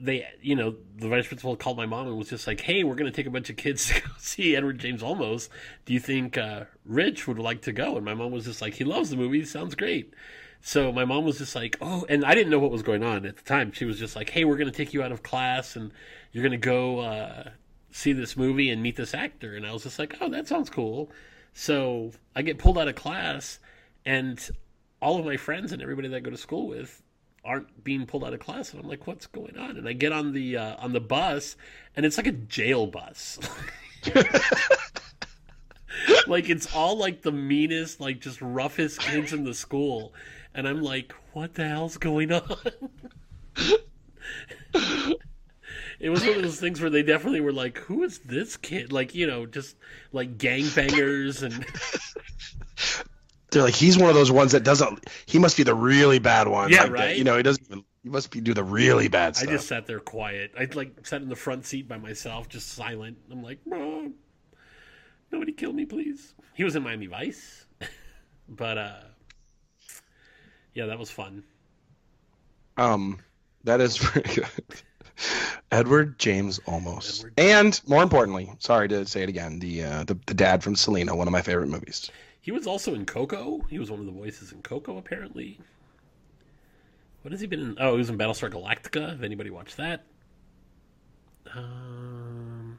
they 0.00 0.26
you 0.40 0.56
know 0.56 0.74
the 0.96 1.08
vice 1.08 1.26
principal 1.26 1.56
called 1.56 1.76
my 1.76 1.86
mom 1.86 2.06
and 2.06 2.16
was 2.16 2.30
just 2.30 2.46
like, 2.46 2.60
"Hey, 2.60 2.82
we're 2.84 2.94
going 2.94 3.10
to 3.10 3.16
take 3.16 3.26
a 3.26 3.30
bunch 3.30 3.50
of 3.50 3.56
kids 3.56 3.86
to 3.94 4.00
go 4.00 4.08
see 4.18 4.56
Edward 4.56 4.78
James 4.78 5.02
Olmos. 5.02 5.48
Do 5.84 5.92
you 5.92 6.00
think 6.00 6.38
uh, 6.38 6.64
Rich 6.84 7.28
would 7.28 7.38
like 7.38 7.62
to 7.62 7.72
go?" 7.72 7.96
And 7.96 8.04
my 8.04 8.14
mom 8.14 8.32
was 8.32 8.46
just 8.46 8.62
like, 8.62 8.74
"He 8.74 8.84
loves 8.84 9.10
the 9.10 9.16
movie. 9.16 9.44
Sounds 9.44 9.74
great." 9.74 10.14
So 10.62 10.92
my 10.92 11.04
mom 11.04 11.24
was 11.24 11.38
just 11.38 11.54
like, 11.54 11.76
"Oh," 11.80 12.06
and 12.08 12.24
I 12.24 12.34
didn't 12.34 12.50
know 12.50 12.58
what 12.58 12.70
was 12.70 12.82
going 12.82 13.02
on 13.02 13.26
at 13.26 13.36
the 13.36 13.42
time. 13.42 13.72
She 13.72 13.84
was 13.84 13.98
just 13.98 14.16
like, 14.16 14.30
"Hey, 14.30 14.44
we're 14.44 14.56
going 14.56 14.70
to 14.70 14.76
take 14.76 14.94
you 14.94 15.02
out 15.02 15.12
of 15.12 15.22
class 15.22 15.76
and 15.76 15.92
you're 16.32 16.42
going 16.42 16.58
to 16.58 16.66
go 16.66 17.00
uh, 17.00 17.50
see 17.90 18.12
this 18.12 18.36
movie 18.36 18.70
and 18.70 18.82
meet 18.82 18.96
this 18.96 19.14
actor." 19.14 19.54
And 19.54 19.66
I 19.66 19.72
was 19.72 19.82
just 19.82 19.98
like, 19.98 20.16
"Oh, 20.20 20.28
that 20.30 20.48
sounds 20.48 20.70
cool." 20.70 21.10
So 21.52 22.12
I 22.34 22.42
get 22.42 22.58
pulled 22.58 22.78
out 22.78 22.88
of 22.88 22.94
class, 22.94 23.58
and 24.04 24.40
all 25.02 25.18
of 25.18 25.24
my 25.24 25.36
friends 25.36 25.72
and 25.72 25.82
everybody 25.82 26.08
that 26.08 26.16
I 26.16 26.20
go 26.20 26.30
to 26.30 26.36
school 26.36 26.68
with 26.68 27.02
aren't 27.44 27.82
being 27.84 28.06
pulled 28.06 28.24
out 28.24 28.34
of 28.34 28.40
class, 28.40 28.72
and 28.72 28.82
I'm 28.82 28.88
like, 28.88 29.06
"What's 29.06 29.26
going 29.26 29.56
on?" 29.56 29.76
And 29.76 29.88
I 29.88 29.92
get 29.92 30.12
on 30.12 30.32
the 30.32 30.56
uh, 30.56 30.76
on 30.78 30.92
the 30.92 31.00
bus, 31.00 31.56
and 31.96 32.06
it's 32.06 32.16
like 32.16 32.26
a 32.26 32.32
jail 32.32 32.86
bus. 32.86 33.38
like 36.26 36.48
it's 36.48 36.74
all 36.74 36.96
like 36.96 37.22
the 37.22 37.32
meanest, 37.32 38.00
like 38.00 38.20
just 38.20 38.40
roughest 38.40 39.00
kids 39.00 39.32
in 39.32 39.44
the 39.44 39.54
school, 39.54 40.12
and 40.54 40.68
I'm 40.68 40.82
like, 40.82 41.12
"What 41.32 41.54
the 41.54 41.66
hell's 41.66 41.96
going 41.96 42.32
on?" 42.32 42.42
it 46.00 46.10
was 46.10 46.20
one 46.24 46.36
of 46.36 46.42
those 46.42 46.60
things 46.60 46.80
where 46.80 46.90
they 46.90 47.02
definitely 47.02 47.40
were 47.40 47.52
like, 47.52 47.78
"Who 47.78 48.02
is 48.02 48.18
this 48.20 48.56
kid?" 48.56 48.92
Like 48.92 49.14
you 49.14 49.26
know, 49.26 49.46
just 49.46 49.76
like 50.12 50.38
gangbangers 50.38 51.42
and. 51.42 51.64
They're 53.50 53.62
like, 53.62 53.74
he's 53.74 53.98
one 53.98 54.08
of 54.08 54.14
those 54.14 54.30
ones 54.30 54.52
that 54.52 54.62
doesn't. 54.62 55.08
He 55.26 55.38
must 55.38 55.56
be 55.56 55.62
the 55.62 55.74
really 55.74 56.18
bad 56.18 56.46
one. 56.48 56.70
Yeah, 56.70 56.82
like 56.84 56.92
that. 56.92 56.98
right? 56.98 57.16
You 57.16 57.24
know, 57.24 57.36
he 57.36 57.42
doesn't 57.42 57.64
even. 57.66 57.84
He 58.02 58.08
must 58.08 58.30
be 58.30 58.40
do 58.40 58.54
the 58.54 58.64
really 58.64 59.08
bad 59.08 59.36
stuff. 59.36 59.48
I 59.48 59.52
just 59.52 59.68
sat 59.68 59.86
there 59.86 60.00
quiet. 60.00 60.52
I 60.58 60.66
like 60.74 61.06
sat 61.06 61.20
in 61.20 61.28
the 61.28 61.36
front 61.36 61.66
seat 61.66 61.86
by 61.86 61.98
myself, 61.98 62.48
just 62.48 62.70
silent. 62.72 63.18
I'm 63.30 63.42
like, 63.42 63.58
Mom, 63.66 64.14
nobody 65.30 65.52
kill 65.52 65.72
me, 65.72 65.84
please. 65.84 66.34
He 66.54 66.64
was 66.64 66.76
in 66.76 66.82
Miami 66.82 67.06
Vice, 67.06 67.66
but 68.48 68.78
uh, 68.78 69.00
yeah, 70.74 70.86
that 70.86 70.98
was 70.98 71.10
fun. 71.10 71.42
Um, 72.76 73.18
that 73.64 73.80
is 73.80 73.98
pretty 73.98 74.34
good. 74.40 74.82
Edward 75.70 76.18
James 76.18 76.58
Olmos, 76.60 77.18
Edward- 77.18 77.34
and 77.36 77.80
more 77.86 78.02
importantly, 78.02 78.50
sorry 78.58 78.88
to 78.88 79.04
say 79.06 79.22
it 79.22 79.28
again, 79.28 79.58
the 79.58 79.84
uh, 79.84 80.04
the, 80.04 80.18
the 80.26 80.34
dad 80.34 80.62
from 80.62 80.74
Selena, 80.74 81.14
one 81.14 81.28
of 81.28 81.32
my 81.32 81.42
favorite 81.42 81.68
movies. 81.68 82.10
He 82.40 82.52
was 82.52 82.66
also 82.66 82.94
in 82.94 83.04
Coco. 83.04 83.60
He 83.68 83.78
was 83.78 83.90
one 83.90 84.00
of 84.00 84.06
the 84.06 84.12
voices 84.12 84.52
in 84.52 84.62
Coco, 84.62 84.96
apparently. 84.96 85.58
What 87.22 87.32
has 87.32 87.40
he 87.40 87.46
been 87.46 87.60
in? 87.60 87.76
Oh, 87.78 87.92
he 87.92 87.98
was 87.98 88.08
in 88.08 88.16
Battlestar 88.16 88.50
Galactica. 88.50 89.14
If 89.14 89.22
anybody 89.22 89.50
watched 89.50 89.76
that. 89.76 90.04
Um, 91.54 92.78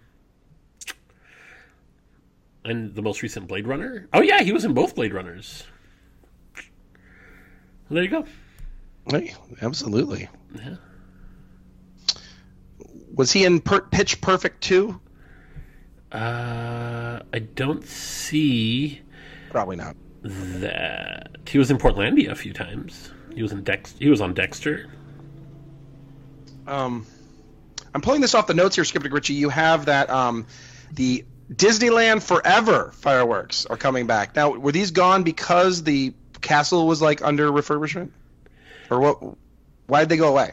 and 2.65 2.95
the 2.95 3.01
most 3.01 3.21
recent 3.21 3.47
Blade 3.47 3.67
Runner. 3.67 4.07
Oh 4.13 4.21
yeah, 4.21 4.41
he 4.41 4.51
was 4.51 4.65
in 4.65 4.73
both 4.73 4.95
Blade 4.95 5.13
Runners. 5.13 5.63
Well, 6.55 7.95
there 7.95 8.03
you 8.03 8.09
go. 8.09 8.25
Hey, 9.09 9.35
absolutely. 9.61 10.29
Yeah. 10.55 10.75
Was 13.13 13.31
he 13.31 13.45
in 13.45 13.59
per- 13.59 13.81
Pitch 13.81 14.21
Perfect 14.21 14.61
too? 14.61 14.99
Uh, 16.11 17.19
I 17.33 17.39
don't 17.39 17.85
see 17.85 19.01
Probably 19.51 19.75
not. 19.75 19.95
that. 20.23 21.37
He 21.47 21.57
was 21.57 21.69
in 21.71 21.77
Portlandia 21.77 22.31
a 22.31 22.35
few 22.35 22.53
times. 22.53 23.11
He 23.35 23.41
was 23.41 23.51
in 23.51 23.63
Dex. 23.63 23.95
He 23.99 24.09
was 24.09 24.21
on 24.21 24.33
Dexter. 24.33 24.89
Um, 26.67 27.05
I'm 27.93 28.01
pulling 28.01 28.21
this 28.21 28.33
off 28.33 28.47
the 28.47 28.53
notes 28.53 28.75
here, 28.75 28.85
Skipper 28.85 29.09
Ritchie. 29.09 29.33
You 29.33 29.49
have 29.49 29.85
that 29.85 30.09
um, 30.09 30.45
the 30.93 31.25
Disneyland 31.53 32.23
Forever 32.23 32.91
fireworks 32.95 33.65
are 33.65 33.77
coming 33.77 34.07
back. 34.07 34.35
Now, 34.35 34.51
were 34.51 34.71
these 34.71 34.91
gone 34.91 35.23
because 35.23 35.83
the 35.83 36.13
castle 36.39 36.87
was 36.87 37.01
like 37.01 37.21
under 37.21 37.51
refurbishment, 37.51 38.11
or 38.89 38.99
what? 38.99 39.21
Why 39.87 39.99
did 40.01 40.09
they 40.09 40.17
go 40.17 40.29
away? 40.29 40.51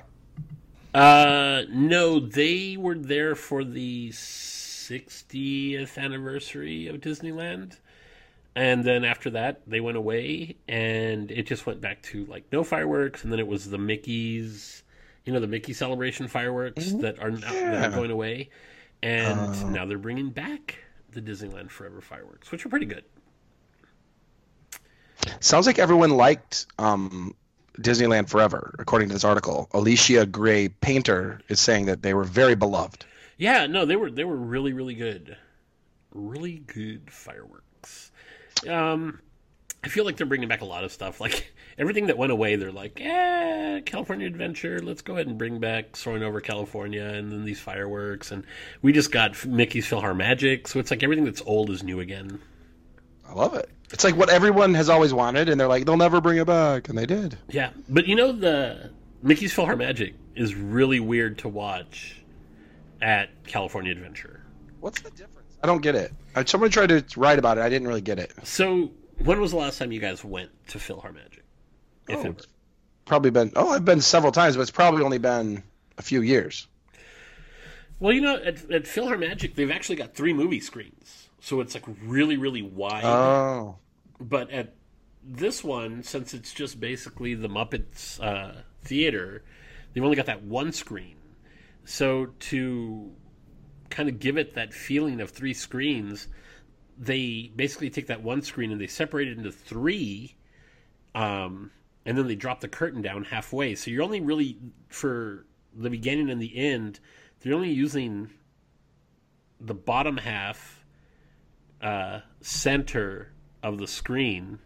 Uh, 0.92 1.62
no, 1.70 2.18
they 2.18 2.76
were 2.76 2.96
there 2.96 3.36
for 3.36 3.62
the 3.62 4.08
60th 4.10 5.98
anniversary 5.98 6.88
of 6.88 6.96
Disneyland. 6.96 7.76
And 8.58 8.82
then 8.82 9.04
after 9.04 9.30
that, 9.30 9.60
they 9.68 9.78
went 9.78 9.96
away, 9.96 10.56
and 10.66 11.30
it 11.30 11.46
just 11.46 11.64
went 11.64 11.80
back 11.80 12.02
to 12.10 12.24
like 12.24 12.44
no 12.50 12.64
fireworks. 12.64 13.22
And 13.22 13.32
then 13.32 13.38
it 13.38 13.46
was 13.46 13.70
the 13.70 13.78
Mickey's, 13.78 14.82
you 15.24 15.32
know, 15.32 15.38
the 15.38 15.46
Mickey 15.46 15.72
celebration 15.72 16.26
fireworks 16.26 16.90
that 16.94 17.20
are 17.20 17.30
now 17.30 17.52
that 17.52 17.92
are 17.92 17.96
going 17.96 18.10
away. 18.10 18.50
And 19.00 19.38
Oh. 19.38 19.68
now 19.68 19.86
they're 19.86 19.96
bringing 19.96 20.30
back 20.30 20.74
the 21.12 21.22
Disneyland 21.22 21.70
Forever 21.70 22.00
fireworks, 22.00 22.50
which 22.50 22.66
are 22.66 22.68
pretty 22.68 22.86
good. 22.86 23.04
Sounds 25.38 25.66
like 25.68 25.78
everyone 25.78 26.10
liked 26.10 26.66
um, 26.80 27.36
Disneyland 27.78 28.28
Forever, 28.28 28.74
according 28.80 29.06
to 29.10 29.14
this 29.14 29.22
article. 29.24 29.68
Alicia 29.72 30.26
Gray 30.26 30.68
Painter 30.68 31.40
is 31.48 31.60
saying 31.60 31.86
that 31.86 32.02
they 32.02 32.12
were 32.12 32.24
very 32.24 32.56
beloved. 32.56 33.04
Yeah, 33.36 33.66
no, 33.66 33.84
they 33.86 33.94
were 33.94 34.10
they 34.10 34.24
were 34.24 34.34
really 34.36 34.72
really 34.72 34.94
good, 34.94 35.36
really 36.12 36.58
good 36.66 37.08
fireworks. 37.08 37.62
Um, 38.66 39.20
I 39.84 39.88
feel 39.88 40.04
like 40.04 40.16
they're 40.16 40.26
bringing 40.26 40.48
back 40.48 40.60
a 40.60 40.64
lot 40.64 40.84
of 40.84 40.92
stuff. 40.92 41.20
Like 41.20 41.52
everything 41.78 42.06
that 42.06 42.18
went 42.18 42.32
away, 42.32 42.56
they're 42.56 42.72
like, 42.72 43.00
eh, 43.00 43.80
California 43.82 44.26
Adventure. 44.26 44.80
Let's 44.80 45.02
go 45.02 45.14
ahead 45.14 45.26
and 45.26 45.38
bring 45.38 45.60
back 45.60 45.96
Soaring 45.96 46.22
Over 46.22 46.40
California, 46.40 47.04
and 47.04 47.30
then 47.30 47.44
these 47.44 47.60
fireworks. 47.60 48.32
And 48.32 48.44
we 48.82 48.92
just 48.92 49.12
got 49.12 49.46
Mickey's 49.46 49.86
PhilharMagic, 49.86 50.66
so 50.66 50.80
it's 50.80 50.90
like 50.90 51.02
everything 51.02 51.24
that's 51.24 51.42
old 51.42 51.70
is 51.70 51.82
new 51.82 52.00
again. 52.00 52.40
I 53.28 53.34
love 53.34 53.54
it. 53.54 53.68
It's 53.92 54.04
like 54.04 54.16
what 54.16 54.30
everyone 54.30 54.74
has 54.74 54.88
always 54.88 55.14
wanted, 55.14 55.48
and 55.48 55.60
they're 55.60 55.68
like, 55.68 55.86
they'll 55.86 55.96
never 55.96 56.20
bring 56.20 56.38
it 56.38 56.46
back, 56.46 56.88
and 56.88 56.98
they 56.98 57.06
did. 57.06 57.38
Yeah, 57.48 57.70
but 57.88 58.06
you 58.06 58.16
know 58.16 58.32
the 58.32 58.90
Mickey's 59.22 59.54
PhilharMagic 59.54 60.14
is 60.34 60.54
really 60.54 61.00
weird 61.00 61.38
to 61.38 61.48
watch 61.48 62.22
at 63.00 63.30
California 63.44 63.92
Adventure. 63.92 64.42
What's 64.80 65.00
the 65.00 65.10
difference? 65.10 65.37
I 65.62 65.66
don't 65.66 65.82
get 65.82 65.94
it. 65.94 66.12
Uh, 66.34 66.44
Someone 66.44 66.70
tried 66.70 66.88
to 66.88 67.04
write 67.16 67.38
about 67.38 67.58
it. 67.58 67.62
I 67.62 67.68
didn't 67.68 67.88
really 67.88 68.00
get 68.00 68.18
it. 68.18 68.32
So 68.44 68.92
when 69.18 69.40
was 69.40 69.50
the 69.50 69.56
last 69.56 69.78
time 69.78 69.92
you 69.92 70.00
guys 70.00 70.24
went 70.24 70.50
to 70.68 70.78
PhilharMagic? 70.78 71.40
If 72.08 72.24
Oh, 72.24 72.36
probably 73.04 73.30
been. 73.30 73.52
Oh, 73.56 73.70
I've 73.70 73.84
been 73.84 74.00
several 74.00 74.32
times, 74.32 74.56
but 74.56 74.62
it's 74.62 74.70
probably 74.70 75.02
only 75.02 75.18
been 75.18 75.62
a 75.98 76.02
few 76.02 76.22
years. 76.22 76.66
Well, 78.00 78.12
you 78.12 78.20
know, 78.20 78.36
at, 78.36 78.70
at 78.70 78.84
PhilharMagic, 78.84 79.56
they've 79.56 79.70
actually 79.70 79.96
got 79.96 80.14
three 80.14 80.32
movie 80.32 80.60
screens, 80.60 81.28
so 81.40 81.60
it's 81.60 81.74
like 81.74 81.84
really, 82.02 82.36
really 82.36 82.62
wide. 82.62 83.04
Oh, 83.04 83.76
but 84.20 84.50
at 84.50 84.74
this 85.24 85.64
one, 85.64 86.04
since 86.04 86.32
it's 86.32 86.52
just 86.54 86.78
basically 86.78 87.34
the 87.34 87.48
Muppets 87.48 88.22
uh, 88.22 88.62
theater, 88.82 89.42
they've 89.92 90.04
only 90.04 90.16
got 90.16 90.26
that 90.26 90.44
one 90.44 90.70
screen. 90.72 91.16
So 91.84 92.26
to 92.40 93.10
kind 93.90 94.08
of 94.08 94.18
give 94.18 94.36
it 94.36 94.54
that 94.54 94.72
feeling 94.72 95.20
of 95.20 95.30
three 95.30 95.54
screens, 95.54 96.28
they 96.98 97.52
basically 97.54 97.90
take 97.90 98.08
that 98.08 98.22
one 98.22 98.42
screen 98.42 98.72
and 98.72 98.80
they 98.80 98.86
separate 98.86 99.28
it 99.28 99.38
into 99.38 99.52
three, 99.52 100.36
um, 101.14 101.70
and 102.04 102.16
then 102.16 102.26
they 102.26 102.34
drop 102.34 102.60
the 102.60 102.68
curtain 102.68 103.02
down 103.02 103.24
halfway. 103.24 103.74
So 103.74 103.90
you're 103.90 104.02
only 104.02 104.20
really 104.20 104.58
for 104.88 105.46
the 105.74 105.90
beginning 105.90 106.30
and 106.30 106.40
the 106.40 106.56
end. 106.56 107.00
They're 107.40 107.54
only 107.54 107.70
using 107.70 108.30
the 109.60 109.74
bottom 109.74 110.16
half 110.16 110.84
uh, 111.80 112.20
center 112.40 113.32
of 113.62 113.78
the 113.78 113.86
screen 113.86 114.58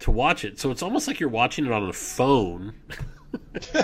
to 0.00 0.10
watch 0.10 0.44
it. 0.44 0.58
So 0.58 0.70
it's 0.70 0.82
almost 0.82 1.06
like 1.06 1.20
you're 1.20 1.28
watching 1.28 1.66
it 1.66 1.72
on 1.72 1.88
a 1.88 1.92
phone. 1.92 2.74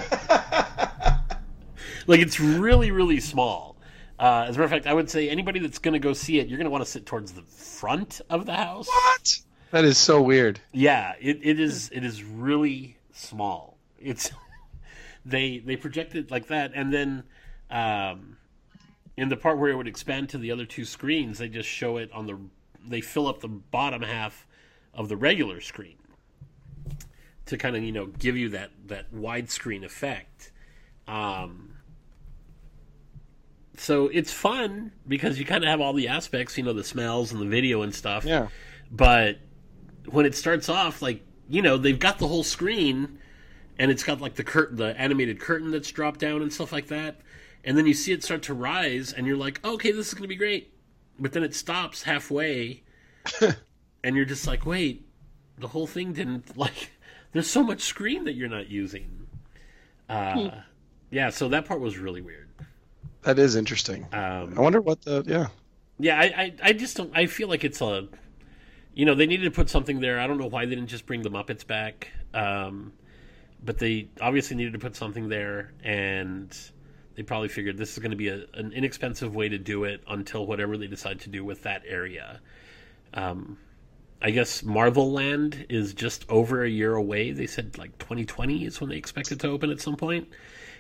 like 2.07 2.21
it's 2.21 2.41
really, 2.41 2.91
really 2.91 3.21
small. 3.21 3.68
Uh, 4.19 4.47
as 4.49 4.57
a 4.57 4.59
matter 4.59 4.65
of 4.65 4.71
fact, 4.71 4.87
I 4.87 4.95
would 4.95 5.09
say 5.09 5.29
anybody 5.29 5.61
that's 5.61 5.79
going 5.79 5.93
to 5.93 6.01
go 6.01 6.13
see 6.13 6.39
it, 6.41 6.49
you're 6.49 6.59
going 6.59 6.65
to 6.65 6.71
want 6.71 6.85
to 6.85 6.91
sit 6.91 7.07
towards 7.07 7.33
the 7.33 7.43
front 7.43 8.21
of 8.29 8.47
the 8.47 8.55
house. 8.55 8.89
what? 8.89 9.39
That 9.71 9.85
is 9.85 9.99
so 9.99 10.21
weird. 10.21 10.61
Yeah, 10.73 11.15
it, 11.21 11.39
it 11.43 11.61
is. 11.61 11.91
It 11.93 12.05
is 12.05 12.25
really 12.25 12.97
small. 13.13 13.77
It's 14.01 14.31
they 15.25 15.59
they 15.59 15.77
project 15.77 16.15
it 16.15 16.31
like 16.31 16.49
that, 16.49 16.73
and 16.75 16.93
then 16.93 17.23
um, 17.71 18.39
in 19.17 19.29
the 19.29 19.37
part 19.37 19.59
where 19.59 19.71
it 19.71 19.77
would 19.77 19.89
expand 19.89 20.31
to 20.31 20.39
the 20.39 20.51
other 20.51 20.65
two 20.65 20.85
screens, 20.85 21.39
they 21.39 21.49
just 21.49 21.69
show 21.69 21.99
it 21.99 22.11
on 22.13 22.27
the. 22.27 22.39
They 22.87 23.03
fill 23.03 23.27
up 23.27 23.41
the 23.41 23.49
bottom 23.49 24.03
half 24.03 24.47
of 24.95 25.09
the 25.09 25.17
regular 25.17 25.61
screen 25.61 25.99
to 27.47 27.57
kind 27.57 27.77
of 27.77 27.83
you 27.83 27.93
know 27.93 28.07
give 28.07 28.37
you 28.37 28.49
that 28.51 28.71
that 28.87 29.13
widescreen 29.13 29.85
effect. 29.85 30.51
Um, 31.07 31.78
so 33.79 34.09
it's 34.09 34.33
fun 34.33 34.93
because 35.07 35.39
you 35.39 35.45
kind 35.45 35.63
of 35.65 35.71
have 35.71 35.81
all 35.81 35.93
the 35.93 36.09
aspects, 36.09 36.57
you 36.59 36.65
know, 36.65 36.73
the 36.73 36.85
smells 36.85 37.33
and 37.33 37.41
the 37.41 37.47
video 37.47 37.83
and 37.83 37.95
stuff. 37.95 38.25
Yeah. 38.25 38.49
but 38.91 39.39
when 40.07 40.25
it 40.25 40.35
starts 40.35 40.69
off 40.69 41.03
like 41.03 41.23
you 41.51 41.61
know 41.61 41.77
they've 41.77 41.99
got 41.99 42.19
the 42.19 42.27
whole 42.27 42.43
screen 42.43 43.19
and 43.79 43.91
it's 43.91 44.03
got 44.03 44.21
like 44.21 44.35
the 44.35 44.45
curtain 44.45 44.77
the 44.77 44.99
animated 44.99 45.39
curtain 45.39 45.71
that's 45.71 45.91
dropped 45.91 46.21
down 46.21 46.43
and 46.43 46.53
stuff 46.53 46.73
like 46.73 46.89
that. 46.89 47.21
And 47.65 47.77
then 47.77 47.87
you 47.87 47.93
see 47.95 48.13
it 48.13 48.25
start 48.25 48.43
to 48.45 48.55
rise 48.55 49.13
and 49.13 49.27
you're 49.27 49.37
like 49.37 49.65
okay 49.65 49.91
this 49.93 50.09
is 50.09 50.15
going 50.15 50.23
to 50.23 50.29
be 50.29 50.37
great. 50.37 50.73
But 51.19 51.33
then 51.33 51.43
it 51.43 51.55
stops 51.55 52.03
halfway 52.05 52.83
and 54.03 54.17
you're 54.17 54.25
just 54.25 54.47
like 54.47 54.65
wait 54.67 55.07
the 55.59 55.69
whole 55.69 55.87
thing 55.87 56.13
didn't 56.13 56.57
like 56.57 56.91
there's 57.33 57.51
so 57.51 57.63
much 57.63 57.83
screen 57.83 58.25
that 58.25 58.35
you're 58.35 58.49
not 58.49 58.69
using. 58.69 59.27
Uh 60.09 60.51
yeah 61.11 61.31
so 61.31 61.49
that 61.49 61.67
part 61.67 61.81
was 61.81 61.99
really 61.99 62.23
weird 62.23 62.48
That 63.23 63.39
is 63.39 63.57
interesting. 63.57 64.07
um 64.13 64.55
I 64.57 64.61
wonder 64.61 64.81
what 64.81 65.03
the 65.03 65.25
yeah. 65.27 65.49
yeah 65.99 66.19
I, 66.19 66.25
I 66.25 66.55
i 66.63 66.73
just 66.73 66.97
don't 66.97 67.11
i 67.15 67.27
feel 67.27 67.49
like 67.49 67.65
it's 67.65 67.81
a 67.81 68.09
you 68.99 69.05
know, 69.05 69.15
they 69.15 69.27
needed 69.27 69.45
to 69.45 69.53
put 69.53 69.71
something 69.71 70.01
there. 70.01 70.19
I 70.19 70.27
don't 70.27 70.39
know 70.39 70.49
why 70.49 70.67
they 70.67 70.75
didn't 70.75 70.89
just 70.89 71.07
bring 71.07 71.23
the 71.23 71.31
Muppets 71.31 71.65
back, 71.65 72.09
um, 72.35 72.93
but 73.65 73.79
they 73.79 74.09
obviously 74.21 74.57
needed 74.57 74.73
to 74.73 74.81
put 74.81 74.97
something 74.97 75.29
there, 75.29 75.73
and 75.85 76.53
they 77.15 77.23
probably 77.23 77.47
figured 77.47 77.79
this 77.79 77.93
is 77.93 78.01
going 78.01 78.11
to 78.11 78.17
be 78.17 78.27
a, 78.27 78.45
an 78.55 78.73
inexpensive 78.73 79.37
way 79.37 79.49
to 79.51 79.57
do 79.57 79.85
it 79.85 80.03
until 80.09 80.47
whatever 80.47 80.77
they 80.77 80.89
decide 80.89 81.21
to 81.21 81.29
do 81.29 81.45
with 81.45 81.63
that 81.63 81.83
area. 81.87 82.41
Um, 83.15 83.59
I 84.21 84.33
guess 84.33 84.65
Marvel 84.65 85.13
Land 85.13 85.67
is 85.69 85.95
just 85.95 86.29
over 86.29 86.65
a 86.65 86.69
year 86.69 86.97
away. 86.97 87.31
They 87.31 87.47
said 87.47 87.79
like 87.79 87.97
2020 87.99 88.65
is 88.65 88.81
when 88.81 88.91
they 88.91 88.97
expect 88.97 89.31
it 89.31 89.39
to 89.39 89.49
open 89.49 89.71
at 89.71 89.81
some 89.81 89.95
point, 89.95 90.27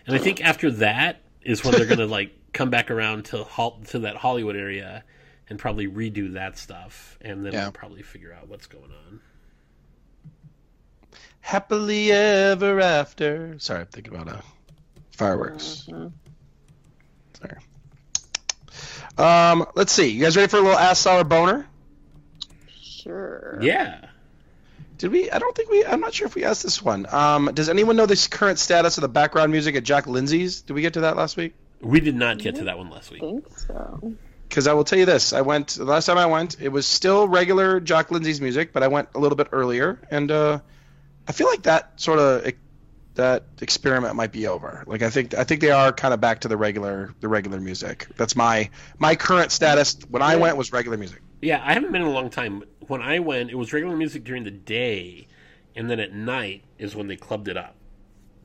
and 0.08 0.16
I 0.16 0.18
think 0.18 0.44
after 0.44 0.72
that 0.72 1.20
is 1.48 1.64
when 1.64 1.72
they're 1.74 1.86
going 1.86 1.98
to 2.06 2.06
like 2.06 2.32
come 2.52 2.70
back 2.70 2.90
around 2.90 3.24
to 3.26 3.42
halt 3.44 3.86
to 3.86 4.00
that 4.00 4.16
Hollywood 4.16 4.54
area 4.56 5.02
and 5.48 5.58
probably 5.58 5.88
redo 5.88 6.34
that 6.34 6.58
stuff, 6.58 7.18
and 7.22 7.44
then 7.44 7.52
Yeah. 7.54 7.62
we'll 7.64 7.72
probably 7.72 8.02
figure 8.02 8.32
out 8.34 8.48
what's 8.48 8.66
going 8.66 8.90
on. 9.08 9.20
Happily 11.40 12.12
ever 12.12 12.80
after. 12.80 13.58
Sorry, 13.58 13.80
I'm 13.80 13.86
thinking 13.86 14.14
about 14.14 14.28
uh, 14.28 14.40
fireworks. 15.12 15.86
Mhm. 15.88 16.12
Sorry. 17.40 17.56
Um, 19.16 19.66
let's 19.74 19.90
see. 19.92 20.08
You 20.08 20.22
guys 20.22 20.36
ready 20.36 20.48
for 20.48 20.58
a 20.58 20.60
little 20.60 20.78
ass 20.78 20.98
sour 21.00 21.24
boner? 21.24 21.66
Sure. 22.82 23.58
Yeah. 23.62 24.07
Did 24.98 25.12
we? 25.12 25.30
I 25.30 25.38
don't 25.38 25.56
think 25.56 25.70
we. 25.70 25.84
I'm 25.84 26.00
not 26.00 26.12
sure 26.12 26.26
if 26.26 26.34
we 26.34 26.44
asked 26.44 26.64
this 26.64 26.82
one. 26.82 27.06
Um, 27.12 27.50
does 27.54 27.68
anyone 27.68 27.96
know 27.96 28.06
the 28.06 28.28
current 28.30 28.58
status 28.58 28.98
of 28.98 29.02
the 29.02 29.08
background 29.08 29.52
music 29.52 29.76
at 29.76 29.84
Jock 29.84 30.06
Lindsey's? 30.06 30.62
Did 30.62 30.72
we 30.72 30.82
get 30.82 30.94
to 30.94 31.00
that 31.02 31.16
last 31.16 31.36
week? 31.36 31.54
We 31.80 32.00
did 32.00 32.16
not 32.16 32.38
get 32.38 32.56
to 32.56 32.64
that 32.64 32.76
one 32.76 32.90
last 32.90 33.10
I 33.10 33.14
week. 33.14 33.20
think 33.20 33.58
so. 33.58 34.14
Because 34.48 34.66
I 34.66 34.72
will 34.72 34.84
tell 34.84 34.98
you 34.98 35.04
this: 35.04 35.32
I 35.32 35.42
went 35.42 35.68
the 35.68 35.84
last 35.84 36.06
time 36.06 36.18
I 36.18 36.26
went, 36.26 36.60
it 36.60 36.70
was 36.70 36.84
still 36.86 37.28
regular 37.28 37.78
Jock 37.78 38.10
Lindsey's 38.10 38.40
music, 38.40 38.72
but 38.72 38.82
I 38.82 38.88
went 38.88 39.08
a 39.14 39.20
little 39.20 39.36
bit 39.36 39.48
earlier, 39.52 40.00
and 40.10 40.30
uh, 40.32 40.58
I 41.28 41.32
feel 41.32 41.46
like 41.46 41.62
that 41.62 42.00
sort 42.00 42.18
of 42.18 42.52
that 43.14 43.44
experiment 43.60 44.14
might 44.14 44.32
be 44.32 44.46
over. 44.46 44.84
Like 44.86 45.02
I 45.02 45.10
think 45.10 45.34
I 45.34 45.44
think 45.44 45.60
they 45.60 45.70
are 45.70 45.92
kind 45.92 46.14
of 46.14 46.20
back 46.20 46.40
to 46.40 46.48
the 46.48 46.56
regular 46.56 47.14
the 47.20 47.28
regular 47.28 47.60
music. 47.60 48.06
That's 48.16 48.34
my 48.34 48.70
my 48.98 49.14
current 49.14 49.52
status. 49.52 49.96
When 50.08 50.22
I 50.22 50.36
went 50.36 50.56
was 50.56 50.72
regular 50.72 50.96
music. 50.96 51.20
Yeah, 51.40 51.62
I 51.64 51.74
haven't 51.74 51.92
been 51.92 52.02
in 52.02 52.08
a 52.08 52.12
long 52.12 52.30
time. 52.30 52.64
When 52.88 53.00
I 53.02 53.18
went, 53.20 53.50
it 53.50 53.54
was 53.54 53.72
regular 53.72 53.96
music 53.96 54.24
during 54.24 54.44
the 54.44 54.50
day, 54.50 55.28
and 55.76 55.90
then 55.90 56.00
at 56.00 56.12
night 56.12 56.62
is 56.78 56.96
when 56.96 57.06
they 57.06 57.16
clubbed 57.16 57.48
it 57.48 57.56
up. 57.56 57.74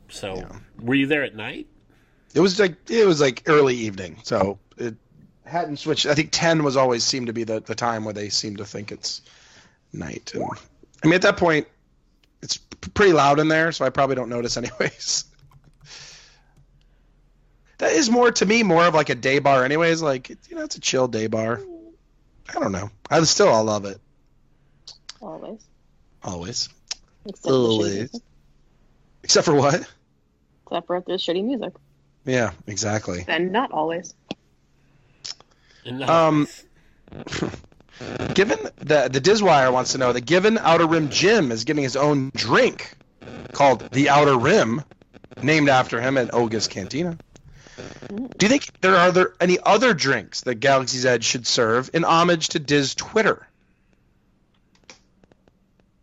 So, 0.09 0.35
Yeah. 0.35 0.49
were 0.81 0.95
you 0.95 1.07
there 1.07 1.23
at 1.23 1.35
night? 1.35 1.67
It 2.35 2.39
was 2.39 2.59
like 2.59 2.89
it 2.89 3.05
was 3.05 3.21
like 3.21 3.43
early 3.47 3.75
evening, 3.75 4.17
so 4.23 4.57
it 4.77 4.95
hadn't 5.45 5.77
switched. 5.77 6.05
I 6.05 6.15
think 6.15 6.29
ten 6.31 6.63
was 6.63 6.77
always 6.77 7.03
seemed 7.03 7.27
to 7.27 7.33
be 7.33 7.43
the, 7.43 7.59
the 7.59 7.75
time 7.75 8.05
where 8.05 8.13
they 8.13 8.29
seem 8.29 8.55
to 8.57 8.65
think 8.65 8.91
it's 8.91 9.21
night. 9.91 10.31
And, 10.33 10.43
I 11.03 11.07
mean, 11.07 11.15
at 11.15 11.21
that 11.23 11.37
point, 11.37 11.67
it's 12.41 12.57
pretty 12.57 13.13
loud 13.13 13.39
in 13.39 13.49
there, 13.49 13.71
so 13.71 13.85
I 13.85 13.89
probably 13.89 14.15
don't 14.15 14.29
notice 14.29 14.57
anyways. 14.57 15.25
that 17.77 17.91
is 17.91 18.09
more 18.09 18.31
to 18.31 18.45
me 18.45 18.63
more 18.63 18.85
of 18.85 18.93
like 18.93 19.09
a 19.09 19.15
day 19.15 19.39
bar, 19.39 19.63
anyways. 19.63 20.01
Like 20.01 20.29
you 20.29 20.55
know, 20.55 20.63
it's 20.63 20.75
a 20.75 20.79
chill 20.81 21.07
day 21.07 21.27
bar. 21.27 21.61
I 22.49 22.59
don't 22.59 22.71
know. 22.71 22.89
I 23.09 23.21
still 23.23 23.49
I 23.53 23.59
love 23.59 23.85
it 23.85 23.99
Always. 25.21 25.59
always, 26.23 26.69
Except 27.25 27.47
for 27.47 27.53
always. 27.53 27.93
music. 27.95 28.21
Except 29.23 29.45
for 29.45 29.55
what? 29.55 29.75
Except 30.65 30.87
for 30.87 30.97
if 30.97 31.05
there's 31.05 31.25
shitty 31.25 31.43
music. 31.43 31.73
Yeah, 32.25 32.51
exactly. 32.67 33.23
And 33.27 33.51
not 33.51 33.71
always. 33.71 34.13
And 35.85 35.99
not- 35.99 36.09
Um, 36.09 36.47
Given 38.33 38.57
the 38.77 39.07
the 39.11 39.21
Dizwire 39.21 39.71
wants 39.71 39.91
to 39.93 39.97
know 39.99 40.11
that 40.13 40.21
given 40.21 40.57
Outer 40.57 40.87
Rim 40.87 41.09
Jim 41.09 41.51
is 41.51 41.63
getting 41.63 41.83
his 41.83 41.95
own 41.95 42.31
drink 42.35 42.95
called 43.51 43.87
the 43.91 44.09
Outer 44.09 44.37
Rim, 44.37 44.81
named 45.41 45.69
after 45.69 46.01
him 46.01 46.17
at 46.17 46.33
Oga's 46.33 46.67
Cantina. 46.67 47.17
Do 47.77 48.45
you 48.45 48.49
think 48.49 48.69
there 48.81 48.95
are 48.95 49.11
there 49.11 49.33
any 49.39 49.57
other 49.59 49.93
drinks 49.93 50.41
that 50.41 50.55
Galaxy's 50.55 51.05
Edge 51.05 51.23
should 51.23 51.47
serve 51.47 51.89
in 51.93 52.03
homage 52.03 52.49
to 52.49 52.59
Diz 52.59 52.93
Twitter? 52.93 53.47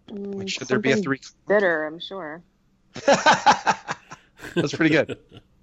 Mm, 0.09 0.39
Like, 0.39 0.49
should 0.49 0.69
there 0.69 0.79
be 0.79 0.91
a 0.91 0.95
something 0.95 1.05
three? 1.05 1.21
Bitter, 1.47 1.87
I'm 1.87 2.01
sure. 2.01 2.43
That's 3.07 4.75
pretty 4.75 4.91
good. 4.91 5.19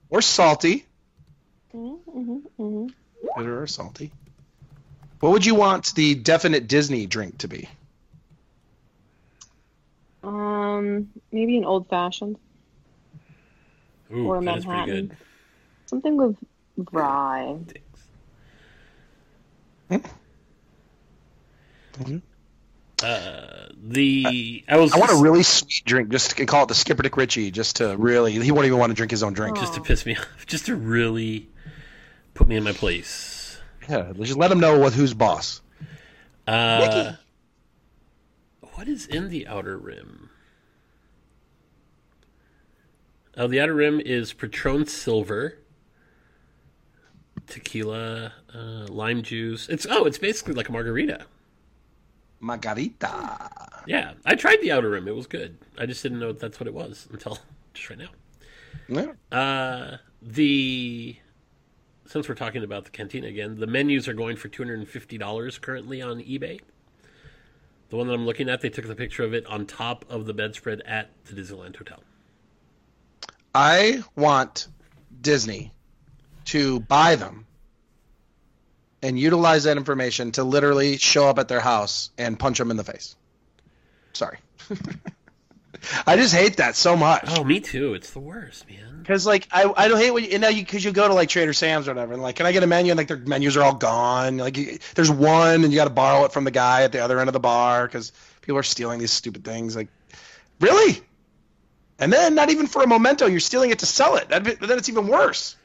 Or 0.09 0.21
salty. 0.21 0.85
Mm-hmm, 1.75 2.37
hmm 2.57 2.87
Bitter 3.35 3.61
or 3.61 3.67
salty. 3.67 4.11
What 5.19 5.31
would 5.33 5.45
you 5.45 5.55
want 5.55 5.93
the 5.95 6.15
definite 6.15 6.67
Disney 6.67 7.05
drink 7.07 7.39
to 7.39 7.47
be? 7.47 7.67
Um, 10.23 11.09
maybe 11.31 11.57
an 11.57 11.65
old 11.65 11.89
fashioned. 11.89 12.37
Ooh, 14.13 14.27
or 14.27 14.41
that 14.41 14.59
is 14.59 14.65
pretty 14.65 14.79
Manhattan. 14.79 15.17
Good. 15.87 15.89
Something 15.89 16.17
with 16.17 16.37
rye. 16.91 17.57
Uh, 23.03 23.67
the 23.83 24.63
I 24.67 24.77
was 24.77 24.91
I 24.91 24.97
want 24.97 25.11
a 25.11 25.21
really 25.21 25.43
sweet 25.43 25.83
drink. 25.85 26.09
Just 26.09 26.37
to 26.37 26.45
call 26.45 26.63
it 26.63 26.67
the 26.67 26.75
Skipper 26.75 27.03
Dick 27.03 27.15
Ritchie. 27.15 27.51
Just 27.51 27.77
to 27.77 27.95
really, 27.95 28.33
he 28.33 28.51
won't 28.51 28.65
even 28.65 28.79
want 28.79 28.89
to 28.89 28.95
drink 28.95 29.11
his 29.11 29.23
own 29.23 29.33
drink. 29.33 29.57
just 29.57 29.75
to 29.75 29.81
piss 29.81 30.05
me 30.05 30.15
off, 30.17 30.45
just 30.47 30.65
to 30.65 30.75
really 30.75 31.49
put 32.33 32.47
me 32.47 32.55
in 32.55 32.63
my 32.63 32.73
place. 32.73 33.59
Yeah, 33.87 34.11
just 34.13 34.35
let 34.35 34.51
him 34.51 34.59
know 34.59 34.79
what 34.79 34.93
who's 34.93 35.13
boss. 35.13 35.61
Uh, 36.47 37.13
what 38.73 38.87
is 38.87 39.05
in 39.05 39.29
the 39.29 39.47
outer 39.47 39.77
rim? 39.77 40.29
Oh, 43.35 43.47
the 43.47 43.61
outer 43.61 43.75
rim 43.75 44.01
is 44.03 44.33
Patron 44.33 44.87
Silver, 44.87 45.59
tequila, 47.47 48.33
uh, 48.53 48.87
lime 48.89 49.23
juice. 49.23 49.67
It's 49.69 49.87
oh, 49.89 50.05
it's 50.05 50.17
basically 50.17 50.53
like 50.53 50.69
a 50.69 50.71
margarita. 50.71 51.25
Margarita. 52.39 53.81
Yeah, 53.87 54.13
I 54.25 54.35
tried 54.35 54.61
the 54.61 54.71
outer 54.71 54.89
rim. 54.91 55.07
It 55.07 55.15
was 55.15 55.27
good. 55.27 55.57
I 55.77 55.85
just 55.85 56.03
didn't 56.03 56.19
know 56.19 56.33
that's 56.33 56.59
what 56.59 56.67
it 56.67 56.73
was 56.73 57.07
until 57.11 57.39
just 57.73 57.89
right 57.89 57.99
now. 57.99 58.09
Yeah. 58.87 59.37
Uh, 59.37 59.97
the 60.21 61.15
since 62.05 62.29
we're 62.29 62.35
talking 62.35 62.63
about 62.63 62.85
the 62.85 62.91
cantina 62.91 63.27
again, 63.27 63.59
the 63.59 63.67
menus 63.67 64.07
are 64.07 64.13
going 64.13 64.37
for 64.37 64.47
two 64.47 64.63
hundred 64.63 64.79
and 64.79 64.87
fifty 64.87 65.17
dollars 65.17 65.57
currently 65.57 66.01
on 66.01 66.19
eBay. 66.19 66.59
The 67.89 67.95
one 67.95 68.07
that 68.07 68.13
I'm 68.13 68.25
looking 68.25 68.49
at, 68.49 68.59
they 68.59 68.69
took 68.69 68.85
the 68.85 68.95
picture 68.95 69.23
of 69.23 69.33
it 69.33 69.45
on 69.45 69.65
top 69.65 70.03
of 70.09 70.25
the 70.25 70.33
bedspread 70.33 70.81
at 70.85 71.09
the 71.25 71.41
Disneyland 71.41 71.77
Hotel. 71.77 72.03
I 73.55 74.03
want 74.15 74.67
Disney 75.21 75.71
to 76.47 76.79
buy 76.81 77.15
them 77.15 77.45
and 79.01 79.19
utilize 79.19 79.65
that 79.65 79.77
information 79.77 80.31
to 80.33 80.43
literally 80.43 80.97
show 80.97 81.27
up 81.27 81.39
at 81.39 81.47
their 81.47 81.59
house 81.59 82.09
and 82.17 82.39
punch 82.39 82.57
them 82.57 82.71
in 82.71 82.77
the 82.77 82.83
face. 82.83 83.15
Sorry. 84.13 84.37
I 86.07 86.15
just 86.15 86.33
hate 86.33 86.57
that 86.57 86.75
so 86.75 86.97
much. 86.97 87.25
Oh, 87.27 87.43
me 87.43 87.59
too. 87.59 87.93
It's 87.93 88.11
the 88.11 88.19
worst, 88.19 88.67
man. 88.67 88.99
Because 88.99 89.25
like 89.25 89.47
I, 89.51 89.71
I 89.75 89.87
don't 89.87 89.99
hate 89.99 90.11
when 90.11 90.23
you, 90.23 90.31
you 90.31 90.39
know 90.39 90.49
you 90.49 90.63
because 90.63 90.83
you 90.83 90.91
go 90.91 91.07
to 91.07 91.13
like 91.13 91.29
Trader 91.29 91.53
Sam's 91.53 91.87
or 91.87 91.91
whatever 91.91 92.13
and 92.13 92.21
like 92.21 92.35
can 92.35 92.45
I 92.45 92.51
get 92.51 92.63
a 92.63 92.67
menu 92.67 92.91
and 92.91 92.97
like 92.97 93.07
their 93.07 93.17
menus 93.17 93.55
are 93.55 93.63
all 93.63 93.75
gone 93.75 94.37
like 94.37 94.57
you, 94.57 94.79
there's 94.95 95.11
one 95.11 95.63
and 95.63 95.71
you 95.71 95.77
got 95.77 95.85
to 95.85 95.91
borrow 95.91 96.25
it 96.25 96.33
from 96.33 96.43
the 96.43 96.51
guy 96.51 96.83
at 96.83 96.91
the 96.91 96.99
other 96.99 97.19
end 97.19 97.29
of 97.29 97.33
the 97.33 97.39
bar 97.39 97.85
because 97.85 98.11
people 98.41 98.57
are 98.57 98.63
stealing 98.63 98.99
these 98.99 99.11
stupid 99.11 99.45
things 99.45 99.77
like 99.77 99.87
really 100.59 100.99
and 101.99 102.11
then 102.11 102.35
not 102.35 102.49
even 102.49 102.67
for 102.67 102.81
a 102.81 102.87
memento 102.87 103.27
you're 103.27 103.39
stealing 103.39 103.69
it 103.69 103.79
to 103.79 103.85
sell 103.85 104.17
it 104.17 104.27
That'd 104.27 104.59
be, 104.59 104.65
then 104.65 104.77
it's 104.77 104.89
even 104.89 105.07
worse 105.07 105.55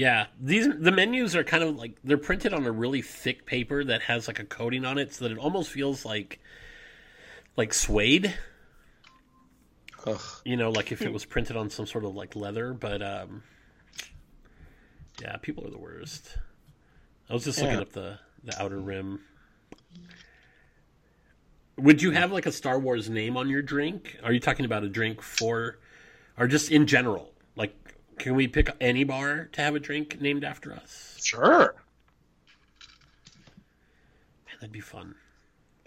Yeah, 0.00 0.28
these 0.40 0.66
the 0.66 0.92
menus 0.92 1.36
are 1.36 1.44
kind 1.44 1.62
of 1.62 1.76
like 1.76 1.98
they're 2.02 2.16
printed 2.16 2.54
on 2.54 2.64
a 2.64 2.72
really 2.72 3.02
thick 3.02 3.44
paper 3.44 3.84
that 3.84 4.00
has 4.00 4.28
like 4.28 4.38
a 4.38 4.44
coating 4.44 4.86
on 4.86 4.96
it, 4.96 5.12
so 5.12 5.26
that 5.26 5.32
it 5.32 5.36
almost 5.36 5.70
feels 5.70 6.06
like 6.06 6.40
like 7.54 7.74
suede. 7.74 8.34
Ugh. 10.06 10.22
You 10.42 10.56
know, 10.56 10.70
like 10.70 10.90
if 10.90 11.02
it 11.02 11.12
was 11.12 11.26
printed 11.26 11.54
on 11.54 11.68
some 11.68 11.84
sort 11.84 12.06
of 12.06 12.14
like 12.14 12.34
leather, 12.34 12.72
but 12.72 13.02
um, 13.02 13.42
yeah, 15.20 15.36
people 15.36 15.66
are 15.66 15.70
the 15.70 15.76
worst. 15.76 16.34
I 17.28 17.34
was 17.34 17.44
just 17.44 17.60
looking 17.60 17.76
up 17.76 17.92
the 17.92 18.18
the 18.42 18.58
outer 18.58 18.80
rim. 18.80 19.20
Would 21.76 22.00
you 22.00 22.12
have 22.12 22.32
like 22.32 22.46
a 22.46 22.52
Star 22.52 22.78
Wars 22.78 23.10
name 23.10 23.36
on 23.36 23.50
your 23.50 23.60
drink? 23.60 24.16
Are 24.24 24.32
you 24.32 24.40
talking 24.40 24.64
about 24.64 24.82
a 24.82 24.88
drink 24.88 25.20
for, 25.20 25.78
or 26.38 26.46
just 26.46 26.70
in 26.70 26.86
general? 26.86 27.34
Can 28.20 28.34
we 28.34 28.46
pick 28.48 28.68
any 28.80 29.04
bar 29.04 29.48
to 29.52 29.60
have 29.62 29.74
a 29.74 29.80
drink 29.80 30.20
named 30.20 30.44
after 30.44 30.72
us? 30.72 31.18
sure 31.22 31.74
Man, 34.46 34.56
that'd 34.60 34.72
be 34.72 34.80
fun. 34.80 35.14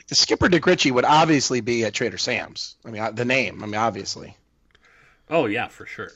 the 0.07 0.15
Skipper 0.15 0.49
Dick 0.49 0.65
Ritchie 0.65 0.91
would 0.91 1.05
obviously 1.05 1.61
be 1.61 1.85
at 1.85 1.93
Trader 1.93 2.17
Sam's 2.17 2.75
I 2.85 2.89
mean 2.91 3.15
the 3.15 3.25
name 3.25 3.63
I 3.63 3.65
mean 3.67 3.75
obviously 3.75 4.35
Oh 5.29 5.45
yeah, 5.45 5.67
for 5.69 5.85
sure. 5.85 6.11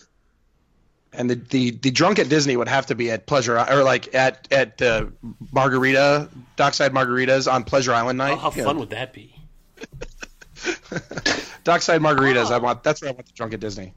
and 1.13 1.29
the, 1.29 1.35
the 1.35 1.71
the 1.71 1.91
drunk 1.91 2.19
at 2.19 2.29
Disney 2.29 2.57
would 2.57 2.67
have 2.67 2.87
to 2.87 2.95
be 2.95 3.09
at 3.11 3.25
Pleasure 3.25 3.57
or 3.57 3.83
like 3.83 4.13
at 4.13 4.47
at 4.51 4.81
uh, 4.81 5.05
Margarita 5.51 6.29
Dockside 6.57 6.93
Margaritas 6.93 7.51
on 7.51 7.63
Pleasure 7.63 7.93
Island 7.93 8.17
night 8.17 8.33
Oh, 8.33 8.37
how 8.37 8.49
fun 8.51 8.75
know, 8.75 8.79
would 8.81 8.89
that 8.89 9.13
be? 9.13 9.33
Dockside 11.63 12.01
margaritas. 12.01 12.49
Oh. 12.49 12.55
I 12.55 12.57
want. 12.59 12.83
That's 12.83 13.01
where 13.01 13.09
I 13.09 13.13
want 13.13 13.25
the 13.27 13.33
drunk 13.33 13.53
at 13.53 13.59
Disney. 13.59 13.93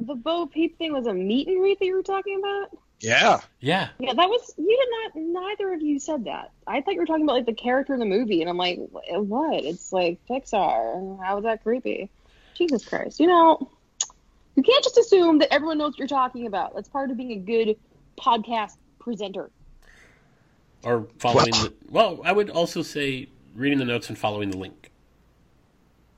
The 0.00 0.14
Bo 0.14 0.46
Peep 0.46 0.78
thing 0.78 0.92
was 0.92 1.06
a 1.06 1.14
meet 1.14 1.48
and 1.48 1.58
greet 1.58 1.78
that 1.78 1.86
you 1.86 1.94
were 1.94 2.02
talking 2.02 2.38
about. 2.38 2.70
Yeah. 3.00 3.40
Yeah. 3.60 3.88
Yeah, 3.98 4.12
that 4.14 4.28
was 4.28 4.54
you 4.56 4.66
did 5.14 5.22
not. 5.24 5.42
Neither 5.42 5.72
of 5.72 5.82
you 5.82 5.98
said 5.98 6.24
that. 6.24 6.50
I 6.66 6.80
thought 6.80 6.94
you 6.94 7.00
were 7.00 7.06
talking 7.06 7.24
about 7.24 7.34
like 7.34 7.46
the 7.46 7.52
character 7.52 7.94
in 7.94 8.00
the 8.00 8.06
movie, 8.06 8.40
and 8.40 8.50
I'm 8.50 8.56
like, 8.56 8.78
what? 8.90 9.64
It's 9.64 9.92
like 9.92 10.18
Pixar. 10.28 11.22
How 11.24 11.38
is 11.38 11.44
that 11.44 11.62
creepy? 11.62 12.10
Jesus 12.54 12.84
Christ! 12.84 13.20
You 13.20 13.28
know, 13.28 13.70
you 14.56 14.62
can't 14.64 14.82
just 14.82 14.98
assume 14.98 15.38
that 15.38 15.52
everyone 15.52 15.78
knows 15.78 15.92
what 15.92 15.98
you're 15.98 16.08
talking 16.08 16.46
about. 16.46 16.74
That's 16.74 16.88
part 16.88 17.10
of 17.10 17.16
being 17.16 17.32
a 17.32 17.36
good 17.36 17.76
podcast 18.18 18.76
presenter. 18.98 19.50
Or 20.82 21.06
following 21.18 21.52
Well- 21.52 21.62
the. 21.62 21.74
Well, 21.90 22.20
I 22.24 22.32
would 22.32 22.50
also 22.50 22.82
say 22.82 23.28
reading 23.54 23.78
the 23.78 23.84
notes 23.84 24.08
and 24.08 24.18
following 24.18 24.50
the 24.50 24.58
link. 24.58 24.90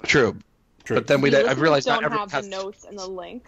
True. 0.03 0.37
True. 0.85 0.97
But 0.97 1.07
then 1.07 1.21
we. 1.21 1.29
The 1.29 1.39
I 1.39 1.41
listeners 1.43 1.59
realized 1.59 1.87
don't 1.87 2.03
not 2.03 2.31
have 2.31 2.43
the 2.43 2.49
notes 2.49 2.85
and 2.85 2.99
the 2.99 3.07
link. 3.07 3.47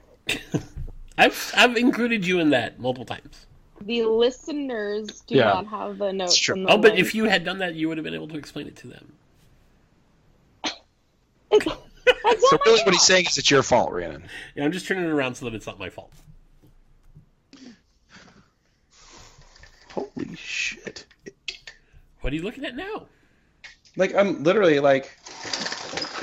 I've 1.18 1.52
I've 1.56 1.76
included 1.76 2.26
you 2.26 2.40
in 2.40 2.50
that 2.50 2.78
multiple 2.80 3.04
times. 3.04 3.46
The 3.80 4.02
listeners 4.04 5.22
do 5.22 5.34
Yeah. 5.36 5.44
not 5.44 5.66
have 5.66 5.98
the 5.98 6.12
notes. 6.12 6.36
true. 6.36 6.62
the 6.62 6.68
Oh, 6.70 6.78
but 6.78 6.96
if 6.98 7.14
you 7.14 7.24
had 7.24 7.44
done 7.44 7.58
that, 7.58 7.74
you 7.74 7.88
would 7.88 7.98
have 7.98 8.04
been 8.04 8.14
able 8.14 8.28
to 8.28 8.36
explain 8.38 8.66
it 8.68 8.76
to 8.76 8.86
them. 8.88 9.12
It's- 11.52 11.78
So 12.50 12.58
really, 12.66 12.82
what 12.84 12.94
he's 12.94 13.02
saying 13.02 13.26
is 13.26 13.36
it's 13.38 13.50
your 13.50 13.62
fault, 13.62 13.92
Rhiannon. 13.92 14.24
Yeah, 14.54 14.64
I'm 14.64 14.72
just 14.72 14.86
turning 14.86 15.04
it 15.04 15.10
around 15.10 15.34
so 15.34 15.44
that 15.44 15.54
it's 15.54 15.66
not 15.66 15.78
my 15.78 15.90
fault. 15.90 16.12
Holy 19.90 20.34
shit! 20.36 21.04
What 22.22 22.32
are 22.32 22.36
you 22.36 22.42
looking 22.42 22.64
at 22.64 22.74
now? 22.74 23.06
Like 23.96 24.14
I'm 24.14 24.42
literally 24.42 24.80
like. 24.80 25.16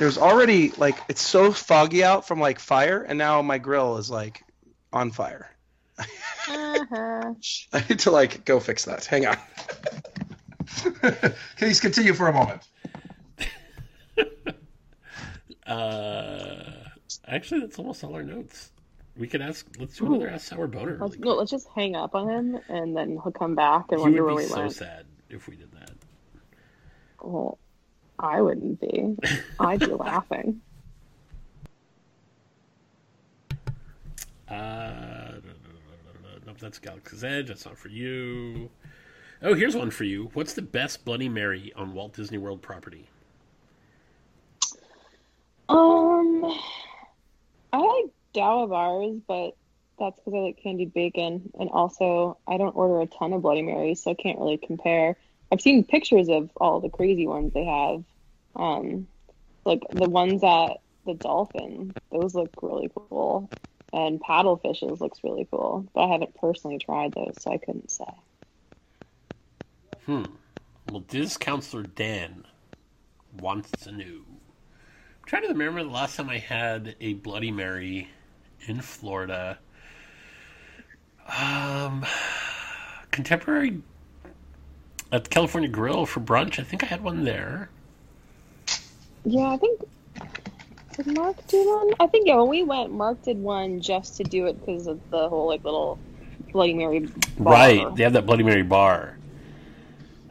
There's 0.00 0.16
already 0.16 0.70
like 0.78 0.96
it's 1.10 1.20
so 1.20 1.52
foggy 1.52 2.02
out 2.02 2.26
from 2.26 2.40
like 2.40 2.58
fire, 2.58 3.02
and 3.02 3.18
now 3.18 3.42
my 3.42 3.58
grill 3.58 3.98
is 3.98 4.10
like 4.10 4.42
on 4.94 5.10
fire. 5.10 5.54
Uh-huh. 5.98 7.34
I 7.74 7.84
need 7.86 7.98
to 7.98 8.10
like 8.10 8.46
go 8.46 8.60
fix 8.60 8.86
that. 8.86 9.04
Hang 9.04 9.26
on. 9.26 9.36
Please 11.58 11.80
continue 11.80 12.14
for 12.14 12.28
a 12.28 12.32
moment. 12.32 12.62
Uh, 15.66 16.88
actually, 17.28 17.60
that's 17.60 17.78
almost 17.78 18.02
all 18.02 18.12
our 18.14 18.24
notes. 18.24 18.72
We 19.16 19.28
could 19.28 19.40
ask. 19.40 19.64
Let's 19.78 19.96
do 19.96 20.06
another 20.06 20.28
Ask 20.28 20.48
Sour 20.48 20.66
Boner. 20.66 20.98
Let's, 21.00 21.14
Really 21.14 21.28
no, 21.28 21.34
let's 21.36 21.52
just 21.52 21.68
hang 21.76 21.94
up 21.94 22.16
on 22.16 22.28
him, 22.28 22.58
and 22.68 22.96
then 22.96 23.10
he'll 23.10 23.30
come 23.30 23.54
back 23.54 23.84
and 23.90 24.00
he 24.00 24.02
wonder 24.02 24.24
would 24.24 24.34
where 24.34 24.42
be 24.42 24.48
we 24.48 24.52
so 24.52 24.60
went. 24.62 24.72
sad 24.72 25.06
if 25.28 25.46
we 25.46 25.54
did 25.54 25.70
that. 25.70 25.92
Well, 27.22 27.59
I 28.22 28.40
wouldn't 28.42 28.80
be. 28.80 29.16
I'd 29.58 29.80
be 29.80 29.86
laughing. 29.86 30.60
Uh, 34.48 35.34
nope, 36.44 36.56
that's 36.58 36.80
Galaxy's 36.80 37.22
Edge. 37.22 37.46
That's 37.46 37.64
not 37.64 37.78
for 37.78 37.86
you. 37.86 38.68
Oh, 39.42 39.54
here's 39.54 39.76
one 39.76 39.92
for 39.92 40.02
you. 40.02 40.28
What's 40.34 40.54
the 40.54 40.62
best 40.62 41.04
Bloody 41.04 41.28
Mary 41.28 41.72
on 41.76 41.94
Walt 41.94 42.14
Disney 42.14 42.36
World 42.36 42.60
property? 42.60 43.08
Um, 45.68 46.44
I 47.72 47.78
like 47.78 48.06
Dawa 48.34 48.68
bars, 48.68 49.20
but 49.28 49.56
that's 50.00 50.18
because 50.18 50.34
I 50.34 50.38
like 50.38 50.60
candied 50.60 50.92
bacon, 50.92 51.48
and 51.60 51.70
also 51.70 52.38
I 52.48 52.56
don't 52.56 52.74
order 52.74 53.00
a 53.02 53.06
ton 53.06 53.32
of 53.32 53.42
Bloody 53.42 53.62
Marys, 53.62 54.02
so 54.02 54.10
I 54.10 54.14
can't 54.14 54.40
really 54.40 54.58
compare. 54.58 55.16
I've 55.52 55.60
seen 55.60 55.84
pictures 55.84 56.28
of 56.28 56.50
all 56.56 56.80
the 56.80 56.88
crazy 56.88 57.28
ones 57.28 57.52
they 57.52 57.66
have. 57.66 58.02
Um, 58.56 59.06
like 59.64 59.82
the 59.92 60.08
ones 60.08 60.42
at 60.42 60.80
the 61.06 61.14
Dolphin, 61.14 61.94
those 62.10 62.34
look 62.34 62.50
really 62.62 62.90
cool, 62.94 63.50
and 63.92 64.20
paddlefishes 64.20 65.00
looks 65.00 65.20
really 65.24 65.46
cool, 65.50 65.86
but 65.94 66.02
I 66.02 66.08
haven't 66.08 66.34
personally 66.36 66.78
tried 66.78 67.12
those, 67.12 67.34
so 67.38 67.52
I 67.52 67.58
couldn't 67.58 67.90
say. 67.90 68.04
Hmm. 70.06 70.24
Well, 70.90 71.04
this 71.08 71.36
Counselor 71.36 71.84
Dan 71.84 72.44
wants 73.38 73.70
to 73.82 73.92
know. 73.92 74.04
I'm 74.04 75.26
trying 75.26 75.42
to 75.42 75.48
remember 75.48 75.82
the 75.82 75.90
last 75.90 76.16
time 76.16 76.28
I 76.28 76.38
had 76.38 76.96
a 77.00 77.14
Bloody 77.14 77.52
Mary 77.52 78.08
in 78.66 78.80
Florida. 78.80 79.58
Um, 81.38 82.04
contemporary 83.10 83.82
at 85.12 85.24
the 85.24 85.30
California 85.30 85.68
Grill 85.68 86.06
for 86.06 86.20
brunch. 86.20 86.58
I 86.58 86.64
think 86.64 86.82
I 86.82 86.86
had 86.86 87.02
one 87.02 87.24
there. 87.24 87.70
Yeah, 89.24 89.48
I 89.50 89.56
think 89.56 89.80
did 90.96 91.06
Mark 91.16 91.46
do 91.46 91.68
one? 91.68 91.90
I 92.00 92.06
think 92.06 92.26
yeah. 92.26 92.36
When 92.36 92.48
we 92.48 92.62
went, 92.62 92.92
Mark 92.92 93.22
did 93.22 93.38
one 93.38 93.80
just 93.80 94.16
to 94.18 94.24
do 94.24 94.46
it 94.46 94.58
because 94.60 94.86
of 94.86 95.00
the 95.10 95.28
whole 95.28 95.46
like 95.46 95.64
little 95.64 95.98
Bloody 96.52 96.74
Mary. 96.74 97.00
Bar. 97.38 97.52
Right. 97.52 97.96
They 97.96 98.02
have 98.02 98.12
that 98.14 98.26
Bloody 98.26 98.42
Mary 98.42 98.62
bar. 98.62 99.16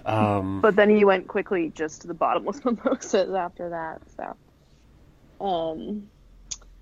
Um, 0.05 0.61
But 0.61 0.75
then 0.75 0.89
he 0.89 1.05
went 1.05 1.27
quickly 1.27 1.71
just 1.75 2.01
to 2.01 2.07
the 2.07 2.13
bottomless 2.13 2.63
mimosas 2.65 3.33
after 3.33 3.69
that. 3.69 4.01
So, 4.17 5.45
um, 5.45 6.09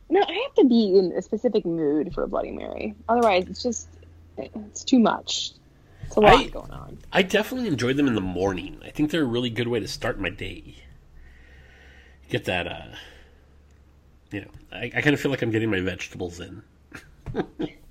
no, 0.09 0.21
I 0.21 0.33
have 0.47 0.53
to 0.55 0.65
be 0.65 0.97
in 0.97 1.11
a 1.11 1.21
specific 1.21 1.65
mood 1.65 2.13
for 2.13 2.23
a 2.23 2.27
Bloody 2.27 2.51
Mary. 2.51 2.95
Otherwise, 3.09 3.47
it's 3.49 3.61
just 3.61 3.87
it's 4.37 4.83
too 4.83 4.99
much. 4.99 5.51
It's 6.05 6.15
a 6.15 6.19
lot 6.21 6.37
I- 6.37 6.47
going 6.47 6.71
on. 6.71 6.97
I 7.11 7.21
definitely 7.21 7.67
enjoy 7.67 7.93
them 7.93 8.07
in 8.07 8.15
the 8.15 8.21
morning. 8.21 8.79
I 8.85 8.89
think 8.91 9.11
they're 9.11 9.23
a 9.23 9.25
really 9.25 9.49
good 9.49 9.67
way 9.67 9.79
to 9.79 9.87
start 9.87 10.19
my 10.19 10.29
day. 10.29 10.75
Get 12.29 12.45
that, 12.45 12.67
uh, 12.67 12.85
you 14.31 14.41
know, 14.41 14.47
I, 14.71 14.91
I 14.95 15.01
kind 15.01 15.13
of 15.13 15.19
feel 15.19 15.31
like 15.31 15.41
I'm 15.41 15.51
getting 15.51 15.71
my 15.71 15.79
vegetables 15.79 16.39
in. 16.39 16.61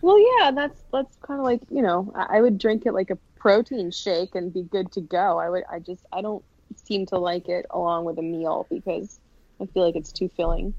Well, 0.07 0.21
yeah, 0.39 0.53
that's 0.53 0.81
that's 0.93 1.17
kind 1.23 1.41
of 1.41 1.45
like 1.45 1.63
you 1.69 1.83
know 1.83 2.13
I, 2.15 2.37
I 2.37 2.41
would 2.41 2.59
drink 2.59 2.87
it 2.87 2.93
like 2.93 3.11
a 3.11 3.19
protein 3.41 3.91
shake 3.91 4.37
and 4.37 4.55
be 4.55 4.63
good 4.63 4.93
to 4.93 5.01
go. 5.01 5.39
I 5.39 5.51
would 5.51 5.65
I 5.69 5.81
just 5.81 6.07
I 6.13 6.21
don't 6.21 6.45
seem 6.77 7.07
to 7.07 7.19
like 7.19 7.49
it 7.49 7.67
along 7.71 8.05
with 8.05 8.17
a 8.19 8.23
meal 8.23 8.69
because 8.71 9.19
I 9.61 9.67
feel 9.67 9.85
like 9.85 9.97
it's 9.97 10.13
too 10.13 10.29
filling. 10.37 10.75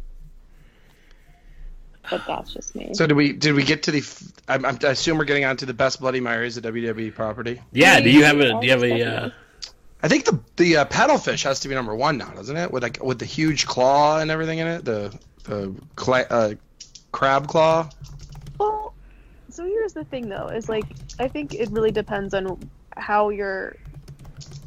But 2.09 2.25
that's 2.25 2.53
just 2.53 2.73
me. 2.73 2.93
So 2.93 3.05
did 3.05 3.15
we? 3.15 3.33
Did 3.33 3.53
we 3.53 3.63
get 3.63 3.83
to 3.83 3.91
the? 3.91 3.99
f- 3.99 4.31
I'm, 4.47 4.63
I'm, 4.63 4.79
I 4.81 4.91
assume 4.91 5.17
we're 5.17 5.25
getting 5.25 5.43
on 5.43 5.57
to 5.57 5.65
the 5.65 5.73
best 5.73 5.99
Bloody 5.99 6.21
Marys 6.21 6.57
at 6.57 6.63
WDW 6.63 7.13
property. 7.13 7.59
Yeah. 7.73 7.99
Do 7.99 8.09
you 8.09 8.23
have 8.23 8.39
a? 8.39 8.51
I'll 8.51 8.61
Do 8.61 8.65
you 8.65 8.71
have 8.71 8.83
a? 8.83 9.03
Uh, 9.03 9.29
I 10.03 10.07
think 10.07 10.25
the 10.25 10.39
the 10.57 10.77
uh, 10.77 10.85
paddlefish 10.85 11.43
has 11.43 11.59
to 11.61 11.67
be 11.67 11.75
number 11.75 11.95
one 11.95 12.17
now, 12.17 12.29
doesn't 12.29 12.55
it? 12.55 12.71
With 12.71 12.83
like 12.83 13.03
with 13.03 13.19
the 13.19 13.25
huge 13.25 13.65
claw 13.65 14.19
and 14.19 14.29
everything 14.29 14.59
in 14.59 14.67
it, 14.67 14.85
the 14.85 15.17
the 15.43 15.75
cla- 15.95 16.27
uh, 16.29 16.53
crab 17.11 17.47
claw. 17.47 17.89
Well, 18.59 18.93
so 19.49 19.65
here's 19.65 19.93
the 19.93 20.03
thing 20.05 20.29
though, 20.29 20.49
is 20.49 20.69
like 20.69 20.85
I 21.19 21.27
think 21.27 21.53
it 21.53 21.69
really 21.71 21.91
depends 21.91 22.33
on 22.33 22.69
how 22.95 23.29
you're 23.29 23.75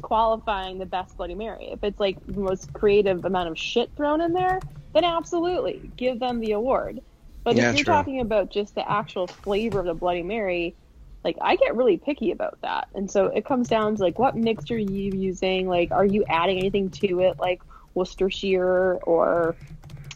qualifying 0.01 0.79
the 0.79 0.85
best 0.85 1.15
Bloody 1.15 1.35
Mary. 1.35 1.69
If 1.71 1.83
it's 1.83 1.99
like 1.99 2.17
the 2.25 2.41
most 2.41 2.73
creative 2.73 3.23
amount 3.23 3.49
of 3.49 3.57
shit 3.57 3.89
thrown 3.95 4.19
in 4.21 4.33
there, 4.33 4.59
then 4.93 5.05
absolutely 5.05 5.91
give 5.95 6.19
them 6.19 6.39
the 6.39 6.51
award. 6.51 6.99
But 7.43 7.55
Yeah, 7.55 7.69
if 7.69 7.75
you're 7.75 7.85
true. 7.85 7.93
talking 7.93 8.19
about 8.19 8.51
just 8.51 8.75
the 8.75 8.89
actual 8.89 9.27
flavor 9.27 9.79
of 9.79 9.85
the 9.85 9.93
Bloody 9.93 10.23
Mary, 10.23 10.75
like 11.23 11.37
I 11.41 11.55
get 11.55 11.75
really 11.75 11.97
picky 11.97 12.31
about 12.31 12.59
that. 12.61 12.87
And 12.95 13.09
so 13.09 13.27
it 13.27 13.45
comes 13.45 13.67
down 13.67 13.95
to 13.95 14.01
like 14.01 14.17
what 14.17 14.35
mixture 14.35 14.75
are 14.75 14.77
you 14.77 15.11
using? 15.11 15.67
Like 15.67 15.91
are 15.91 16.05
you 16.05 16.25
adding 16.27 16.59
anything 16.59 16.89
to 16.91 17.19
it 17.21 17.39
like 17.39 17.61
Worcestershire 17.93 18.99
or 19.03 19.55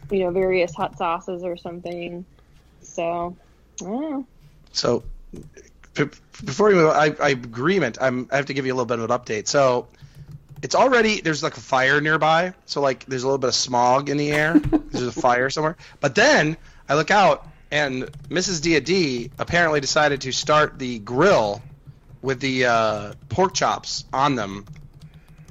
you 0.10 0.19
know 0.19 0.32
various 0.32 0.73
hot 0.73 0.98
sauces 0.98 1.44
or 1.44 1.57
something? 1.57 2.26
So 2.82 3.36
I 3.82 3.86
don't 3.86 4.02
know. 4.02 4.27
So 4.72 5.03
b- 5.94 6.10
before 6.44 6.69
we 6.69 6.76
move, 6.76 6.90
on, 6.90 6.95
I, 6.95 7.15
I 7.22 7.30
agreement. 7.30 7.98
I'm 8.02 8.27
I 8.32 8.38
have 8.38 8.48
to 8.48 8.53
give 8.53 8.65
you 8.65 8.73
a 8.73 8.76
little 8.76 8.86
bit 8.86 8.99
of 8.99 9.10
an 9.10 9.18
update. 9.18 9.48
So 9.48 9.88
it's 10.61 10.76
already 10.76 11.22
there's 11.22 11.44
like 11.44 11.57
a 11.57 11.61
fire 11.61 12.02
nearby. 12.02 12.53
So 12.65 12.82
like 12.82 13.06
there's 13.06 13.23
a 13.23 13.27
little 13.27 13.38
bit 13.38 13.49
of 13.49 13.56
smog 13.56 14.10
in 14.10 14.18
the 14.18 14.32
air. 14.32 14.60
there's 14.91 15.07
a 15.07 15.11
fire 15.11 15.49
somewhere. 15.49 15.77
But 15.99 16.15
then 16.15 16.57
I 16.90 16.95
look 16.95 17.11
out 17.11 17.48
and 17.76 18.03
Mrs. 18.30 18.61
Dia 18.61 18.80
D 18.80 19.31
apparently 19.38 19.81
decided 19.81 20.22
to 20.22 20.31
start 20.31 20.80
the 20.80 20.97
grill 20.99 21.61
with 22.22 22.39
the 22.39 22.65
uh, 22.65 23.14
pork 23.27 23.53
chops 23.53 24.06
on 24.14 24.35
them 24.35 24.65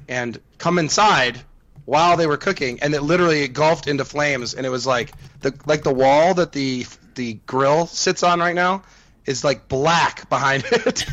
and 0.09 0.39
come 0.57 0.79
inside 0.79 1.39
while 1.85 2.17
they 2.17 2.25
were 2.25 2.37
cooking 2.37 2.79
and 2.81 2.95
it 2.95 3.03
literally 3.03 3.45
engulfed 3.45 3.87
into 3.87 4.03
flames 4.03 4.55
and 4.55 4.65
it 4.65 4.69
was 4.69 4.87
like 4.87 5.11
the 5.41 5.53
like 5.67 5.83
the 5.83 5.93
wall 5.93 6.33
that 6.33 6.51
the 6.51 6.87
the 7.13 7.35
grill 7.45 7.85
sits 7.85 8.23
on 8.23 8.39
right 8.39 8.55
now 8.55 8.81
is 9.27 9.43
like 9.43 9.67
black 9.67 10.27
behind 10.27 10.63
it. 10.71 11.05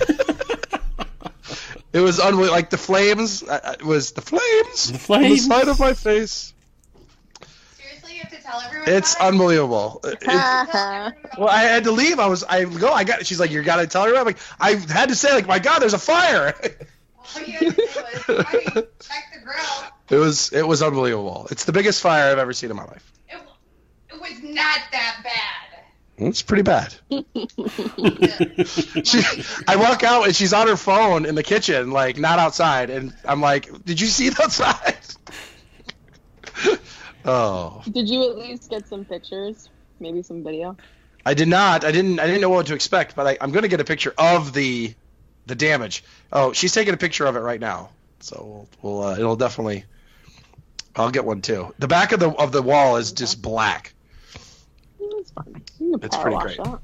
it 1.93 2.01
was 2.01 2.21
unbelievable. 2.21 2.57
Like 2.57 2.71
the 2.71 2.79
flames, 2.79 3.43
uh, 3.43 3.61
uh, 3.63 3.73
it 3.79 3.85
was 3.85 4.13
the 4.13 4.23
flames, 4.23 4.93
The 4.93 4.99
flames 4.99 5.43
on 5.45 5.49
the 5.51 5.55
side 5.57 5.69
of 5.69 5.79
my 5.79 5.93
face. 5.93 6.55
Seriously, 8.31 8.39
you 8.39 8.39
have 8.39 8.43
to 8.43 8.43
tell 8.43 8.61
everyone. 8.61 8.89
It's 8.89 9.15
about 9.15 9.25
it? 9.25 9.29
unbelievable. 9.29 10.01
It- 10.05 10.21
Tell 10.21 10.35
everyone 10.37 11.15
about 11.25 11.39
well, 11.39 11.49
I 11.49 11.63
had 11.63 11.85
to 11.85 11.93
leave. 11.93 12.19
I 12.19 12.27
was, 12.27 12.45
I 12.45 12.65
go, 12.65 12.93
I 12.93 13.05
got. 13.05 13.27
She's 13.27 13.41
like, 13.41 13.51
you 13.51 13.63
got 13.63 13.77
to 13.77 13.87
tell 13.87 14.05
her. 14.05 14.15
I'm 14.17 14.25
like, 14.27 14.39
I 14.61 14.73
had 14.75 15.09
to 15.11 15.15
say, 15.15 15.33
like, 15.33 15.47
my 15.47 15.59
God, 15.59 15.81
there's 15.81 15.95
a 15.95 15.99
fire. 15.99 16.55
it. 16.63 16.87
All 17.37 17.43
you 17.43 17.53
had 17.53 17.77
to 17.77 17.87
say 17.89 18.03
was, 18.03 18.47
"Honey, 18.47 18.65
check 18.65 19.25
the 19.35 19.41
grill. 19.45 19.91
It 20.11 20.17
was 20.17 20.53
it 20.53 20.67
was 20.67 20.83
unbelievable. 20.83 21.47
It's 21.51 21.65
the 21.65 21.73
biggest 21.73 22.01
fire 22.03 22.31
I've 22.33 22.39
ever 22.39 22.53
seen 22.53 22.71
in 22.71 22.77
my 22.77 22.85
life. 22.85 23.13
It, 23.29 23.39
it 24.15 24.21
was 24.21 24.43
not 24.43 24.79
that 24.93 25.21
bad. 25.23 25.69
It's 26.19 26.43
pretty 26.43 26.63
bad. 26.63 26.95
She, 29.05 29.23
I 29.67 29.77
walk 29.77 30.03
out 30.05 30.27
and 30.27 30.37
she's 30.37 30.53
on 30.53 30.69
her 30.69 30.77
phone 30.77 31.25
in 31.27 31.35
the 31.35 31.43
kitchen, 31.43 31.91
like 31.91 32.19
not 32.19 32.39
outside, 32.39 32.91
and 32.91 33.15
I'm 33.25 33.41
like, 33.41 33.69
"Did 33.85 34.01
you 34.01 34.07
see 34.09 34.27
it 34.27 34.39
outside?" 34.41 34.99
oh, 37.25 37.83
Did 37.91 38.09
you 38.09 38.31
at 38.31 38.39
least 38.39 38.71
get 38.71 38.87
some 38.89 39.05
pictures? 39.05 39.69
Maybe 40.01 40.23
some 40.23 40.43
video? 40.43 40.77
I 41.25 41.35
did 41.35 41.49
not. 41.49 41.85
I 41.85 41.93
didn't. 41.93 42.19
I 42.19 42.27
didn't 42.27 42.41
know 42.41 42.51
what 42.51 42.67
to 42.67 42.75
expect, 42.75 43.15
but 43.15 43.27
I, 43.27 43.39
I'm 43.41 43.53
going 43.53 43.63
to 43.63 43.69
get 43.69 43.81
a 43.81 43.85
picture 43.85 44.13
of 44.19 44.53
the 44.53 44.95
the 45.47 45.55
damage. 45.55 46.05
Oh, 46.33 46.53
she's 46.53 46.73
taking 46.73 46.95
a 46.95 46.97
picture 46.97 47.27
of 47.27 47.37
it 47.37 47.41
right 47.41 47.61
now, 47.61 47.91
so 48.21 48.69
we'll, 48.83 48.95
we'll 48.99 49.09
uh, 49.09 49.19
it'll 49.19 49.37
definitely. 49.37 49.85
I'll 50.95 51.11
get 51.11 51.25
one 51.25 51.41
too. 51.41 51.75
The 51.79 51.89
back 51.89 52.13
of 52.13 52.21
the 52.21 52.31
of 52.31 52.53
the 52.53 52.61
wall 52.61 52.97
is 52.97 53.13
just 53.13 53.41
black. 53.41 53.95
It's 55.01 55.31
fine. 55.31 55.63
It's 56.03 56.17
pretty 56.17 56.37
great. 56.37 56.57
that. 56.59 56.81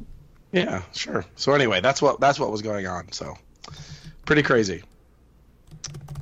Yeah, 0.53 0.83
sure. 0.95 1.25
So 1.37 1.53
anyway, 1.53 1.81
that's 1.81 2.01
what 2.01 2.21
that's 2.21 2.39
what 2.39 2.51
was 2.51 2.63
going 2.63 2.87
on. 2.87 3.13
So 3.13 3.37
pretty 4.25 4.43
crazy. 4.43 4.83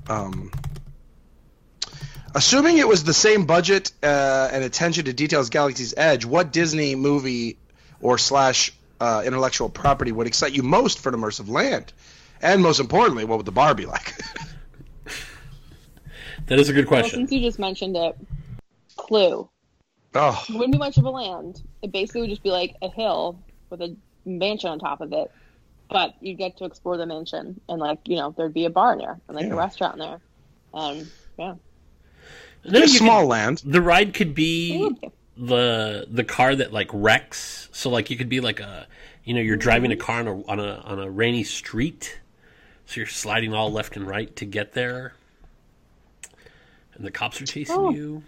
Um, 0.09 0.51
assuming 2.37 2.77
it 2.79 2.87
was 2.87 3.03
the 3.03 3.15
same 3.15 3.47
budget 3.47 3.91
uh, 4.03 4.51
and 4.53 4.63
attention 4.63 5.07
to 5.07 5.13
detail 5.13 5.41
as 5.41 5.51
Galaxy's 5.51 5.95
Edge, 5.97 6.25
what 6.25 6.53
Disney 6.53 6.95
movie 6.95 7.57
or 8.01 8.19
slash 8.19 8.73
uh, 9.01 9.23
intellectual 9.27 9.69
property 9.71 10.13
would 10.13 10.27
excite 10.27 10.53
you 10.53 10.63
most 10.63 10.99
for 11.01 11.09
an 11.09 11.15
immersive 11.17 11.49
land? 11.49 11.93
And 12.43 12.63
most 12.63 12.79
importantly, 12.79 13.25
what 13.25 13.39
would 13.39 13.47
the 13.47 13.53
bar 13.53 13.75
be 13.75 13.87
like? 13.87 14.15
That 16.49 16.61
is 16.61 16.69
a 16.69 16.73
good 16.73 16.89
Well, 16.89 17.01
question. 17.03 17.19
since 17.21 17.33
you 17.33 17.41
just 17.41 17.59
mentioned 17.59 17.97
it, 17.97 18.15
Clue. 18.97 19.51
oh, 20.15 20.45
It 20.49 20.53
wouldn't 20.53 20.71
be 20.71 20.79
much 20.79 20.97
of 20.97 21.05
a 21.05 21.11
land. 21.11 21.61
It 21.83 21.91
basically 21.91 22.21
would 22.21 22.31
just 22.31 22.45
be 22.45 22.51
like 22.51 22.77
a 22.83 22.89
hill 22.89 23.45
with 23.69 23.83
a 23.83 23.97
mansion 24.25 24.71
on 24.71 24.79
top 24.79 25.01
of 25.01 25.13
it. 25.13 25.29
But 25.91 26.15
you'd 26.21 26.39
get 26.39 26.59
to 26.59 26.65
explore 26.65 26.97
the 26.99 27.07
mansion, 27.07 27.61
and 27.69 27.81
like 27.81 27.99
you 28.07 28.15
know, 28.17 28.33
there'd 28.37 28.55
be 28.55 28.65
a 28.67 28.71
bar 28.71 28.93
in 28.93 29.01
there 29.01 29.21
and 29.27 29.37
like 29.37 29.47
Yeah. 29.47 29.55
a 29.55 29.57
restaurant 29.57 29.95
in 29.95 29.99
there. 30.01 30.21
Um, 30.73 31.11
yeah, 31.37 31.55
No, 32.69 32.83
a 32.83 32.89
small 32.89 33.23
could- 33.23 33.29
land. 33.29 33.63
the 33.65 33.81
ride 33.81 34.15
could 34.15 34.35
be 34.35 34.97
the 35.37 36.07
the 36.11 36.25
car 36.25 36.55
that 36.57 36.73
like 36.73 36.89
wrecks. 36.93 37.69
So 37.73 37.91
like 37.91 38.11
you 38.11 38.17
could 38.17 38.29
be 38.29 38.41
like 38.41 38.61
a 38.61 38.87
you 39.25 39.35
know 39.35 39.41
you're 39.41 39.57
driving 39.57 39.93
a 39.93 39.97
car 39.97 40.21
on 40.21 40.29
a 40.29 40.43
on 40.47 40.61
a 40.61 40.75
on 40.85 40.99
a 40.99 41.11
rainy 41.11 41.45
street, 41.45 42.21
so 42.87 43.01
you're 43.01 43.07
sliding 43.07 43.53
all 43.55 43.71
left 43.73 43.97
and 43.97 44.07
right 44.07 44.35
to 44.37 44.45
get 44.45 44.73
there, 44.73 45.15
and 46.95 47.05
the 47.05 47.11
cops 47.11 47.41
are 47.41 47.47
chasing 47.47 47.77
Oh. 47.77 47.91
you. 47.91 48.23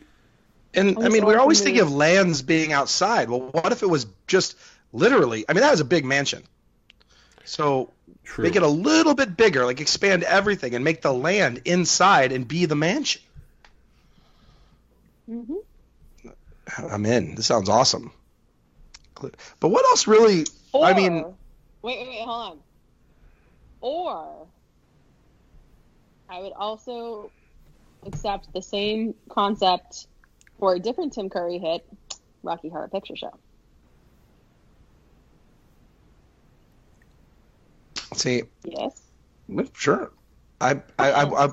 And 0.75 0.99
I 0.99 1.07
I 1.07 1.09
mean, 1.09 1.25
we're 1.25 1.39
always 1.39 1.61
thinking 1.63 1.81
of 1.81 1.91
lands 1.91 2.43
being 2.43 2.73
outside. 2.73 3.31
Well, 3.31 3.41
what 3.41 3.73
if 3.73 3.83
it 3.83 3.89
was 3.89 4.07
just 4.27 4.57
literally? 4.93 5.45
I 5.49 5.55
mean, 5.55 5.63
that 5.63 5.71
was 5.71 5.81
a 5.81 5.85
big 5.85 6.05
mansion. 6.05 6.43
So 7.45 7.91
True. 8.25 8.45
make 8.45 8.55
it 8.57 8.63
a 8.63 8.69
little 8.69 9.15
bit 9.15 9.35
bigger, 9.37 9.65
like 9.65 9.81
expand 9.81 10.23
everything 10.25 10.75
and 10.75 10.85
make 10.85 11.01
the 11.01 11.13
land 11.13 11.63
inside 11.65 12.33
and 12.33 12.47
be 12.47 12.67
the 12.67 12.77
mansion. 12.77 13.23
Hmm 15.29 15.55
I'm 16.77 17.07
in. 17.07 17.35
This 17.35 17.47
sounds 17.47 17.69
awesome. 17.69 18.13
But 19.21 19.69
what 19.69 19.85
else 19.87 20.07
really? 20.07 20.45
Or, 20.73 20.85
I 20.85 20.95
mean- 20.95 21.25
wait, 21.83 21.99
wait, 21.99 22.09
wait, 22.09 22.25
hold 22.25 22.53
on. 22.53 22.59
Or 23.81 24.49
I 26.29 26.41
would 26.41 26.53
also 26.53 27.33
accept 28.07 28.49
the 28.53 28.63
same 28.63 29.15
concept 29.31 30.07
for 30.59 30.75
a 30.75 30.79
different 30.79 31.13
Tim 31.15 31.31
Curry 31.31 31.59
hit, 31.59 31.83
Rocky 32.43 32.69
Horror 32.69 32.89
Picture 32.89 33.17
Show. 33.17 33.31
See, 38.15 38.43
Yes. 38.65 39.01
sure. 39.75 40.13
I, 40.61 40.83
I, 40.99 41.13
I, 41.13 41.47
I, 41.47 41.49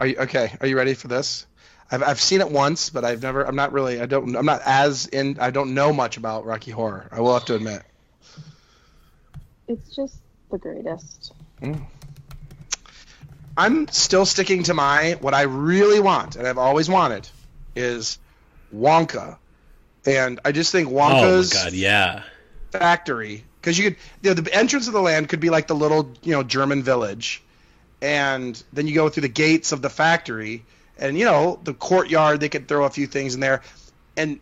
are 0.00 0.06
you 0.06 0.16
okay? 0.18 0.56
Are 0.60 0.66
you 0.66 0.76
ready 0.76 0.94
for 0.94 1.08
this? 1.08 1.46
I've, 1.90 2.02
I've 2.02 2.20
seen 2.20 2.40
it 2.40 2.50
once, 2.50 2.90
but 2.90 3.04
I've 3.04 3.22
never. 3.22 3.42
I'm 3.42 3.56
not 3.56 3.72
really. 3.72 4.00
I 4.00 4.06
don't. 4.06 4.36
I'm 4.36 4.46
not 4.46 4.62
as 4.64 5.06
in. 5.06 5.38
I 5.40 5.50
don't 5.50 5.74
know 5.74 5.92
much 5.92 6.16
about 6.16 6.44
Rocky 6.44 6.70
Horror. 6.70 7.08
I 7.10 7.20
will 7.20 7.34
have 7.34 7.46
to 7.46 7.54
admit. 7.54 7.82
It's 9.66 9.94
just 9.94 10.16
the 10.50 10.58
greatest. 10.58 11.32
Mm. 11.62 11.82
I'm 13.56 13.88
still 13.88 14.24
sticking 14.24 14.62
to 14.64 14.74
my 14.74 15.18
what 15.20 15.34
I 15.34 15.42
really 15.42 16.00
want, 16.00 16.36
and 16.36 16.46
I've 16.46 16.58
always 16.58 16.88
wanted, 16.88 17.28
is 17.74 18.18
Wonka, 18.74 19.36
and 20.06 20.40
I 20.44 20.52
just 20.52 20.70
think 20.70 20.88
oh 20.88 20.92
my 20.92 21.00
Wonka's 21.00 21.52
god, 21.52 21.72
yeah. 21.72 22.22
factory 22.70 23.44
because 23.60 23.78
you 23.78 23.90
could 23.90 23.96
you 24.22 24.30
know, 24.30 24.34
the 24.34 24.54
entrance 24.54 24.86
of 24.86 24.92
the 24.92 25.00
land 25.00 25.28
could 25.28 25.40
be 25.40 25.50
like 25.50 25.66
the 25.66 25.74
little 25.74 26.14
you 26.22 26.32
know 26.32 26.42
German 26.42 26.82
village, 26.82 27.42
and 28.00 28.62
then 28.72 28.86
you 28.86 28.94
go 28.94 29.08
through 29.08 29.22
the 29.22 29.28
gates 29.28 29.72
of 29.72 29.82
the 29.82 29.90
factory, 29.90 30.64
and 30.98 31.18
you 31.18 31.24
know 31.24 31.58
the 31.64 31.74
courtyard 31.74 32.40
they 32.40 32.48
could 32.48 32.68
throw 32.68 32.84
a 32.84 32.90
few 32.90 33.06
things 33.06 33.34
in 33.34 33.40
there, 33.40 33.62
and 34.16 34.40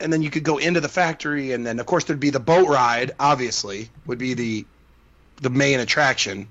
and 0.00 0.12
then 0.12 0.22
you 0.22 0.30
could 0.30 0.42
go 0.44 0.58
into 0.58 0.80
the 0.80 0.88
factory, 0.88 1.52
and 1.52 1.64
then 1.66 1.78
of 1.80 1.86
course 1.86 2.04
there'd 2.04 2.20
be 2.20 2.30
the 2.30 2.40
boat 2.40 2.68
ride. 2.68 3.12
Obviously, 3.18 3.88
would 4.06 4.18
be 4.18 4.34
the 4.34 4.66
the 5.40 5.50
main 5.50 5.80
attraction. 5.80 6.48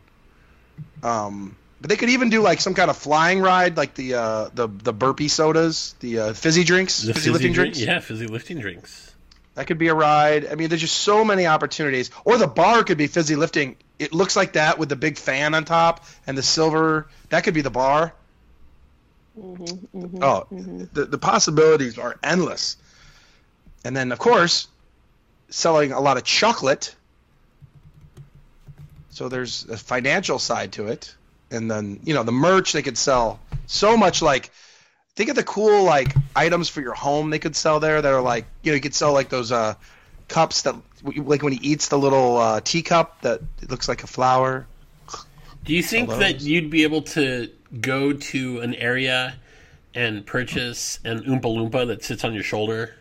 Um, 1.03 1.55
but 1.81 1.89
they 1.89 1.97
could 1.97 2.09
even 2.09 2.29
do 2.29 2.41
like 2.41 2.61
some 2.61 2.73
kind 2.73 2.89
of 2.89 2.97
flying 2.97 3.41
ride, 3.41 3.75
like 3.77 3.93
the 3.93 4.15
uh, 4.15 4.49
the 4.53 4.67
the 4.67 4.93
burpee 4.93 5.27
sodas, 5.27 5.95
the 5.99 6.19
uh, 6.19 6.33
fizzy 6.33 6.63
drinks, 6.63 7.01
The 7.01 7.13
fizzy, 7.13 7.29
lifting 7.31 7.53
drink- 7.53 7.73
drinks. 7.75 7.87
Yeah, 7.87 7.99
fizzy 7.99 8.27
lifting 8.27 8.59
drinks. 8.59 9.09
That 9.55 9.67
could 9.67 9.77
be 9.77 9.89
a 9.89 9.93
ride. 9.93 10.47
I 10.47 10.55
mean, 10.55 10.69
there's 10.69 10.81
just 10.81 10.97
so 10.97 11.23
many 11.23 11.45
opportunities. 11.45 12.09
Or 12.25 12.37
the 12.39 12.47
bar 12.47 12.83
could 12.83 12.97
be 12.97 13.05
fizzy 13.05 13.35
lifting. 13.35 13.75
It 13.99 14.11
looks 14.11 14.35
like 14.35 14.53
that 14.53 14.79
with 14.79 14.89
the 14.89 14.95
big 14.95 15.17
fan 15.17 15.53
on 15.53 15.63
top 15.63 16.05
and 16.25 16.35
the 16.35 16.41
silver. 16.41 17.07
That 17.29 17.43
could 17.43 17.53
be 17.53 17.61
the 17.61 17.69
bar. 17.69 18.13
Hmm 19.35 19.53
hmm 19.63 20.23
Oh, 20.23 20.45
hmm 20.49 20.83
the 20.93 21.05
the 21.05 21.17
possibilities 21.17 21.97
are 21.97 22.15
endless. 22.23 22.77
And 23.85 23.95
then, 23.95 24.11
of 24.11 24.19
course, 24.19 24.67
selling 25.49 25.91
a 25.91 25.99
lot 25.99 26.17
of 26.17 26.23
chocolate. 26.23 26.95
So 29.09 29.29
there's 29.29 29.65
a 29.65 29.77
financial 29.77 30.39
side 30.39 30.71
to 30.73 30.87
it. 30.87 31.13
And 31.51 31.69
then, 31.69 31.99
you 32.03 32.13
know, 32.13 32.23
the 32.23 32.31
merch 32.31 32.71
they 32.71 32.81
could 32.81 32.97
sell 32.97 33.39
so 33.67 33.95
much 33.97 34.21
like 34.21 34.51
think 35.15 35.29
of 35.29 35.35
the 35.35 35.43
cool 35.43 35.83
like 35.83 36.15
items 36.35 36.69
for 36.69 36.81
your 36.81 36.93
home 36.93 37.29
they 37.29 37.39
could 37.39 37.55
sell 37.55 37.79
there 37.79 38.01
that 38.01 38.11
are 38.11 38.21
like, 38.21 38.45
you 38.63 38.71
know, 38.71 38.75
you 38.75 38.81
could 38.81 38.95
sell 38.95 39.13
like 39.13 39.29
those 39.29 39.51
uh 39.51 39.75
cups 40.29 40.63
that 40.63 40.75
like 41.03 41.43
when 41.43 41.53
he 41.53 41.59
eats 41.71 41.89
the 41.89 41.97
little 41.97 42.37
uh, 42.37 42.61
teacup 42.61 43.21
that 43.21 43.41
looks 43.69 43.87
like 43.87 44.03
a 44.03 44.07
flower. 44.07 44.65
Do 45.65 45.73
you 45.73 45.83
think 45.83 46.09
that 46.09 46.41
you'd 46.41 46.69
be 46.69 46.83
able 46.83 47.01
to 47.03 47.49
go 47.79 48.13
to 48.13 48.59
an 48.61 48.73
area 48.75 49.35
and 49.95 50.25
purchase 50.25 50.99
an 51.05 51.23
Oompa 51.23 51.41
Loompa 51.43 51.87
that 51.87 52.03
sits 52.03 52.23
on 52.23 52.33
your 52.33 52.43
shoulder? 52.43 52.95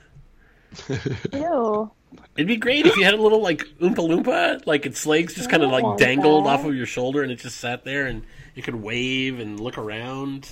Ew. 1.33 1.91
It'd 2.37 2.47
be 2.47 2.57
great 2.57 2.87
if 2.87 2.97
you 2.97 3.05
had 3.05 3.15
a 3.15 3.21
little 3.23 3.41
like 3.41 3.65
Oompa 3.81 3.97
Loompa, 3.97 4.67
like 4.67 4.85
its 4.87 5.07
legs 5.07 5.35
just 5.35 5.51
kind 5.51 5.63
of 5.63 5.71
like 5.71 5.99
dangled 5.99 6.47
that. 6.47 6.51
off 6.51 6.65
of 6.65 6.75
your 6.75 6.87
shoulder, 6.87 7.23
and 7.23 7.33
it 7.33 7.37
just 7.37 7.59
sat 7.59 7.85
there, 7.85 8.07
and 8.07 8.23
you 8.55 8.63
could 8.63 8.75
wave 8.75 9.39
and 9.41 9.59
look 9.59 9.79
around. 9.79 10.51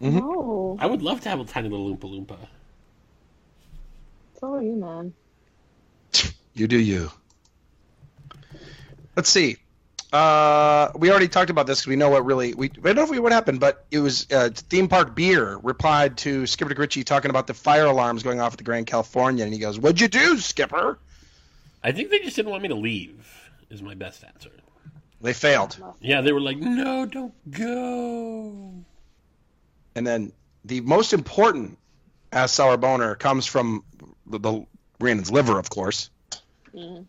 Mhm. 0.00 0.14
No. 0.14 0.76
I 0.80 0.86
would 0.86 1.02
love 1.02 1.20
to 1.22 1.28
have 1.28 1.40
a 1.40 1.44
tiny 1.44 1.68
little 1.68 1.94
Oompa 1.94 2.26
Loompa. 2.26 2.38
So 4.40 4.54
are 4.54 4.62
you, 4.62 4.74
man. 4.74 5.12
You 6.54 6.66
do 6.66 6.78
you. 6.78 7.12
Let's 9.14 9.28
see. 9.28 9.58
Uh, 10.12 10.90
we 10.96 11.10
already 11.10 11.28
talked 11.28 11.50
about 11.50 11.66
this 11.66 11.80
because 11.80 11.88
we 11.88 11.96
know 11.96 12.10
what 12.10 12.24
really 12.24 12.52
we. 12.54 12.66
I 12.66 12.80
don't 12.82 12.96
know 12.96 13.02
if 13.04 13.10
we 13.10 13.20
what 13.20 13.30
happened, 13.32 13.60
but 13.60 13.86
it 13.92 14.00
was 14.00 14.26
uh, 14.32 14.50
theme 14.52 14.88
park 14.88 15.14
beer 15.14 15.58
replied 15.62 16.16
to 16.18 16.46
Skipper 16.46 16.74
Ritchie 16.74 17.04
talking 17.04 17.30
about 17.30 17.46
the 17.46 17.54
fire 17.54 17.86
alarms 17.86 18.22
going 18.24 18.40
off 18.40 18.52
at 18.52 18.58
the 18.58 18.64
Grand 18.64 18.86
Californian, 18.86 19.46
and 19.46 19.54
he 19.54 19.60
goes, 19.60 19.78
"What'd 19.78 20.00
you 20.00 20.08
do, 20.08 20.38
Skipper?" 20.38 20.98
I 21.84 21.92
think 21.92 22.10
they 22.10 22.18
just 22.18 22.34
didn't 22.34 22.50
want 22.50 22.62
me 22.62 22.68
to 22.68 22.74
leave. 22.74 23.24
Is 23.70 23.82
my 23.82 23.94
best 23.94 24.24
answer. 24.24 24.50
They 25.20 25.32
failed, 25.32 25.78
Yeah, 26.00 26.22
they 26.22 26.32
were 26.32 26.40
like, 26.40 26.56
"No, 26.58 27.06
don't 27.06 27.34
go." 27.50 28.72
and 29.94 30.06
then 30.06 30.32
the 30.64 30.80
most 30.80 31.12
important 31.12 31.78
as 32.32 32.50
sour 32.52 32.76
boner 32.76 33.14
comes 33.16 33.46
from 33.46 33.84
the, 34.26 34.38
the 34.38 34.66
Brandon's 34.98 35.30
liver, 35.30 35.58
of 35.58 35.68
course. 35.70 36.10
Mhm. 36.74 37.06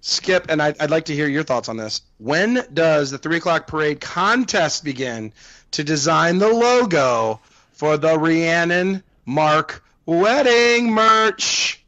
Skip, 0.00 0.46
and 0.48 0.62
I'd, 0.62 0.80
I'd 0.80 0.90
like 0.90 1.06
to 1.06 1.14
hear 1.14 1.28
your 1.28 1.42
thoughts 1.42 1.68
on 1.68 1.76
this. 1.76 2.02
When 2.18 2.64
does 2.72 3.10
the 3.10 3.18
three 3.18 3.36
o'clock 3.38 3.66
parade 3.66 4.00
contest 4.00 4.84
begin 4.84 5.32
to 5.72 5.82
design 5.84 6.38
the 6.38 6.48
logo 6.48 7.40
for 7.72 7.96
the 7.96 8.16
Rhiannon 8.18 9.02
Mark 9.26 9.84
wedding 10.06 10.92
merch? 10.92 11.84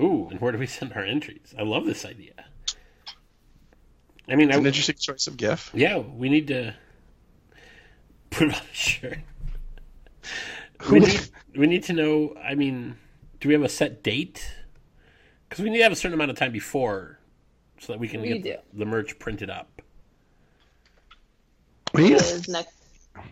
Ooh, 0.00 0.28
and 0.30 0.40
where 0.40 0.50
do 0.50 0.58
we 0.58 0.66
send 0.66 0.92
our 0.94 1.04
entries? 1.04 1.54
I 1.58 1.62
love 1.62 1.84
this 1.84 2.04
idea. 2.04 2.32
I 4.26 4.36
mean, 4.36 4.48
It's 4.48 4.58
an 4.58 4.66
interesting 4.66 4.96
choice 4.98 5.26
of 5.26 5.36
GIF. 5.36 5.70
yeah, 5.74 5.98
we 5.98 6.28
need 6.30 6.48
to. 6.48 6.74
Put 8.30 8.48
on 8.48 8.54
a 8.54 8.74
shirt. 8.74 9.18
We 10.90 11.00
need, 11.00 11.28
we 11.56 11.66
need 11.66 11.84
to 11.84 11.92
know. 11.92 12.34
I 12.42 12.54
mean, 12.56 12.96
do 13.40 13.48
we 13.48 13.54
have 13.54 13.62
a 13.62 13.68
set 13.68 14.02
date? 14.02 14.50
Because 15.48 15.62
we 15.62 15.70
need 15.70 15.78
to 15.78 15.82
have 15.84 15.92
a 15.92 15.96
certain 15.96 16.14
amount 16.14 16.30
of 16.30 16.36
time 16.36 16.52
before, 16.52 17.18
so 17.78 17.92
that 17.92 17.98
we 17.98 18.08
can 18.08 18.20
We 18.22 18.38
get 18.38 18.42
do. 18.42 18.78
the 18.78 18.84
merch 18.86 19.18
printed 19.18 19.50
up. 19.50 19.82
We 21.92 22.04
need 22.04 22.12
It 22.14 22.48
next. 22.48 22.70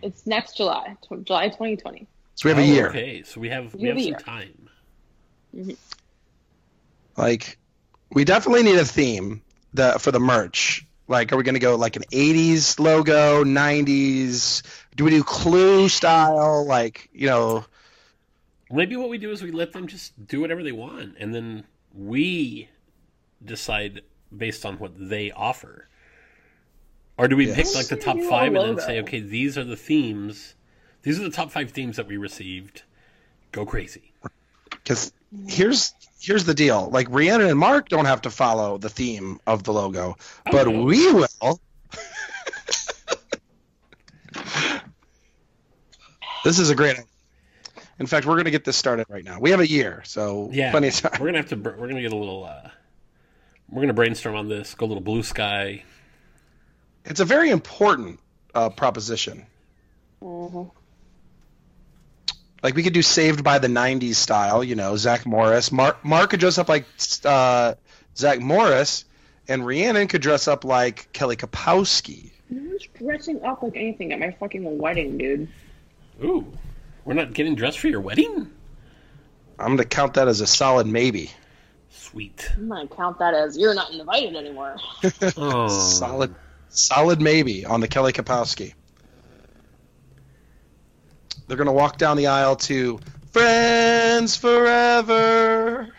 It's 0.01 0.27
next 0.27 0.57
July, 0.57 0.97
tw- 1.03 1.25
July 1.25 1.49
2020. 1.49 2.07
so 2.37 2.49
we 2.49 2.55
have 2.55 2.59
a 2.59 2.63
Oh, 2.63 2.75
year. 2.75 2.89
Okay, 2.89 3.23
so 3.25 3.41
we 3.41 3.49
have 3.49 3.75
we 3.75 3.81
You 3.83 3.89
have 3.89 3.97
have 3.97 4.05
some 4.05 4.11
year. 4.11 4.19
time. 4.21 4.69
Mm-hmm. 5.57 5.73
Like, 7.17 7.59
we 8.13 8.25
definitely 8.25 8.63
need 8.63 8.79
a 8.79 8.85
theme 8.85 9.43
that 9.75 10.01
for 10.01 10.13
the 10.13 10.21
merch. 10.21 10.87
Like, 11.09 11.33
are 11.33 11.37
we 11.37 11.43
going 11.43 11.55
to 11.57 11.61
go 11.61 11.75
like 11.77 11.97
an 11.97 12.05
'80s 12.13 12.79
logo, 12.79 13.43
'90s? 13.45 14.63
Do 14.97 15.05
we 15.05 15.11
do 15.11 15.25
Clue 15.25 15.89
style? 15.89 16.65
Like, 16.67 17.09
you 17.13 17.27
know, 17.27 17.65
Maybe 18.71 18.97
what 18.97 19.11
we 19.11 19.19
do 19.19 19.31
is 19.33 19.43
we 19.43 19.51
let 19.51 19.73
them 19.73 19.87
just 19.89 20.13
do 20.27 20.41
whatever 20.41 20.63
they 20.63 20.73
want, 20.73 21.17
and 21.19 21.35
then 21.35 21.65
we 21.95 22.69
decide 23.45 24.03
based 24.37 24.65
on 24.65 24.79
what 24.79 24.93
they 24.97 25.31
offer. 25.31 25.89
Or 27.19 27.29
do 27.29 27.37
we 27.37 27.47
Yes. 27.47 27.57
pick 27.57 27.75
like 27.75 27.89
the 27.89 27.97
top 27.97 28.19
five 28.29 28.55
and 28.55 28.79
then 28.79 28.85
say, 28.85 29.01
okay, 29.01 29.21
these 29.21 29.59
are 29.59 29.65
the 29.65 29.77
themes. 29.77 30.55
These 31.03 31.21
are 31.21 31.25
the 31.25 31.31
top 31.31 31.51
five 31.51 31.71
themes 31.73 31.97
that 31.97 32.07
we 32.07 32.17
received. 32.17 32.83
Go 33.53 33.67
crazy. 33.67 34.13
because 34.71 35.13
here's 35.47 35.93
here's 36.21 36.45
the 36.45 36.55
deal. 36.55 36.89
Like, 36.91 37.09
Rhiannon 37.11 37.49
and 37.49 37.59
Mark 37.59 37.89
don't 37.89 38.05
have 38.07 38.23
to 38.23 38.31
follow 38.31 38.79
the 38.79 38.89
theme 38.89 39.41
of 39.47 39.65
the 39.65 39.73
logo, 39.73 40.17
but 40.51 40.69
no. 40.69 40.83
we 40.85 41.13
will. 41.13 41.29
this 46.45 46.59
is 46.59 46.71
a 46.71 46.75
great. 46.75 46.97
In 48.03 48.09
fact, 48.09 48.27
we're 48.27 48.35
going 48.35 48.47
to 48.47 48.51
get 48.51 48.65
this 48.65 48.77
started 48.77 49.07
right 49.09 49.25
now. 49.25 49.39
We 49.39 49.53
have 49.53 49.61
a 49.61 49.69
year, 49.69 50.03
so 50.05 50.51
Yeah, 50.53 50.73
plenty 50.73 50.89
of 50.89 50.95
time. 50.97 51.13
we're 51.21 51.27
gonna 51.29 51.39
have 51.39 51.49
to. 51.51 51.57
We're 51.57 51.87
gonna 51.87 52.03
get 52.03 52.13
a 52.13 52.17
little. 52.17 52.43
Uh, 52.45 52.69
we're 53.71 53.81
gonna 53.83 53.95
brainstorm 53.95 54.35
on 54.35 54.49
this. 54.49 54.75
Go 54.75 54.87
a 54.87 54.89
little 54.89 55.03
blue 55.05 55.23
sky. 55.23 55.85
It's 57.05 57.21
a 57.21 57.25
very 57.25 57.51
important 57.51 58.19
uh, 58.57 58.71
proposition. 58.71 59.47
Like 60.21 60.67
we 62.75 62.83
could 62.83 62.93
do 62.93 63.03
Saved 63.03 63.45
by 63.45 63.61
the 63.61 63.69
'90s 63.69 64.17
style, 64.17 64.65
you 64.65 64.75
know, 64.75 64.97
Zach 64.97 65.25
Morris. 65.25 65.71
Mark 65.71 66.05
Mark 66.05 66.31
could 66.31 66.41
dress 66.41 66.59
up 66.59 66.69
like 66.69 66.87
uh, 67.25 67.75
Zach 68.17 68.41
Morris, 68.41 69.05
and 69.47 69.65
Rhiannon 69.65 70.09
could 70.09 70.23
dress 70.23 70.49
up 70.49 70.65
like 70.65 71.13
Kelly 71.13 71.37
Kapowski. 71.37 72.31
No 72.51 72.69
one's 72.69 72.89
dressing 72.99 73.45
up 73.45 73.63
like 73.63 73.77
anything 73.77 74.13
at 74.13 74.19
my 74.19 74.33
fucking 74.33 74.77
wedding, 74.79 75.19
dude? 75.19 75.49
Ooh, 76.23 76.53
we're 77.05 77.15
not 77.15 77.33
getting 77.33 77.55
dressed 77.55 77.79
for 77.79 77.89
your 77.89 78.01
wedding. 78.01 78.51
I'm 79.59 79.77
gonna 79.77 79.85
count 79.85 80.15
that 80.15 80.29
as 80.29 80.41
a 80.41 80.47
solid 80.47 80.87
maybe. 80.87 81.31
Sweet. 81.91 82.51
I'm 82.57 82.69
gonna 82.69 82.89
count 82.89 83.19
that 83.19 83.35
as 83.35 83.57
you're 83.57 83.75
not 83.75 83.91
invited 83.93 84.35
anymore. 84.37 84.77
Oh, 85.37 85.69
Solid, 85.69 86.35
solid 86.69 87.21
maybe 87.21 87.65
on 87.65 87.81
the 87.81 87.89
Kelly 87.89 88.13
Kapowski. 88.13 88.75
They're 91.47 91.57
gonna 91.57 91.73
walk 91.73 91.99
down 91.99 92.17
the 92.17 92.27
aisle 92.29 92.57
to 92.57 92.99
"Friends 93.31 94.37
Forever." 94.37 95.93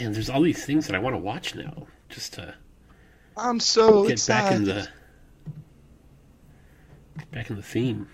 Man, 0.00 0.12
there's 0.12 0.28
all 0.28 0.42
these 0.42 0.64
things 0.64 0.86
that 0.88 0.96
I 0.96 0.98
want 0.98 1.14
to 1.14 1.18
watch 1.18 1.54
now, 1.54 1.86
just 2.08 2.34
to 2.34 2.54
I'm 3.36 3.60
so 3.60 4.02
get 4.04 4.12
excited. 4.12 4.44
back 4.44 4.52
in 4.56 4.64
the 4.64 4.72
get 4.74 4.90
back 7.30 7.50
in 7.50 7.56
the 7.56 7.62
theme. 7.62 8.08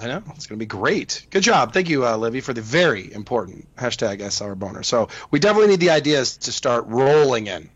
I 0.00 0.08
know 0.08 0.22
it's 0.34 0.46
going 0.46 0.58
to 0.58 0.62
be 0.62 0.66
great. 0.66 1.26
Good 1.30 1.42
job, 1.42 1.72
thank 1.72 1.88
you, 1.88 2.06
uh, 2.06 2.16
Livy, 2.16 2.40
for 2.40 2.52
the 2.52 2.60
very 2.60 3.12
important 3.12 3.74
hashtag 3.76 4.20
SR 4.20 4.54
boner. 4.54 4.82
So 4.82 5.08
we 5.30 5.38
definitely 5.38 5.68
need 5.68 5.80
the 5.80 5.90
ideas 5.90 6.36
to 6.38 6.52
start 6.52 6.86
rolling 6.86 7.46
in. 7.46 7.70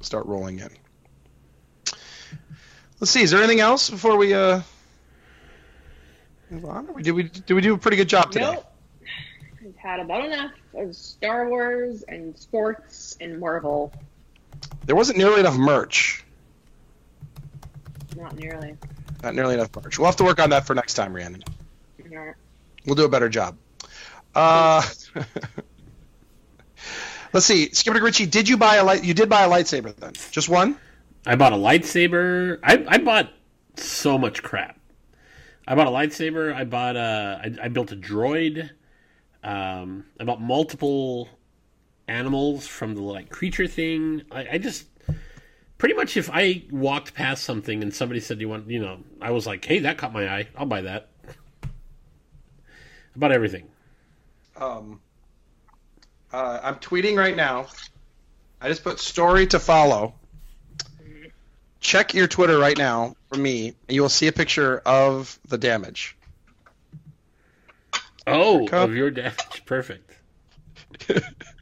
Start 0.00 0.26
rolling 0.26 0.60
in. 0.60 0.70
Let's 3.00 3.10
see. 3.10 3.22
Is 3.22 3.30
there 3.30 3.40
anything 3.40 3.60
else 3.60 3.88
before 3.90 4.16
we 4.16 4.34
uh 4.34 4.60
move 6.50 6.66
on? 6.66 6.88
Or 6.88 7.00
Did 7.00 7.12
we 7.12 7.24
did 7.24 7.54
we 7.54 7.62
do 7.62 7.74
a 7.74 7.78
pretty 7.78 7.96
good 7.96 8.08
job 8.08 8.30
today? 8.30 8.52
Nope. 8.52 8.66
We've 9.62 9.76
had 9.76 10.00
about 10.00 10.24
enough 10.24 10.52
of 10.74 10.94
Star 10.94 11.48
Wars 11.48 12.02
and 12.08 12.38
sports 12.38 13.16
and 13.20 13.40
Marvel. 13.40 13.92
There 14.84 14.96
wasn't 14.96 15.18
nearly 15.18 15.40
enough 15.40 15.56
merch. 15.56 16.24
Not 18.16 18.36
nearly. 18.36 18.76
Not 19.22 19.34
nearly 19.34 19.54
enough 19.54 19.70
merch. 19.76 19.98
We'll 19.98 20.06
have 20.06 20.16
to 20.16 20.24
work 20.24 20.40
on 20.40 20.50
that 20.50 20.66
for 20.66 20.74
next 20.74 20.94
time, 20.94 21.14
Rhiannon. 21.14 21.44
Alright. 22.12 22.34
We'll 22.86 22.94
do 22.94 23.04
a 23.04 23.08
better 23.08 23.28
job. 23.28 23.56
Uh, 24.34 24.82
let's 27.32 27.46
see. 27.46 27.70
Skipper 27.72 28.02
Ritchie, 28.02 28.26
did 28.26 28.48
you 28.48 28.56
buy 28.56 28.76
a 28.76 28.84
light? 28.84 29.04
You 29.04 29.14
did 29.14 29.28
buy 29.28 29.42
a 29.42 29.48
lightsaber 29.48 29.94
then? 29.96 30.12
Just 30.30 30.48
one? 30.48 30.76
I 31.26 31.36
bought 31.36 31.52
a 31.52 31.56
lightsaber. 31.56 32.58
I, 32.62 32.84
I 32.88 32.98
bought 32.98 33.30
so 33.76 34.16
much 34.16 34.42
crap. 34.42 34.78
I 35.66 35.74
bought 35.74 35.86
a 35.86 35.90
lightsaber. 35.90 36.54
I 36.54 36.64
bought 36.64 36.96
a. 36.96 37.40
I, 37.44 37.64
I 37.64 37.68
built 37.68 37.92
a 37.92 37.96
droid. 37.96 38.70
Um, 39.42 40.06
I 40.18 40.24
bought 40.24 40.40
multiple 40.40 41.28
animals 42.08 42.66
from 42.66 42.94
the 42.94 43.02
like 43.02 43.28
creature 43.28 43.66
thing. 43.66 44.22
I, 44.30 44.48
I 44.52 44.58
just 44.58 44.86
pretty 45.80 45.94
much 45.94 46.18
if 46.18 46.28
I 46.30 46.62
walked 46.70 47.14
past 47.14 47.42
something 47.42 47.82
and 47.82 47.92
somebody 47.92 48.20
said 48.20 48.38
you 48.38 48.50
want, 48.50 48.68
you 48.68 48.78
know, 48.78 48.98
I 49.20 49.30
was 49.30 49.46
like, 49.46 49.64
hey, 49.64 49.78
that 49.80 49.96
caught 49.96 50.12
my 50.12 50.28
eye. 50.28 50.46
I'll 50.54 50.66
buy 50.66 50.82
that. 50.82 51.08
About 53.16 53.32
everything. 53.32 53.66
Um, 54.56 55.00
uh, 56.34 56.60
I'm 56.62 56.74
tweeting 56.76 57.16
right 57.16 57.34
now. 57.34 57.66
I 58.60 58.68
just 58.68 58.84
put 58.84 59.00
story 59.00 59.46
to 59.48 59.58
follow. 59.58 60.14
Check 61.80 62.12
your 62.12 62.28
Twitter 62.28 62.58
right 62.58 62.76
now 62.76 63.16
for 63.32 63.38
me, 63.38 63.68
and 63.88 63.94
you 63.94 64.02
will 64.02 64.10
see 64.10 64.26
a 64.26 64.32
picture 64.32 64.82
of 64.84 65.40
the 65.48 65.56
damage. 65.56 66.14
Oh, 68.26 68.68
of 68.68 68.94
your 68.94 69.10
damage. 69.10 69.62
Perfect. 69.64 70.14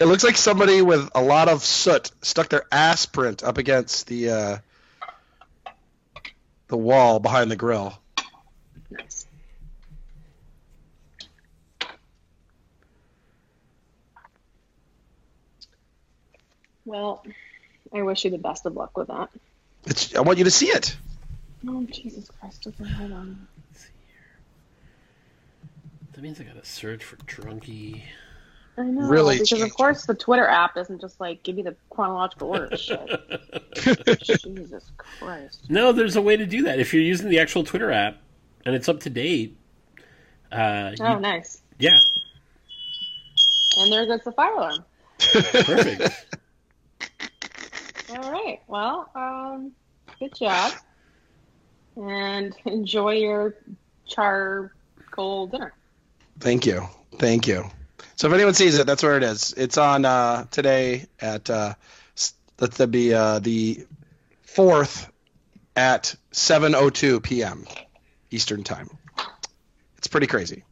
It 0.00 0.06
looks 0.06 0.24
like 0.24 0.36
somebody 0.36 0.82
with 0.82 1.08
a 1.14 1.22
lot 1.22 1.48
of 1.48 1.64
soot 1.64 2.10
stuck 2.22 2.48
their 2.48 2.64
ass 2.70 3.06
print 3.06 3.42
up 3.42 3.58
against 3.58 4.06
the 4.06 4.30
uh, 4.30 4.58
the 6.68 6.76
wall 6.76 7.20
behind 7.20 7.50
the 7.50 7.56
grill. 7.56 7.98
Nice. 8.90 9.26
Well, 16.84 17.24
I 17.92 18.02
wish 18.02 18.24
you 18.24 18.30
the 18.30 18.38
best 18.38 18.64
of 18.66 18.76
luck 18.76 18.96
with 18.96 19.08
that. 19.08 19.30
It's, 19.86 20.14
I 20.14 20.20
want 20.20 20.38
you 20.38 20.44
to 20.44 20.50
see 20.50 20.66
it. 20.66 20.96
Oh, 21.66 21.84
Jesus 21.84 22.30
Christ. 22.40 22.66
Okay, 22.66 22.84
hold 22.84 23.12
on. 23.12 23.48
That 26.12 26.22
means 26.22 26.40
I 26.40 26.44
gotta 26.44 26.64
search 26.64 27.04
for 27.04 27.16
drunkie. 27.16 28.02
I 28.78 28.82
know. 28.82 29.08
Really 29.08 29.36
because 29.36 29.48
changed 29.48 29.64
of 29.64 29.74
course 29.74 30.04
the 30.04 30.14
Twitter 30.14 30.46
app 30.46 30.74
doesn't 30.74 31.00
just 31.00 31.18
like 31.20 31.42
give 31.42 31.56
you 31.56 31.64
the 31.64 31.76
chronological 31.90 32.48
order 32.50 32.66
of 32.66 32.78
shit. 32.78 33.08
Jesus 34.22 34.90
Christ. 34.98 35.64
No, 35.70 35.92
there's 35.92 36.16
a 36.16 36.22
way 36.22 36.36
to 36.36 36.44
do 36.46 36.62
that. 36.64 36.78
If 36.78 36.92
you're 36.92 37.02
using 37.02 37.28
the 37.30 37.38
actual 37.38 37.64
Twitter 37.64 37.90
app 37.90 38.16
and 38.66 38.74
it's 38.74 38.88
up 38.88 39.00
to 39.00 39.10
date, 39.10 39.56
uh, 40.52 40.92
you- 40.98 41.04
Oh, 41.04 41.18
nice. 41.18 41.62
yeah, 41.78 41.96
And 43.78 43.90
there 43.92 44.06
goes 44.06 44.20
the 44.24 44.32
fire 44.32 44.52
alarm. 44.54 44.84
perfect. 45.18 46.26
All 48.10 48.30
right. 48.30 48.60
Well, 48.68 49.10
um, 49.14 49.72
good 50.20 50.34
job. 50.34 50.72
And 51.96 52.54
enjoy 52.66 53.12
your 53.14 53.56
charcoal 54.06 55.46
dinner. 55.48 55.72
Thank 56.40 56.66
you. 56.66 56.86
Thank 57.18 57.46
you. 57.46 57.64
So 58.16 58.28
if 58.28 58.34
anyone 58.34 58.54
sees 58.54 58.78
it, 58.78 58.86
that's 58.86 59.02
where 59.02 59.16
it 59.16 59.22
is. 59.22 59.52
It's 59.56 59.78
on 59.78 60.04
uh, 60.04 60.46
today 60.50 61.06
at 61.20 61.48
uh, 61.50 61.74
s- 62.16 62.34
let 62.60 62.72
that 62.72 62.88
be 62.88 63.12
uh, 63.14 63.38
the 63.40 63.86
fourth 64.42 65.10
at 65.74 66.14
7:02 66.32 67.22
p.m. 67.22 67.66
Eastern 68.30 68.64
time. 68.64 68.88
It's 69.98 70.06
pretty 70.08 70.26
crazy. 70.26 70.64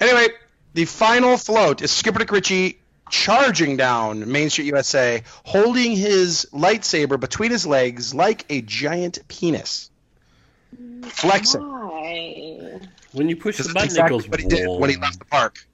Anyway, 0.00 0.28
the 0.74 0.84
final 0.84 1.36
float 1.36 1.82
is 1.82 1.90
Skipper 1.90 2.18
Dick 2.20 2.30
Ritchie 2.32 2.78
charging 3.10 3.76
down 3.76 4.30
Main 4.30 4.50
Street 4.50 4.66
USA, 4.66 5.22
holding 5.44 5.92
his 5.96 6.46
lightsaber 6.52 7.18
between 7.18 7.50
his 7.50 7.66
legs 7.66 8.14
like 8.14 8.46
a 8.48 8.62
giant 8.62 9.18
penis, 9.28 9.90
flexing. 11.04 11.60
Why? 11.60 12.80
When 13.12 13.28
you 13.28 13.36
push 13.36 13.56
the 13.56 13.64
that's 13.64 13.74
button, 13.74 13.86
exactly 13.86 14.16
it 14.16 14.20
goes. 14.20 14.28
what 14.28 14.40
he 14.40 14.46
did 14.46 14.80
when 14.80 14.90
he 14.90 14.96
left 14.96 15.18
the 15.18 15.24
park. 15.24 15.66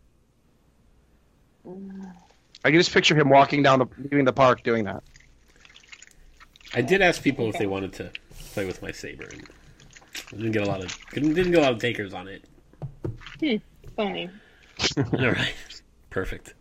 I 2.65 2.71
can 2.71 2.79
just 2.79 2.93
picture 2.93 3.15
him 3.15 3.29
walking 3.29 3.63
down 3.63 3.79
the 3.79 3.87
leaving 3.99 4.25
the 4.25 4.33
park 4.33 4.63
doing 4.63 4.85
that. 4.85 5.03
I 6.75 6.83
did 6.83 7.01
ask 7.03 7.23
people 7.23 7.49
if 7.49 7.59
they 7.59 7.67
wanted 7.67 7.93
to 7.95 8.11
play 8.53 8.65
with 8.65 8.83
my 8.83 8.93
saber. 8.93 9.29
And 9.29 9.49
didn't 10.31 10.53
get 10.53 10.63
a 10.63 10.67
lot 10.67 10.83
of 10.83 10.97
didn't, 11.13 11.35
didn't 11.35 11.53
get 11.53 11.61
a 11.61 11.63
lot 11.63 11.73
of 11.73 11.79
takers 11.79 12.13
on 12.13 12.29
it. 12.29 12.45
Hmm, 13.41 13.57
funny. 13.95 14.31
All 14.97 15.31
right, 15.31 15.55
perfect. 16.11 16.55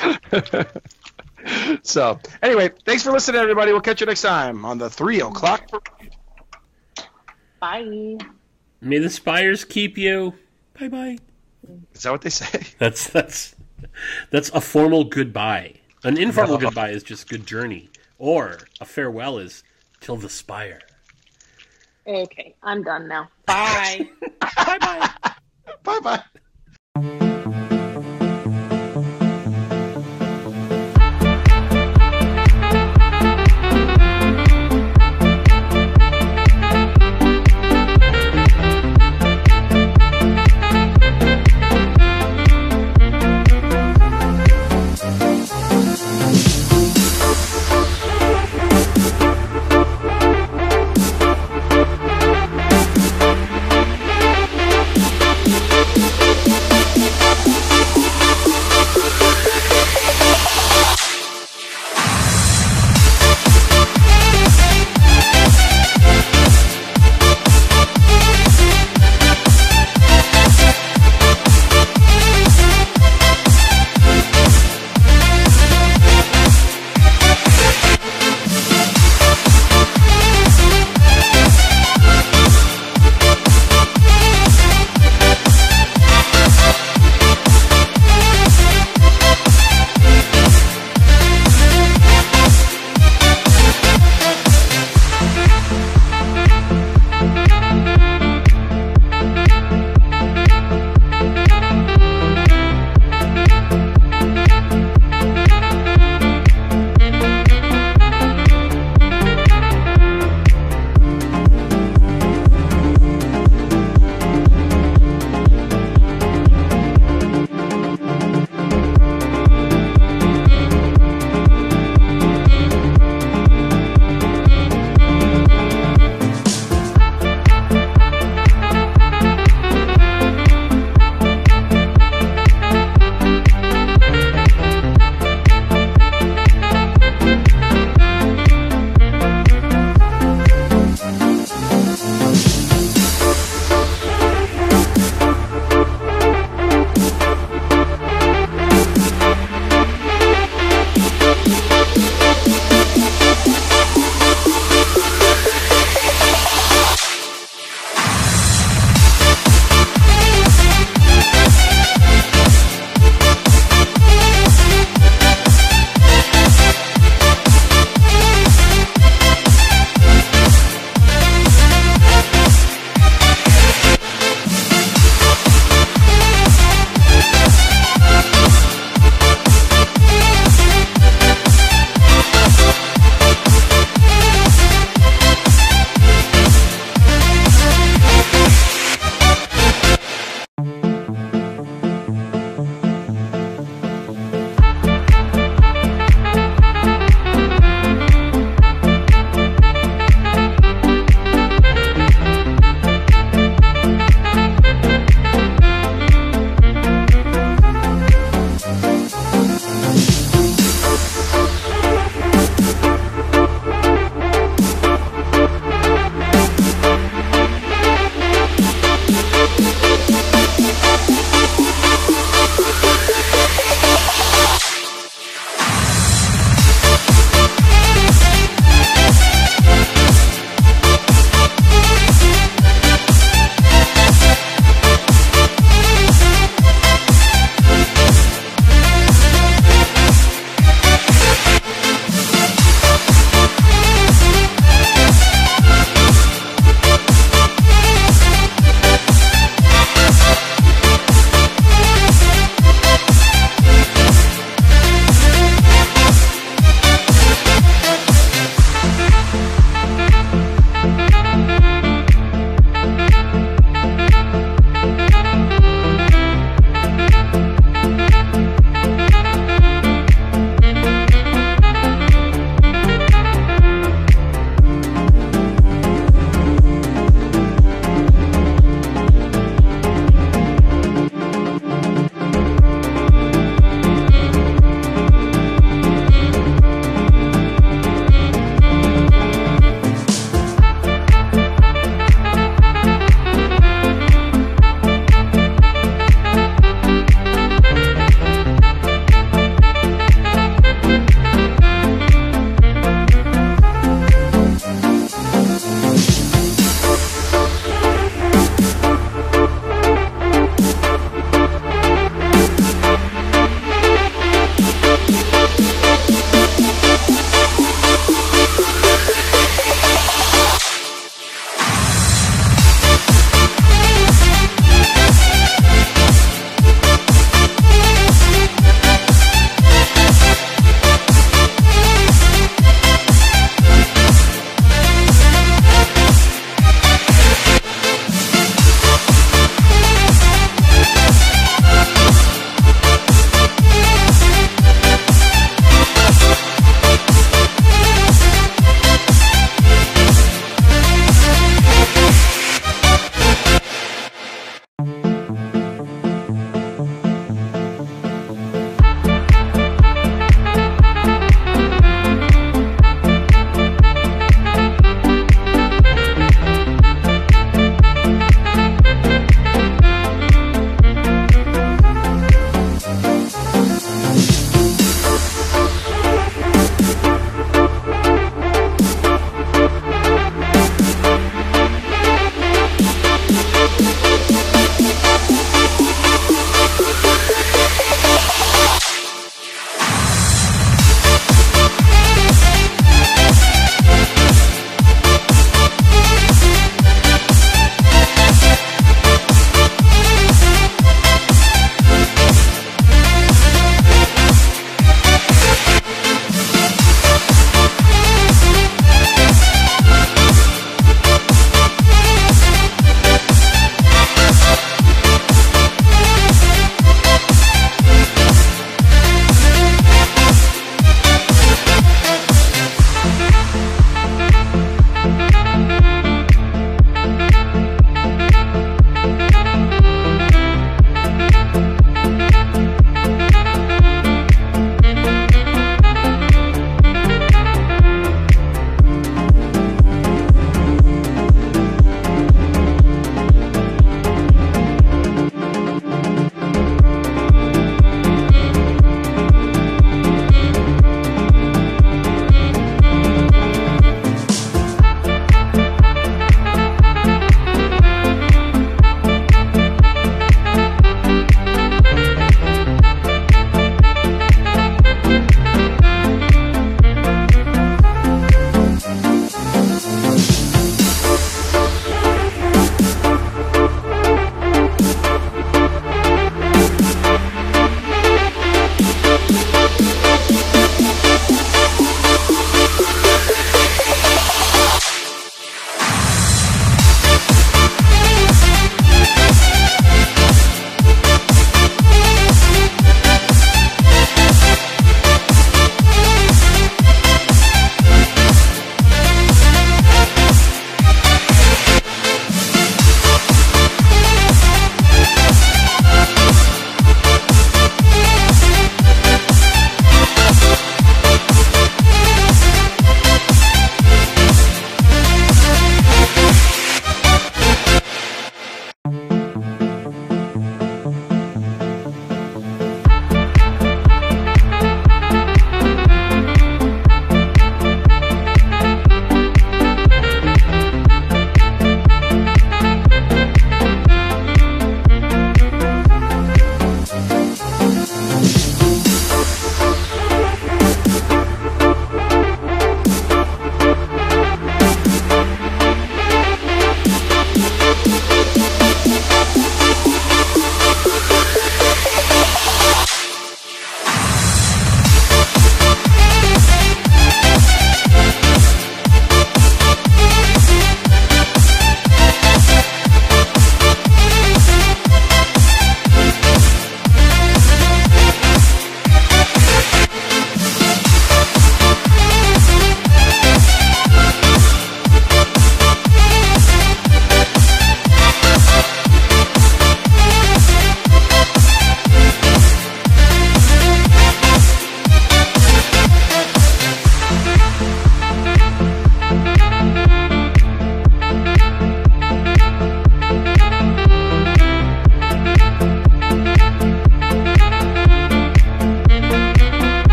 So, 1.82 2.18
anyway, 2.42 2.70
thanks 2.84 3.02
for 3.02 3.12
listening, 3.12 3.40
everybody. 3.40 3.72
We'll 3.72 3.80
catch 3.80 4.00
you 4.00 4.06
next 4.06 4.22
time 4.22 4.64
on 4.64 4.78
the 4.78 4.90
three 4.90 5.20
o'clock. 5.20 5.68
Bye. 7.60 8.16
May 8.80 8.98
the 8.98 9.10
spires 9.10 9.64
keep 9.64 9.96
you. 9.96 10.34
Bye 10.78 10.88
bye. 10.88 11.18
Is 11.94 12.02
that 12.02 12.10
what 12.10 12.22
they 12.22 12.30
say? 12.30 12.62
That's 12.78 13.08
that's 13.08 13.54
that's 14.30 14.50
a 14.50 14.60
formal 14.60 15.04
goodbye. 15.04 15.74
An 16.04 16.16
informal 16.16 16.54
No. 16.54 16.66
goodbye 16.66 16.90
is 16.90 17.02
just 17.02 17.28
good 17.28 17.46
journey, 17.46 17.88
or 18.18 18.58
a 18.80 18.84
farewell 18.84 19.38
is 19.38 19.64
till 20.00 20.16
the 20.16 20.28
spire. 20.28 20.80
Okay, 22.06 22.54
I'm 22.62 22.82
done 22.82 23.08
now. 23.08 23.28
Bye. 23.46 24.08
bye 24.40 24.78
bye. 24.78 25.10
Bye 25.82 26.00
bye. 26.00 26.22